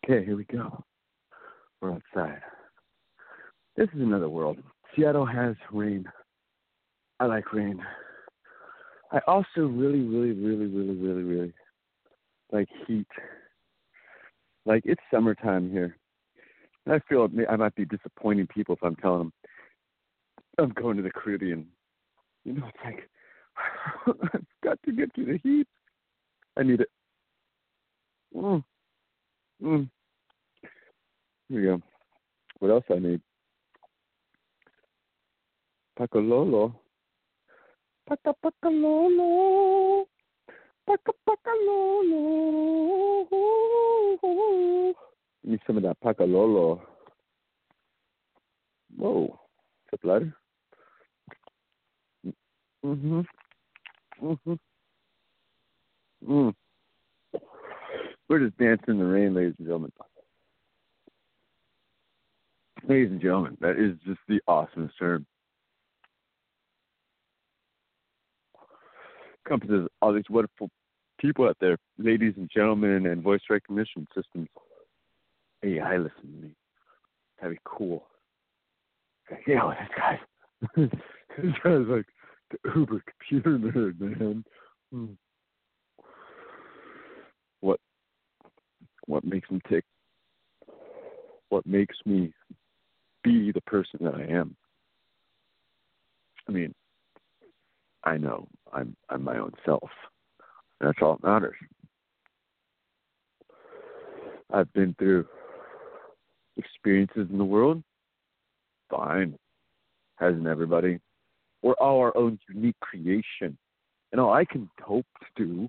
Okay, 0.09 0.25
here 0.25 0.37
we 0.37 0.45
go. 0.45 0.85
We're 1.81 1.95
outside. 1.95 2.41
This 3.77 3.89
is 3.93 4.01
another 4.01 4.29
world. 4.29 4.59
Seattle 4.95 5.27
has 5.27 5.57
rain. 5.73 6.05
I 7.19 7.27
like 7.27 7.53
rain. 7.53 7.83
I 9.11 9.19
also 9.27 9.63
really, 9.63 10.03
really, 10.03 10.31
really, 10.31 10.67
really, 10.67 10.95
really, 10.95 11.23
really 11.25 11.53
like 12.53 12.69
heat. 12.87 13.09
Like 14.65 14.83
it's 14.85 15.01
summertime 15.13 15.73
here. 15.73 15.97
And 16.85 16.95
I 16.95 17.01
feel 17.09 17.29
I 17.51 17.57
might 17.57 17.75
be 17.75 17.85
disappointing 17.85 18.47
people 18.47 18.77
if 18.77 18.85
I'm 18.85 18.95
telling 18.97 19.19
them 19.19 19.33
I'm 20.59 20.71
going 20.81 20.99
to 20.99 21.03
the 21.03 21.11
Caribbean. 21.11 21.67
You 22.45 22.53
know, 22.53 22.69
it's 22.69 22.79
like 22.85 23.11
I've 24.35 24.47
got 24.63 24.79
to 24.85 24.93
get 24.93 25.13
to 25.17 25.25
the 25.25 25.39
heat. 25.43 25.67
I 26.57 26.63
need 26.63 26.81
it. 26.81 26.91
Mm. 28.37 28.63
Mm. 29.61 29.91
Here 31.49 31.61
we 31.61 31.66
go. 31.66 31.80
What 32.59 32.70
else 32.70 32.84
I 32.90 32.99
need? 32.99 33.20
Pakalolo. 35.99 36.74
Paca 38.09 38.34
Pakalolo. 38.44 40.05
Paca 40.88 41.12
Pakalolo. 41.28 42.47
Give 45.42 45.53
me 45.53 45.59
some 45.66 45.76
of 45.76 45.82
that 45.84 46.01
Pakalolo. 46.05 46.80
Whoa. 48.97 49.24
Is 49.24 49.90
that 49.92 50.03
blood? 50.03 50.32
Mm-hmm. 52.84 53.20
Mm-hmm. 54.22 54.55
Mm. 56.28 56.55
We're 58.28 58.40
just 58.40 58.59
dancing 58.59 58.94
in 58.94 58.99
the 58.99 59.05
rain, 59.05 59.34
ladies 59.34 59.55
and 59.59 59.66
gentlemen. 59.66 59.92
Ladies 62.89 63.11
and 63.11 63.20
gentlemen, 63.20 63.57
that 63.61 63.78
is 63.78 63.97
just 64.07 64.20
the 64.28 64.41
awesomest 64.49 64.93
term. 64.99 65.26
Encompasses 69.45 69.89
all 70.01 70.12
these 70.12 70.30
wonderful 70.30 70.70
people 71.18 71.49
out 71.49 71.57
there, 71.61 71.78
ladies 71.99 72.34
and 72.37 72.49
gentlemen, 72.55 73.07
and 73.07 73.22
voice 73.22 73.41
recognition 73.51 74.07
systems. 74.14 74.49
AI, 75.64 75.97
listen 75.97 76.20
to 76.20 76.43
me. 76.43 76.51
That'd 77.41 77.57
be 77.57 77.61
cool. 77.64 78.07
Yeah, 79.49 79.64
well, 79.64 79.76
this 79.80 79.89
guy. 79.97 80.20
this 81.43 81.55
guy's 81.64 81.87
like 81.89 82.07
the 82.51 82.70
uber 82.76 83.03
computer 83.18 83.59
nerd, 83.59 83.99
man. 83.99 84.45
Hmm. 84.93 85.07
What 87.61 87.80
what 89.07 89.24
makes 89.24 89.49
him 89.49 89.61
tick? 89.68 89.84
What 91.49 91.66
makes 91.66 91.97
me 92.05 92.32
be 93.27 93.53
the 93.53 93.61
person 93.62 94.01
that 94.03 94.14
I 94.14 94.22
am? 94.33 94.57
I 96.49 96.53
mean, 96.53 96.74
I 98.05 98.16
know 98.16 98.47
I'm 98.72 98.97
I'm 99.09 99.24
my 99.24 99.39
own 99.39 99.53
self. 99.64 99.91
That's 100.81 100.99
all 101.03 101.18
that 101.20 101.27
matters. 101.27 101.57
I've 104.53 104.72
been 104.72 104.95
through 104.99 105.27
experiences 106.57 107.27
in 107.31 107.39
the 107.39 107.45
world. 107.45 107.83
Fine. 108.91 109.37
Hasn't 110.16 110.47
everybody? 110.47 111.01
We're 111.62 111.74
all 111.74 111.99
our 111.99 112.16
own 112.16 112.39
unique 112.49 112.79
creation. 112.81 113.59
And 114.12 114.20
all 114.20 114.33
I 114.33 114.45
can 114.45 114.70
hope 114.81 115.07
to 115.20 115.45
do 115.45 115.68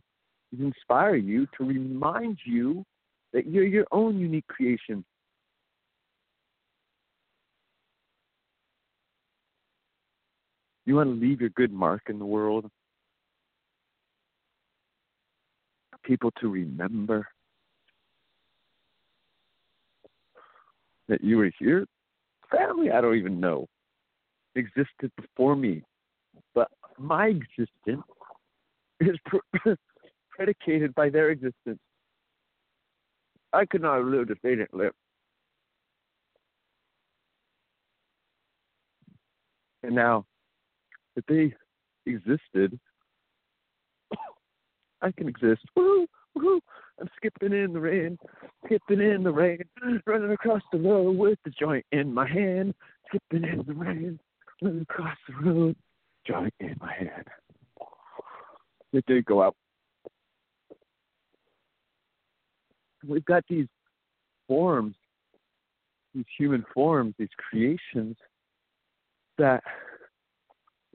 is 0.54 0.60
inspire 0.60 1.16
you 1.16 1.48
to 1.58 1.66
remind 1.66 2.38
you 2.46 2.86
that 3.34 3.48
you're 3.48 3.66
your 3.66 3.88
own 3.92 4.20
unique 4.20 4.48
creation. 4.48 5.04
You 10.88 10.96
want 10.96 11.10
to 11.10 11.20
leave 11.20 11.42
your 11.42 11.50
good 11.50 11.74
mark 11.74 12.04
in 12.08 12.18
the 12.18 12.26
world? 12.26 12.66
People 16.06 16.32
to 16.40 16.48
remember 16.48 17.28
that 21.10 21.22
you 21.22 21.40
were 21.40 21.52
here. 21.60 21.86
Family, 22.50 22.90
I 22.90 23.02
don't 23.02 23.18
even 23.18 23.42
know, 23.42 23.68
existed 24.56 25.12
before 25.18 25.58
me. 25.58 25.84
But 26.56 26.70
my 26.98 27.28
existence 27.28 28.06
is 29.02 29.18
pre- 29.26 29.76
predicated 30.30 30.96
by 30.96 31.10
their 31.10 31.32
existence. 31.32 31.80
I 33.52 33.66
could 33.66 33.82
not 33.82 33.98
have 33.98 34.06
lived 34.06 34.32
if 34.32 34.38
they 34.42 34.52
didn't 34.52 34.74
live. 34.74 34.94
And 39.84 39.94
now 39.94 40.26
that 41.18 41.26
they 41.28 41.54
existed, 42.10 42.80
I 45.02 45.12
can 45.12 45.28
exist. 45.28 45.62
Woo, 45.76 46.06
woo. 46.36 46.62
I'm 47.00 47.10
skipping 47.18 47.54
in 47.54 47.74
the 47.74 47.80
rain, 47.80 48.18
skipping 48.66 49.02
in 49.02 49.24
the 49.24 49.32
rain, 49.32 49.60
running 50.06 50.32
across 50.32 50.62
the 50.72 50.80
road 50.80 51.18
with 51.18 51.38
the 51.44 51.52
joint 51.52 51.86
in 51.92 52.14
my 52.14 52.28
hand, 52.28 52.74
skipping 53.08 53.48
in 53.48 53.64
the 53.68 53.74
rain, 53.74 54.20
running 54.62 54.82
across 54.82 55.18
the 55.28 55.36
road, 55.46 55.76
joint 56.26 56.54
in 56.60 56.76
my 56.80 56.94
hand. 56.94 57.26
It 58.94 59.06
did 59.06 59.26
go 59.26 59.44
out. 59.44 59.56
We've 63.06 63.26
got 63.26 63.44
these 63.48 63.68
forms, 64.48 64.96
these 66.16 66.26
human 66.38 66.66
forms, 66.74 67.14
these 67.20 67.30
creations 67.38 68.18
that, 69.38 69.64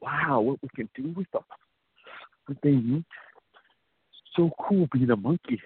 wow, 0.03 0.40
what 0.40 0.59
we 0.62 0.68
can 0.74 0.88
do 0.94 1.12
with 1.16 1.30
them. 1.32 1.42
They 2.62 2.72
neat? 2.72 3.05
So 4.36 4.50
cool 4.61 4.88
being 4.92 5.11
a 5.11 5.16
monkey. 5.16 5.61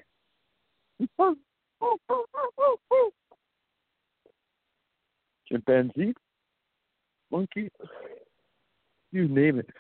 Chimpanzee, 5.49 6.15
monkey, 7.31 7.71
you 9.13 9.29
name 9.29 9.61
it. 9.61 9.71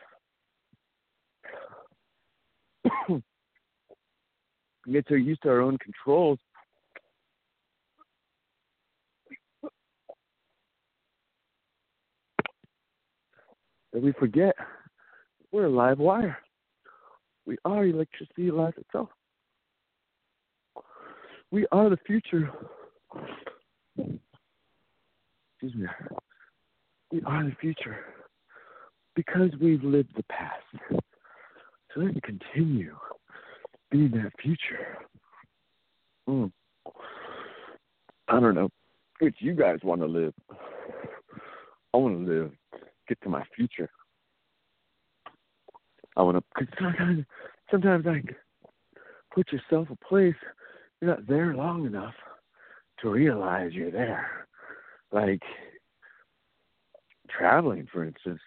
we 4.86 4.92
get 4.92 5.06
so 5.08 5.14
used 5.14 5.42
to 5.42 5.48
our 5.48 5.60
own 5.60 5.76
controls. 5.78 6.38
That 13.96 14.02
we 14.02 14.12
forget 14.12 14.54
we're 15.52 15.64
a 15.64 15.70
live 15.70 15.98
wire. 15.98 16.36
We 17.46 17.56
are 17.64 17.86
electricity 17.86 18.50
life 18.50 18.74
itself. 18.76 19.08
We 21.50 21.66
are 21.72 21.88
the 21.88 21.96
future. 22.06 22.50
Excuse 23.96 25.74
me. 25.74 25.86
We 27.10 27.22
are 27.22 27.44
the 27.44 27.56
future 27.58 28.00
because 29.14 29.48
we've 29.62 29.82
lived 29.82 30.10
the 30.14 30.24
past. 30.24 30.62
So 30.90 32.00
let 32.00 32.14
me 32.14 32.20
continue 32.20 32.94
being 33.90 34.10
that 34.10 34.32
future. 34.42 34.98
Mm. 36.28 36.52
I 38.28 38.40
don't 38.40 38.54
know 38.54 38.68
which 39.20 39.36
you 39.38 39.54
guys 39.54 39.78
want 39.82 40.02
to 40.02 40.06
live. 40.06 40.34
I 41.94 41.96
want 41.96 42.26
to 42.26 42.30
live, 42.30 42.52
get 43.08 43.20
to 43.22 43.28
my 43.28 43.44
future. 43.54 43.88
I 46.16 46.22
want 46.22 46.42
to, 46.58 46.66
sometimes, 46.80 47.24
sometimes 47.70 48.06
like, 48.06 48.34
put 49.34 49.52
yourself 49.52 49.88
a 49.90 50.04
place 50.04 50.34
you're 51.00 51.10
not 51.10 51.26
there 51.26 51.54
long 51.54 51.86
enough 51.86 52.14
to 53.00 53.10
realize 53.10 53.72
you're 53.72 53.90
there. 53.90 54.46
Like 55.12 55.42
traveling, 57.28 57.86
for 57.92 58.04
instance. 58.04 58.40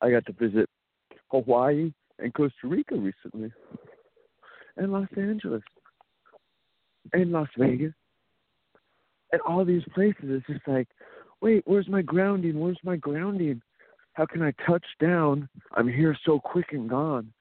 I 0.00 0.10
got 0.10 0.26
to 0.26 0.32
visit 0.32 0.68
Hawaii 1.30 1.92
and 2.18 2.34
Costa 2.34 2.54
Rica 2.64 2.94
recently, 2.94 3.50
and 4.76 4.92
Los 4.92 5.08
Angeles, 5.16 5.62
and 7.12 7.32
Las 7.32 7.48
Vegas, 7.56 7.92
and 9.32 9.40
all 9.42 9.64
these 9.64 9.82
places. 9.94 10.24
It's 10.24 10.46
just 10.46 10.68
like, 10.68 10.88
wait, 11.40 11.62
where's 11.66 11.88
my 11.88 12.02
grounding? 12.02 12.58
Where's 12.58 12.78
my 12.84 12.96
grounding? 12.96 13.60
How 14.14 14.26
can 14.26 14.42
I 14.42 14.52
touch 14.66 14.84
down? 15.00 15.48
I'm 15.72 15.88
here 15.88 16.16
so 16.24 16.38
quick 16.38 16.66
and 16.72 16.88
gone. 16.88 17.32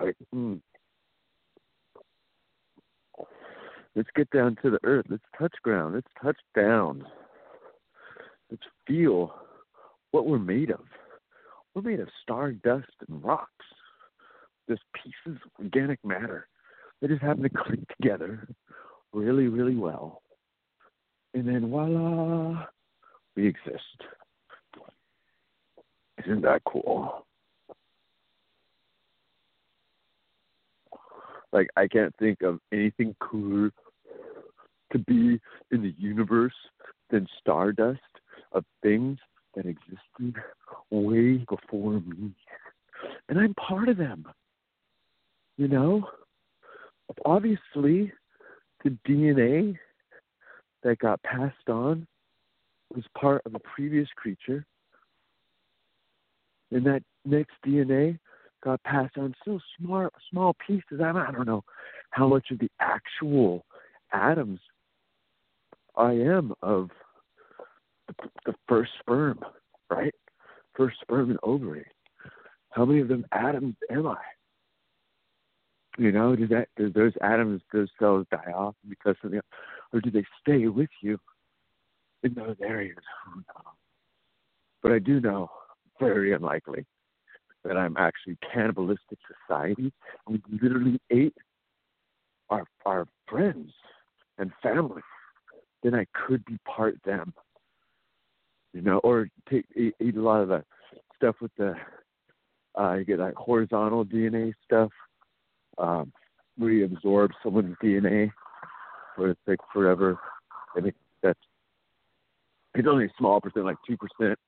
Like, 0.00 0.16
mm. 0.34 0.60
Let's 3.94 4.08
get 4.14 4.30
down 4.30 4.56
to 4.62 4.70
the 4.70 4.78
earth. 4.84 5.06
Let's 5.08 5.24
touch 5.38 5.54
ground. 5.62 5.94
Let's 5.94 6.06
touch 6.22 6.38
down. 6.54 7.04
Let's 8.50 8.62
feel 8.86 9.34
what 10.12 10.26
we're 10.26 10.38
made 10.38 10.70
of. 10.70 10.84
We're 11.74 11.82
made 11.82 12.00
of 12.00 12.08
star 12.22 12.52
dust 12.52 12.86
and 13.08 13.22
rocks. 13.22 13.50
Just 14.68 14.82
pieces 14.94 15.40
of 15.44 15.64
organic 15.64 16.02
matter 16.04 16.46
that 17.00 17.08
just 17.08 17.22
happen 17.22 17.42
to 17.42 17.48
click 17.48 17.80
together 18.00 18.48
really, 19.12 19.48
really 19.48 19.76
well. 19.76 20.22
And 21.34 21.46
then 21.46 21.70
voila, 21.70 22.66
we 23.36 23.46
exist. 23.46 24.02
Isn't 26.24 26.42
that 26.42 26.62
cool? 26.64 27.26
Like 31.52 31.68
I 31.76 31.86
can't 31.86 32.14
think 32.18 32.42
of 32.42 32.58
anything 32.72 33.14
cooler 33.20 33.70
to 34.92 34.98
be 34.98 35.40
in 35.70 35.82
the 35.82 35.94
universe 35.98 36.54
than 37.10 37.26
stardust 37.40 38.00
of 38.52 38.64
things 38.82 39.18
that 39.54 39.66
existed 39.66 40.42
way 40.90 41.44
before 41.48 42.00
me. 42.00 42.32
And 43.28 43.38
I'm 43.38 43.54
part 43.54 43.88
of 43.88 43.96
them. 43.96 44.26
You 45.56 45.68
know? 45.68 46.08
Obviously, 47.24 48.12
the 48.84 48.96
DNA 49.06 49.78
that 50.82 50.98
got 50.98 51.22
passed 51.22 51.68
on 51.68 52.06
was 52.94 53.04
part 53.18 53.42
of 53.44 53.54
a 53.54 53.60
previous 53.60 54.08
creature. 54.16 54.64
And 56.70 56.84
that 56.86 57.02
next 57.24 57.54
DNA 57.66 58.18
got 58.62 58.82
passed 58.82 59.16
on 59.16 59.34
so 59.44 59.58
small 59.78 60.08
small 60.30 60.54
pieces. 60.66 61.00
I 61.02 61.12
don't 61.12 61.46
know 61.46 61.64
how 62.10 62.28
much 62.28 62.50
of 62.50 62.58
the 62.58 62.70
actual 62.80 63.64
atoms 64.12 64.60
I 65.96 66.12
am 66.12 66.54
of 66.62 66.90
the, 68.46 68.54
first 68.68 68.92
sperm, 69.00 69.40
right? 69.90 70.14
First 70.74 70.96
sperm 71.00 71.30
and 71.30 71.38
ovary. 71.42 71.86
How 72.70 72.84
many 72.84 73.00
of 73.00 73.08
them 73.08 73.26
atoms 73.32 73.74
am 73.90 74.06
I? 74.06 74.16
You 75.98 76.12
know, 76.12 76.36
do 76.36 76.46
that 76.46 76.68
do 76.76 76.90
those 76.90 77.12
atoms, 77.20 77.60
those 77.72 77.88
cells 77.98 78.26
die 78.30 78.52
off 78.54 78.76
because 78.88 79.16
of 79.24 79.32
the, 79.32 79.40
or 79.92 80.00
do 80.00 80.10
they 80.10 80.24
stay 80.40 80.66
with 80.66 80.90
you 81.02 81.18
in 82.22 82.34
those 82.34 82.56
areas? 82.62 82.98
Who 83.24 83.36
knows? 83.36 83.74
But 84.82 84.92
I 84.92 84.98
do 84.98 85.20
know, 85.20 85.50
very 85.98 86.32
unlikely, 86.32 86.86
that 87.64 87.76
I'm 87.76 87.96
actually 87.96 88.38
cannibalistic 88.52 89.18
society. 89.46 89.92
We 90.28 90.40
literally 90.62 91.00
ate 91.10 91.36
our 92.50 92.64
our 92.86 93.06
friends 93.28 93.70
and 94.38 94.52
family. 94.62 95.02
Then 95.82 95.94
I 95.94 96.06
could 96.14 96.44
be 96.44 96.58
part 96.64 96.96
them. 97.04 97.34
You 98.72 98.82
know, 98.82 98.98
or 98.98 99.28
take 99.50 99.64
eat, 99.76 99.94
eat 100.00 100.16
a 100.16 100.22
lot 100.22 100.42
of 100.42 100.48
the 100.48 100.64
stuff 101.16 101.36
with 101.40 101.52
the 101.56 101.74
uh 102.78 102.94
you 102.94 103.04
get 103.04 103.18
like 103.18 103.34
horizontal 103.34 104.04
DNA 104.04 104.52
stuff. 104.64 104.90
Um 105.78 106.12
reabsorb 106.60 107.30
someone's 107.42 107.76
DNA 107.82 108.30
for 109.18 109.34
like 109.46 109.60
forever. 109.72 110.18
I 110.76 110.80
think 110.80 110.94
that's 111.22 111.38
it's 112.74 112.88
only 112.88 113.06
a 113.06 113.12
small 113.18 113.40
percent, 113.40 113.66
like 113.66 113.76
two 113.86 113.96
percent 113.98 114.38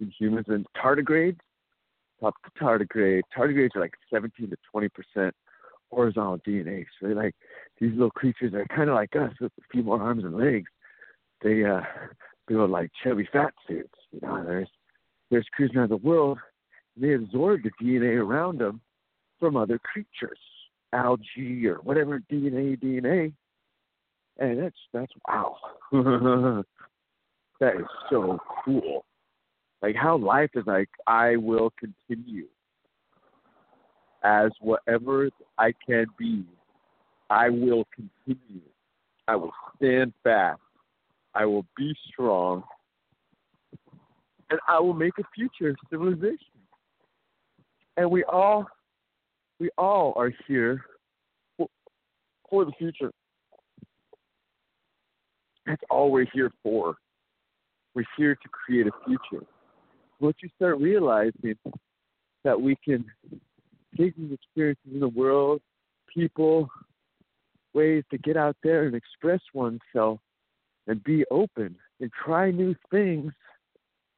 in 0.00 0.12
humans 0.18 0.46
and 0.48 0.66
tardigrades 0.76 1.38
top 2.20 2.34
tardigrade. 2.60 3.22
Tardigrades 3.36 3.76
are 3.76 3.80
like 3.80 3.94
17 4.12 4.50
to 4.50 4.56
20 4.70 4.88
percent 4.88 5.34
horizontal 5.90 6.38
DNA. 6.38 6.84
So 7.00 7.06
they're 7.06 7.16
like 7.16 7.34
these 7.80 7.92
little 7.92 8.10
creatures 8.10 8.54
are 8.54 8.66
kind 8.74 8.88
of 8.88 8.94
like 8.94 9.14
us 9.16 9.32
with 9.40 9.52
a 9.58 9.62
few 9.72 9.82
more 9.82 10.00
arms 10.00 10.24
and 10.24 10.36
legs. 10.36 10.68
They 11.42 11.64
uh, 11.64 11.80
build 12.46 12.70
like 12.70 12.90
chubby 13.02 13.28
fat 13.32 13.54
suits. 13.66 13.94
You 14.12 14.20
know, 14.22 14.44
there's 14.44 14.68
there's 15.30 15.46
cruising 15.54 15.76
around 15.76 15.90
the 15.90 15.96
world. 15.96 16.38
And 16.96 17.04
they 17.04 17.14
absorb 17.14 17.62
the 17.62 17.70
DNA 17.82 18.18
around 18.18 18.60
them 18.60 18.80
from 19.38 19.56
other 19.56 19.78
creatures, 19.78 20.38
algae 20.92 21.66
or 21.66 21.76
whatever 21.76 22.20
DNA, 22.30 22.82
DNA. 22.82 23.32
And 24.38 24.62
that's 24.62 24.76
that's 24.92 25.12
wow. 25.26 25.56
that 27.60 27.76
is 27.76 27.86
so 28.10 28.38
cool. 28.64 29.04
Like 29.82 29.96
how 29.96 30.16
life 30.16 30.50
is 30.54 30.64
like, 30.66 30.88
I 31.06 31.36
will 31.36 31.72
continue 31.78 32.46
as 34.22 34.50
whatever 34.60 35.28
I 35.56 35.72
can 35.86 36.06
be. 36.18 36.44
I 37.30 37.48
will 37.50 37.84
continue. 37.94 38.62
I 39.26 39.36
will 39.36 39.52
stand 39.76 40.12
fast. 40.24 40.60
I 41.34 41.44
will 41.44 41.66
be 41.76 41.94
strong. 42.10 42.62
And 44.50 44.58
I 44.66 44.80
will 44.80 44.94
make 44.94 45.12
a 45.18 45.24
future 45.34 45.76
civilization. 45.90 46.38
And 47.96 48.10
we 48.10 48.24
all 48.24 48.66
we 49.60 49.70
all 49.76 50.14
are 50.16 50.32
here 50.46 50.82
for, 51.56 51.68
for 52.48 52.64
the 52.64 52.72
future. 52.78 53.12
That's 55.68 55.82
all 55.90 56.10
we're 56.10 56.26
here 56.32 56.50
for. 56.62 56.96
We're 57.94 58.04
here 58.16 58.34
to 58.34 58.48
create 58.48 58.86
a 58.86 58.90
future. 59.06 59.44
Once 60.18 60.36
you 60.42 60.48
start 60.56 60.78
realizing 60.80 61.56
that 62.42 62.58
we 62.60 62.74
can 62.82 63.04
take 63.96 64.16
these 64.16 64.32
experiences 64.32 64.90
in 64.92 65.00
the 65.00 65.08
world, 65.08 65.60
people, 66.12 66.70
ways 67.74 68.02
to 68.10 68.18
get 68.18 68.36
out 68.36 68.56
there 68.62 68.84
and 68.84 68.94
express 68.94 69.40
oneself 69.52 70.20
and 70.86 71.04
be 71.04 71.24
open 71.30 71.76
and 72.00 72.10
try 72.24 72.50
new 72.50 72.74
things 72.90 73.32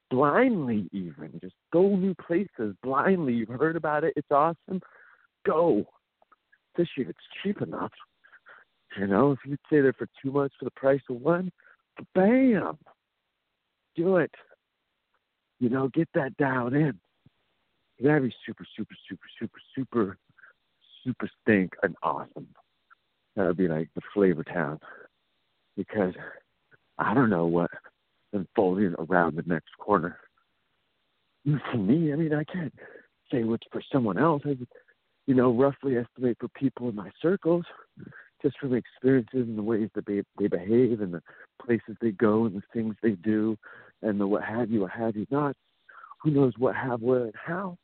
blindly 0.09 0.89
even 0.91 1.39
just 1.41 1.55
go 1.71 1.95
new 1.95 2.13
places 2.15 2.75
blindly. 2.83 3.33
You've 3.33 3.49
heard 3.49 3.75
about 3.75 4.03
it. 4.03 4.13
It's 4.15 4.31
awesome. 4.31 4.81
Go. 5.45 5.85
Especially 6.73 7.03
if 7.03 7.09
it's 7.09 7.19
cheap 7.41 7.61
enough 7.61 7.91
you 8.97 9.07
know 9.07 9.31
if 9.31 9.39
you'd 9.45 9.59
stay 9.67 9.81
there 9.81 9.93
for 9.93 10.07
two 10.21 10.31
months 10.31 10.55
for 10.57 10.65
the 10.65 10.71
price 10.71 11.01
of 11.09 11.21
one 11.21 11.51
bam 12.13 12.77
do 13.95 14.17
it 14.17 14.31
you 15.61 15.69
know, 15.69 15.87
get 15.89 16.09
that 16.15 16.35
dialed 16.37 16.73
in. 16.73 16.99
That'd 17.99 18.23
be 18.23 18.33
super, 18.45 18.65
super, 18.75 18.95
super, 19.07 19.27
super, 19.39 19.59
super, 19.75 20.17
super 21.03 21.29
stink 21.41 21.73
and 21.83 21.95
awesome. 22.01 22.47
That 23.35 23.45
would 23.45 23.57
be 23.57 23.67
like 23.67 23.89
the 23.93 24.01
flavor 24.11 24.43
town. 24.43 24.79
Because 25.77 26.15
I 26.97 27.13
don't 27.13 27.29
know 27.29 27.45
what 27.45 27.69
unfolding 28.33 28.95
around 28.97 29.35
the 29.35 29.43
next 29.45 29.69
corner. 29.77 30.17
For 31.45 31.77
me, 31.77 32.11
I 32.11 32.15
mean, 32.15 32.33
I 32.33 32.43
can't 32.43 32.73
say 33.31 33.43
what's 33.43 33.67
for 33.71 33.83
someone 33.91 34.17
else. 34.17 34.41
I, 34.45 34.57
you 35.27 35.35
know, 35.35 35.51
roughly 35.51 35.95
estimate 35.95 36.37
for 36.39 36.47
people 36.49 36.89
in 36.89 36.95
my 36.95 37.11
circles, 37.21 37.65
just 38.41 38.57
from 38.59 38.73
experiences 38.73 39.47
and 39.47 39.57
the 39.57 39.63
ways 39.63 39.89
that 39.95 40.05
they 40.05 40.23
they 40.39 40.47
behave 40.47 41.01
and 41.01 41.13
the 41.13 41.21
places 41.63 41.95
they 42.01 42.11
go 42.11 42.45
and 42.45 42.55
the 42.55 42.63
things 42.73 42.95
they 43.01 43.11
do 43.11 43.57
and 44.01 44.19
the 44.19 44.27
what 44.27 44.43
have 44.43 44.69
you, 44.69 44.81
what 44.81 44.91
have 44.91 45.15
you 45.15 45.27
not. 45.29 45.55
Who 46.23 46.31
knows 46.31 46.53
what 46.57 46.75
have, 46.75 47.01
where, 47.01 47.25
and 47.25 47.33
how. 47.35 47.77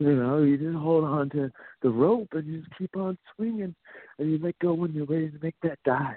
You 0.00 0.16
know, 0.16 0.42
you 0.42 0.58
just 0.58 0.76
hold 0.76 1.04
on 1.04 1.30
to 1.30 1.50
the 1.82 1.88
rope 1.88 2.28
and 2.32 2.46
you 2.46 2.60
just 2.60 2.76
keep 2.76 2.96
on 2.96 3.16
swinging, 3.34 3.74
and 4.18 4.30
you 4.30 4.38
let 4.42 4.58
go 4.58 4.74
when 4.74 4.92
you're 4.92 5.06
ready 5.06 5.30
to 5.30 5.38
make 5.40 5.54
that 5.62 5.78
dive. 5.84 6.16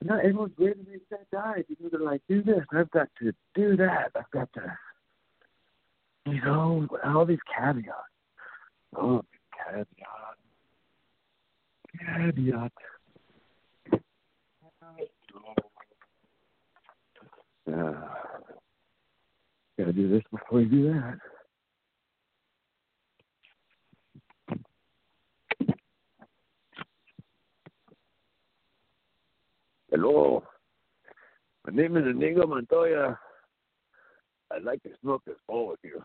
And 0.00 0.08
not 0.08 0.20
everyone's 0.20 0.52
ready 0.58 0.82
to 0.84 0.90
make 0.90 1.08
that 1.10 1.30
dive. 1.32 1.64
You 1.68 1.76
know, 1.80 1.88
they're 1.90 2.00
like, 2.00 2.22
do 2.28 2.42
this, 2.42 2.64
I've 2.72 2.90
got 2.90 3.08
to 3.20 3.32
do 3.54 3.76
that, 3.76 4.10
I've 4.16 4.30
got 4.32 4.52
to, 4.54 4.78
you 6.26 6.40
know, 6.44 6.88
all 7.04 7.24
these 7.24 7.38
caveats. 7.56 7.90
Oh, 8.96 9.24
caveat. 9.66 9.86
Caveat. 12.04 12.72
Uh, 17.72 17.92
gotta 19.78 19.92
do 19.92 20.08
this 20.08 20.22
before 20.30 20.58
we 20.58 20.64
do 20.64 20.92
that. 20.92 21.18
Hello. 29.90 30.42
My 31.66 31.72
name 31.74 31.96
is 31.96 32.04
Inigo 32.06 32.46
Montoya. 32.46 33.18
I'd 34.50 34.64
like 34.64 34.82
to 34.82 34.90
smoke 35.00 35.22
this 35.24 35.36
bowl 35.46 35.68
with 35.68 35.78
you. 35.84 36.02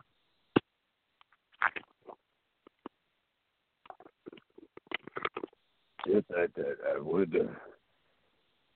yes, 6.07 6.23
I, 6.35 6.47
I, 6.61 6.95
I 6.95 6.99
would. 6.99 7.35
Uh, 7.35 7.53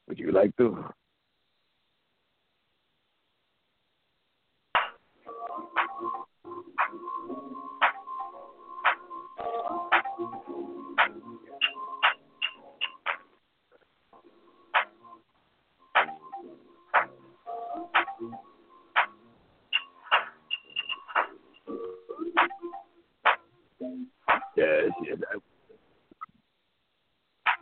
would 0.08 0.20
you 0.20 0.32
like 0.32 0.56
to? 0.58 0.86
Yes, 24.58 24.92
yes, 25.08 25.18
I 25.34 25.38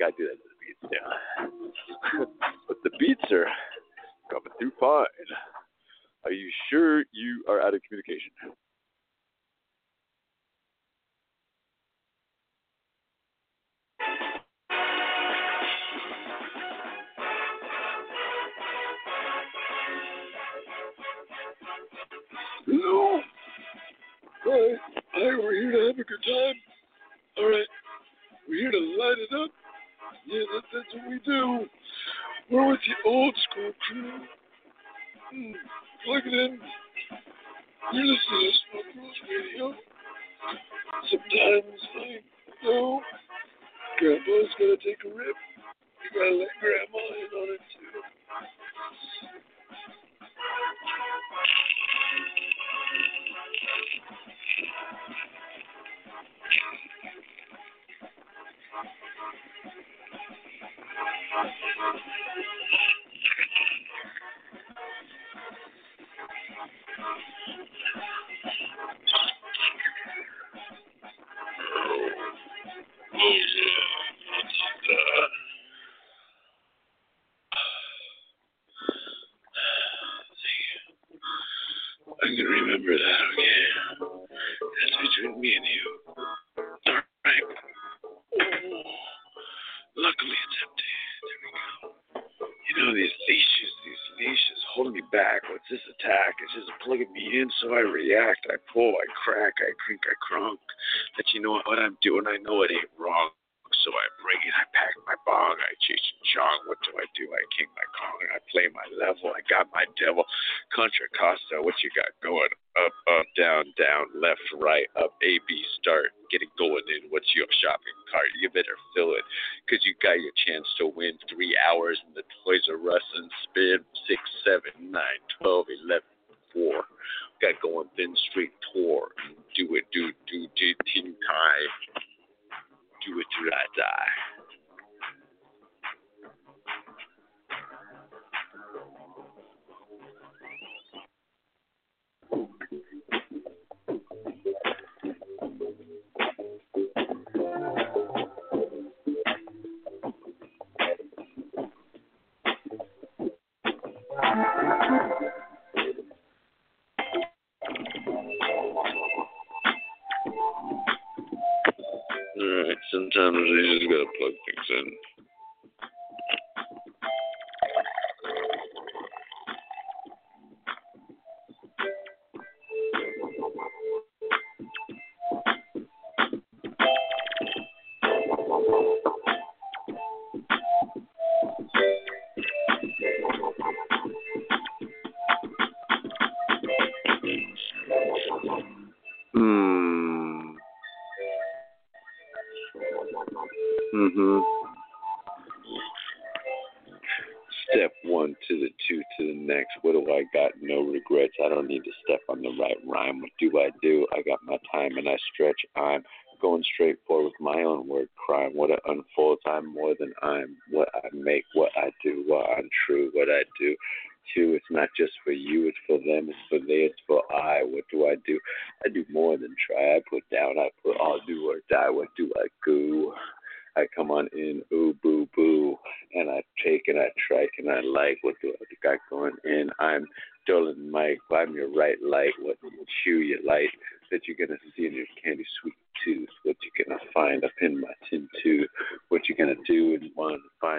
think 0.00 0.14
I 0.14 0.16
do 0.16 0.28
that 0.28 0.36
to 0.36 0.48
the 0.48 0.56
beats 0.60 0.80
yeah. 0.92 2.26
but 2.68 2.76
the 2.84 2.90
beats 2.98 3.32
are 3.32 3.46
coming 4.30 4.52
through 4.58 4.72
fine. 4.78 5.06
Are 6.24 6.32
you 6.32 6.50
sure 6.70 7.04
you 7.12 7.44
are 7.48 7.60
out 7.60 7.74
of 7.74 7.80
communication? 7.88 8.30
Hello. 22.66 23.20
All 24.46 24.52
right, 24.52 24.78
Hi, 25.12 25.38
we're 25.38 25.52
here 25.54 25.72
to 25.72 25.86
have 25.88 25.98
a 25.98 26.04
good 26.04 26.24
time. 26.24 26.54
All 27.38 27.50
right. 27.50 27.66
We're 28.48 28.60
here 28.60 28.70
to 28.70 28.78
light 28.78 29.16
it 29.18 29.34
up. 29.34 29.59
Yeah, 30.30 30.46
that, 30.54 30.62
that's 30.72 30.94
what 30.94 31.10
we 31.10 31.18
do. 31.26 31.66
We're 32.50 32.70
with 32.70 32.78
the 32.86 33.10
old 33.10 33.34
school 33.50 33.72
crew. 33.82 34.22
Mm, 35.34 35.54
plug 36.06 36.22
it 36.24 36.34
in. 36.34 36.58
You 37.92 38.02
listen 38.06 38.38
to 38.38 38.50
Smoke 38.70 38.94
Rules 38.94 39.20
Radio. 39.26 39.74
Sometimes 41.10 41.82
I 41.98 42.22
go, 42.62 43.00
grandpa's 43.98 44.54
gonna 44.54 44.78
take 44.78 45.02
a 45.02 45.10
rip. 45.10 45.34
You 45.98 46.10
gotta 46.14 46.36
let 46.38 46.54
Grandma 46.62 47.02
in 47.18 47.30
on 47.34 47.48
it. 47.54 47.59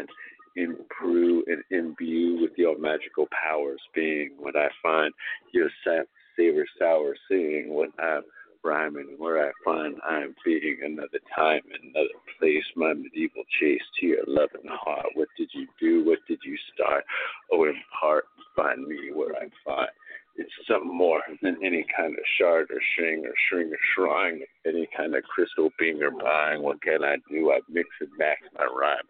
Find 0.02 0.10
improve 0.56 1.46
and 1.48 1.64
imbue 1.72 2.42
with 2.42 2.52
your 2.58 2.78
magical 2.78 3.28
powers 3.32 3.82
being 3.96 4.32
what 4.38 4.56
I 4.56 4.68
find. 4.84 5.14
Your 5.54 5.70
sa- 5.84 6.04
savor 6.38 6.66
sour 6.78 7.16
seeing 7.30 7.70
what 7.70 7.90
I'm 8.00 8.24
rhyming 8.64 9.16
where 9.18 9.48
I 9.48 9.52
find 9.66 9.96
I'm 10.08 10.36
being 10.46 10.80
another 10.84 11.20
time 11.36 11.62
another 11.82 12.10
place. 12.40 12.64
My 12.76 12.94
medieval 12.94 13.44
chase 13.60 13.82
to 14.00 14.06
your 14.06 14.24
loving 14.28 14.68
heart. 14.70 15.08
What 15.16 15.30
did 15.38 15.50
you 15.54 15.68
do? 15.80 16.06
What 16.06 16.20
did 16.28 16.40
you 16.46 16.58
start? 16.74 17.04
Oh 17.52 17.66
impart 17.66 18.26
find 18.56 18.86
me 18.86 19.12
where 19.14 19.36
I 19.36 19.48
find. 19.66 19.90
It's 20.36 20.52
something 20.70 20.96
more 20.96 21.22
than 21.42 21.58
any 21.64 21.86
kind 21.96 22.14
of 22.14 22.24
shard 22.40 22.68
or 22.72 22.80
string 22.94 23.26
or 23.26 23.34
string 23.48 23.72
or 23.72 23.80
shrine. 23.96 24.42
Any 24.66 24.88
kind 24.96 25.16
of 25.16 25.24
crystal 25.24 25.72
being 25.80 26.02
or 26.04 26.12
buying 26.12 26.62
what 26.62 26.82
can 26.82 27.04
I 27.04 27.16
do? 27.30 27.52
I 27.52 27.60
mix 27.70 27.90
and 28.00 28.10
match 28.18 28.40
my 28.58 28.66
rhyme 28.66 29.08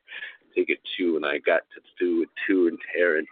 take 0.55 0.69
it 0.69 0.79
two 0.97 1.15
and 1.15 1.25
I 1.25 1.37
got 1.39 1.61
to 1.75 1.81
do 1.99 2.23
it 2.23 2.29
two 2.47 2.67
and 2.67 2.77
tear 2.93 3.17
and 3.17 3.27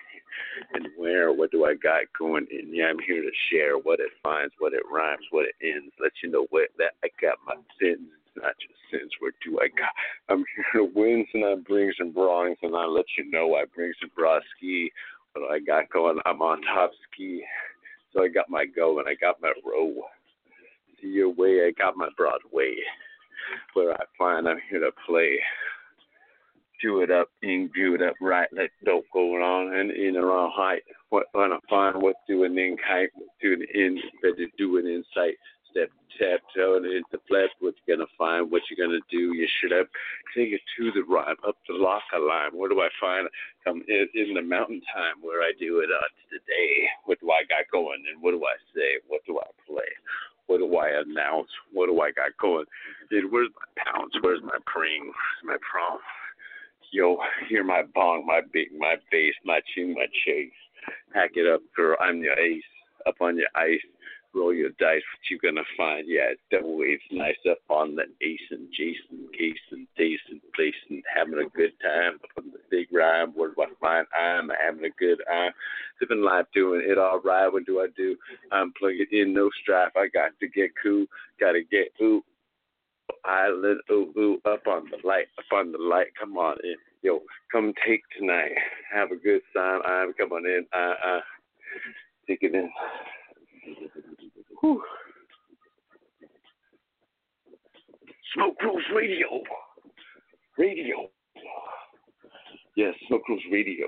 and 0.73 0.87
where 0.95 1.33
what 1.33 1.51
do 1.51 1.65
I 1.65 1.73
got 1.75 2.03
going? 2.17 2.47
In 2.51 2.73
yeah 2.73 2.85
I'm 2.85 2.99
here 2.99 3.21
to 3.21 3.31
share 3.51 3.77
what 3.77 3.99
it 3.99 4.11
finds 4.23 4.53
what 4.59 4.73
it 4.73 4.83
rhymes 4.91 5.25
what 5.31 5.45
it 5.45 5.55
ends 5.63 5.93
let 5.99 6.11
you 6.23 6.31
know 6.31 6.47
what 6.49 6.69
that 6.77 6.93
I 7.03 7.09
got 7.21 7.37
my 7.45 7.55
sins 7.79 8.09
it's 8.29 8.43
not 8.43 8.53
just 8.59 8.79
sins. 8.91 9.11
Where 9.19 9.31
do 9.43 9.59
I 9.59 9.67
got? 9.67 9.89
I'm 10.29 10.43
here 10.55 10.81
to 10.81 10.91
win 10.93 11.25
and 11.33 11.45
I 11.45 11.55
bring 11.55 11.91
some 11.97 12.11
bronze 12.11 12.57
and 12.61 12.75
I 12.75 12.85
let 12.85 13.05
you 13.17 13.29
know 13.29 13.55
I 13.55 13.65
bring 13.73 13.93
some 13.99 14.11
bra 14.15 14.39
ski. 14.55 14.91
What 15.33 15.51
I 15.51 15.59
got 15.59 15.89
going? 15.89 16.19
I'm 16.25 16.41
on 16.41 16.61
top 16.61 16.91
ski. 17.11 17.43
So 18.13 18.23
I 18.23 18.27
got 18.27 18.49
my 18.49 18.65
go 18.65 18.99
and 18.99 19.07
I 19.07 19.15
got 19.15 19.41
my 19.41 19.53
row. 19.65 19.93
See 21.01 21.07
your 21.07 21.29
way 21.29 21.65
I 21.67 21.71
got 21.77 21.95
my 21.95 22.09
Broadway. 22.17 22.75
Where 23.73 23.93
I 23.93 24.03
find 24.17 24.47
I'm 24.47 24.59
here 24.69 24.79
to 24.79 24.91
play 25.07 25.39
do 26.81 27.01
it 27.01 27.11
up, 27.11 27.29
imbue 27.41 27.95
it 27.95 28.01
up 28.01 28.15
right, 28.21 28.47
let 28.51 28.69
dope 28.85 29.05
go 29.13 29.35
on 29.35 29.73
and 29.75 29.91
in 29.91 30.15
around 30.15 30.51
height. 30.53 30.83
What 31.09 31.27
I 31.35 31.57
find 31.69 32.01
what 32.01 32.15
doing 32.27 32.57
in 32.57 32.77
kite, 32.77 33.09
What's 33.15 33.31
doing 33.41 33.65
in 33.73 33.99
better 34.21 34.35
do 34.35 34.47
doing 34.57 34.87
insight. 34.87 35.35
Step 35.71 35.89
tap 36.17 36.41
toe 36.55 36.77
and 36.77 36.85
into 36.85 37.21
flat, 37.27 37.49
what 37.59 37.75
you're 37.85 37.97
gonna 37.97 38.09
find, 38.17 38.49
what 38.49 38.63
you're 38.69 38.81
gonna 38.81 38.99
do, 39.11 39.33
you 39.33 39.47
should 39.61 39.71
have 39.71 39.85
take 40.35 40.49
it 40.51 40.61
to 40.77 40.91
the 40.91 41.03
rhyme, 41.03 41.37
up 41.47 41.55
the 41.67 41.75
locker 41.75 42.19
line. 42.19 42.51
Where 42.53 42.69
do 42.69 42.81
I 42.81 42.89
find 42.99 43.27
come 43.63 43.83
in, 43.87 44.07
in 44.15 44.33
the 44.33 44.41
mountain 44.41 44.81
time 44.93 45.21
where 45.21 45.41
I 45.41 45.51
do 45.59 45.79
it 45.79 45.89
uh 45.93 46.09
today? 46.31 46.89
What 47.05 47.19
do 47.19 47.29
I 47.31 47.45
got 47.45 47.69
going 47.71 48.03
and 48.11 48.21
what 48.21 48.31
do 48.31 48.43
I 48.45 48.57
say? 48.73 48.97
What 49.07 49.21
do 49.25 49.39
I 49.39 49.47
play? 49.67 49.89
What 50.47 50.57
do 50.57 50.77
I 50.77 50.89
announce? 51.05 51.49
What 51.71 51.87
do 51.87 52.01
I 52.01 52.09
got 52.09 52.33
going? 52.41 52.65
Dude, 53.11 53.31
where's 53.31 53.53
my 53.53 53.83
pounds? 53.85 54.13
Where's 54.21 54.41
my 54.41 54.57
pring? 54.65 55.05
Where's 55.05 55.45
my 55.45 55.57
prom? 55.61 55.99
Yo, 56.91 57.17
hear 57.47 57.63
my 57.63 57.83
bong, 57.93 58.25
my 58.25 58.41
beat, 58.51 58.69
my 58.77 58.95
bass, 59.11 59.33
my 59.45 59.61
tune, 59.75 59.93
my 59.93 60.07
chase. 60.25 60.51
Hack 61.13 61.31
it 61.35 61.47
up, 61.47 61.61
girl. 61.75 61.95
I'm 61.99 62.23
your 62.23 62.37
ace. 62.39 62.63
Up 63.05 63.15
on 63.21 63.37
your 63.37 63.47
ice. 63.55 63.79
Roll 64.33 64.53
your 64.53 64.69
dice. 64.79 65.01
What 65.01 65.29
you 65.29 65.37
gonna 65.39 65.65
find? 65.77 66.05
Yeah, 66.07 66.33
double 66.51 66.77
waves. 66.77 67.01
Nice 67.11 67.37
up 67.49 67.59
on 67.69 67.95
the 67.95 68.03
ace 68.21 68.39
and 68.49 68.67
Jason, 68.71 69.27
Jason, 69.33 69.87
Jason, 69.97 70.41
Jason. 70.55 71.03
Having 71.13 71.45
a 71.45 71.49
good 71.55 71.73
time. 71.79 72.19
On 72.37 72.51
the 72.51 72.59
big 72.71 72.87
rhyme. 72.91 73.33
What 73.35 73.55
do 73.55 73.63
I 73.63 73.67
find? 73.79 74.07
I'm 74.17 74.49
having 74.49 74.85
a 74.85 74.99
good 74.99 75.19
time. 75.27 75.51
Living 76.01 76.23
life, 76.23 76.45
doing 76.55 76.81
it 76.85 76.97
all 76.97 77.21
right. 77.21 77.53
What 77.53 77.65
do 77.65 77.81
I 77.81 77.87
do? 77.95 78.15
I'm 78.51 78.73
plugging 78.79 79.07
in, 79.11 79.33
no 79.33 79.49
strife. 79.61 79.91
I 79.95 80.07
got 80.07 80.31
to 80.39 80.47
get 80.47 80.71
cool. 80.81 81.05
Gotta 81.39 81.61
get 81.69 81.91
ooh 82.01 82.23
island, 83.25 83.81
ooh, 83.91 84.13
ooh, 84.17 84.39
up 84.45 84.67
on 84.67 84.85
the 84.89 85.07
light, 85.07 85.27
up 85.37 85.45
on 85.51 85.71
the 85.71 85.77
light. 85.77 86.07
Come 86.19 86.37
on 86.37 86.57
in. 86.63 86.75
Yo, 87.01 87.21
come 87.51 87.73
take 87.87 88.01
tonight. 88.17 88.51
Have 88.93 89.11
a 89.11 89.15
good 89.15 89.41
time. 89.55 89.81
I'm 89.85 90.13
coming 90.13 90.45
in. 90.45 90.65
Uh, 90.73 90.93
uh, 91.05 91.19
take 92.27 92.39
it 92.41 92.53
in. 92.53 92.69
Whew. 94.61 94.81
Smoke 98.33 98.61
Rules 98.61 98.83
Radio. 98.93 99.41
Radio. 100.57 101.09
Yes, 102.75 102.93
Smoke 103.07 103.27
Rules 103.29 103.43
Radio. 103.51 103.87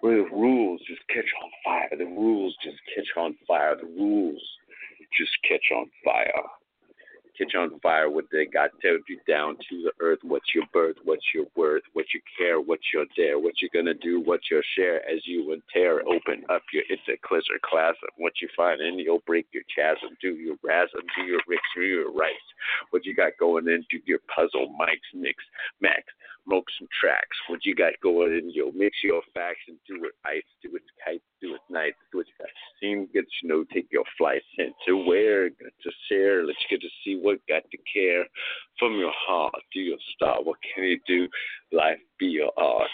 Where 0.00 0.18
the 0.18 0.30
rules 0.30 0.80
just 0.86 1.00
catch 1.08 1.24
on 1.42 1.50
fire. 1.64 1.98
The 1.98 2.04
rules 2.04 2.54
just 2.62 2.76
catch 2.94 3.08
on 3.16 3.34
fire. 3.48 3.76
The 3.76 3.86
rules 3.86 4.42
just 5.18 5.32
catch 5.48 5.72
on 5.74 5.90
fire 6.04 6.44
catch 7.38 7.54
on 7.54 7.78
fire 7.80 8.10
what 8.10 8.26
they 8.32 8.46
got 8.46 8.70
teared 8.84 9.00
you 9.08 9.18
down 9.28 9.56
to 9.68 9.82
the 9.82 9.92
earth. 10.00 10.20
What's 10.22 10.54
your 10.54 10.64
birth? 10.72 10.96
What's 11.04 11.26
your 11.34 11.46
worth? 11.56 11.82
What 11.92 12.06
you 12.14 12.20
care? 12.38 12.60
What's 12.60 12.92
your 12.92 13.06
dare? 13.16 13.38
What 13.38 13.54
you're 13.60 13.70
gonna 13.74 13.94
do? 13.94 14.20
What's 14.20 14.50
your 14.50 14.62
share? 14.76 15.06
As 15.08 15.20
you 15.26 15.52
and 15.52 15.62
tear 15.72 16.00
open 16.08 16.44
up 16.48 16.62
your 16.72 16.82
it's 16.88 17.02
a 17.08 17.16
clizzer 17.26 17.60
class 17.62 17.94
of 18.02 18.10
what 18.16 18.32
you 18.40 18.48
find 18.56 18.80
and 18.80 19.00
you'll 19.00 19.22
break 19.26 19.46
your 19.52 19.62
chasm 19.74 20.16
do 20.20 20.34
your 20.34 20.56
rasm 20.56 21.02
do 21.16 21.22
your 21.24 21.40
ricks 21.46 21.68
do 21.74 21.82
your 21.82 22.12
rights 22.12 22.48
what 22.90 23.04
you 23.04 23.14
got 23.14 23.32
going 23.38 23.68
into 23.68 24.02
your 24.06 24.20
puzzle 24.34 24.74
mics 24.80 25.10
mix 25.14 25.42
max 25.80 26.02
smoke 26.46 26.66
some 26.78 26.88
tracks. 26.98 27.36
What 27.48 27.64
you 27.64 27.74
got 27.74 27.92
going 28.02 28.32
in 28.32 28.50
you'll 28.50 28.72
mix 28.72 28.96
your 29.02 29.22
facts 29.34 29.60
and 29.68 29.76
do 29.86 30.04
it 30.04 30.12
ice 30.24 30.42
do 30.62 30.74
it 30.74 30.82
kite 31.04 31.22
do 31.40 31.54
it 31.54 31.60
night 31.68 31.94
do 32.12 32.20
it 32.20 32.26
got 32.38 32.48
seem 32.80 33.08
get 33.12 33.24
you 33.42 33.48
know 33.48 33.64
take 33.72 33.88
your 33.90 34.04
flight 34.16 34.42
sent 34.56 34.72
to 34.86 34.96
where 34.96 35.50
to 35.50 35.90
share. 36.08 36.44
Let's 36.44 36.58
get 36.70 36.80
to 36.80 36.88
see 37.04 37.18
what 37.20 37.38
got 37.48 37.62
to 37.70 37.78
care 37.92 38.24
from 38.78 38.94
your 38.94 39.12
heart 39.14 39.54
do 39.72 39.80
your 39.80 39.98
star 40.14 40.42
what 40.42 40.56
can 40.74 40.84
you 40.84 41.00
do? 41.06 41.28
Life 41.72 41.98
be 42.18 42.26
your 42.26 42.52
art. 42.56 42.90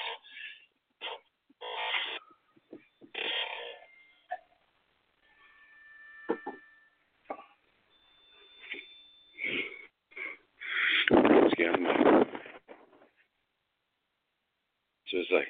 So 15.13 15.19
it's 15.19 15.31
like, 15.31 15.49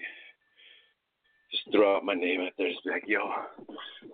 just 1.52 1.70
throw 1.70 1.96
out 1.96 2.04
my 2.04 2.14
name 2.14 2.40
out 2.40 2.52
there. 2.58 2.66
It's 2.66 2.80
like, 2.84 3.04
yo, 3.06 3.30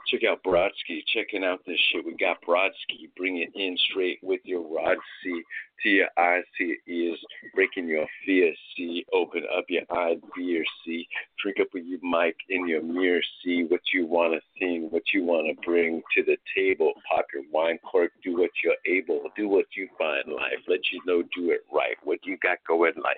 check 0.09 0.21
out 0.29 0.43
Brodsky. 0.43 1.01
Checking 1.15 1.43
out 1.43 1.61
this 1.67 1.79
shit. 1.91 2.05
We 2.05 2.15
got 2.17 2.43
Brodsky. 2.47 3.09
Bring 3.17 3.39
it 3.39 3.51
in 3.55 3.79
straight 3.91 4.19
with 4.23 4.41
your 4.45 4.61
rod. 4.61 4.99
See 5.23 5.41
to 5.85 5.89
your 5.89 6.09
eyes, 6.19 6.43
to 6.59 6.65
your 6.65 6.77
ears. 6.87 7.19
Breaking 7.55 7.89
your 7.89 8.07
fears. 8.27 8.59
See, 8.77 9.07
open 9.15 9.45
up 9.57 9.65
your 9.69 9.85
eyes, 9.97 10.19
beer. 10.37 10.65
See, 10.85 11.07
drink 11.41 11.59
up 11.61 11.69
with 11.73 11.85
your 11.85 12.01
mic 12.03 12.37
in 12.51 12.69
your 12.69 12.83
mirror. 12.83 13.23
See 13.43 13.65
what 13.69 13.81
you 13.95 14.05
want 14.05 14.35
to 14.35 14.41
sing, 14.61 14.89
what 14.91 15.05
you 15.15 15.25
want 15.25 15.47
to 15.47 15.67
bring 15.67 16.03
to 16.17 16.25
the 16.25 16.37
table. 16.55 16.93
Pop 17.09 17.25
your 17.33 17.45
wine 17.53 17.79
cork. 17.91 18.11
Do 18.23 18.37
what 18.37 18.51
you're 18.63 18.75
able. 18.85 19.23
Do 19.35 19.49
what 19.49 19.67
you 19.77 19.89
find 19.97 20.29
life. 20.29 20.61
Let 20.67 20.81
you 20.93 21.01
know, 21.07 21.23
do 21.35 21.53
it 21.53 21.61
right. 21.73 21.97
What 22.05 22.19
you 22.25 22.37
got 22.43 22.59
going 22.67 22.95
life. 22.97 23.17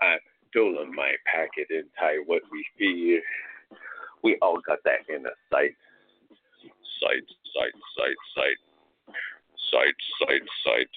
I 0.00 0.16
Dolomite 0.54 1.20
pack 1.26 1.50
it 1.56 1.68
in 1.70 1.84
tight 1.98 2.24
what 2.26 2.42
we 2.50 2.64
fear. 2.78 3.22
We 4.22 4.36
all 4.42 4.60
got 4.66 4.78
that 4.84 5.06
in 5.08 5.26
a 5.26 5.34
sight. 5.52 5.76
Sight, 7.00 7.26
sight, 7.54 7.76
sight, 7.94 8.20
sight. 8.34 8.60
Sight, 9.70 9.98
sight, 10.18 10.44
sight. 10.64 10.92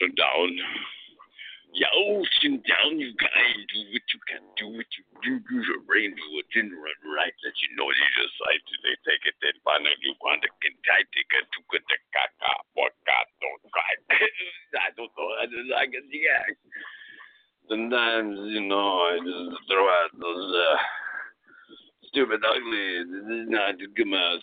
Turn 0.00 0.12
down. 0.16 0.50
Yo, 1.76 2.24
turn 2.40 2.56
down, 2.64 2.96
you 2.96 3.12
guys. 3.20 3.56
Do 3.68 3.80
what 3.92 4.06
you 4.08 4.20
can 4.24 4.42
do, 4.56 4.66
what 4.72 4.88
you 4.96 5.04
do. 5.20 5.32
Use 5.52 5.66
your 5.68 5.84
brain, 5.84 6.16
do 6.16 6.26
it, 6.40 6.48
didn't 6.56 6.72
run 6.72 7.00
right. 7.12 7.36
Let 7.44 7.56
you 7.60 7.76
know 7.76 7.86
you 7.92 8.08
just 8.16 8.34
sight. 8.40 8.64
They 8.80 8.96
take 9.04 9.24
it, 9.28 9.36
then 9.44 9.54
you 10.00 10.16
want 10.24 10.40
to 10.42 10.50
get 10.64 10.72
tight. 10.88 11.06
Take 11.12 11.30
it 11.36 11.46
to 11.52 11.60
get 11.68 11.84
the 11.84 11.98
caca. 12.16 12.52
What 12.72 12.96
God 13.04 13.26
don't 13.44 13.62
cry. 13.70 13.92
I 14.80 14.88
don't 14.96 15.12
know. 15.14 15.28
I 15.36 15.44
just 15.46 15.68
like 15.68 15.92
it. 15.92 16.08
Yeah 16.10 16.48
sometimes, 17.68 18.38
you 18.50 18.66
know, 18.66 19.10
I 19.10 19.18
just 19.18 19.58
throw 19.68 19.86
out 19.86 20.10
those 20.18 20.54
uh, 20.54 20.76
stupid, 22.08 22.40
ugly, 22.42 23.04
this 23.04 23.24
is 23.28 23.48
not 23.50 23.74
out. 23.78 24.42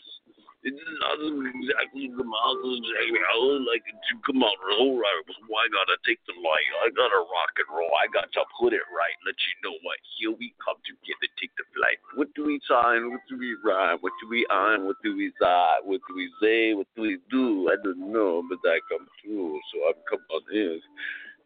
It 0.63 0.79
is 0.79 0.95
not 1.03 1.19
exactly 1.19 2.07
out 2.07 2.55
exactly 2.63 3.19
how 3.27 3.35
like 3.67 3.83
it 3.83 3.99
to 3.99 4.15
come 4.23 4.39
out 4.47 4.55
all 4.79 4.95
right. 4.95 5.23
But 5.27 5.35
why 5.51 5.67
gotta 5.67 5.99
take 6.07 6.23
the 6.23 6.39
light? 6.39 6.71
I 6.79 6.87
gotta 6.95 7.19
rock 7.19 7.51
and 7.59 7.67
roll. 7.67 7.91
I 7.99 8.07
got 8.15 8.31
to 8.31 8.47
put 8.55 8.71
it 8.71 8.87
right. 8.95 9.11
Let 9.27 9.35
you 9.43 9.53
know 9.59 9.75
what. 9.83 9.99
Here 10.15 10.31
we 10.31 10.55
come 10.63 10.79
together, 10.87 11.27
take 11.35 11.51
the 11.59 11.67
flight. 11.75 11.99
What 12.15 12.31
do 12.31 12.47
we 12.47 12.63
sign? 12.63 13.11
What 13.11 13.27
do 13.27 13.35
we 13.35 13.59
rhyme? 13.59 13.99
What 13.99 14.15
do 14.23 14.31
we 14.31 14.47
on? 14.47 14.87
What 14.87 15.03
do 15.03 15.11
we 15.19 15.35
side? 15.35 15.83
What 15.83 15.99
do 16.07 16.15
we 16.15 16.31
say? 16.39 16.71
What 16.71 16.87
do 16.95 17.11
we 17.11 17.19
do? 17.27 17.67
I 17.67 17.75
don't 17.83 18.07
know, 18.07 18.39
but 18.47 18.63
I 18.63 18.79
come 18.87 19.03
through. 19.19 19.59
So 19.67 19.75
I'm 19.91 19.99
come 20.07 20.23
on 20.31 20.47
in. 20.47 20.79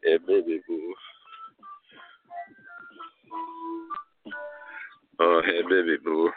Hey, 0.05 0.21
baby 0.21 0.61
boo. 0.69 0.93
Oh, 5.19 5.41
hey, 5.43 5.61
baby 5.67 5.97
boo. 6.03 6.29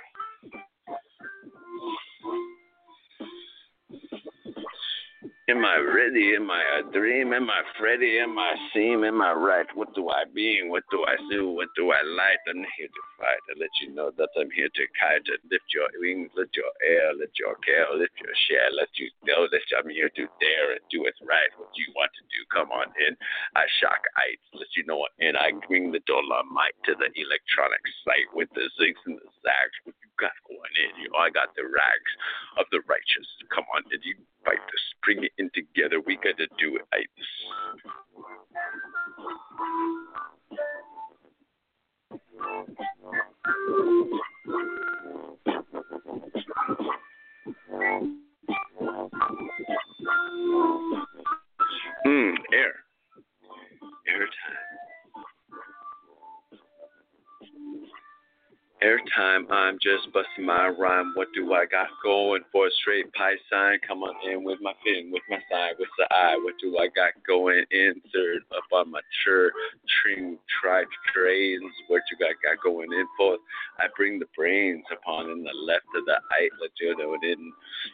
Am 5.51 5.65
I 5.67 5.83
ready? 5.83 6.39
Am 6.39 6.47
I 6.47 6.63
a 6.79 6.83
dream? 6.95 7.35
Am 7.35 7.51
I 7.51 7.67
Freddy? 7.75 8.23
Am 8.23 8.39
I 8.39 8.55
seem? 8.71 9.03
Am 9.03 9.19
I 9.19 9.33
right? 9.35 9.67
What 9.75 9.91
do 9.99 10.07
I 10.07 10.23
being? 10.33 10.71
What 10.71 10.87
do 10.95 11.03
I 11.03 11.19
do? 11.27 11.51
What 11.51 11.75
do 11.75 11.91
I 11.91 11.99
light? 12.07 12.39
I'm 12.47 12.63
here 12.79 12.87
to 12.87 13.03
fight. 13.19 13.43
I 13.51 13.59
let 13.59 13.75
you 13.83 13.91
know 13.91 14.15
that 14.15 14.31
I'm 14.39 14.55
here 14.55 14.71
to 14.71 14.85
kite 14.95 15.27
and 15.27 15.43
lift 15.51 15.67
your 15.75 15.91
wings, 15.99 16.31
lift 16.39 16.55
your 16.55 16.71
air, 16.87 17.11
lift 17.19 17.35
your 17.35 17.59
care, 17.67 17.91
lift 17.99 18.15
your 18.23 18.31
share, 18.47 18.71
let 18.79 18.95
you 18.95 19.11
know 19.27 19.51
that 19.51 19.67
I'm 19.75 19.91
here 19.91 20.07
to 20.23 20.25
dare 20.39 20.79
and 20.79 20.87
do 20.87 21.11
it 21.11 21.19
right. 21.27 21.51
What 21.59 21.75
you 21.75 21.91
want 21.99 22.15
to 22.15 22.25
do, 22.31 22.47
come 22.55 22.71
on 22.71 22.87
in. 23.11 23.19
I 23.59 23.67
shock 23.83 24.07
ice, 24.23 24.39
let 24.55 24.71
you 24.79 24.87
know 24.87 25.03
and 25.19 25.35
I 25.35 25.51
bring 25.67 25.91
the 25.91 26.05
dollar 26.07 26.47
might 26.47 26.79
to 26.87 26.95
the 26.95 27.11
electronic 27.11 27.83
site 28.07 28.31
with 28.39 28.55
the 28.55 28.71
zigs 28.79 29.03
and 29.03 29.19
the 29.19 29.31
zags. 29.43 29.77
What 29.83 29.99
you 29.99 30.11
got 30.15 30.37
going 30.47 30.75
in? 30.79 31.03
You 31.03 31.11
I 31.19 31.29
got 31.35 31.51
the 31.59 31.67
rags 31.67 32.13
of 32.55 32.71
the 32.71 32.87
righteous. 32.87 33.27
Come 33.51 33.67
on, 33.75 33.83
did 33.91 34.07
you 34.07 34.15
fight 34.45 34.63
this? 34.71 34.85
Bring 35.05 35.25
it 35.25 35.33
in 35.41 35.51
together. 35.55 36.01
We 36.07 36.17
got 36.17 36.37
to 36.37 36.47
do 36.59 36.77
it. 36.77 36.83
I, 36.93 36.99
Hmm, 52.05 52.35
air. 52.53 52.75
Airtime. 54.09 54.70
Airtime, 58.83 59.45
I'm 59.51 59.77
just 59.77 60.11
busting 60.11 60.47
my 60.47 60.69
rhyme. 60.69 61.13
What 61.15 61.29
do 61.35 61.53
I 61.53 61.67
got 61.67 61.89
going 62.03 62.41
for 62.51 62.67
a 62.67 62.71
straight 62.81 63.05
sign? 63.53 63.79
Come 63.87 64.03
on 64.03 64.17
in 64.25 64.43
with 64.43 64.57
my 64.63 64.73
fin, 64.83 65.13
with 65.13 65.23
my 65.29 65.37
side, 65.53 65.77
with 65.79 65.93
the 65.99 66.09
eye. 66.11 66.41
What 66.43 66.55
do 66.63 66.79
I 66.79 66.89
got 66.89 67.13
going? 67.29 67.63
in? 67.71 68.01
Insert 68.01 68.41
up 68.57 68.65
on 68.73 68.91
my 68.91 69.01
shirt, 69.23 69.53
string, 69.85 70.39
tri 70.49 70.85
trains. 71.13 71.73
What 71.89 72.01
you 72.11 72.17
got, 72.17 72.33
got 72.41 72.65
going 72.65 72.89
in 72.91 73.07
for? 73.19 73.37
I 73.79 73.93
bring 73.97 74.19
the 74.19 74.29
brains 74.35 74.85
upon 74.91 75.29
in 75.29 75.45
the 75.45 75.57
left 75.67 75.85
of 75.95 76.07
the 76.07 76.17
eye. 76.17 76.49
Let 76.61 76.71
you 76.81 76.97
know 76.97 77.13
it 77.21 77.37
in. 77.37 77.53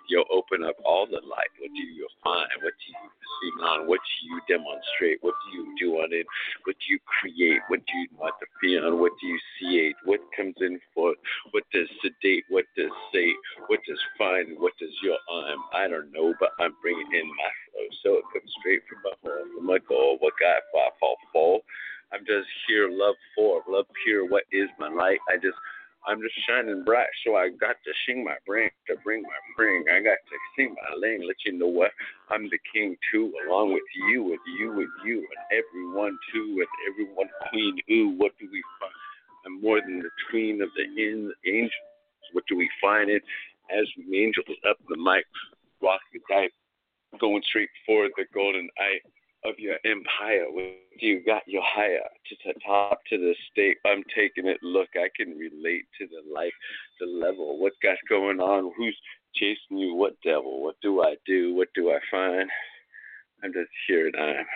You'll 0.09 0.31
open 0.31 0.63
up 0.63 0.77
all 0.85 1.07
the 1.07 1.19
light. 1.27 1.51
What 1.59 1.71
do 1.75 1.83
you 1.83 2.07
find? 2.23 2.47
What 2.63 2.75
do 2.79 2.87
you 2.95 3.11
see 3.11 3.65
on? 3.65 3.89
What 3.89 3.99
do 3.99 4.15
you 4.31 4.41
demonstrate? 4.47 5.19
What 5.23 5.35
do 5.35 5.59
you 5.59 5.75
do 5.79 5.89
on 5.99 6.13
it? 6.13 6.27
What 6.63 6.77
do 6.79 6.95
you 6.95 7.01
create? 7.07 7.59
What 7.67 7.81
do 7.87 7.99
you 7.99 8.09
want 8.19 8.35
to 8.39 8.47
feel 8.63 8.87
on? 8.87 9.01
What 9.01 9.13
do 9.21 9.27
you 9.27 9.39
see? 9.59 9.95
What 10.05 10.21
comes 10.37 10.55
in 10.61 10.76
What 10.95 11.17
does 11.73 11.89
sedate? 12.03 12.45
What 12.49 12.65
does 12.77 12.91
say? 13.13 13.33
What 13.69 13.81
does 13.87 14.01
find? 14.19 14.59
What 14.59 14.73
does 14.79 14.93
your 15.03 15.19
arm? 15.31 15.61
I 15.75 15.89
don't 15.89 16.13
know, 16.13 16.35
but 16.41 16.51
I'm 16.59 16.75
bringing 16.83 17.09
in 17.13 17.29
my 17.29 17.53
flow. 17.71 17.87
So 18.03 18.09
it 18.19 18.25
comes 18.33 18.53
straight 18.61 18.83
from 18.89 19.03
my 19.05 19.15
home, 19.23 19.49
from 19.57 19.67
my 19.67 19.79
goal. 19.89 20.17
What 20.21 20.35
God, 20.41 20.61
I 20.75 20.91
fall, 21.01 21.17
fall. 21.33 21.61
I'm 22.13 22.25
just 22.25 22.49
here, 22.69 22.89
love 22.91 23.17
for, 23.35 23.63
love 23.69 23.87
pure. 24.05 24.29
What 24.29 24.45
is 24.53 24.69
my 24.79 24.89
light? 24.89 25.19
I 25.29 25.37
just 25.37 25.59
I'm 26.07 26.23
just 26.23 26.35
shining 26.47 26.85
bright, 26.85 27.09
so 27.25 27.35
I 27.35 27.49
got 27.49 27.75
to 27.83 27.93
sing 28.07 28.23
my 28.23 28.37
brain, 28.47 28.71
to 28.87 28.95
bring 29.03 29.23
my 29.23 29.41
bring. 29.57 29.85
I 29.93 29.99
got 30.01 30.19
to 30.23 30.37
sing 30.57 30.75
my 30.75 30.95
lane, 30.97 31.27
let 31.27 31.37
you 31.45 31.59
know 31.59 31.67
what 31.67 31.91
I'm 32.31 32.49
the 32.49 32.59
king 32.73 32.97
too, 33.11 33.33
along 33.49 33.73
with 33.73 33.83
you, 34.09 34.23
with 34.23 34.41
you, 34.59 34.73
with 34.73 34.89
you, 35.05 35.19
and 35.19 35.43
everyone 35.51 36.17
too, 36.33 36.55
with 36.57 36.69
everyone 36.89 37.29
queen. 37.51 37.79
Ooh, 37.91 38.15
what 38.17 38.33
do 38.39 38.47
we 38.53 38.63
find? 38.79 38.96
I'm 39.47 39.63
more 39.63 39.81
than 39.81 40.01
the 40.01 40.11
queen 40.31 40.61
of 40.61 40.69
the 40.77 40.83
in 40.83 41.33
angels. 41.47 41.73
What 42.33 42.45
do 42.49 42.57
we 42.57 42.69
find 42.83 43.09
it 43.09 43.23
as 43.71 43.87
the 43.97 44.19
angels 44.19 44.47
up 44.69 44.77
the 44.89 44.97
mic, 44.97 45.25
rocking 45.81 46.21
type, 46.31 46.53
going 47.21 47.43
straight 47.49 47.71
for 47.87 48.09
the 48.17 48.25
golden 48.35 48.69
eye 48.79 48.99
of 49.49 49.59
your 49.59 49.77
empire. 49.85 50.45
You 50.99 51.23
got 51.25 51.43
your 51.47 51.63
higher 51.65 52.01
to 52.29 52.37
the 52.45 52.55
top 52.67 53.01
to 53.11 53.19
the 53.19 53.35
state. 53.51 53.79
I'm 53.87 54.03
taking 54.15 54.47
it. 54.47 54.59
Look, 54.63 54.89
I 54.95 55.09
can 55.17 55.37
relate 55.37 55.85
to 55.99 56.07
the 56.07 56.23
life, 56.33 56.53
the 57.01 57.07
level. 57.07 57.59
What 57.59 57.73
got 57.83 57.97
going 58.09 58.41
on? 58.41 58.73
Who's 58.77 58.97
chasing 59.35 59.79
you? 59.79 59.95
What 59.95 60.21
devil? 60.25 60.63
What 60.63 60.77
do 60.83 61.03
I 61.03 61.17
do? 61.27 61.55
What 61.55 61.69
do 61.75 61.91
I 61.91 61.99
find? 62.11 62.51
I'm 63.45 63.53
just 63.53 63.71
here 63.87 64.09
and 64.09 64.17
I'm. 64.17 64.47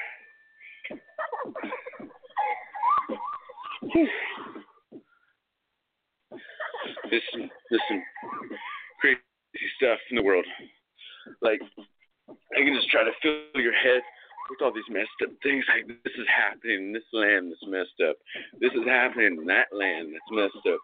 There's 7.11 7.23
some, 7.33 7.51
there's 7.71 7.83
some 7.89 8.03
crazy 9.01 9.21
stuff 9.77 9.99
in 10.11 10.17
the 10.17 10.23
world. 10.23 10.45
Like, 11.43 11.61
I 12.29 12.65
can 12.65 12.75
just 12.75 12.89
try 12.91 13.05
to 13.05 13.13
fill 13.23 13.61
your 13.61 13.75
head 13.75 14.03
with 14.49 14.63
all 14.63 14.73
these 14.73 14.89
messed 14.91 15.09
up 15.23 15.31
things. 15.43 15.65
Like, 15.69 15.87
this 15.87 16.15
is 16.19 16.27
happening 16.27 16.89
in 16.89 16.93
this 16.93 17.07
land 17.13 17.53
that's 17.53 17.71
messed 17.71 18.01
up. 18.09 18.17
This 18.61 18.73
is 18.73 18.87
happening 18.87 19.39
in 19.39 19.47
that 19.47 19.69
land 19.73 20.13
that's 20.13 20.31
messed 20.31 20.67
up. 20.67 20.81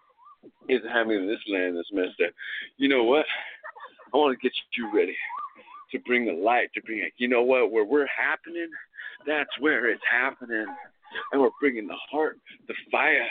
It's 0.69 0.87
happening 0.87 1.23
in 1.23 1.27
this 1.27 1.43
land 1.49 1.77
that's 1.77 1.93
messed 1.93 2.21
up. 2.25 2.33
You 2.77 2.89
know 2.89 3.05
what? 3.05 3.27
I 4.15 4.17
want 4.17 4.39
to 4.39 4.43
get 4.43 4.53
you 4.77 4.91
ready 4.95 5.17
to 5.91 5.99
bring 6.01 6.27
the 6.27 6.33
light, 6.33 6.69
to 6.75 6.83
bring 6.83 7.01
it. 7.01 7.13
You 7.17 7.29
know 7.29 7.43
what? 7.43 7.71
Where 7.73 7.85
we're 7.85 8.07
happening, 8.07 8.69
that's 9.27 9.51
where 9.61 9.91
it's 9.91 10.03
happening. 10.11 10.67
And 11.33 11.41
we're 11.41 11.51
bringing 11.61 11.87
the 11.87 11.97
heart, 12.11 12.39
the 12.69 12.75
fire, 12.91 13.27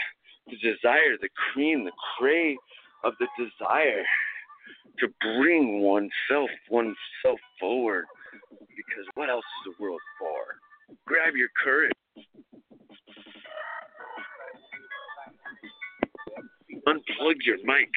the 0.47 0.55
desire, 0.57 1.17
the 1.21 1.29
cream, 1.53 1.85
the 1.85 1.91
crave 2.17 2.57
of 3.03 3.13
the 3.19 3.27
desire 3.37 4.03
to 4.99 5.07
bring 5.21 5.81
oneself, 5.81 6.49
oneself 6.69 7.39
forward. 7.59 8.05
Because 8.59 9.05
what 9.15 9.29
else 9.29 9.45
is 9.67 9.75
the 9.77 9.83
world 9.83 10.01
for? 10.19 10.95
Grab 11.05 11.35
your 11.35 11.49
courage. 11.63 11.91
Unplug 16.87 17.35
your 17.45 17.57
mic. 17.63 17.89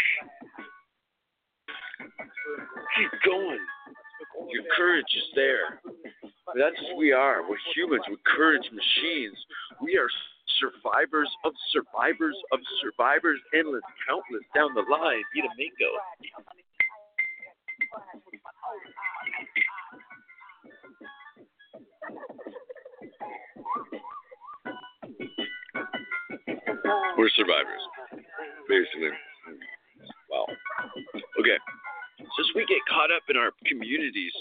Keep 2.97 3.11
going. 3.25 3.59
Your 4.51 4.65
courage 4.77 5.05
is 5.16 5.25
there. 5.35 5.81
That's 6.57 6.81
what 6.83 6.97
we 6.97 7.12
are. 7.12 7.43
We're 7.49 7.59
humans. 7.75 8.03
We're 8.09 8.16
courage 8.25 8.65
machines. 8.73 9.37
We 9.83 9.99
are 9.99 10.09
survivors 10.60 11.30
of 11.44 11.52
survivors 11.72 12.36
of 12.52 12.60
survivors, 12.82 13.40
endless, 13.55 13.82
countless 14.06 14.44
down 14.55 14.74
the 14.74 14.85
line. 14.90 15.22
Eat 15.36 15.44
a 15.44 15.52
mango. 15.56 15.90
We're 27.16 27.30
survivors, 27.35 27.82
basically. 28.68 29.10
Wow. 30.30 30.47
Okay. 31.40 31.59
Since 32.18 32.48
we 32.55 32.64
get 32.66 32.78
caught 32.89 33.10
up 33.10 33.22
in 33.28 33.36
our 33.36 33.51
communities, 33.66 34.32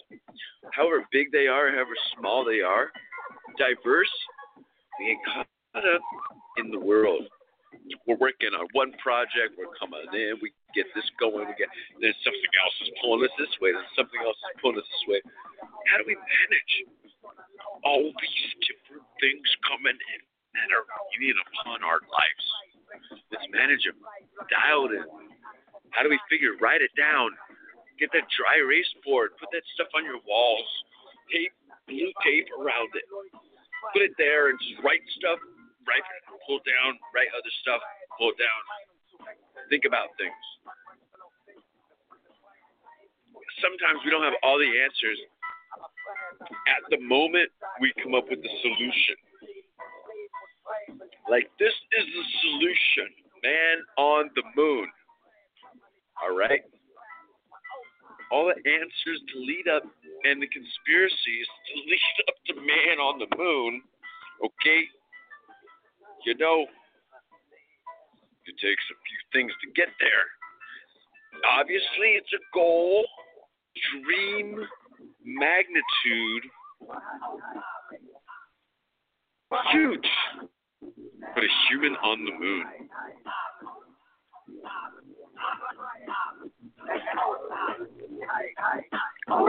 however 0.73 1.06
big 1.11 1.31
they 1.31 1.48
are, 1.48 1.72
however 1.72 1.95
small 2.18 2.45
they 2.45 2.61
are, 2.61 2.91
diverse, 3.57 4.11
we 4.99 5.07
get 5.07 5.18
caught 5.34 5.48
in 6.58 6.72
the 6.72 6.80
world. 6.80 7.28
We're 8.08 8.20
working 8.20 8.52
on 8.56 8.68
one 8.72 8.91
project, 8.99 9.56
we're 9.56 9.72
coming 9.80 10.02
in, 10.12 10.40
we 10.41 10.52
get 10.76 10.88
this 10.95 11.08
going, 11.20 11.48
we 11.48 11.56
get 11.56 11.72
then 11.99 12.16
something 12.24 12.54
else 12.64 12.76
is 12.84 12.91
pulling 12.99 13.24
us 13.24 13.36
this 13.40 13.52
way, 13.60 13.72
then 13.76 13.84
something 13.95 14.20
else 14.24 14.36
is 14.36 14.56
pulling 14.60 14.80
us 14.80 14.88
this 14.88 15.06
way. 15.08 15.20
How 15.88 15.99
do 15.99 16.04
we 16.08 16.16
manage 16.16 16.74
all 17.84 18.08
these 18.08 18.49
different 18.68 19.08
things 19.20 19.45
coming 19.68 19.95
in 19.95 20.22
that 20.58 20.70
are 20.72 20.88
union 21.16 21.38
upon 21.48 21.84
our 21.84 22.02
lives? 22.04 22.45
Let's 23.32 23.48
manage 23.52 23.84
them, 23.84 23.99
dialed 24.52 24.95
in. 24.95 25.06
How 25.91 26.04
do 26.04 26.10
we 26.12 26.20
figure? 26.28 26.56
Write 26.60 26.84
it 26.84 26.91
down. 26.95 27.32
Get 27.99 28.12
that 28.14 28.28
dry 28.36 28.60
erase 28.62 28.90
board. 29.04 29.36
Put 29.40 29.49
that 29.52 29.64
stuff 29.76 29.91
on 29.95 30.04
your 30.04 30.20
walls. 30.28 30.68
Tape, 31.32 31.56
blue 31.88 32.12
tape 32.24 32.48
around 32.56 32.91
it. 32.95 33.08
Put 33.94 34.04
it 34.04 34.14
there 34.18 34.49
and 34.49 34.60
just 34.60 34.84
write 34.84 35.04
stuff. 35.18 35.40
Write, 35.88 36.04
pull 36.46 36.60
down. 36.68 37.00
Write 37.16 37.32
other 37.32 37.54
stuff. 37.64 37.82
Pull 38.20 38.36
down. 38.36 38.62
Think 39.72 39.88
about 39.88 40.12
things. 40.20 40.36
Sometimes 43.64 44.04
we 44.06 44.12
don't 44.12 44.24
have 44.24 44.38
all 44.44 44.60
the 44.60 44.70
answers. 44.70 45.18
At 46.68 46.84
the 46.92 47.00
moment, 47.00 47.50
we 47.82 47.92
come 48.04 48.14
up 48.14 48.30
with 48.30 48.44
the 48.44 48.54
solution. 48.62 49.18
Like 51.30 51.50
this 51.60 51.74
is 51.74 52.06
the 52.06 52.26
solution. 52.44 53.08
Man 53.44 53.78
on 53.98 54.30
the 54.36 54.44
moon. 54.56 54.88
All 56.22 56.36
right? 56.36 56.62
All 58.32 58.52
the 58.52 58.58
answers 58.60 59.20
to 59.34 59.36
lead 59.40 59.68
up 59.72 59.84
and 60.26 60.42
the 60.42 60.48
conspiracies 60.48 61.48
to 61.48 61.74
lead 61.88 62.18
up 62.28 62.36
to 62.48 62.54
man 62.56 63.00
on 63.00 63.20
the 63.20 63.30
moon, 63.38 63.82
okay? 64.44 64.84
You 66.28 66.36
know, 66.36 66.68
it 68.45 68.56
takes 68.60 68.84
a 68.91 68.98
few 68.99 69.20
things 69.32 69.52
to 69.64 69.72
get 69.80 69.88
there. 70.04 70.28
Obviously, 71.58 72.20
it's 72.20 72.34
a 72.36 72.44
goal, 72.54 73.08
dream, 74.04 74.60
magnitude 75.24 76.52
huge. 79.72 80.08
But 80.82 81.44
a 81.44 81.48
human 81.70 81.95
on 81.95 82.26
the 82.26 82.32
moon. 82.32 82.64
All 89.30 89.48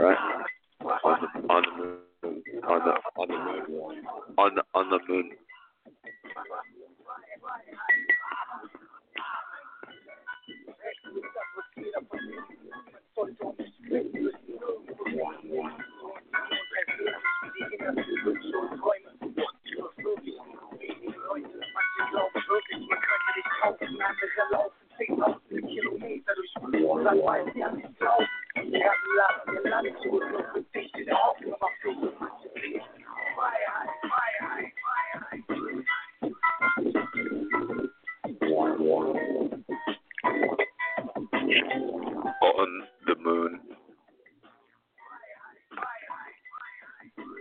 right. 0.00 0.18
On 0.80 1.20
the, 1.20 1.28
on 1.52 1.62
the 1.62 1.70
moon. 1.76 1.98
On 2.66 2.80
the 2.84 2.92
on 3.20 3.28
the 3.28 3.36
moon. 3.36 4.04
On 4.38 4.54
the 4.54 4.62
on 4.74 4.90
the 4.90 4.98
moon. 5.08 5.30
Fire, 33.38 33.94
fire. 34.02 34.47
On 38.88 39.20
the 43.06 43.14
moon. 43.22 43.60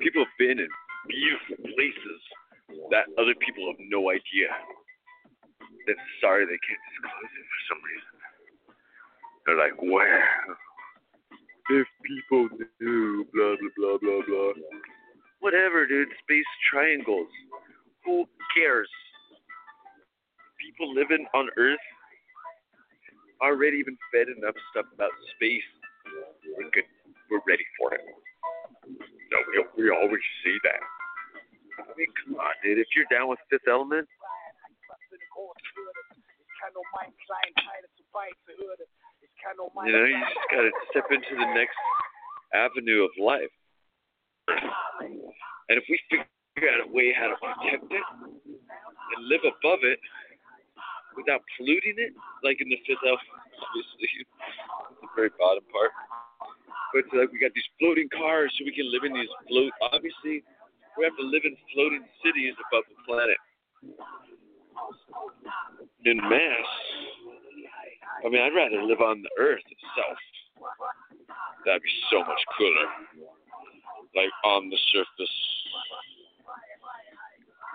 People 0.01 0.25
have 0.25 0.37
been 0.37 0.59
in 0.59 0.67
beautiful 1.07 1.55
places 1.73 2.21
that 2.91 3.05
other 3.17 3.33
people 3.39 3.67
have 3.67 3.79
no 3.89 4.09
idea. 4.09 4.49
That's 5.87 5.99
sorry 6.19 6.45
they 6.45 6.59
can't 6.67 6.83
disclose 6.91 7.31
it 7.31 7.47
for 7.47 7.61
some 7.69 7.81
reason. 7.83 8.15
They're 9.45 9.57
like, 9.57 9.79
where? 9.81 10.27
If 11.69 11.87
people 12.03 12.49
knew, 12.81 13.25
blah 13.33 13.55
blah 13.55 13.71
blah 13.77 13.97
blah 14.01 14.21
blah. 14.27 14.53
Whatever, 15.39 15.87
dude. 15.87 16.09
Space 16.23 16.51
triangles. 16.69 17.31
Who 18.05 18.25
cares? 18.55 18.89
People 20.77 20.93
living 20.93 21.25
on 21.33 21.49
Earth 21.57 21.81
already 23.41 23.81
been 23.81 23.97
fed 24.13 24.27
enough 24.29 24.53
stuff 24.69 24.85
about 24.93 25.09
space. 25.33 25.65
We're 26.53 26.69
good. 26.69 26.85
We're 27.31 27.41
ready 27.47 27.65
for 27.79 27.93
it. 27.93 28.01
No, 28.85 29.37
we, 29.49 29.83
we 29.83 29.89
always 29.89 30.21
see 30.45 30.57
that. 30.63 30.81
I 31.81 31.97
mean, 31.97 32.13
come 32.21 32.35
on, 32.37 32.53
dude. 32.61 32.77
If 32.77 32.87
you're 32.95 33.09
down 33.09 33.29
with 33.29 33.39
Fifth 33.49 33.65
Element, 33.67 34.07
you 39.85 39.91
know, 39.91 40.05
you 40.05 40.21
just 40.29 40.47
gotta 40.51 40.69
step 40.91 41.05
into 41.09 41.41
the 41.41 41.53
next 41.57 41.77
avenue 42.53 43.03
of 43.03 43.11
life. 43.17 43.49
And 45.69 45.77
if 45.77 45.83
we 45.89 45.99
figure 46.09 46.69
out 46.69 46.85
a 46.87 46.93
way 46.93 47.13
how 47.17 47.33
to 47.33 47.35
protect 47.41 47.91
it 47.91 48.05
and 49.17 49.25
live 49.25 49.41
above 49.41 49.79
it 49.81 49.99
without 51.17 51.41
polluting 51.57 51.97
it, 51.97 52.13
like 52.45 52.61
in 52.61 52.69
the 52.69 52.77
fifth 52.85 53.01
element, 53.01 53.25
obviously, 53.57 54.23
the 55.01 55.09
very 55.17 55.33
bottom 55.35 55.65
part. 55.73 55.91
But 56.93 57.09
like 57.17 57.33
we 57.33 57.41
got 57.41 57.51
these 57.57 57.67
floating 57.81 58.07
cars, 58.13 58.53
so 58.55 58.63
we 58.63 58.71
can 58.71 58.87
live 58.93 59.03
in 59.03 59.11
these 59.11 59.33
float. 59.49 59.73
Obviously, 59.91 60.45
we 60.95 61.03
have 61.03 61.17
to 61.17 61.25
live 61.25 61.43
in 61.43 61.57
floating 61.73 62.05
cities 62.23 62.53
above 62.69 62.85
the 62.87 62.97
planet. 63.03 63.37
In 66.05 66.17
mass, 66.17 66.69
I 68.23 68.29
mean, 68.29 68.41
I'd 68.41 68.55
rather 68.55 68.81
live 68.85 69.01
on 69.01 69.21
the 69.21 69.33
Earth 69.41 69.65
itself. 69.67 70.17
That'd 71.65 71.83
be 71.83 71.91
so 72.09 72.19
much 72.23 72.41
cooler. 72.57 72.87
Like 74.15 74.31
on 74.45 74.69
the 74.69 74.77
surface. 74.93 75.35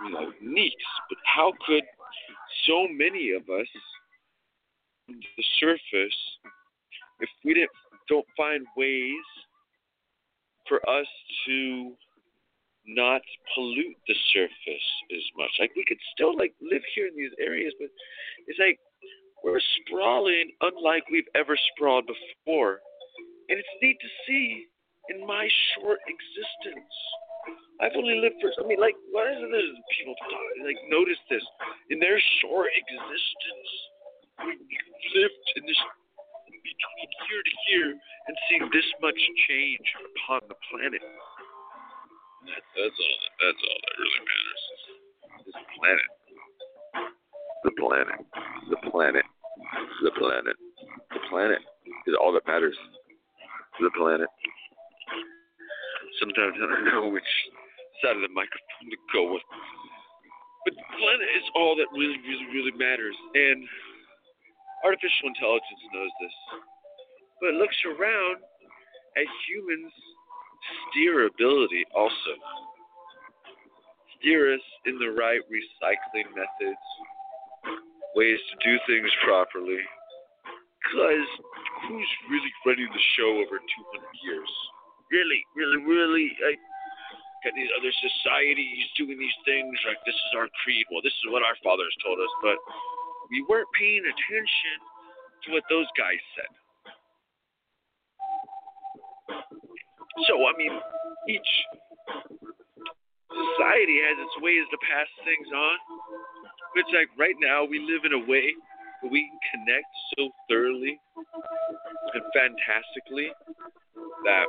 You 0.04 0.10
know, 0.10 0.32
neat. 0.40 0.74
But 1.08 1.18
how 1.24 1.52
could 1.66 1.84
so 2.66 2.86
many 2.88 3.32
of 3.32 3.42
us 3.42 3.68
on 5.08 5.20
the 5.36 5.44
surface, 5.60 6.18
if 7.20 7.28
we 7.44 7.54
didn't 7.54 7.70
don't 8.08 8.26
find 8.36 8.66
ways 8.76 9.26
for 10.68 10.78
us 10.88 11.06
to 11.46 11.92
not 12.86 13.22
pollute 13.54 13.96
the 14.08 14.14
surface 14.32 14.88
as 15.14 15.22
much. 15.36 15.50
Like 15.60 15.70
we 15.76 15.84
could 15.86 16.00
still 16.14 16.36
like 16.36 16.54
live 16.60 16.82
here 16.94 17.06
in 17.06 17.16
these 17.16 17.32
areas, 17.40 17.72
but 17.78 17.88
it's 18.46 18.58
like 18.58 18.78
we're 19.44 19.60
sprawling 19.86 20.50
unlike 20.60 21.04
we've 21.10 21.30
ever 21.34 21.56
sprawled 21.74 22.06
before. 22.06 22.80
And 23.48 23.58
it's 23.58 23.68
neat 23.82 23.98
to 24.00 24.08
see 24.26 24.66
in 25.10 25.26
my 25.26 25.48
short 25.74 25.98
existence. 26.06 26.94
I've 27.80 27.96
only 27.96 28.20
lived 28.22 28.38
for 28.38 28.50
I 28.62 28.66
mean 28.66 28.78
like 28.78 28.94
why 29.10 29.26
isn't 29.30 29.50
there 29.50 29.72
people 29.98 30.14
like 30.64 30.78
notice 30.88 31.18
this? 31.28 31.42
In 31.90 31.98
their 31.98 32.20
short 32.40 32.70
existence 32.74 33.70
we 34.42 34.54
lived 35.18 35.46
in 35.56 35.66
this 35.66 35.80
between 36.62 37.10
here 37.28 37.42
to 37.42 37.54
here 37.68 37.90
and 37.92 38.34
seeing 38.48 38.64
this 38.72 38.86
much 39.02 39.18
change 39.48 39.86
upon 40.14 40.40
the 40.48 40.56
planet. 40.70 41.02
That, 41.02 42.62
that's 42.74 42.98
all. 42.98 43.16
That, 43.22 43.34
that's 43.38 43.62
all 43.66 43.78
that 43.82 43.94
really 43.98 44.22
matters. 44.26 44.62
This 45.46 45.58
planet. 45.78 46.08
The 47.62 47.72
planet. 47.78 48.18
The 48.70 48.80
planet. 48.90 49.26
The 50.02 50.12
planet. 50.18 50.56
The 51.10 51.22
planet 51.30 51.62
is 52.06 52.14
all 52.18 52.32
that 52.32 52.46
matters. 52.46 52.78
The 53.78 53.90
planet. 53.94 54.28
Sometimes 56.22 56.54
I 56.54 56.66
don't 56.70 56.86
know 56.86 57.10
which 57.10 57.26
side 57.98 58.14
of 58.14 58.22
the 58.22 58.30
microphone 58.30 58.94
to 58.94 59.00
go 59.10 59.34
with. 59.34 59.42
But 60.62 60.78
planet 60.94 61.26
is 61.34 61.42
all 61.58 61.74
that 61.74 61.90
really, 61.90 62.14
really, 62.22 62.46
really 62.54 62.74
matters. 62.78 63.18
And 63.34 63.66
artificial 64.86 65.34
intelligence 65.34 65.82
knows 65.90 66.14
this. 66.22 66.36
But 67.42 67.48
it 67.50 67.58
looks 67.58 67.74
around 67.82 68.38
at 69.18 69.26
humans' 69.50 69.90
steerability 70.94 71.82
also. 71.90 72.38
Steer 74.14 74.54
us 74.54 74.66
in 74.86 75.02
the 75.02 75.10
right 75.10 75.42
recycling 75.50 76.30
methods, 76.38 76.86
ways 78.14 78.38
to 78.38 78.54
do 78.62 78.78
things 78.86 79.10
properly. 79.26 79.82
Because 80.86 81.26
who's 81.90 82.10
really 82.30 82.54
running 82.62 82.86
the 82.94 83.06
show 83.18 83.42
over 83.42 83.58
200 83.58 83.66
years? 84.22 84.52
Really, 85.12 85.44
really, 85.52 85.80
really? 85.84 86.28
Like, 86.40 86.56
got 87.44 87.52
these 87.52 87.68
other 87.76 87.92
societies 88.00 88.88
doing 88.96 89.20
these 89.20 89.38
things 89.44 89.76
like 89.84 90.00
this 90.08 90.16
is 90.16 90.32
our 90.40 90.48
creed. 90.64 90.88
Well, 90.88 91.04
this 91.04 91.12
is 91.12 91.28
what 91.28 91.44
our 91.44 91.58
fathers 91.60 91.92
told 92.00 92.16
us, 92.16 92.32
but 92.40 92.56
we 93.28 93.44
weren't 93.44 93.68
paying 93.76 94.00
attention 94.08 94.76
to 95.44 95.46
what 95.52 95.68
those 95.68 95.90
guys 96.00 96.22
said. 96.32 96.52
So, 100.30 100.48
I 100.48 100.56
mean, 100.56 100.72
each 101.28 101.52
society 103.28 104.00
has 104.06 104.16
its 104.16 104.36
ways 104.40 104.64
to 104.70 104.78
pass 104.80 105.08
things 105.28 105.48
on. 105.52 105.76
It's 106.80 106.92
like 106.96 107.12
right 107.20 107.36
now 107.36 107.68
we 107.68 107.84
live 107.84 108.08
in 108.08 108.16
a 108.16 108.22
way 108.24 108.54
where 109.02 109.12
we 109.12 109.28
can 109.28 109.60
connect 109.60 109.92
so 110.16 110.32
thoroughly 110.48 110.96
and 112.16 112.24
fantastically 112.32 113.28
that 114.24 114.46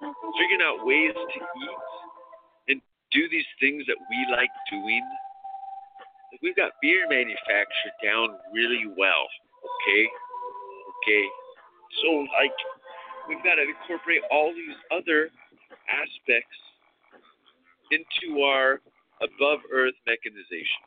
figuring 0.00 0.62
out 0.62 0.86
ways 0.86 1.14
to 1.14 1.38
eat 1.38 1.78
and 2.68 2.80
do 3.12 3.28
these 3.28 3.48
things 3.60 3.84
that 3.86 3.96
we 4.10 4.18
like 4.30 4.50
doing. 4.70 5.02
Like 6.32 6.42
we've 6.42 6.56
got 6.56 6.72
beer 6.82 7.08
manufactured 7.08 7.96
down 8.02 8.36
really 8.52 8.84
well, 8.96 9.26
okay? 9.64 10.04
Okay. 11.02 11.24
So 12.02 12.26
like 12.36 12.54
we've 13.28 13.42
got 13.42 13.56
to 13.56 13.64
incorporate 13.64 14.22
all 14.30 14.52
these 14.52 14.76
other 14.92 15.30
aspects 15.88 16.58
into 17.90 18.42
our 18.42 18.80
above 19.24 19.60
earth 19.72 19.96
mechanization. 20.06 20.84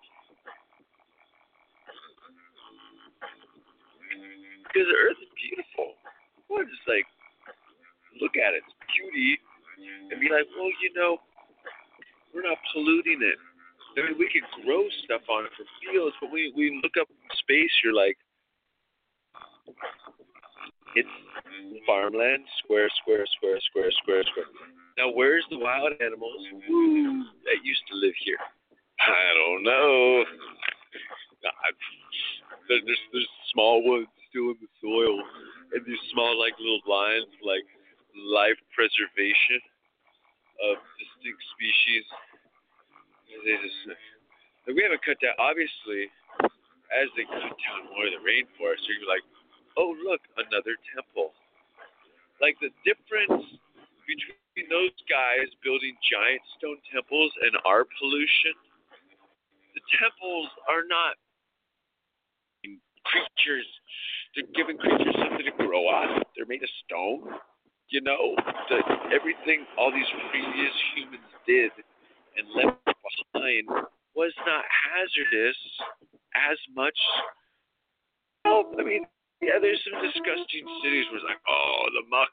Because 4.64 4.88
the 4.88 5.00
earth 5.04 5.20
is 5.20 5.32
beautiful. 5.36 6.00
We're 6.48 6.64
just 6.64 6.86
like 6.88 7.04
look 8.22 8.38
at 8.38 8.54
its 8.54 8.70
beauty 8.94 9.42
and 10.12 10.22
be 10.22 10.30
like, 10.30 10.46
well, 10.54 10.70
you 10.80 10.94
know, 10.96 11.18
we're 12.34 12.46
not 12.46 12.58
polluting 12.72 13.20
it. 13.20 13.40
I 13.98 14.08
mean, 14.08 14.16
we 14.18 14.30
could 14.32 14.48
grow 14.64 14.88
stuff 15.04 15.28
on 15.28 15.44
it 15.44 15.52
for 15.58 15.68
fields, 15.84 16.16
but 16.22 16.32
we 16.32 16.54
we 16.56 16.80
look 16.80 16.96
up 16.96 17.10
space. 17.44 17.74
You're 17.84 17.98
like, 17.98 18.16
it's 20.96 21.12
farmland, 21.86 22.48
square, 22.64 22.88
square, 23.02 23.26
square, 23.36 23.60
square, 23.68 23.92
square, 24.04 24.24
square. 24.32 24.48
Now, 24.98 25.12
where's 25.12 25.44
the 25.50 25.60
wild 25.60 25.92
animals 26.00 26.42
that 27.44 27.60
used 27.64 27.84
to 27.92 27.96
live 28.00 28.16
here? 28.24 28.40
I 29.00 29.28
don't 29.36 29.64
know. 29.64 30.24
There's 32.70 33.04
there's 33.12 33.28
small 33.52 33.84
ones 33.84 34.08
still 34.30 34.56
in 34.56 34.58
the 34.64 34.72
soil, 34.80 35.20
and 35.74 35.84
these 35.84 36.00
small 36.14 36.40
like 36.40 36.56
little 36.60 36.80
lines 36.88 37.28
like 37.44 37.68
life 38.16 38.60
preservation 38.76 39.62
of 40.72 40.78
distinct 41.00 41.42
species. 41.56 42.06
They 43.46 43.56
just 43.58 43.80
we 44.70 44.84
haven't 44.84 45.02
cut 45.02 45.18
down. 45.24 45.34
Obviously, 45.40 46.12
as 46.92 47.08
they 47.18 47.26
cut 47.26 47.56
down 47.56 47.82
more 47.90 48.06
of 48.06 48.14
the 48.14 48.22
rainforest, 48.22 48.84
you're 48.86 49.08
like, 49.08 49.24
oh 49.80 49.96
look, 50.06 50.22
another 50.38 50.76
temple. 50.94 51.34
Like 52.44 52.58
the 52.60 52.74
difference 52.84 53.46
between 54.06 54.68
those 54.68 54.94
guys 55.08 55.48
building 55.64 55.96
giant 56.04 56.44
stone 56.58 56.78
temples 56.92 57.32
and 57.48 57.56
our 57.64 57.88
pollution, 57.98 58.54
the 59.74 59.84
temples 59.98 60.50
are 60.68 60.84
not 60.86 61.16
creatures. 63.06 63.68
They're 64.36 64.52
giving 64.56 64.78
creatures 64.78 65.16
something 65.18 65.46
to 65.46 65.56
grow 65.58 65.88
on. 65.88 66.22
They're 66.36 66.46
made 66.46 66.64
of 66.64 66.70
stone. 66.86 67.28
You 67.92 68.00
know, 68.00 68.36
the, 68.72 68.80
everything 69.12 69.68
all 69.78 69.92
these 69.92 70.08
previous 70.32 70.76
humans 70.96 71.28
did 71.44 71.72
and 72.40 72.48
left 72.56 72.80
behind 72.88 73.68
was 74.16 74.32
not 74.48 74.64
hazardous 74.72 75.60
as 76.32 76.58
much. 76.72 76.96
Well, 78.46 78.64
I 78.80 78.84
mean, 78.84 79.04
yeah, 79.44 79.60
there's 79.60 79.84
some 79.84 80.00
disgusting 80.00 80.64
cities 80.80 81.06
where 81.12 81.20
it's 81.20 81.28
like, 81.28 81.44
oh, 81.52 81.92
the 81.92 82.08
muck 82.08 82.32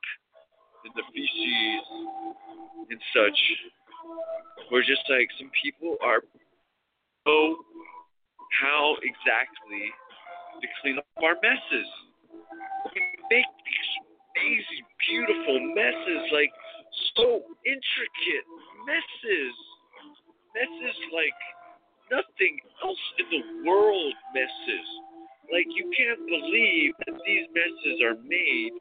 and 0.86 0.94
the 0.94 1.02
feces 1.10 1.84
and 2.94 3.00
such. 3.10 3.40
Where 4.70 4.86
just 4.86 5.02
like 5.10 5.26
some 5.42 5.50
people 5.58 5.98
are 6.06 6.22
oh, 7.26 7.56
how 8.62 8.94
exactly 9.02 9.90
to 10.60 10.66
clean 10.80 10.98
up 10.98 11.06
our 11.22 11.34
messes. 11.42 11.88
We 12.94 13.02
make 13.30 13.50
these 13.66 13.87
amazing, 14.38 14.84
beautiful 15.08 15.58
messes, 15.74 16.22
like 16.32 16.52
so 17.16 17.42
intricate 17.66 18.46
messes. 18.86 19.54
Messes 20.54 20.96
like 21.14 21.38
nothing 22.10 22.58
else 22.82 23.04
in 23.18 23.26
the 23.30 23.68
world 23.68 24.14
messes. 24.34 24.88
Like 25.52 25.66
you 25.74 25.90
can't 25.96 26.20
believe 26.28 26.92
that 27.06 27.16
these 27.26 27.46
messes 27.54 28.02
are 28.02 28.16
made 28.26 28.72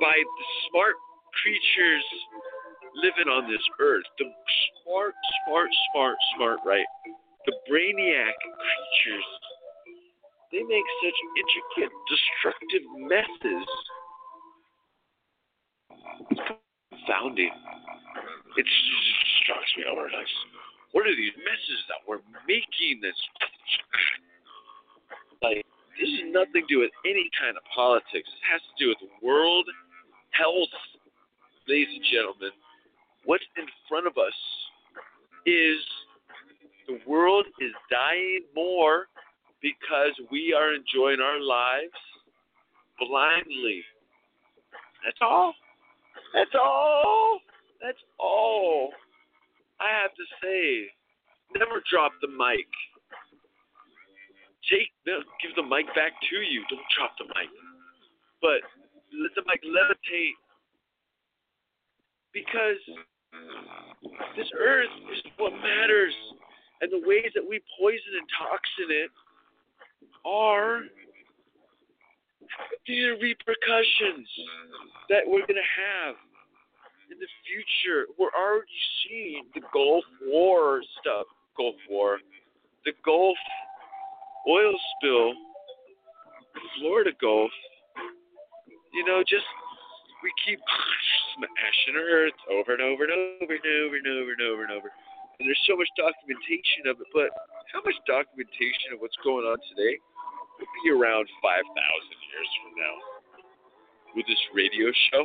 by 0.00 0.16
the 0.16 0.46
smart 0.70 0.94
creatures 1.42 2.04
living 2.96 3.28
on 3.30 3.50
this 3.50 3.62
earth. 3.80 4.04
The 4.18 4.26
smart, 4.84 5.14
smart, 5.46 5.70
smart, 5.92 6.16
smart, 6.36 6.58
right? 6.66 6.86
The 7.46 7.52
brainiac 7.70 8.36
creatures. 8.36 9.28
They 10.52 10.62
make 10.64 10.84
such 11.04 11.18
intricate, 11.36 11.92
destructive 12.08 12.84
messes. 13.06 13.68
It's 16.30 16.97
confounding. 17.08 17.50
It 18.56 18.66
strikes 19.42 19.72
me 19.76 19.84
over 19.90 20.02
like, 20.04 20.26
what 20.92 21.06
are 21.06 21.16
these 21.16 21.32
messes 21.36 21.80
that 21.88 22.00
we're 22.06 22.20
making? 22.46 23.00
This 23.02 23.16
like 25.42 25.64
this 26.00 26.08
is 26.08 26.32
nothing 26.32 26.64
to 26.66 26.68
do 26.68 26.80
with 26.80 26.90
any 27.04 27.28
kind 27.38 27.56
of 27.56 27.62
politics. 27.74 28.28
It 28.28 28.44
has 28.50 28.60
to 28.60 28.74
do 28.84 28.88
with 28.88 28.98
world 29.22 29.66
health, 30.30 30.72
ladies 31.66 31.88
and 31.94 32.04
gentlemen. 32.12 32.50
What's 33.24 33.44
in 33.56 33.66
front 33.88 34.06
of 34.06 34.16
us 34.16 34.38
is 35.46 35.80
the 36.88 36.98
world 37.06 37.44
is 37.60 37.72
dying 37.90 38.44
more 38.54 39.06
because 39.60 40.14
we 40.30 40.54
are 40.56 40.72
enjoying 40.74 41.20
our 41.20 41.40
lives 41.40 41.98
blindly. 42.98 43.82
That's 45.04 45.18
all. 45.20 45.54
That's 46.34 46.54
all. 46.54 47.40
That's 47.82 47.98
all. 48.18 48.90
I 49.80 49.88
have 50.02 50.10
to 50.14 50.24
say, 50.42 50.90
never 51.56 51.82
drop 51.90 52.12
the 52.20 52.28
mic. 52.28 52.66
Take 54.68 54.92
give 55.06 55.54
the 55.56 55.62
mic 55.62 55.86
back 55.94 56.12
to 56.30 56.36
you. 56.36 56.64
Don't 56.68 56.84
drop 56.92 57.16
the 57.16 57.24
mic. 57.24 57.48
But 58.42 58.60
let 59.14 59.32
the 59.34 59.42
mic 59.46 59.62
levitate 59.64 60.36
because 62.34 62.76
this 64.36 64.50
earth 64.58 64.92
is 65.12 65.22
what 65.38 65.52
matters, 65.52 66.14
and 66.80 66.92
the 66.92 67.00
ways 67.06 67.32
that 67.34 67.42
we 67.42 67.60
poison 67.80 68.12
and 68.18 68.28
toxin 68.36 68.90
it 68.90 69.10
are 70.26 70.82
these 72.86 73.04
are 73.04 73.16
repercussions 73.20 74.28
that 75.08 75.22
we're 75.26 75.46
going 75.46 75.60
to 75.60 75.72
have 75.76 76.16
in 77.10 77.18
the 77.18 77.30
future. 77.48 78.06
We're 78.18 78.34
already 78.36 78.80
seeing 79.04 79.44
the 79.54 79.62
Gulf 79.72 80.04
War 80.26 80.82
stuff. 81.00 81.26
Gulf 81.56 81.76
War. 81.88 82.18
The 82.84 82.92
Gulf 83.04 83.36
oil 84.48 84.74
spill. 84.96 85.32
The 86.54 86.60
Florida 86.78 87.12
Gulf. 87.20 87.50
You 88.92 89.04
know, 89.04 89.20
just 89.22 89.46
we 90.22 90.32
keep 90.44 90.58
smashing 91.36 91.96
Earth 91.96 92.38
over 92.50 92.74
and 92.74 92.82
over 92.82 93.04
and 93.04 93.12
over 93.42 93.52
and 93.54 93.66
over 93.86 93.96
and 93.96 94.06
over 94.06 94.30
and 94.32 94.42
over 94.42 94.62
and 94.64 94.72
over. 94.72 94.90
And 95.38 95.46
there's 95.46 95.64
so 95.70 95.78
much 95.78 95.86
documentation 95.94 96.90
of 96.90 96.98
it, 96.98 97.06
but 97.14 97.30
how 97.70 97.78
much 97.86 97.94
documentation 98.10 98.90
of 98.90 98.98
what's 98.98 99.14
going 99.22 99.46
on 99.46 99.54
today 99.70 99.94
would 100.58 100.72
be 100.82 100.90
around 100.90 101.30
5,000 101.38 101.62
years 102.32 102.50
from 102.62 102.72
now? 102.76 102.94
Will 104.14 104.26
this 104.28 104.40
radio 104.54 104.92
show 105.10 105.24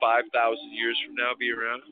5,000 0.00 0.30
years 0.74 0.98
from 1.06 1.14
now 1.14 1.32
be 1.38 1.50
around? 1.50 1.82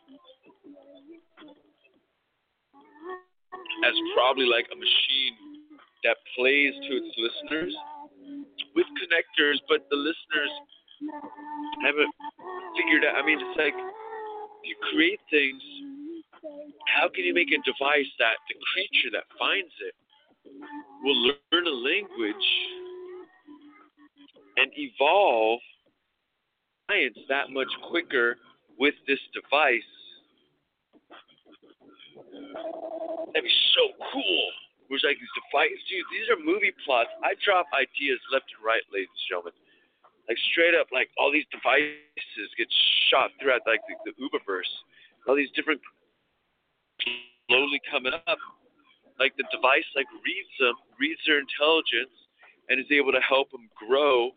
As 3.84 3.94
probably 4.14 4.46
like 4.46 4.66
a 4.72 4.76
machine 4.76 5.34
that 6.04 6.16
plays 6.36 6.74
to 6.74 6.90
its 6.96 7.12
listeners 7.16 7.74
with 8.74 8.86
connectors, 9.00 9.58
but 9.68 9.86
the 9.90 9.96
listeners 9.96 10.52
haven't 11.82 12.12
figured 12.76 13.04
out. 13.04 13.16
I 13.16 13.22
mean, 13.24 13.38
it's 13.40 13.58
like 13.58 13.76
you 14.64 14.74
create 14.92 15.20
things. 15.30 15.62
How 16.88 17.08
can 17.08 17.24
you 17.24 17.34
make 17.34 17.48
a 17.52 17.60
device 17.62 18.10
that 18.18 18.36
the 18.48 18.56
creature 18.72 19.10
that 19.12 19.24
finds 19.38 19.72
it 19.86 19.94
will 21.04 21.18
learn 21.30 21.66
a 21.66 21.76
language 21.76 22.48
and 24.60 24.70
evolve 24.76 25.60
science 26.88 27.16
that 27.28 27.50
much 27.50 27.70
quicker 27.88 28.36
with 28.78 28.94
this 29.08 29.20
device? 29.32 29.88
That'd 33.32 33.46
be 33.46 33.58
so 33.72 33.84
cool. 34.12 34.44
Was 34.90 35.06
like 35.06 35.22
these 35.22 35.36
devices, 35.38 35.78
dude. 35.86 36.02
These 36.10 36.26
are 36.34 36.38
movie 36.42 36.74
plots. 36.82 37.14
I 37.22 37.38
drop 37.46 37.70
ideas 37.70 38.18
left 38.34 38.50
and 38.50 38.58
right, 38.58 38.82
ladies 38.90 39.06
and 39.06 39.26
gentlemen. 39.30 39.54
Like 40.26 40.34
straight 40.50 40.74
up, 40.74 40.90
like 40.90 41.06
all 41.14 41.30
these 41.30 41.46
devices 41.54 42.50
get 42.58 42.66
shot 43.06 43.30
throughout 43.38 43.62
like 43.70 43.78
the, 43.86 43.94
the 44.10 44.14
Uberverse. 44.18 44.66
All 45.30 45.38
these 45.38 45.50
different 45.54 45.78
slowly 47.46 47.78
coming 47.86 48.14
up. 48.14 48.38
Like 49.22 49.38
the 49.38 49.46
device 49.54 49.86
like 49.94 50.10
reads 50.26 50.54
them, 50.58 50.74
reads 50.98 51.22
their 51.22 51.38
intelligence, 51.38 52.14
and 52.66 52.82
is 52.82 52.90
able 52.90 53.12
to 53.14 53.22
help 53.22 53.50
them 53.54 53.70
grow. 53.78 54.34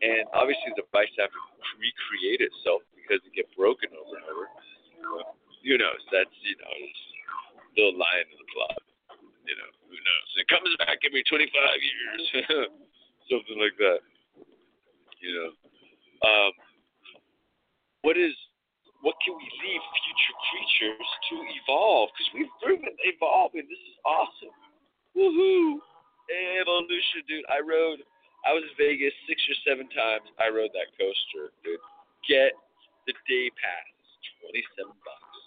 And 0.00 0.24
obviously, 0.32 0.72
the 0.80 0.88
to 0.88 1.72
recreate 1.76 2.40
itself 2.40 2.80
because 2.96 3.20
it 3.20 3.32
get 3.36 3.48
broken 3.52 3.92
over 3.92 4.16
and 4.16 4.26
over. 4.32 4.46
Who 5.60 5.76
knows? 5.76 6.00
That's 6.08 6.32
you 6.40 6.56
know, 6.56 6.72
little 7.76 7.96
lion 8.00 8.26
in 8.32 8.38
the 8.40 8.48
club. 8.48 8.80
You 9.44 9.54
know, 9.60 9.70
who 9.92 9.98
knows? 9.98 10.28
It 10.40 10.48
comes 10.48 10.72
back 10.80 11.04
every 11.04 11.20
25 11.28 11.52
years, 11.52 12.22
something 13.30 13.58
like 13.60 13.76
that. 13.76 14.00
You 15.20 15.32
know, 15.36 15.50
um, 16.24 16.52
what 18.00 18.16
is 18.16 18.32
what 19.04 19.16
can 19.24 19.36
we 19.36 19.48
leave 19.64 19.82
future 20.00 20.36
creatures 20.48 21.08
to 21.32 21.34
evolve? 21.60 22.12
Because 22.12 22.30
we've 22.36 22.54
proven 22.60 22.92
evolving. 23.04 23.64
This 23.68 23.80
is 23.80 23.96
awesome. 24.04 24.56
Woohoo! 25.16 25.80
Evolution, 26.60 27.24
dude. 27.26 27.44
I 27.48 27.60
rode. 27.64 28.00
I 28.46 28.56
was 28.56 28.64
in 28.64 28.72
Vegas 28.80 29.12
six 29.28 29.40
or 29.48 29.56
seven 29.68 29.86
times. 29.92 30.24
I 30.40 30.48
rode 30.48 30.72
that 30.72 30.88
coaster, 30.96 31.52
dude. 31.60 31.80
Get 32.24 32.56
the 33.06 33.14
day 33.28 33.52
pass. 33.56 33.88
Twenty-seven 34.40 34.96
bucks. 35.04 35.40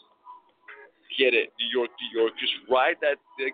Get 1.18 1.34
it, 1.34 1.54
New 1.62 1.70
York, 1.70 1.90
New 1.94 2.12
York. 2.14 2.34
Just 2.38 2.54
ride 2.70 2.98
that 3.02 3.18
thing. 3.38 3.54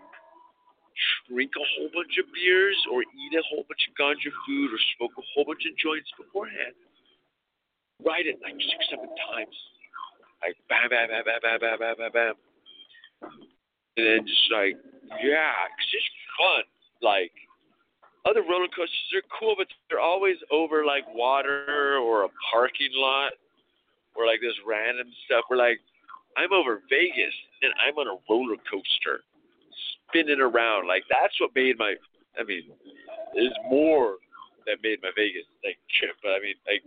Drink 1.32 1.52
a 1.56 1.64
whole 1.76 1.92
bunch 1.96 2.20
of 2.20 2.28
beers, 2.36 2.76
or 2.92 3.04
eat 3.04 3.34
a 3.36 3.44
whole 3.48 3.64
bunch 3.68 3.84
of 3.88 3.96
ganja 3.96 4.32
food, 4.44 4.72
or 4.72 4.80
smoke 4.96 5.16
a 5.16 5.24
whole 5.32 5.48
bunch 5.48 5.64
of 5.64 5.76
joints 5.80 6.12
beforehand. 6.20 6.76
Ride 8.04 8.28
it 8.28 8.40
like 8.44 8.56
six, 8.60 8.80
seven 8.92 9.08
times. 9.32 9.56
Like 10.44 10.56
bam, 10.68 10.88
bam, 10.92 11.08
bam, 11.08 11.24
bam, 11.24 11.60
bam, 11.60 11.80
bam, 11.80 11.96
bam, 12.00 12.12
bam. 12.12 12.36
And 13.96 14.04
then 14.04 14.24
just 14.24 14.48
like, 14.52 14.76
yeah, 15.20 15.52
it's 15.68 15.92
just 15.92 16.08
fun. 16.40 16.64
Like 17.04 17.36
other 18.26 18.42
roller 18.42 18.68
coasters 18.68 19.12
are 19.16 19.28
cool, 19.40 19.56
but 19.58 19.68
they're 19.90 20.00
always 20.00 20.38
over 20.52 20.86
like 20.86 21.04
water 21.14 21.98
or 21.98 22.26
a 22.26 22.30
parking 22.52 22.92
lot 22.94 23.34
or 24.16 24.26
like 24.26 24.42
this 24.42 24.56
random 24.68 25.08
stuff. 25.26 25.46
We're 25.50 25.58
like, 25.58 25.80
I'm 26.38 26.54
over 26.54 26.82
Vegas 26.90 27.34
and 27.62 27.72
I'm 27.80 27.96
on 27.98 28.08
a 28.08 28.18
roller 28.30 28.58
coaster 28.70 29.24
spinning 30.08 30.42
around. 30.42 30.88
Like, 30.88 31.04
that's 31.10 31.40
what 31.40 31.52
made 31.56 31.78
my, 31.78 31.96
I 32.40 32.44
mean, 32.44 32.64
there's 33.36 33.56
more 33.70 34.18
that 34.68 34.78
made 34.84 35.00
my 35.02 35.12
Vegas 35.16 35.48
like 35.64 35.80
trip, 35.98 36.16
but 36.22 36.36
I 36.36 36.40
mean, 36.40 36.56
like, 36.68 36.84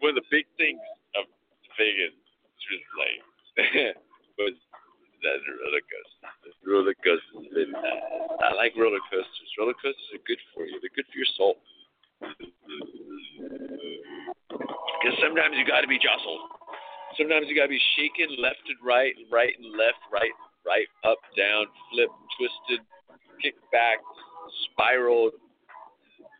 one 0.00 0.16
of 0.16 0.16
the 0.16 0.28
big 0.30 0.48
things 0.56 0.80
of 1.16 1.28
Vegas 1.76 2.16
was 2.70 2.84
like 2.96 3.20
was 4.38 4.56
that 5.22 5.38
roller 5.44 5.84
coaster. 5.84 6.30
Roller 6.64 6.96
coasters 7.00 7.34
have 7.34 7.52
been. 7.52 7.72
Uh, 7.74 8.44
I 8.44 8.54
like 8.56 8.72
roller 8.76 9.02
coasters. 9.08 9.50
Roller 9.58 9.76
coasters 9.76 10.10
are 10.16 10.24
good 10.26 10.40
for 10.54 10.64
you. 10.64 10.80
They're 10.80 10.94
good 10.96 11.08
for 11.12 11.18
your 11.18 11.32
soul. 11.36 11.56
Because 15.00 15.16
sometimes 15.20 15.56
you 15.56 15.64
got 15.64 15.80
to 15.80 15.90
be 15.90 15.98
jostled. 16.00 16.40
Sometimes 17.16 17.48
you 17.48 17.56
got 17.56 17.68
to 17.68 17.74
be 17.74 17.82
shaken 17.96 18.36
left 18.40 18.62
and 18.68 18.78
right, 18.84 19.16
right 19.32 19.52
and 19.56 19.72
left, 19.74 19.98
right, 20.12 20.32
right, 20.64 20.86
up, 21.04 21.18
down, 21.34 21.66
flip, 21.90 22.12
twisted, 22.38 22.80
kick 23.42 23.56
back, 23.72 23.98
spiraled. 24.70 25.32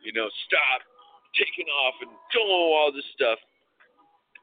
You 0.01 0.13
know, 0.13 0.29
stop, 0.49 0.81
taking 1.37 1.69
off, 1.69 1.93
and 2.01 2.09
oh, 2.09 2.73
all 2.73 2.91
this 2.93 3.05
stuff. 3.13 3.37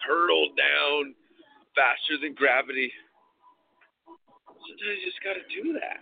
Hurtled 0.06 0.54
down 0.54 1.14
faster 1.74 2.18
than 2.18 2.34
gravity. 2.34 2.90
Sometimes 4.68 5.00
you 5.00 5.08
just 5.08 5.24
got 5.24 5.34
to 5.40 5.44
do 5.48 5.72
that. 5.80 5.96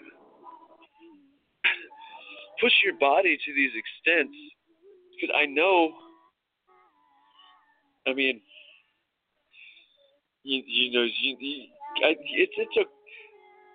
Push 2.60 2.72
your 2.82 2.98
body 2.98 3.38
to 3.38 3.54
these 3.54 3.70
extents. 3.78 4.34
Because 5.14 5.34
I 5.38 5.46
know, 5.46 5.92
I 8.06 8.12
mean, 8.12 8.40
you, 10.42 10.62
you 10.66 10.92
know, 10.92 11.04
you, 11.04 11.36
you, 11.38 11.64
I, 12.04 12.16
it's, 12.34 12.52
it's 12.56 12.76
a, 12.76 12.84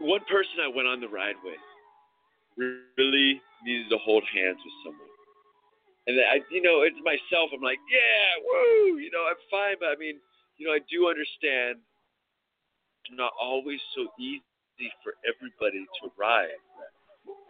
one 0.03 0.21
person 0.29 0.59
I 0.61 0.67
went 0.67 0.87
on 0.87 0.99
the 0.99 1.07
ride 1.07 1.35
with 1.43 1.57
really 2.97 3.41
needed 3.63 3.89
to 3.89 3.97
hold 3.97 4.23
hands 4.33 4.57
with 4.59 4.75
someone. 4.83 5.07
And 6.07 6.19
I, 6.19 6.41
you 6.51 6.61
know, 6.61 6.81
it's 6.81 6.97
myself. 7.05 7.49
I'm 7.53 7.61
like, 7.61 7.79
yeah, 7.89 8.43
woo, 8.43 8.97
you 8.97 9.09
know, 9.13 9.25
I'm 9.29 9.39
fine. 9.49 9.77
But 9.79 9.89
I 9.89 9.95
mean, 9.97 10.19
you 10.57 10.67
know, 10.67 10.73
I 10.73 10.79
do 10.91 11.07
understand 11.07 11.79
it's 13.05 13.17
not 13.17 13.31
always 13.39 13.79
so 13.95 14.07
easy 14.19 14.43
for 15.03 15.13
everybody 15.27 15.85
to 16.01 16.09
ride. 16.17 16.55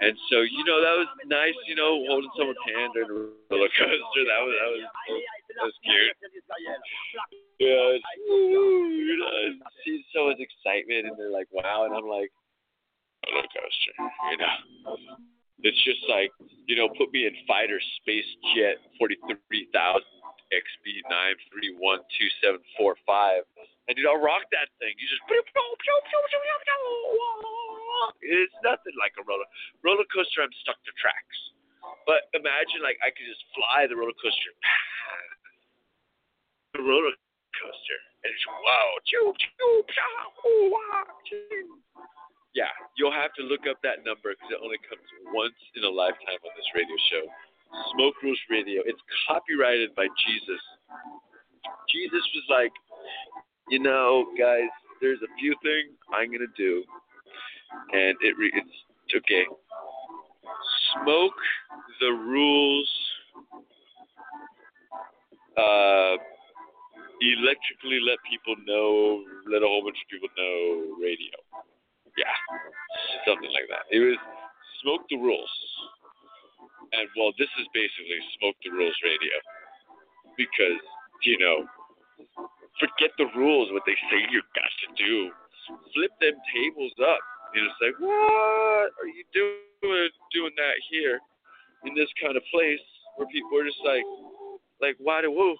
And 0.02 0.18
so, 0.30 0.41
you 0.41 0.66
know, 0.66 0.82
that 0.82 0.98
was 0.98 1.08
nice, 1.30 1.53
you 1.70 1.76
know, 1.78 2.03
holding 2.10 2.32
someone's 2.36 2.58
hand 2.66 2.91
during 2.94 3.08
the 3.08 3.30
roller 3.53 3.70
coaster. 3.78 4.24
That 4.26 4.41
was 4.44 4.53
that 4.58 4.70
was 4.74 4.82
that 5.56 5.64
was 5.64 5.78
cute. 5.86 6.18
Yeah, 7.62 7.94
it's, 7.95 8.03
you 8.28 9.16
know, 9.22 9.53
see 9.86 10.02
so 10.12 10.26
much 10.28 10.41
excitement, 10.41 11.06
and 11.06 11.14
they're 11.16 11.30
like, 11.30 11.45
"Wow," 11.53 11.86
and 11.86 11.94
I'm 11.94 12.10
like, 12.10 12.34
"Roller 13.30 13.45
coaster," 13.53 13.94
you 14.34 14.38
know. 14.41 14.98
It's 15.62 15.78
just 15.86 16.02
like, 16.10 16.34
you 16.66 16.74
know, 16.76 16.90
put 16.98 17.14
me 17.14 17.28
in 17.30 17.38
fighter 17.45 17.78
space 18.02 18.26
jet 18.58 18.82
43,000 18.98 20.02
XB 20.49 21.06
9312745. 21.06 23.45
And 23.91 23.99
dude, 23.99 24.07
I'll 24.07 24.23
rock 24.23 24.47
that 24.55 24.72
thing. 24.80 24.95
You 24.95 25.03
just 25.03 25.19
it's 28.23 28.55
nothing 28.63 28.95
like 28.95 29.11
a 29.19 29.23
roller 29.27 29.43
roller 29.84 30.07
coaster. 30.07 30.39
I'm 30.39 30.55
stuck 30.63 30.80
to 30.88 30.95
tracks. 30.95 31.38
But 32.07 32.31
imagine 32.31 32.80
like 32.80 32.95
I 33.03 33.11
could 33.11 33.27
just 33.27 33.43
fly 33.51 33.91
the 33.91 33.99
roller 33.99 34.15
coaster. 34.15 34.55
The 36.72 36.80
roller 36.88 37.11
coaster. 37.59 37.99
And 38.23 38.31
it's 38.31 38.47
wow. 38.47 38.88
Yeah, 42.55 42.72
you'll 42.95 43.11
have 43.11 43.35
to 43.35 43.43
look 43.43 43.68
up 43.68 43.84
that 43.84 44.07
number 44.07 44.31
because 44.31 44.55
it 44.55 44.63
only 44.63 44.80
comes 44.88 45.03
once 45.35 45.59
in 45.76 45.84
a 45.84 45.91
lifetime 45.91 46.39
on 46.39 46.53
this 46.55 46.72
radio 46.72 46.95
show. 47.11 47.27
Smoke 47.91 48.15
Rules 48.23 48.39
Radio. 48.47 48.88
It's 48.88 49.03
copyrighted 49.27 49.91
by 49.99 50.07
Jesus. 50.23 50.63
Jesus 51.91 52.23
was 52.39 52.45
like, 52.47 52.72
you 53.72 53.80
know, 53.80 54.27
guys, 54.38 54.69
there's 54.99 55.19
a 55.23 55.31
few 55.39 55.56
things 55.64 55.95
I'm 56.14 56.30
gonna 56.30 56.52
do, 56.57 56.84
and 57.93 58.15
it 58.22 58.38
re- 58.38 58.52
it's 58.53 59.15
okay. 59.15 59.45
Smoke 61.02 61.39
the 61.99 62.11
rules. 62.11 62.89
Uh, 65.57 66.15
electrically 67.22 67.99
let 68.02 68.18
people 68.27 68.56
know, 68.68 69.23
let 69.48 69.64
a 69.64 69.68
whole 69.68 69.84
bunch 69.84 69.98
of 69.99 70.10
people 70.10 70.30
know 70.35 70.98
radio. 70.99 71.31
Yeah, 72.18 72.35
something 73.27 73.52
like 73.56 73.72
that. 73.72 73.88
It 73.88 73.99
was 73.99 74.19
smoke 74.84 75.07
the 75.10 75.18
rules. 75.18 75.49
And 76.91 77.07
well, 77.15 77.31
this 77.39 77.48
is 77.56 77.68
basically 77.72 78.19
smoke 78.35 78.56
the 78.64 78.72
rules 78.72 78.95
radio 78.99 79.38
because 80.35 80.81
you 81.23 81.38
know, 81.38 81.64
forget 82.80 83.11
the 83.18 83.27
rules, 83.35 83.72
what 83.72 83.84
they 83.85 83.98
say 84.10 84.23
you 84.31 84.41
got 84.56 84.72
to 84.85 84.88
do. 84.95 85.31
Flip 85.93 86.11
them 86.19 86.35
tables 86.53 86.93
up. 86.99 87.19
You 87.53 87.68
just 87.68 87.80
like, 87.81 87.98
what 87.99 88.91
are 88.95 89.11
you 89.11 89.23
doing 89.34 90.10
doing 90.31 90.56
that 90.56 90.77
here 90.89 91.19
in 91.84 91.95
this 91.95 92.07
kind 92.22 92.38
of 92.38 92.43
place 92.53 92.80
where 93.18 93.27
people 93.27 93.57
are 93.60 93.65
just 93.65 93.84
like, 93.84 94.03
like, 94.80 94.95
why 94.99 95.22
do 95.22 95.31
woo? 95.31 95.56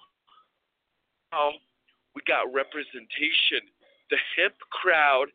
Oh, 1.32 1.52
we 2.14 2.22
got 2.26 2.52
representation. 2.52 3.64
The 4.10 4.18
hemp 4.36 4.56
crowd 4.68 5.28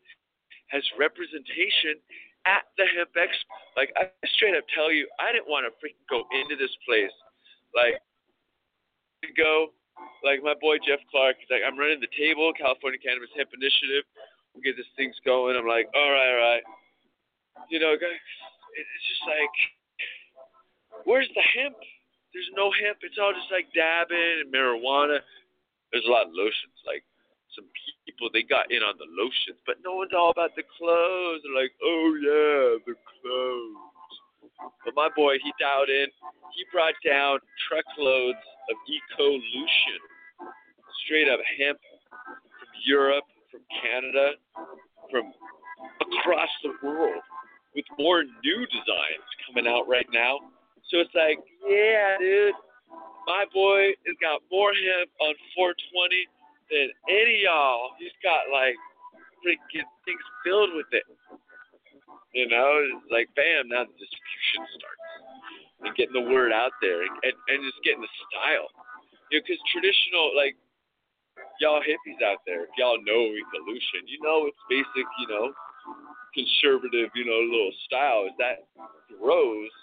has 0.68 0.82
representation 0.98 1.98
at 2.46 2.70
the 2.76 2.86
hemp 2.86 3.10
expo. 3.18 3.54
Like 3.76 3.90
I 3.96 4.10
straight 4.36 4.54
up 4.54 4.64
tell 4.74 4.92
you, 4.92 5.08
I 5.18 5.32
didn't 5.32 5.48
want 5.48 5.66
to 5.66 5.72
freaking 5.82 6.06
go 6.10 6.24
into 6.34 6.54
this 6.54 6.72
place. 6.86 7.14
Like 7.74 7.98
to 9.24 9.28
go, 9.34 9.74
like 10.22 10.42
my 10.42 10.54
boy 10.58 10.78
Jeff 10.82 11.00
Clark. 11.10 11.38
He's 11.38 11.50
like, 11.50 11.62
I'm 11.62 11.78
running 11.78 12.00
the 12.02 12.10
table, 12.14 12.52
California 12.54 12.98
Cannabis 12.98 13.30
Hemp 13.36 13.50
Initiative. 13.54 14.04
We 14.54 14.62
get 14.62 14.74
this 14.74 14.88
things 14.98 15.14
going. 15.22 15.54
I'm 15.54 15.68
like, 15.68 15.86
all 15.94 16.10
right, 16.10 16.30
all 16.34 16.42
right. 16.42 16.64
You 17.70 17.78
know, 17.78 17.94
guys, 17.98 18.18
it's 18.74 19.06
just 19.10 19.24
like, 19.26 19.56
where's 21.06 21.30
the 21.34 21.42
hemp? 21.42 21.78
There's 22.34 22.50
no 22.54 22.70
hemp. 22.70 23.02
It's 23.02 23.18
all 23.18 23.34
just 23.34 23.50
like 23.50 23.70
dabbing 23.74 24.46
and 24.46 24.50
marijuana. 24.50 25.22
There's 25.90 26.06
a 26.06 26.12
lot 26.12 26.28
of 26.28 26.36
lotions, 26.36 26.76
like 26.84 27.02
some 27.56 27.66
people 28.04 28.28
they 28.30 28.44
got 28.44 28.70
in 28.70 28.84
on 28.84 28.94
the 29.00 29.08
lotions, 29.08 29.58
but 29.66 29.80
no 29.82 29.96
one's 29.96 30.12
all 30.14 30.30
about 30.30 30.54
the 30.54 30.66
clothes. 30.76 31.40
They're 31.42 31.56
like, 31.56 31.74
oh 31.82 32.08
yeah, 32.20 32.78
the 32.84 32.94
clothes. 32.94 33.97
But 34.84 34.94
my 34.94 35.08
boy, 35.14 35.38
he 35.42 35.52
dialed 35.60 35.88
in. 35.88 36.06
He 36.54 36.64
brought 36.72 36.94
down 37.06 37.38
truckloads 37.68 38.38
of 38.70 38.76
Ecolution, 38.88 40.00
straight 41.04 41.28
up 41.28 41.40
hemp 41.58 41.78
from 42.10 42.68
Europe, 42.84 43.24
from 43.50 43.60
Canada, 43.82 44.32
from 45.10 45.32
across 46.02 46.50
the 46.62 46.72
world, 46.82 47.22
with 47.74 47.84
more 47.98 48.24
new 48.24 48.66
designs 48.66 49.28
coming 49.46 49.66
out 49.66 49.88
right 49.88 50.08
now. 50.12 50.38
So 50.90 50.98
it's 50.98 51.14
like, 51.14 51.38
yeah, 51.68 52.16
dude, 52.18 52.54
my 53.26 53.44
boy 53.52 53.92
has 54.06 54.16
got 54.20 54.40
more 54.50 54.72
hemp 54.72 55.10
on 55.20 55.34
420 55.54 56.26
than 56.70 56.88
any 57.08 57.44
y'all. 57.44 57.92
He's 57.98 58.16
got 58.22 58.48
like 58.52 58.76
freaking 59.44 59.86
things 60.04 60.24
filled 60.44 60.74
with 60.74 60.88
it. 60.92 61.04
You 62.38 62.46
know, 62.46 62.70
like 63.10 63.26
bam, 63.34 63.66
now 63.66 63.82
the 63.82 63.98
distribution 63.98 64.62
starts 64.78 65.10
and 65.82 65.90
getting 65.98 66.14
the 66.14 66.30
word 66.30 66.54
out 66.54 66.70
there 66.78 67.02
and, 67.02 67.10
and, 67.26 67.34
and 67.50 67.58
just 67.66 67.82
getting 67.82 67.98
the 67.98 68.14
style. 68.30 68.70
You 69.34 69.38
know, 69.38 69.42
because 69.42 69.58
traditional, 69.74 70.38
like 70.38 70.54
y'all 71.58 71.82
hippies 71.82 72.22
out 72.22 72.38
there, 72.46 72.70
if 72.70 72.72
y'all 72.78 73.02
know 73.02 73.34
evolution, 73.34 74.06
you 74.06 74.22
know 74.22 74.46
it's 74.46 74.62
basic, 74.70 75.02
you 75.18 75.26
know, 75.26 75.50
conservative, 76.30 77.10
you 77.18 77.26
know, 77.26 77.42
little 77.42 77.74
style. 77.90 78.30
Is 78.30 78.38
that 78.38 78.70
grows 79.18 79.74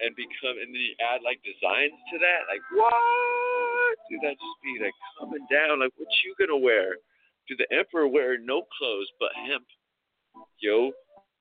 and 0.00 0.16
become, 0.16 0.56
and 0.56 0.72
then 0.72 0.80
you 0.80 0.96
add 1.04 1.20
like 1.20 1.44
designs 1.44 1.92
to 2.08 2.16
that, 2.24 2.48
like 2.48 2.64
what? 2.72 4.00
Dude, 4.08 4.24
that 4.24 4.32
just 4.32 4.58
be 4.64 4.80
like 4.80 4.96
coming 5.20 5.44
down. 5.52 5.84
Like, 5.84 5.92
what 6.00 6.08
you 6.24 6.32
gonna 6.40 6.56
wear? 6.56 6.96
Do 7.44 7.52
the 7.60 7.68
emperor 7.68 8.08
wear 8.08 8.40
no 8.40 8.64
clothes 8.80 9.12
but 9.20 9.36
hemp? 9.44 9.68
Yo, 10.64 10.96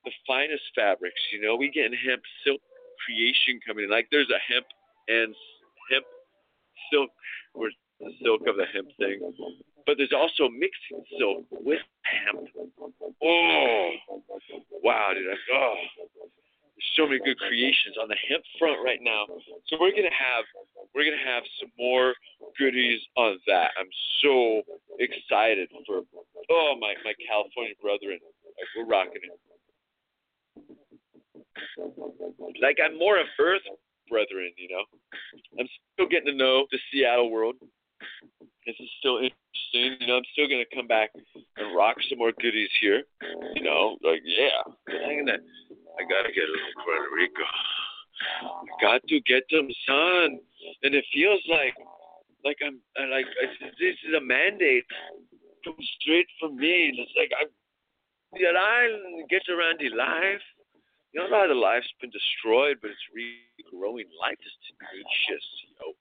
the 0.05 0.13
finest 0.27 0.63
fabrics. 0.75 1.19
You 1.33 1.41
know, 1.41 1.55
we 1.55 1.69
getting 1.69 1.97
hemp 1.97 2.21
silk 2.45 2.61
creation 3.05 3.59
coming 3.65 3.85
in. 3.85 3.91
Like, 3.91 4.07
there's 4.11 4.29
a 4.29 4.41
hemp 4.41 4.65
and 5.07 5.35
hemp 5.91 6.05
silk 6.91 7.09
or 7.53 7.69
the 7.99 8.11
silk 8.23 8.41
of 8.47 8.55
the 8.57 8.65
hemp 8.71 8.89
thing. 8.97 9.19
But 9.85 9.97
there's 9.97 10.13
also 10.15 10.49
mixing 10.49 11.03
silk 11.17 11.45
with 11.51 11.81
hemp. 12.03 12.49
Oh, 13.21 13.91
wow, 14.83 15.11
dude! 15.13 15.29
I, 15.29 15.37
oh, 15.53 15.75
there's 16.75 16.91
so 16.97 17.05
many 17.05 17.19
good 17.23 17.37
creations 17.37 17.95
on 18.01 18.09
the 18.09 18.17
hemp 18.27 18.43
front 18.57 18.83
right 18.83 18.99
now. 19.01 19.25
So 19.69 19.77
we're 19.79 19.93
gonna 19.93 20.13
have 20.13 20.45
we're 20.93 21.05
gonna 21.05 21.23
have 21.23 21.43
some 21.59 21.69
more 21.77 22.13
goodies 22.57 22.99
on 23.15 23.37
that. 23.47 23.71
I'm 23.77 23.89
so 24.21 24.61
excited 24.99 25.69
for 25.85 26.01
oh 26.49 26.75
my 26.79 26.93
my 27.05 27.13
California 27.21 27.75
brethren. 27.81 28.19
Like 28.21 28.69
we're 28.75 28.89
rocking 28.89 29.21
it. 29.23 29.39
Like 32.61 32.77
I'm 32.83 32.97
more 32.97 33.19
of 33.19 33.27
Earth 33.39 33.61
brethren, 34.09 34.51
you 34.57 34.69
know. 34.69 34.83
I'm 35.59 35.67
still 35.93 36.07
getting 36.07 36.33
to 36.33 36.37
know 36.37 36.65
the 36.71 36.79
Seattle 36.91 37.31
world. 37.31 37.55
This 38.65 38.75
is 38.79 38.89
still 38.99 39.17
interesting. 39.17 39.97
You 39.99 40.07
know, 40.07 40.17
I'm 40.17 40.29
still 40.33 40.47
gonna 40.47 40.69
come 40.73 40.87
back 40.87 41.11
and 41.15 41.75
rock 41.75 41.97
some 42.09 42.19
more 42.19 42.31
goodies 42.39 42.69
here. 42.81 43.03
You 43.55 43.63
know, 43.63 43.97
like 44.03 44.21
yeah, 44.23 44.61
I'm 44.65 45.25
gonna, 45.25 45.39
I 45.97 46.01
gotta 46.03 46.31
get 46.33 46.49
little 46.49 46.75
Puerto 46.83 47.09
Rico. 47.15 47.43
I 48.41 48.81
got 48.81 49.01
to 49.07 49.19
get 49.21 49.43
them, 49.51 49.67
son. 49.85 50.39
And 50.83 50.95
it 50.95 51.05
feels 51.13 51.41
like, 51.49 51.75
like 52.45 52.57
I'm, 52.65 52.79
like 53.11 53.25
this 53.79 53.95
is 54.07 54.15
a 54.17 54.21
mandate 54.21 54.85
come 55.65 55.75
straight 55.99 56.27
from 56.39 56.55
me. 56.55 56.93
It's 56.93 57.11
like 57.17 57.33
I, 57.33 57.49
that 58.37 58.55
I 58.55 59.25
get 59.29 59.41
around 59.49 59.81
the 59.81 59.89
life. 59.97 60.45
You 61.15 61.23
know 61.23 61.31
how 61.31 61.47
the 61.47 61.55
life's 61.55 61.87
been 62.01 62.11
destroyed, 62.11 62.75
but 62.81 62.91
it's 62.91 63.07
regrowing. 63.15 64.03
Life 64.19 64.35
is 64.35 64.51
tenacious, 64.67 65.47
yo. 65.79 65.95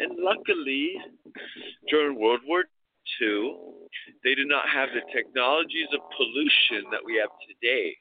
And 0.00 0.16
luckily, 0.16 0.96
during 1.90 2.18
World 2.18 2.40
War 2.48 2.64
II, 3.20 3.52
they 4.24 4.34
did 4.34 4.48
not 4.48 4.64
have 4.72 4.88
the 4.96 5.04
technologies 5.12 5.92
of 5.92 6.00
pollution 6.16 6.88
that 6.90 7.04
we 7.04 7.20
have 7.20 7.28
today. 7.44 7.92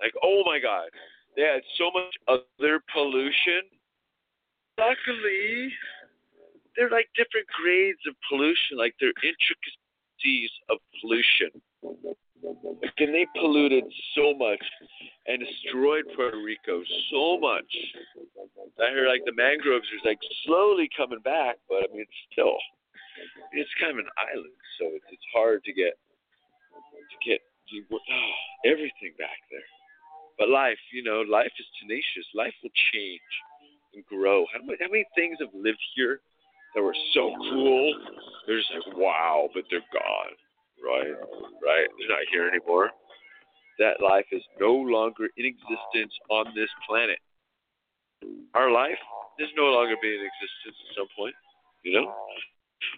Like, 0.00 0.14
oh 0.22 0.44
my 0.46 0.60
God, 0.62 0.86
they 1.34 1.42
had 1.42 1.62
so 1.76 1.90
much 1.90 2.14
other 2.30 2.78
pollution. 2.94 3.66
Luckily, 4.78 5.66
they're 6.76 6.94
like 6.94 7.10
different 7.18 7.50
grades 7.58 8.06
of 8.06 8.14
pollution, 8.30 8.78
like 8.78 8.94
they're 9.00 9.18
intricacies 9.18 10.52
of 10.70 10.78
pollution. 11.02 11.50
And 12.62 13.14
they 13.14 13.26
polluted 13.34 13.84
so 14.14 14.34
much 14.34 14.62
and 15.26 15.42
destroyed 15.42 16.04
Puerto 16.14 16.38
Rico 16.38 16.82
so 17.10 17.38
much. 17.38 17.66
I 18.78 18.90
hear 18.90 19.08
like 19.08 19.22
the 19.26 19.34
mangroves 19.34 19.86
are 19.90 20.08
like 20.08 20.18
slowly 20.46 20.88
coming 20.96 21.20
back, 21.20 21.56
but 21.68 21.82
I 21.82 21.86
mean 21.92 22.02
it's 22.02 22.22
still, 22.30 22.56
it's 23.52 23.70
kind 23.80 23.98
of 23.98 24.06
an 24.06 24.12
island, 24.18 24.54
so 24.78 24.86
it's 24.94 25.06
it's 25.10 25.28
hard 25.34 25.62
to 25.64 25.72
get 25.72 25.94
to 26.72 27.16
get 27.26 27.40
to, 27.70 27.76
oh, 27.92 28.32
everything 28.70 29.14
back 29.18 29.38
there. 29.50 29.66
But 30.38 30.48
life, 30.48 30.80
you 30.92 31.02
know, 31.02 31.22
life 31.22 31.52
is 31.58 31.66
tenacious. 31.80 32.26
Life 32.34 32.54
will 32.62 32.74
change 32.94 33.32
and 33.94 34.04
grow. 34.06 34.46
How 34.52 34.64
many 34.64 34.78
how 34.80 34.90
many 34.90 35.06
things 35.14 35.38
have 35.40 35.54
lived 35.54 35.82
here 35.94 36.20
that 36.74 36.82
were 36.82 36.96
so 37.14 37.34
cool? 37.50 37.94
They're 38.46 38.58
just 38.58 38.70
like 38.72 38.96
wow, 38.96 39.48
but 39.54 39.64
they're 39.70 39.86
gone. 39.92 40.34
Right, 40.82 41.14
right. 41.62 41.88
They're 41.98 42.08
not 42.10 42.26
here 42.30 42.48
anymore 42.48 42.90
that 43.78 44.02
life 44.02 44.26
is 44.32 44.42
no 44.60 44.72
longer 44.74 45.28
in 45.36 45.46
existence 45.46 46.12
on 46.30 46.46
this 46.54 46.68
planet. 46.88 47.18
Our 48.54 48.70
life 48.70 49.00
is 49.38 49.48
no 49.56 49.64
longer 49.64 49.96
being 50.02 50.20
in 50.20 50.28
existence 50.28 50.76
at 50.76 50.96
some 50.96 51.08
point, 51.16 51.34
you 51.82 51.92
know? 51.92 52.12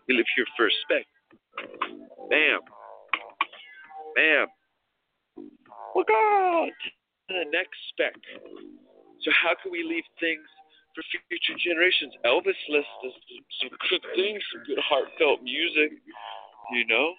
We 0.09 0.17
live 0.17 0.27
here 0.37 0.47
for 0.57 0.67
a 0.67 0.75
spec. 0.85 1.07
Bam. 2.29 2.61
Bam. 4.17 4.47
Look 5.95 6.09
out! 6.11 6.69
The 7.29 7.45
next 7.53 7.79
spec. 7.91 8.13
So 9.23 9.31
how 9.33 9.55
can 9.63 9.73
we 9.73 9.83
leave 9.83 10.05
things 10.21 10.45
for 10.93 11.03
future 11.29 11.57
generations? 11.65 12.13
Elvis 12.27 12.59
listed 12.69 13.15
some 13.63 13.71
good 13.89 14.05
things, 14.17 14.43
some 14.53 14.63
good 14.67 14.83
heartfelt 14.83 15.43
music, 15.43 15.97
you 16.73 16.85
know? 16.87 17.15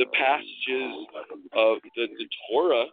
The 0.00 0.08
passages 0.16 0.96
of 1.52 1.76
the, 1.94 2.08
the 2.08 2.28
Torah 2.48 2.88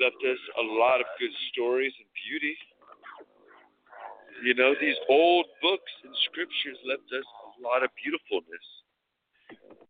left 0.00 0.16
us 0.24 0.40
a 0.56 0.64
lot 0.80 0.98
of 0.98 1.06
good 1.20 1.34
stories 1.52 1.92
and 2.00 2.08
beauty. 2.24 2.56
You 4.42 4.54
know, 4.54 4.72
these 4.80 4.96
old 5.10 5.44
books 5.60 5.92
and 6.04 6.14
scriptures 6.24 6.78
left 6.88 7.04
us 7.12 7.26
a 7.28 7.60
lot 7.60 7.84
of 7.84 7.90
beautifulness. 8.00 8.64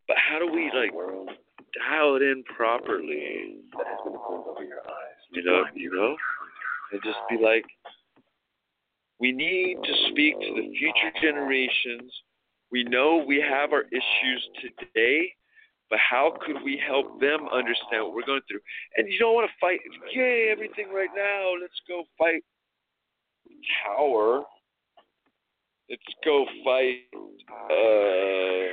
But 0.05 0.17
how 0.19 0.39
do 0.39 0.51
we 0.51 0.67
like 0.75 0.91
dial 0.91 2.15
it 2.17 2.23
in 2.23 2.43
properly? 2.43 3.63
You 5.31 5.43
know, 5.43 5.63
you 5.73 5.95
know, 5.95 6.17
and 6.91 7.01
just 7.05 7.19
be 7.29 7.37
like, 7.37 7.63
we 9.19 9.31
need 9.31 9.77
to 9.81 9.93
speak 10.09 10.33
to 10.39 10.51
the 10.59 10.73
future 10.75 11.13
generations. 11.21 12.11
We 12.71 12.83
know 12.83 13.23
we 13.25 13.39
have 13.39 13.71
our 13.71 13.83
issues 13.83 14.49
today, 14.59 15.33
but 15.89 15.99
how 15.99 16.37
could 16.45 16.61
we 16.63 16.81
help 16.85 17.19
them 17.19 17.47
understand 17.51 18.03
what 18.03 18.13
we're 18.13 18.25
going 18.25 18.41
through? 18.47 18.59
And 18.97 19.11
you 19.11 19.17
don't 19.17 19.33
want 19.33 19.49
to 19.49 19.55
fight, 19.59 19.79
yay, 20.13 20.49
everything 20.51 20.93
right 20.93 21.09
now. 21.15 21.53
Let's 21.59 21.81
go 21.87 22.03
fight 22.17 22.43
Tower. 23.83 24.43
Let's 25.89 26.01
go 26.23 26.45
fight 26.63 27.09
uh, 27.15 28.69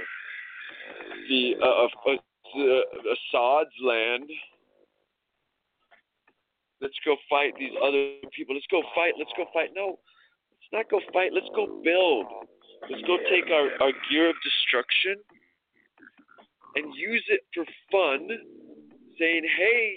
the 1.29 1.55
uh, 1.63 1.87
uh, 1.87 2.83
Assad's 3.09 3.71
land. 3.83 4.29
Let's 6.83 6.95
go 7.07 7.17
fight 7.31 7.55
these 7.59 7.73
other 7.83 8.17
people. 8.37 8.55
Let's 8.55 8.67
go 8.71 8.83
fight. 8.95 9.15
Let's 9.19 9.33
go 9.35 9.47
fight. 9.55 9.71
No, 9.75 9.99
let's 10.53 10.73
not 10.73 10.91
go 10.91 11.01
fight. 11.15 11.33
Let's 11.33 11.49
go 11.55 11.81
build. 11.83 12.27
Let's 12.91 13.03
go 13.07 13.17
take 13.31 13.51
our, 13.51 13.71
our 13.81 13.93
gear 14.11 14.29
of 14.29 14.37
destruction 14.45 15.17
and 16.77 16.95
use 16.95 17.25
it 17.29 17.41
for 17.55 17.65
fun, 17.91 18.29
saying, 19.19 19.43
hey, 19.57 19.97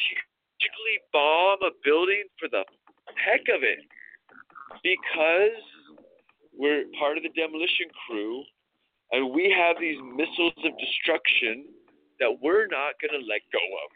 strategically 0.00 0.98
bomb 1.12 1.58
a 1.62 1.70
building 1.84 2.24
for 2.40 2.48
the 2.48 2.64
heck 3.16 3.42
of 3.54 3.62
it 3.62 3.78
because 4.82 5.60
we're 6.56 6.84
part 6.98 7.16
of 7.16 7.22
the 7.22 7.30
demolition 7.36 7.86
crew 8.06 8.42
and 9.12 9.32
we 9.32 9.54
have 9.56 9.76
these 9.78 9.98
missiles 10.16 10.54
of 10.64 10.72
destruction 10.78 11.66
that 12.20 12.30
we're 12.42 12.66
not 12.66 12.94
going 13.00 13.20
to 13.20 13.26
let 13.26 13.42
go 13.52 13.62
of. 13.84 13.88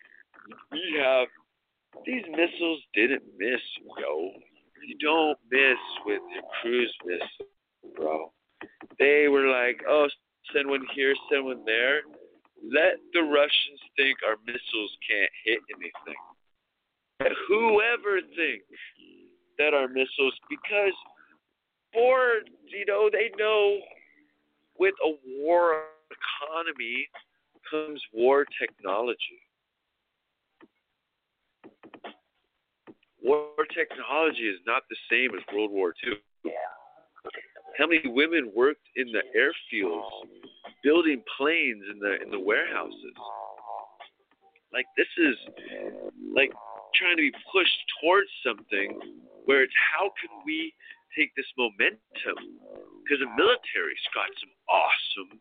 We 0.72 1.00
have 1.00 1.28
these 2.04 2.24
missiles 2.30 2.80
didn't 2.94 3.22
miss, 3.38 3.60
yo. 3.98 4.30
You 4.86 4.96
don't 5.00 5.38
miss 5.50 5.78
with 6.04 6.22
your 6.32 6.44
cruise 6.60 6.94
missile, 7.04 7.96
bro. 7.96 8.32
They 8.98 9.28
were 9.28 9.48
like, 9.48 9.82
oh, 9.88 10.08
send 10.52 10.68
one 10.68 10.86
here, 10.94 11.14
send 11.30 11.44
one 11.44 11.62
there. 11.64 12.02
Let 12.62 12.98
the 13.12 13.22
Russians 13.22 13.80
think 13.96 14.18
our 14.26 14.36
missiles 14.46 14.96
can't 15.08 15.30
hit 15.44 15.60
anything. 15.70 16.20
Let 17.20 17.32
whoever 17.48 18.20
thinks 18.34 18.66
that 19.58 19.74
our 19.74 19.88
missiles, 19.88 20.34
because 20.48 20.94
for, 21.92 22.42
you 22.66 22.84
know, 22.86 23.08
they 23.12 23.30
know 23.38 23.78
with 24.78 24.94
a 25.04 25.12
war 25.40 25.84
economy 26.10 27.08
comes 27.70 28.00
war 28.12 28.44
technology. 28.60 29.42
War 33.22 33.50
technology 33.74 34.48
is 34.48 34.60
not 34.66 34.82
the 34.88 34.96
same 35.10 35.36
as 35.36 35.42
World 35.52 35.70
War 35.70 35.92
II. 36.06 36.52
How 37.76 37.86
many 37.86 38.02
women 38.06 38.50
worked 38.54 38.86
in 38.96 39.12
the 39.12 39.22
airfields, 39.36 40.37
building 40.82 41.22
planes 41.36 41.84
in 41.92 41.98
the 41.98 42.22
in 42.22 42.30
the 42.30 42.40
warehouses? 42.40 43.14
Like 44.72 44.86
this 44.96 45.08
is 45.18 45.36
like 46.34 46.52
trying 46.94 47.16
to 47.16 47.22
be 47.22 47.34
pushed 47.52 47.80
towards 48.00 48.28
something 48.44 48.98
where 49.44 49.62
it's 49.62 49.72
how 49.76 50.10
can 50.20 50.44
we 50.44 50.74
take 51.16 51.34
this 51.34 51.48
momentum? 51.56 52.60
Because 53.02 53.24
the 53.24 53.32
military's 53.32 54.08
got 54.12 54.28
some 54.36 54.52
awesome 54.68 55.32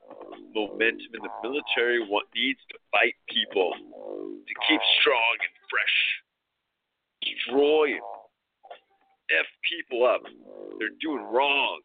momentum, 0.55 1.11
and 1.19 1.23
the 1.27 1.35
military 1.43 1.99
want, 1.99 2.27
needs 2.33 2.59
to 2.71 2.79
fight 2.91 3.13
people 3.27 3.75
to 3.75 4.53
keep 4.63 4.79
strong 5.03 5.35
and 5.43 5.55
fresh, 5.67 5.97
destroy, 7.19 7.99
f 9.35 9.47
people 9.67 10.07
up. 10.07 10.23
They're 10.79 10.95
doing 11.01 11.27
wrong 11.27 11.81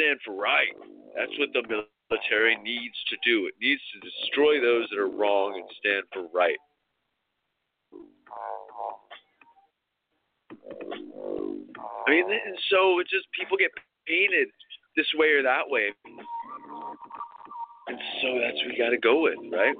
stand 0.00 0.18
for 0.24 0.34
right. 0.34 0.72
That's 1.16 1.32
what 1.38 1.52
the 1.52 1.62
military 1.62 1.99
needs 2.62 2.96
to 3.08 3.16
do. 3.24 3.46
It 3.46 3.54
needs 3.60 3.80
to 3.94 4.00
destroy 4.00 4.60
those 4.60 4.88
that 4.90 4.98
are 4.98 5.08
wrong 5.10 5.54
and 5.54 5.64
stand 5.78 6.04
for 6.12 6.26
right. 6.34 6.58
I 12.06 12.10
mean, 12.10 12.24
and 12.30 12.58
so 12.70 12.98
it 12.98 13.06
just 13.08 13.26
people 13.38 13.56
get 13.56 13.70
painted 14.06 14.48
this 14.96 15.06
way 15.14 15.28
or 15.28 15.42
that 15.42 15.68
way. 15.68 15.92
And 17.86 17.98
so 18.22 18.38
that's 18.40 18.56
what 18.58 18.68
we 18.68 18.78
got 18.78 18.90
to 18.90 18.98
go 18.98 19.22
with, 19.22 19.38
right? 19.52 19.74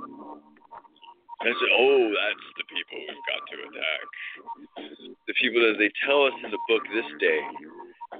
And 1.40 1.55
oh, 1.73 2.12
that's 2.12 2.47
the 2.59 2.65
people 2.69 2.98
we've 3.01 3.27
got 3.27 3.43
to 3.48 3.57
attack. 3.65 4.05
The 5.27 5.35
people 5.40 5.61
that 5.62 5.78
they 5.78 5.90
tell 6.07 6.27
us 6.27 6.35
in 6.44 6.51
the 6.51 6.59
book 6.69 6.82
this 6.93 7.07
day. 7.19 7.40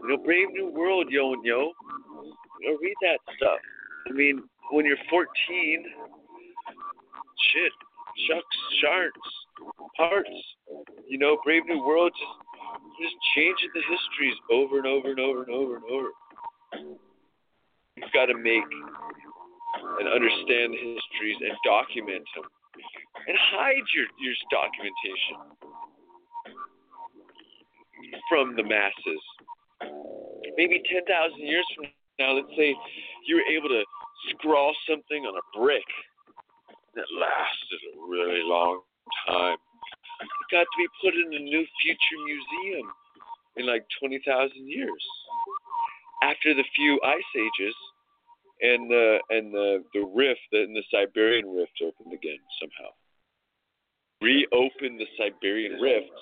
You 0.03 0.09
know, 0.09 0.16
Brave 0.24 0.49
New 0.53 0.70
World, 0.73 1.09
yo 1.11 1.35
and 1.35 1.45
yo. 1.45 1.73
You 2.61 2.73
know, 2.73 2.78
read 2.81 2.97
that 3.03 3.19
stuff. 3.37 3.61
I 4.09 4.13
mean, 4.13 4.43
when 4.71 4.87
you're 4.87 4.97
14, 5.09 5.85
shit, 7.53 7.73
shucks, 8.29 8.57
sharks, 8.81 9.29
parts. 9.97 10.31
You 11.09 11.19
know, 11.19 11.39
Brave 11.45 11.67
New 11.67 11.85
World 11.85 12.13
just 12.13 12.51
just 13.01 13.17
changing 13.35 13.71
the 13.75 13.81
histories 13.81 14.37
over 14.53 14.79
and 14.79 14.87
over 14.87 15.11
and 15.11 15.21
over 15.21 15.43
and 15.43 15.53
over 15.53 15.77
and 15.77 15.85
over. 15.91 16.09
You've 17.97 18.13
got 18.13 18.27
to 18.27 18.37
make 18.37 18.65
and 19.99 20.09
understand 20.09 20.75
the 20.75 20.79
histories 20.79 21.39
and 21.41 21.57
document 21.65 22.25
them 22.37 22.45
and 23.27 23.37
hide 23.57 23.87
your, 23.95 24.07
your 24.21 24.35
documentation 24.51 25.37
from 28.29 28.57
the 28.57 28.63
masses. 28.63 29.23
Maybe 30.57 30.83
10,000 30.91 31.39
years 31.39 31.67
from 31.75 31.87
now, 32.19 32.33
let's 32.33 32.53
say 32.57 32.77
you 33.27 33.37
were 33.37 33.49
able 33.51 33.69
to 33.69 33.83
scrawl 34.31 34.75
something 34.89 35.25
on 35.25 35.35
a 35.37 35.59
brick 35.59 35.87
that 36.95 37.07
lasted 37.19 37.81
a 37.95 38.09
really 38.09 38.43
long 38.43 38.81
time. 39.27 39.57
It 40.21 40.53
got 40.53 40.67
to 40.67 40.77
be 40.77 40.89
put 41.03 41.15
in 41.15 41.33
a 41.33 41.43
new 41.43 41.65
future 41.83 42.21
museum 42.25 42.91
in 43.57 43.67
like 43.67 43.87
20,000 43.99 44.23
years. 44.69 45.05
After 46.23 46.55
the 46.55 46.65
few 46.77 47.01
ice 47.05 47.33
ages, 47.37 47.75
and 48.61 48.91
the 48.91 49.19
and 49.31 49.55
the 49.55 49.83
the 49.95 50.05
rift 50.05 50.53
and 50.53 50.77
the 50.77 50.85
Siberian 50.93 51.49
rift 51.49 51.81
opened 51.81 52.13
again 52.13 52.37
somehow. 52.61 52.93
Reopened 54.21 55.01
the 55.01 55.09
Siberian 55.17 55.81
rift, 55.81 56.13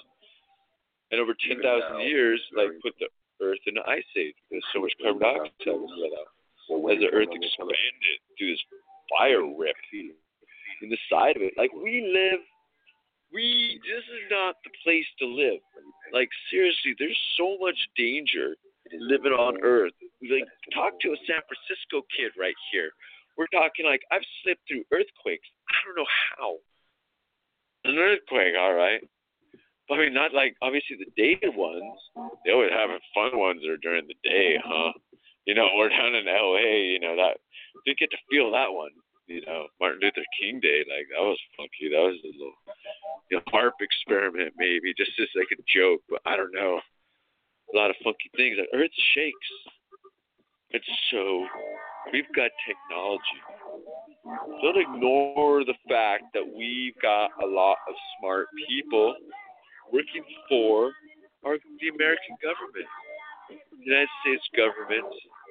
and 1.10 1.20
over 1.20 1.34
ten 1.34 1.60
thousand 1.60 2.06
years, 2.06 2.40
like 2.54 2.70
put 2.80 2.94
the 3.00 3.08
Earth 3.42 3.58
in 3.66 3.76
an 3.76 3.82
ice 3.88 4.06
age 4.16 4.34
because 4.48 4.62
so 4.72 4.82
much 4.82 4.92
carbon 5.02 5.18
dioxide 5.18 5.82
was 5.82 5.90
let 5.98 6.14
out 6.14 6.37
as 6.68 7.00
the 7.00 7.10
Earth 7.12 7.32
expanded 7.32 8.18
through 8.36 8.52
this 8.52 8.64
fire 9.08 9.44
rift 9.44 9.80
in 9.92 10.88
the 10.88 10.98
side 11.10 11.36
of 11.36 11.42
it. 11.42 11.54
Like 11.56 11.72
we 11.72 12.04
live, 12.12 12.40
we 13.32 13.80
this 13.84 14.04
is 14.04 14.24
not 14.30 14.56
the 14.64 14.70
place 14.84 15.06
to 15.20 15.26
live. 15.26 15.60
Like 16.12 16.28
seriously, 16.50 16.94
there's 16.98 17.18
so 17.36 17.56
much 17.60 17.76
danger 17.96 18.54
living 18.92 19.32
on 19.32 19.60
Earth. 19.62 19.92
Like, 20.22 20.48
talk 20.74 20.98
to 21.00 21.12
a 21.12 21.18
San 21.26 21.42
Francisco 21.44 22.06
kid 22.16 22.32
right 22.38 22.56
here. 22.72 22.90
We're 23.36 23.50
talking 23.52 23.86
like 23.86 24.02
I've 24.10 24.24
slipped 24.42 24.62
through 24.66 24.84
earthquakes. 24.92 25.48
I 25.70 25.76
don't 25.84 25.96
know 25.96 26.12
how. 26.36 26.56
An 27.84 27.96
earthquake, 27.96 28.54
all 28.58 28.74
right. 28.74 29.00
But 29.88 29.94
I 29.94 29.98
mean, 30.04 30.14
not 30.14 30.34
like 30.34 30.56
obviously 30.60 30.96
the 30.98 31.12
day 31.16 31.38
ones. 31.54 31.96
They 32.44 32.52
always 32.52 32.70
having 32.72 32.98
fun 33.14 33.38
ones 33.38 33.64
are 33.64 33.78
during 33.78 34.06
the 34.06 34.18
day, 34.28 34.58
huh? 34.62 34.92
You 35.48 35.54
know, 35.56 35.68
we're 35.76 35.88
down 35.88 36.14
in 36.14 36.28
L.A. 36.28 36.92
You 36.92 37.00
know 37.00 37.16
that 37.16 37.40
didn't 37.84 37.98
get 37.98 38.12
to 38.12 38.26
feel 38.30 38.52
that 38.52 38.70
one. 38.70 38.92
You 39.26 39.44
know, 39.44 39.66
Martin 39.80 40.00
Luther 40.00 40.24
King 40.40 40.60
Day, 40.60 40.84
like 40.88 41.08
that 41.12 41.24
was 41.24 41.40
funky. 41.56 41.88
That 41.92 42.04
was 42.04 42.20
a 42.24 42.32
little 42.36 42.56
you 43.30 43.36
know, 43.36 43.42
HAARP 43.52 43.76
experiment, 43.80 44.54
maybe 44.56 44.94
just 44.96 45.12
as 45.20 45.28
like 45.36 45.52
a 45.52 45.60
joke. 45.68 46.00
But 46.08 46.20
I 46.24 46.36
don't 46.36 46.52
know 46.52 46.80
a 47.72 47.76
lot 47.76 47.90
of 47.90 47.96
funky 48.04 48.30
things. 48.36 48.56
Earth 48.72 48.90
shakes. 49.14 49.50
It's 50.70 50.88
so 51.10 51.44
we've 52.12 52.28
got 52.36 52.50
technology. 52.64 53.40
Don't 54.62 54.76
ignore 54.76 55.64
the 55.64 55.76
fact 55.88 56.24
that 56.34 56.44
we've 56.44 56.96
got 57.00 57.30
a 57.42 57.46
lot 57.46 57.76
of 57.88 57.94
smart 58.18 58.48
people 58.68 59.14
working 59.92 60.24
for 60.48 60.92
our, 61.44 61.56
the 61.80 61.88
American 61.88 62.36
government, 62.42 62.88
the 63.48 63.84
United 63.84 64.08
States 64.20 64.44
government. 64.56 65.04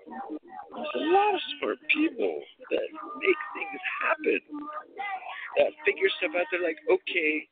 Of 0.08 1.42
smart 1.60 1.78
people 1.94 2.40
that 2.72 2.88
make 3.20 3.42
things 3.56 3.82
happen, 4.02 4.40
that 5.58 5.72
figure 5.86 6.10
stuff 6.18 6.32
out. 6.38 6.46
They're 6.52 6.64
like, 6.64 6.78
okay, 6.90 7.48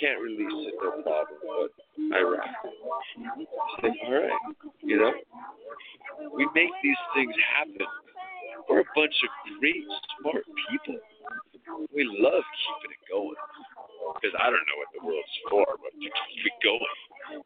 can't 0.00 0.20
release 0.20 0.68
it, 0.68 0.74
no 0.82 1.02
problem. 1.02 1.38
But 1.40 1.70
Iraq. 2.16 2.48
It's 2.66 3.82
like, 3.82 3.92
all 4.06 4.14
right, 4.14 4.40
you 4.82 4.98
know, 4.98 5.12
we 6.34 6.46
make 6.54 6.70
these 6.82 7.02
things 7.14 7.34
happen. 7.54 7.86
We're 8.68 8.80
a 8.80 8.90
bunch 8.94 9.14
of 9.22 9.30
great, 9.60 9.84
smart 10.20 10.44
people. 10.70 10.98
We 11.94 12.04
love 12.04 12.42
keeping 12.42 12.92
it 12.92 13.02
going 13.10 13.36
because 14.14 14.34
I 14.38 14.46
don't 14.52 14.62
know 14.70 14.78
what 14.78 14.90
the 14.94 15.02
world's 15.02 15.36
for, 15.50 15.66
but 15.82 15.92
to 15.94 16.08
keep 16.30 16.44
it 16.46 16.58
going. 16.62 16.98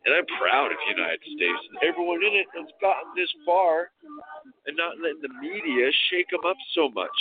And 0.05 0.13
I'm 0.13 0.29
proud 0.37 0.69
of 0.73 0.77
the 0.77 0.93
United 0.93 1.25
States 1.25 1.63
and 1.73 1.79
everyone 1.81 2.21
in 2.21 2.37
it 2.37 2.49
that's 2.53 2.73
gotten 2.85 3.17
this 3.17 3.33
far 3.49 3.89
and 4.69 4.77
not 4.77 5.01
letting 5.01 5.25
the 5.25 5.33
media 5.41 5.89
shake 6.13 6.29
them 6.29 6.45
up 6.45 6.61
so 6.77 6.93
much. 6.93 7.17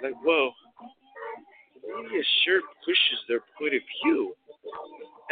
Like, 0.00 0.16
whoa, 0.24 0.56
the 1.76 1.92
media 2.00 2.24
sure 2.44 2.64
pushes 2.80 3.20
their 3.28 3.44
point 3.60 3.76
of 3.76 3.84
view 4.00 4.32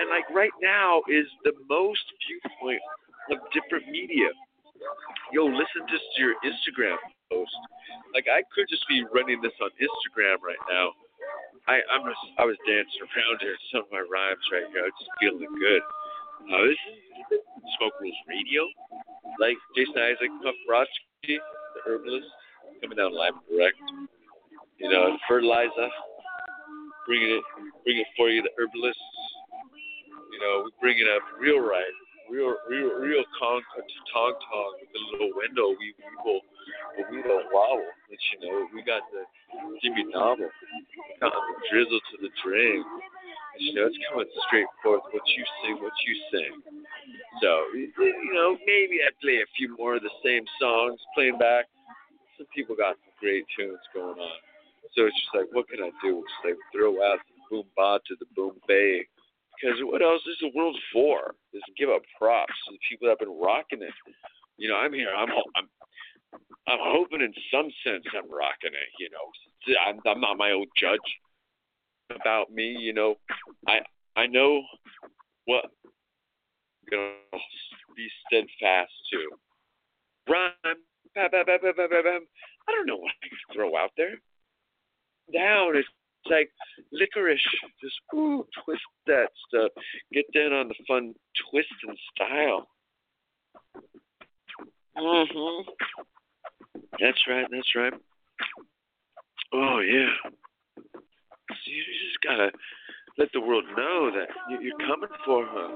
and 0.01 0.09
like 0.09 0.29
right 0.33 0.55
now 0.63 1.03
is 1.09 1.27
the 1.45 1.53
most 1.69 2.03
viewpoint 2.25 2.81
of 3.31 3.39
different 3.53 3.89
media. 3.93 4.33
Yo, 5.33 5.45
listen 5.45 5.85
to 5.85 5.97
your 6.17 6.35
Instagram 6.41 6.97
post. 7.31 7.53
Like 8.15 8.27
I 8.33 8.43
could 8.55 8.67
just 8.69 8.87
be 8.89 9.05
running 9.13 9.41
this 9.45 9.55
on 9.61 9.71
Instagram 9.77 10.41
right 10.41 10.61
now. 10.73 10.97
I 11.69 11.81
I'm 11.93 12.05
just 12.05 12.25
I 12.39 12.45
was 12.45 12.57
dancing 12.67 13.05
around 13.05 13.41
here 13.41 13.57
some 13.73 13.85
of 13.85 13.93
my 13.93 14.05
rhymes 14.05 14.45
right 14.53 14.69
now, 14.73 14.87
just 14.87 15.11
feeling 15.21 15.53
good. 15.59 15.83
Uh, 16.49 16.65
this 16.65 16.81
is 17.37 17.41
Smoke 17.77 17.95
Rules 18.01 18.17
Radio. 18.29 18.65
Like 19.39 19.57
Jason 19.77 20.01
Isaac, 20.01 20.33
Puff 20.43 20.57
the 20.67 21.81
herbalist, 21.87 22.27
coming 22.81 22.97
down 22.97 23.15
live 23.15 23.37
direct. 23.49 23.77
You 24.79 24.89
know, 24.89 25.17
fertilizer, 25.29 25.89
bringing 27.07 27.37
it, 27.37 27.45
bring 27.85 27.99
it 27.99 28.09
for 28.17 28.31
you, 28.31 28.41
the 28.41 28.51
herbalist 28.57 28.99
you 30.31 30.39
know, 30.39 30.63
we 30.65 30.71
bring 30.81 30.99
it 30.99 31.09
up 31.11 31.23
real 31.39 31.61
right, 31.61 31.95
real, 32.31 32.55
real, 32.71 32.95
real 33.03 33.25
con 33.39 33.61
tong 34.15 34.35
tong 34.39 34.71
with 34.79 34.91
the 34.95 35.03
little 35.11 35.35
window. 35.35 35.75
We 35.75 35.93
we 35.99 36.15
will, 36.23 36.43
we 37.11 37.23
don't 37.27 37.51
wobble. 37.51 37.91
But 38.09 38.19
you 38.33 38.37
know, 38.47 38.67
we 38.73 38.83
got 38.87 39.03
the 39.11 39.27
Jimmy 39.83 40.07
Novel, 40.09 40.49
got 41.19 41.35
the 41.35 41.55
drizzle 41.69 41.99
to 41.99 42.17
the 42.23 42.31
drain. 42.47 42.85
You 43.59 43.75
know, 43.75 43.91
it's 43.91 43.99
coming 44.09 44.31
straight 44.47 44.71
forth. 44.83 45.03
What 45.11 45.27
you 45.37 45.45
sing, 45.61 45.83
what 45.83 45.93
you 46.07 46.15
sing. 46.31 46.55
So 47.43 47.51
you 47.75 48.33
know, 48.33 48.57
maybe 48.65 49.03
I 49.03 49.11
play 49.21 49.43
a 49.43 49.49
few 49.59 49.77
more 49.77 49.97
of 49.99 50.03
the 50.03 50.15
same 50.25 50.47
songs, 50.63 51.03
playing 51.15 51.39
back. 51.39 51.67
Some 52.39 52.47
people 52.55 52.79
got 52.79 52.97
some 53.03 53.15
great 53.21 53.45
tunes 53.59 53.83
going 53.93 54.17
on. 54.17 54.39
So 54.97 55.07
it's 55.07 55.19
just 55.19 55.35
like, 55.35 55.51
what 55.53 55.69
can 55.69 55.83
I 55.85 55.91
do? 56.03 56.25
Just 56.25 56.41
like 56.47 56.59
throw 56.73 56.99
out 57.05 57.21
the 57.29 57.37
boom 57.51 57.67
ba 57.77 57.99
to 58.07 58.15
the 58.19 58.27
boom 58.35 58.57
bay 58.67 59.07
because 59.61 59.77
what 59.83 60.03
else 60.03 60.23
is 60.27 60.39
the 60.41 60.51
world 60.55 60.79
for? 60.93 61.35
To 61.53 61.61
give 61.77 61.91
up 61.91 62.03
props 62.19 62.53
to 62.67 62.73
the 62.73 62.79
people 62.89 63.07
that 63.07 63.19
have 63.19 63.27
been 63.27 63.41
rocking 63.41 63.83
it. 63.83 63.93
You 64.57 64.69
know, 64.69 64.77
I'm 64.77 64.93
here. 64.93 65.11
I'm 65.17 65.29
I'm 65.57 65.69
I'm 66.69 66.79
hoping 66.81 67.21
in 67.21 67.33
some 67.53 67.71
sense 67.85 68.05
I'm 68.15 68.31
rocking 68.31 68.73
it. 68.73 68.91
You 68.99 69.11
know, 69.11 69.77
I'm 69.87 70.01
I'm 70.07 70.21
not 70.21 70.39
my 70.39 70.53
own 70.53 70.67
judge 70.79 70.99
about 72.15 72.53
me. 72.53 72.77
You 72.79 72.93
know, 72.93 73.17
I 73.67 73.81
I 74.17 74.27
know 74.27 74.63
what 75.47 75.65
you 76.91 76.99
know 76.99 77.13
be 77.97 78.09
steadfast 78.27 78.93
to. 79.13 79.29
Rhyme, 80.33 80.79
bam, 81.15 81.31
bam, 81.31 81.45
bam, 81.47 81.59
bam, 81.63 81.75
bam, 81.77 82.05
bam. 82.05 82.27
I 82.69 82.73
don't 82.73 82.87
know 82.87 82.97
what 82.97 83.11
I 83.11 83.29
can 83.29 83.55
throw 83.55 83.77
out 83.77 83.91
there. 83.97 84.21
Down 85.33 85.77
is 85.77 85.85
it's 86.25 86.31
like 86.31 86.51
licorice. 86.93 87.41
Just 87.83 87.97
ooh, 88.15 88.47
twist 88.65 88.83
that 89.07 89.29
stuff. 89.49 89.71
Get 90.13 90.25
down 90.35 90.53
on 90.53 90.69
the 90.69 90.75
fun 90.87 91.15
twisting 91.51 91.97
style. 92.15 92.69
Mhm. 94.97 95.65
That's 97.01 97.19
right. 97.29 97.47
That's 97.51 97.75
right. 97.75 97.95
Oh 99.53 99.81
yeah. 99.81 100.31
So 101.49 101.57
you 101.67 101.83
just 101.85 102.21
gotta 102.23 102.51
let 103.19 103.29
the 103.33 103.41
world 103.41 103.65
know 103.77 104.11
that 104.15 104.29
you're 104.63 104.79
coming 104.79 105.09
for 105.25 105.45
her. 105.47 105.69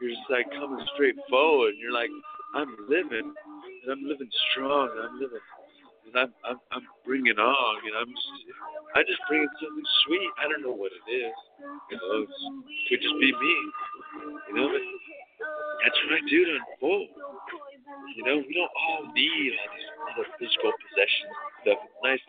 You're 0.00 0.10
just 0.10 0.30
like 0.30 0.50
coming 0.50 0.84
straight 0.94 1.16
forward. 1.28 1.74
You're 1.78 1.92
like, 1.92 2.10
I'm 2.54 2.74
living, 2.88 3.34
and 3.82 3.92
I'm 3.92 4.02
living 4.08 4.30
strong. 4.50 4.88
I'm 5.02 5.20
living 5.20 5.40
and 6.10 6.18
I'm 6.18 6.32
I'm 6.42 6.58
I'm 6.74 6.84
bringing 7.06 7.38
on, 7.38 7.72
you 7.86 7.94
know, 7.94 8.02
I'm 8.02 8.10
just 8.10 8.30
I 8.98 9.06
just 9.06 9.22
bringing 9.30 9.50
something 9.62 9.88
sweet. 10.06 10.30
I 10.42 10.50
don't 10.50 10.66
know 10.66 10.74
what 10.74 10.90
it 10.90 11.04
is, 11.06 11.36
you 11.90 11.96
know. 11.96 12.26
It 12.26 12.84
could 12.90 13.02
just 13.02 13.18
be 13.22 13.30
me, 13.30 13.56
you 14.50 14.54
know. 14.58 14.66
But 14.74 14.82
that's 15.86 15.98
what 16.02 16.18
I 16.18 16.22
do 16.26 16.38
to 16.42 16.52
unfold. 16.58 17.10
You 18.18 18.22
know, 18.26 18.36
we 18.42 18.52
don't 18.54 18.74
all 18.74 19.06
need 19.14 19.54
all 19.54 19.70
these 19.70 19.90
other 20.10 20.26
physical 20.38 20.74
possessions 20.82 21.30
and 21.30 21.54
stuff. 21.62 21.78
It's 21.86 22.02
nice. 22.02 22.24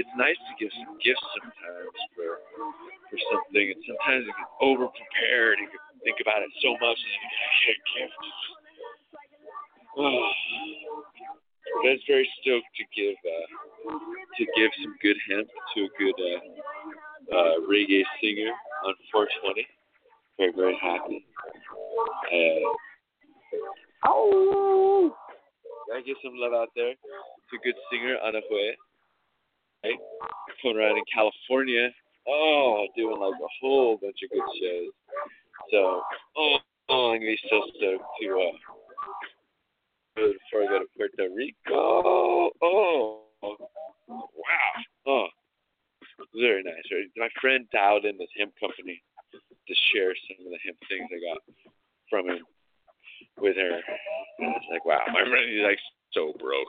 It's 0.00 0.14
nice 0.16 0.40
to 0.40 0.52
give 0.56 0.72
some 0.80 0.96
gifts 1.04 1.26
sometimes 1.36 1.96
for 2.16 2.40
for 3.12 3.18
something, 3.36 3.66
and 3.76 3.80
sometimes 3.84 4.24
you 4.24 4.32
get 4.32 4.50
over 4.64 4.88
prepared. 4.88 5.60
You 5.60 5.68
think 6.04 6.24
about 6.24 6.40
it 6.40 6.52
so 6.64 6.72
much, 6.80 6.96
and 6.96 7.12
you 7.12 7.20
get 7.20 7.76
a 7.76 7.84
gift. 7.92 8.24
Oh. 10.00 11.49
Was 11.76 12.00
very 12.06 12.28
stoked 12.40 12.66
to 12.76 12.84
give 12.94 13.14
uh, 13.24 13.90
to 14.36 14.46
give 14.56 14.70
some 14.82 14.94
good 15.02 15.16
hemp 15.28 15.48
to 15.74 15.84
a 15.84 15.88
good 15.98 16.14
uh, 16.20 17.36
uh, 17.36 17.54
reggae 17.70 18.02
singer 18.20 18.52
on 18.86 18.94
420. 19.12 19.66
Very 20.38 20.52
very 20.52 20.78
happy. 20.80 21.24
Uh, 22.32 22.68
oh, 24.06 25.16
I 25.94 26.02
give 26.02 26.16
some 26.22 26.34
love 26.34 26.52
out 26.52 26.68
there 26.76 26.92
to 26.92 27.56
a 27.56 27.64
good 27.64 27.76
singer 27.90 28.16
Anahue. 28.24 28.72
Right, 29.82 29.94
coming 30.62 30.76
around 30.76 30.98
in 30.98 31.04
California. 31.12 31.88
Oh, 32.28 32.86
doing 32.96 33.18
like 33.18 33.40
a 33.40 33.52
whole 33.60 33.96
bunch 33.96 34.18
of 34.22 34.30
good 34.30 34.48
shows. 34.60 34.92
So, 35.70 36.02
oh, 36.36 36.56
oh 36.90 37.12
I'm 37.12 37.20
gonna 37.20 37.30
be 37.30 37.38
so 37.48 37.62
stoked 37.76 38.04
to 38.22 38.28
uh, 38.30 38.72
before 40.14 40.62
I 40.62 40.66
go 40.66 40.78
to 40.80 40.86
Puerto 40.96 41.28
Rico. 41.34 42.50
Oh, 42.62 43.22
wow. 43.42 44.72
Oh, 45.06 45.26
very 46.34 46.62
nice. 46.62 46.84
My 47.16 47.28
friend 47.40 47.66
dialed 47.72 48.04
in 48.04 48.18
this 48.18 48.28
hemp 48.38 48.52
company 48.60 49.02
to 49.32 49.74
share 49.92 50.14
some 50.28 50.46
of 50.46 50.52
the 50.52 50.58
hemp 50.64 50.78
things 50.88 51.08
I 51.10 51.20
got 51.32 51.42
from 52.08 52.28
him 52.28 52.44
with 53.38 53.56
her. 53.56 53.80
And 54.38 54.54
it's 54.56 54.66
like, 54.70 54.84
wow, 54.84 55.04
my 55.12 55.24
friend 55.28 55.50
is 55.50 55.62
like 55.64 55.78
so 56.12 56.32
broke. 56.38 56.68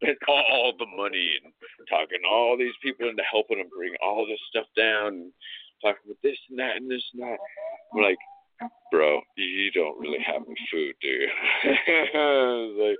Spent 0.00 0.18
all 0.28 0.72
the 0.78 0.86
money 0.96 1.38
and 1.44 1.52
talking 1.90 2.24
all 2.30 2.56
these 2.56 2.76
people 2.82 3.08
into 3.08 3.22
helping 3.30 3.58
him 3.58 3.68
bring 3.76 3.92
all 4.02 4.24
this 4.26 4.40
stuff 4.48 4.66
down, 4.76 5.08
and 5.08 5.32
talking 5.82 6.08
with 6.08 6.20
this 6.22 6.38
and 6.48 6.58
that 6.58 6.76
and 6.76 6.90
this 6.90 7.04
and 7.12 7.22
that. 7.22 7.38
We're 7.92 8.08
like, 8.08 8.18
bro, 8.90 9.20
you 9.36 9.70
don't 9.72 9.98
really 9.98 10.22
have 10.24 10.42
any 10.46 10.56
food, 10.70 10.94
do 11.00 11.08
you? 11.08 11.28
like, 12.78 12.98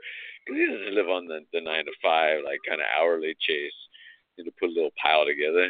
cause 0.48 0.56
he 0.56 0.90
live 0.90 1.08
on 1.08 1.26
the, 1.26 1.40
the 1.52 1.60
nine 1.60 1.84
to 1.84 1.92
five, 2.02 2.38
like 2.44 2.58
kind 2.68 2.80
of 2.80 2.86
hourly 2.98 3.34
chase. 3.40 3.72
You 4.36 4.44
know, 4.44 4.50
put 4.58 4.70
a 4.70 4.72
little 4.72 4.94
pile 5.00 5.26
together. 5.26 5.68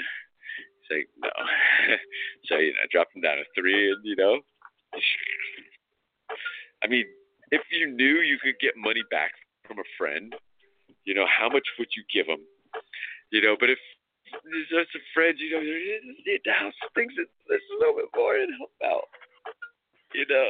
He's 0.89 0.99
like, 0.99 1.09
no. 1.19 1.31
so 2.47 2.57
you 2.57 2.73
know, 2.73 2.87
drop 2.91 3.09
him 3.15 3.23
down 3.23 3.37
to 3.39 3.45
three, 3.55 3.91
and 3.91 4.01
you 4.05 4.17
know, 4.17 4.39
I 6.83 6.87
mean, 6.89 7.07
if 7.51 7.63
you 7.71 7.91
knew 7.91 8.21
you 8.23 8.39
could 8.39 8.59
get 8.61 8.77
money 8.77 9.03
back 9.11 9.33
from 9.67 9.79
a 9.79 9.89
friend, 9.99 10.35
you 11.05 11.15
know, 11.15 11.27
how 11.27 11.49
much 11.49 11.67
would 11.79 11.89
you 11.97 12.05
give 12.13 12.27
them? 12.27 12.45
You 13.31 13.43
know, 13.43 13.57
but 13.59 13.71
if 13.71 13.79
there's 14.45 14.69
just 14.69 14.97
a 14.97 15.03
friend, 15.15 15.35
you 15.39 15.51
know, 15.51 15.61
need 15.61 16.45
to 16.45 16.53
have 16.53 16.73
things 16.95 17.13
that 17.17 17.29
a 17.51 17.79
little 17.79 17.97
bit 17.97 18.09
more 18.17 18.37
and 18.37 18.53
help 18.57 18.73
out. 18.85 19.09
You 20.15 20.27
know, 20.29 20.49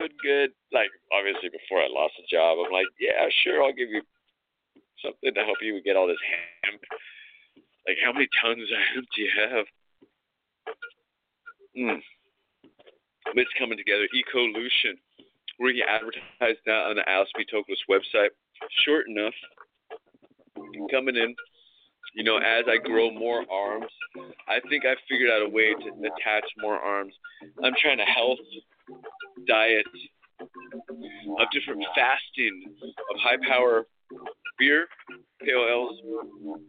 good, 0.00 0.12
good. 0.22 0.50
Like 0.72 0.90
obviously, 1.14 1.48
before 1.48 1.82
I 1.82 1.88
lost 1.88 2.14
the 2.18 2.26
job, 2.30 2.58
I'm 2.58 2.72
like, 2.72 2.90
yeah, 2.98 3.26
sure, 3.44 3.62
I'll 3.62 3.72
give 3.72 3.90
you 3.90 4.02
something 5.04 5.34
to 5.34 5.44
help 5.44 5.58
you 5.60 5.82
get 5.82 5.96
all 5.96 6.06
this 6.06 6.22
hemp. 6.62 6.80
Like, 7.86 7.98
how 8.02 8.12
many 8.12 8.28
tons 8.40 8.62
of 8.62 8.78
hemp 8.94 9.06
do 9.14 9.22
you 9.22 9.30
have? 9.34 9.66
Mm. 11.76 12.00
It's 13.34 13.50
coming 13.58 13.78
together. 13.78 14.06
Ecolution. 14.14 14.98
We're 15.58 15.72
to 15.72 15.88
advertise 15.88 16.58
that 16.66 16.86
on 16.90 16.96
the 16.96 17.08
Alice 17.08 17.30
B. 17.36 17.44
Toklas 17.46 17.82
website. 17.90 18.30
Short 18.84 19.06
enough. 19.08 19.34
Coming 20.90 21.16
in. 21.16 21.34
You 22.14 22.24
know, 22.24 22.36
as 22.36 22.64
I 22.68 22.76
grow 22.76 23.10
more 23.10 23.44
arms, 23.50 23.90
I 24.48 24.60
think 24.68 24.84
I 24.84 24.94
figured 25.08 25.30
out 25.30 25.42
a 25.42 25.48
way 25.48 25.72
to 25.72 25.88
attach 25.88 26.44
more 26.58 26.76
arms. 26.76 27.14
I'm 27.64 27.72
trying 27.80 27.98
to 27.98 28.04
health 28.04 28.38
diet 29.46 29.86
of 30.40 31.46
different 31.52 31.82
fasting 31.94 32.74
of 32.82 33.16
high 33.20 33.40
power 33.48 33.86
beer, 34.58 34.86
pale 35.40 35.64
ales, 35.64 35.96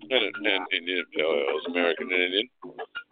and, 0.10 0.24
and 0.32 0.64
Indian 0.72 1.06
pale 1.14 1.34
ales, 1.36 1.64
American 1.68 2.08
and 2.08 2.24
Indian. 2.24 2.48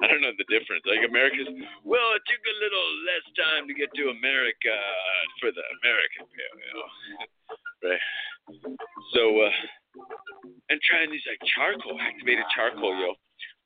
I 0.02 0.08
don't 0.08 0.22
know 0.22 0.32
the 0.38 0.48
difference. 0.48 0.82
Like 0.88 1.04
America's, 1.08 1.52
well, 1.84 2.16
it 2.16 2.24
took 2.26 2.42
a 2.42 2.56
little 2.64 2.88
less 3.06 3.26
time 3.38 3.68
to 3.68 3.74
get 3.74 3.94
to 3.94 4.10
America 4.10 4.74
for 5.40 5.52
the 5.52 5.64
American 5.84 6.26
pale 6.32 6.56
ale, 6.66 6.90
right? 7.92 8.06
So, 9.14 9.22
uh, 9.46 9.54
and 10.72 10.80
trying 10.82 11.12
these 11.12 11.28
like 11.28 11.44
charcoal, 11.52 12.00
activated 12.00 12.46
charcoal, 12.56 12.96
yo, 12.96 13.14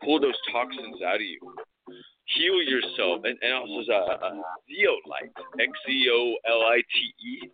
pull 0.04 0.20
those 0.20 0.38
toxins 0.52 1.02
out 1.06 1.22
of 1.22 1.22
you, 1.22 1.40
heal 2.34 2.58
yourself, 2.66 3.22
and, 3.24 3.38
and 3.42 3.54
also 3.54 3.86
a, 3.94 4.18
a 4.26 4.42
zeolite, 4.66 5.30
X 5.62 5.72
E 5.88 6.10
O 6.10 6.36
L 6.50 6.62
I 6.66 6.82
T 6.82 6.98
E. 7.22 7.50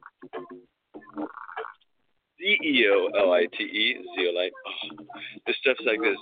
Z 2.40 2.58
E 2.64 2.86
O 2.88 3.10
L 3.20 3.34
I 3.34 3.46
T 3.58 3.64
E, 3.64 4.00
zeolite. 4.16 4.54
Oh, 4.56 5.04
this 5.46 5.58
stuff's 5.60 5.84
like 5.86 6.00
this 6.00 6.18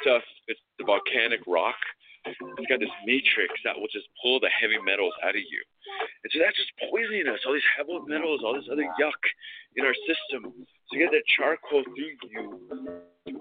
stuff. 0.00 0.22
It's 0.48 0.60
the 0.78 0.84
volcanic 0.86 1.40
rock. 1.46 1.76
It's 2.40 2.70
got 2.70 2.80
this 2.80 2.92
matrix 3.06 3.54
that 3.64 3.74
will 3.78 3.90
just 3.90 4.06
pull 4.22 4.40
the 4.40 4.50
heavy 4.50 4.78
metals 4.84 5.14
out 5.24 5.34
of 5.34 5.42
you. 5.42 5.62
And 6.22 6.30
so 6.32 6.38
that's 6.38 6.56
just 6.56 6.72
poisoning 6.90 7.26
us. 7.28 7.40
All 7.46 7.54
these 7.54 7.70
heavy 7.76 7.98
metals, 8.06 8.42
all 8.44 8.54
this 8.54 8.68
other 8.70 8.86
yuck 9.00 9.22
in 9.76 9.84
our 9.84 9.94
system. 10.06 10.52
So 10.90 10.98
get 10.98 11.10
that 11.10 11.26
charcoal 11.36 11.82
through 11.84 12.14
you. 12.30 12.44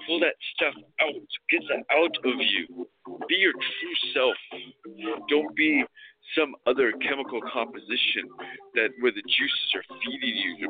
Pull 0.06 0.20
that 0.20 0.36
stuff 0.56 0.74
out. 1.02 1.30
Get 1.50 1.62
that 1.70 1.84
out 1.92 2.16
of 2.26 2.38
you. 2.42 2.88
Be 3.30 3.36
your 3.36 3.54
true 3.54 3.96
self. 4.14 4.36
Don't 5.30 5.56
be 5.56 5.84
some 6.36 6.56
other 6.66 6.92
chemical 7.04 7.40
composition 7.42 8.28
that 8.76 8.90
where 9.00 9.12
the 9.12 9.24
juices 9.24 9.70
are 9.76 9.84
feeding 10.04 10.36
you 10.36 10.68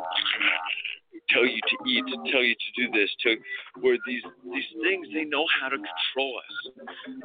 tell 1.30 1.46
you 1.46 1.60
to 1.60 1.76
eat, 1.90 2.04
to 2.08 2.18
tell 2.32 2.44
you 2.44 2.56
to 2.56 2.70
do 2.76 2.92
this, 2.92 3.10
to 3.24 3.36
where 3.82 3.98
these 4.08 4.24
these 4.54 4.70
things 4.82 5.08
they 5.14 5.26
know 5.26 5.46
how 5.60 5.70
to 5.70 5.78
control 5.78 6.40
us. 6.40 6.56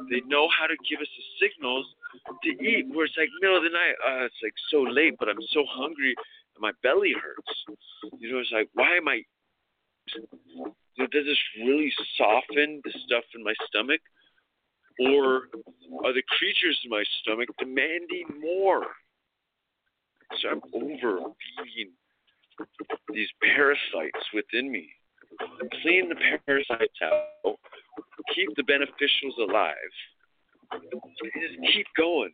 They 0.09 0.21
know 0.27 0.47
how 0.49 0.67
to 0.67 0.75
give 0.89 0.99
us 0.99 1.07
the 1.07 1.25
signals 1.39 1.85
to 2.43 2.49
eat. 2.63 2.87
Where 2.91 3.05
it's 3.05 3.17
like 3.17 3.29
middle 3.41 3.57
of 3.57 3.63
the 3.63 3.69
night, 3.69 3.95
uh, 4.05 4.25
it's 4.25 4.41
like 4.43 4.55
so 4.69 4.81
late, 4.81 5.15
but 5.19 5.29
I'm 5.29 5.41
so 5.51 5.65
hungry 5.69 6.15
and 6.55 6.61
my 6.61 6.71
belly 6.83 7.13
hurts. 7.13 7.79
You 8.19 8.31
know, 8.33 8.39
it's 8.39 8.51
like 8.51 8.69
why 8.73 8.97
am 8.97 9.07
I? 9.07 9.23
You 10.15 10.99
know, 10.99 11.07
does 11.11 11.25
this 11.25 11.39
really 11.57 11.91
soften 12.17 12.81
the 12.83 12.93
stuff 13.05 13.23
in 13.35 13.43
my 13.43 13.53
stomach, 13.67 14.01
or 14.99 15.49
are 16.03 16.13
the 16.13 16.23
creatures 16.37 16.79
in 16.83 16.89
my 16.89 17.03
stomach 17.21 17.49
demanding 17.57 18.27
more? 18.41 18.85
So 20.41 20.49
I'm 20.49 20.61
over 20.73 21.19
overeating 21.19 21.93
these 23.13 23.29
parasites 23.41 24.25
within 24.33 24.71
me. 24.71 24.89
Clean 25.81 26.09
the 26.09 26.15
parasites 26.45 26.99
out. 27.03 27.57
Keep 28.35 28.55
the 28.55 28.63
beneficials 28.63 29.37
alive. 29.37 29.93
Just 30.71 31.73
keep 31.73 31.87
going. 31.97 32.31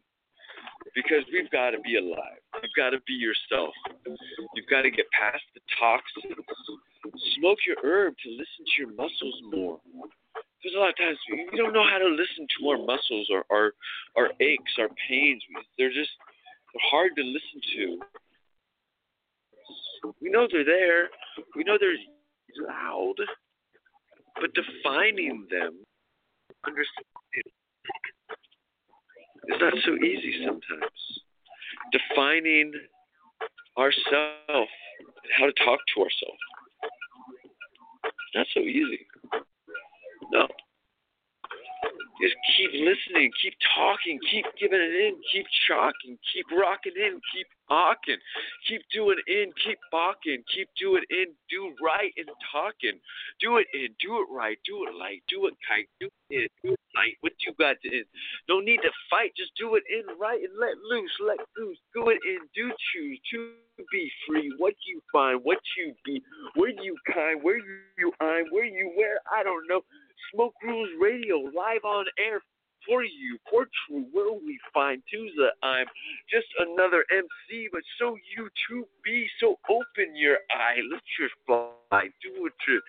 Because 0.95 1.23
we've 1.31 1.49
got 1.51 1.71
to 1.71 1.79
be 1.81 1.97
alive. 1.97 2.41
You've 2.61 2.75
got 2.75 2.91
to 2.91 2.99
be 3.07 3.13
yourself. 3.13 3.73
You've 4.55 4.69
got 4.69 4.81
to 4.81 4.91
get 4.91 5.05
past 5.11 5.43
the 5.53 5.61
toxins. 5.79 6.35
Smoke 7.39 7.59
your 7.65 7.77
herb 7.83 8.13
to 8.23 8.29
listen 8.31 8.63
to 8.65 8.75
your 8.77 8.91
muscles 8.95 9.35
more. 9.51 9.79
There's 10.63 10.75
a 10.75 10.79
lot 10.79 10.89
of 10.89 10.97
times 10.97 11.17
we 11.31 11.57
don't 11.57 11.71
know 11.73 11.87
how 11.87 11.99
to 11.99 12.07
listen 12.07 12.45
to 12.59 12.69
our 12.69 12.77
muscles 12.77 13.29
or 13.31 13.45
our 13.49 13.71
our 14.17 14.31
aches, 14.41 14.73
our 14.77 14.89
pains. 15.07 15.41
They're 15.77 15.93
just 15.93 16.11
they're 16.73 16.89
hard 16.91 17.15
to 17.15 17.23
listen 17.23 17.61
to 17.75 17.99
we 20.21 20.29
know 20.29 20.47
they're 20.51 20.65
there. 20.65 21.09
We 21.55 21.63
know 21.63 21.77
they're 21.79 21.95
loud. 22.67 23.15
But 24.39 24.53
defining 24.53 25.47
them, 25.49 25.83
understanding, 26.65 27.53
is 29.47 29.59
not 29.59 29.73
so 29.85 29.95
easy 29.95 30.45
sometimes. 30.45 31.21
Defining 31.91 32.71
ourselves 33.77 34.71
how 35.37 35.45
to 35.45 35.53
talk 35.63 35.79
to 35.95 36.01
ourselves. 36.01 36.39
Not 38.35 38.47
so 38.53 38.61
easy. 38.61 39.07
No. 40.31 40.47
Just 42.21 42.35
keep 42.57 42.71
listening, 42.73 43.31
keep 43.41 43.55
talking, 43.75 44.19
keep 44.29 44.45
giving 44.59 44.79
it 44.79 44.93
in, 44.93 45.15
keep 45.31 45.45
chalking, 45.67 46.17
keep 46.33 46.45
rocking 46.51 46.93
in, 46.95 47.21
keep 47.31 47.47
hawking, 47.69 48.19
Keep 48.67 48.81
doing 48.93 49.17
in, 49.27 49.51
keep 49.63 49.79
balking, 49.91 50.43
keep 50.53 50.67
doing 50.79 51.03
in, 51.09 51.33
do 51.49 51.73
right 51.81 52.11
and 52.17 52.27
talking. 52.51 52.99
Do 53.41 53.57
it 53.57 53.67
in, 53.73 53.89
do 54.01 54.19
it 54.21 54.27
right, 54.29 54.57
do 54.65 54.85
it 54.87 54.93
light, 54.95 55.23
do 55.29 55.47
it 55.47 55.53
kite, 55.67 55.87
do 55.99 56.07
it 56.29 56.35
in, 56.35 56.47
do 56.61 56.73
it 56.73 56.79
light. 56.95 57.17
What 57.21 57.33
you 57.45 57.53
got 57.57 57.81
to 57.81 57.87
in? 57.87 58.03
No 58.47 58.59
need 58.59 58.81
to 58.83 58.91
fight, 59.09 59.31
just 59.37 59.51
do 59.57 59.75
it 59.75 59.83
in 59.89 60.05
right 60.19 60.41
and 60.41 60.53
let 60.59 60.77
loose, 60.91 61.11
let 61.25 61.39
loose. 61.57 61.77
Do 61.93 62.09
it 62.09 62.19
in, 62.25 62.39
do 62.53 62.71
choose 62.93 63.19
to 63.31 63.85
be 63.91 64.11
free. 64.27 64.53
What 64.57 64.73
you 64.85 65.01
find, 65.11 65.39
what 65.43 65.59
you 65.77 65.93
be, 66.05 66.21
where 66.55 66.69
you 66.69 66.97
kind, 67.11 67.41
where 67.41 67.57
you 67.57 68.11
I'm, 68.19 68.45
where 68.51 68.65
you 68.65 68.91
where, 68.95 69.19
I 69.31 69.43
don't 69.43 69.67
know. 69.67 69.81
Smoke 70.33 70.53
Rules 70.63 70.89
Radio 71.01 71.37
live 71.37 71.83
on 71.83 72.05
air 72.19 72.41
for 72.87 73.03
you, 73.03 73.37
for 73.49 73.67
true, 73.87 74.05
will 74.13 74.39
we 74.45 74.59
find 74.73 75.01
Tuesday? 75.09 75.49
I'm 75.63 75.85
just 76.29 76.47
another 76.59 77.05
MC, 77.11 77.67
but 77.71 77.81
so 77.99 78.15
you 78.35 78.49
too 78.67 78.85
be. 79.03 79.27
So 79.39 79.59
open 79.69 80.15
your 80.15 80.37
eye, 80.49 80.79
let 80.91 81.01
your 81.19 81.29
fly, 81.45 82.09
do 82.21 82.45
it 82.45 82.53
to, 82.65 82.79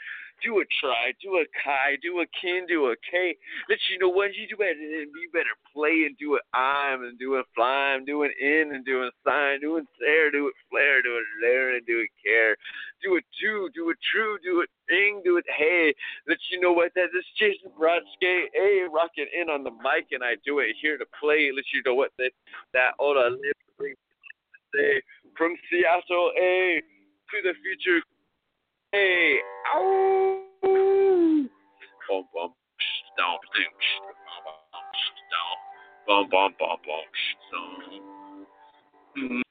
do 0.43 0.61
a 0.61 0.65
try, 0.81 1.13
do 1.23 1.37
a 1.39 1.45
kai, 1.63 1.97
do 2.03 2.21
a 2.21 2.27
kin, 2.41 2.67
do 2.67 2.87
a 2.91 2.97
k. 3.11 3.37
Let 3.69 3.79
you 3.91 3.99
know 3.99 4.09
what 4.09 4.35
you 4.35 4.49
do 4.49 4.57
better 4.57 4.75
than 4.75 5.13
you 5.13 5.31
better 5.33 5.57
play 5.73 6.05
and 6.07 6.17
do 6.19 6.35
it 6.37 6.43
I'm 6.55 7.03
and 7.05 7.19
do 7.19 7.37
it 7.37 7.47
fly, 7.55 7.95
I'm 7.95 8.05
doing 8.05 8.33
in 8.41 8.75
and 8.75 8.85
doing 8.85 9.11
sign, 9.25 9.61
doing 9.61 9.87
stare, 9.97 10.31
do 10.31 10.49
it 10.49 10.55
flare, 10.71 11.03
do 11.03 11.17
it 11.17 11.47
lair 11.47 11.77
and 11.77 11.87
do 11.87 12.01
it 12.01 12.11
care. 12.25 12.57
Do 13.03 13.17
it 13.17 13.25
do, 13.41 13.71
do 13.75 13.91
it 13.91 13.97
true, 14.13 14.39
do 14.43 14.61
it 14.61 14.71
thing, 14.89 15.23
do 15.25 15.37
it 15.37 15.45
hey. 15.57 15.95
Let 16.29 16.39
you 16.51 16.61
know 16.61 16.73
what 16.73 16.93
that 16.95 17.09
this 17.13 17.25
Jason 17.39 17.71
Brodsky, 17.79 18.51
a 18.57 18.89
rocking 18.93 19.29
in 19.33 19.49
on 19.49 19.65
the 19.65 19.71
mic 19.71 20.13
and 20.13 20.23
I 20.23 20.37
do 20.45 20.59
it 20.59 20.77
here 20.81 20.99
to 20.99 21.07
play. 21.19 21.51
Let 21.55 21.65
you 21.73 21.83
know 21.85 21.95
what 21.95 22.13
that 22.19 22.33
that 22.75 22.93
old 22.99 23.17
say 24.75 25.03
from 25.37 25.57
Seattle, 25.71 26.33
a 26.39 26.83
to 27.31 27.37
the 27.43 27.55
future. 27.63 28.05
Hey, 28.93 29.39
ow! 29.73 30.43
Bum 30.65 32.25
bum, 32.35 32.51
stomp, 33.15 33.41
ding, 33.55 33.75
stomp, 33.87 34.95
stomp, 35.31 35.61
bum 36.09 36.25
bum 36.29 36.51
bum 36.59 36.79
bum, 36.85 37.07
stomp. 39.15 39.47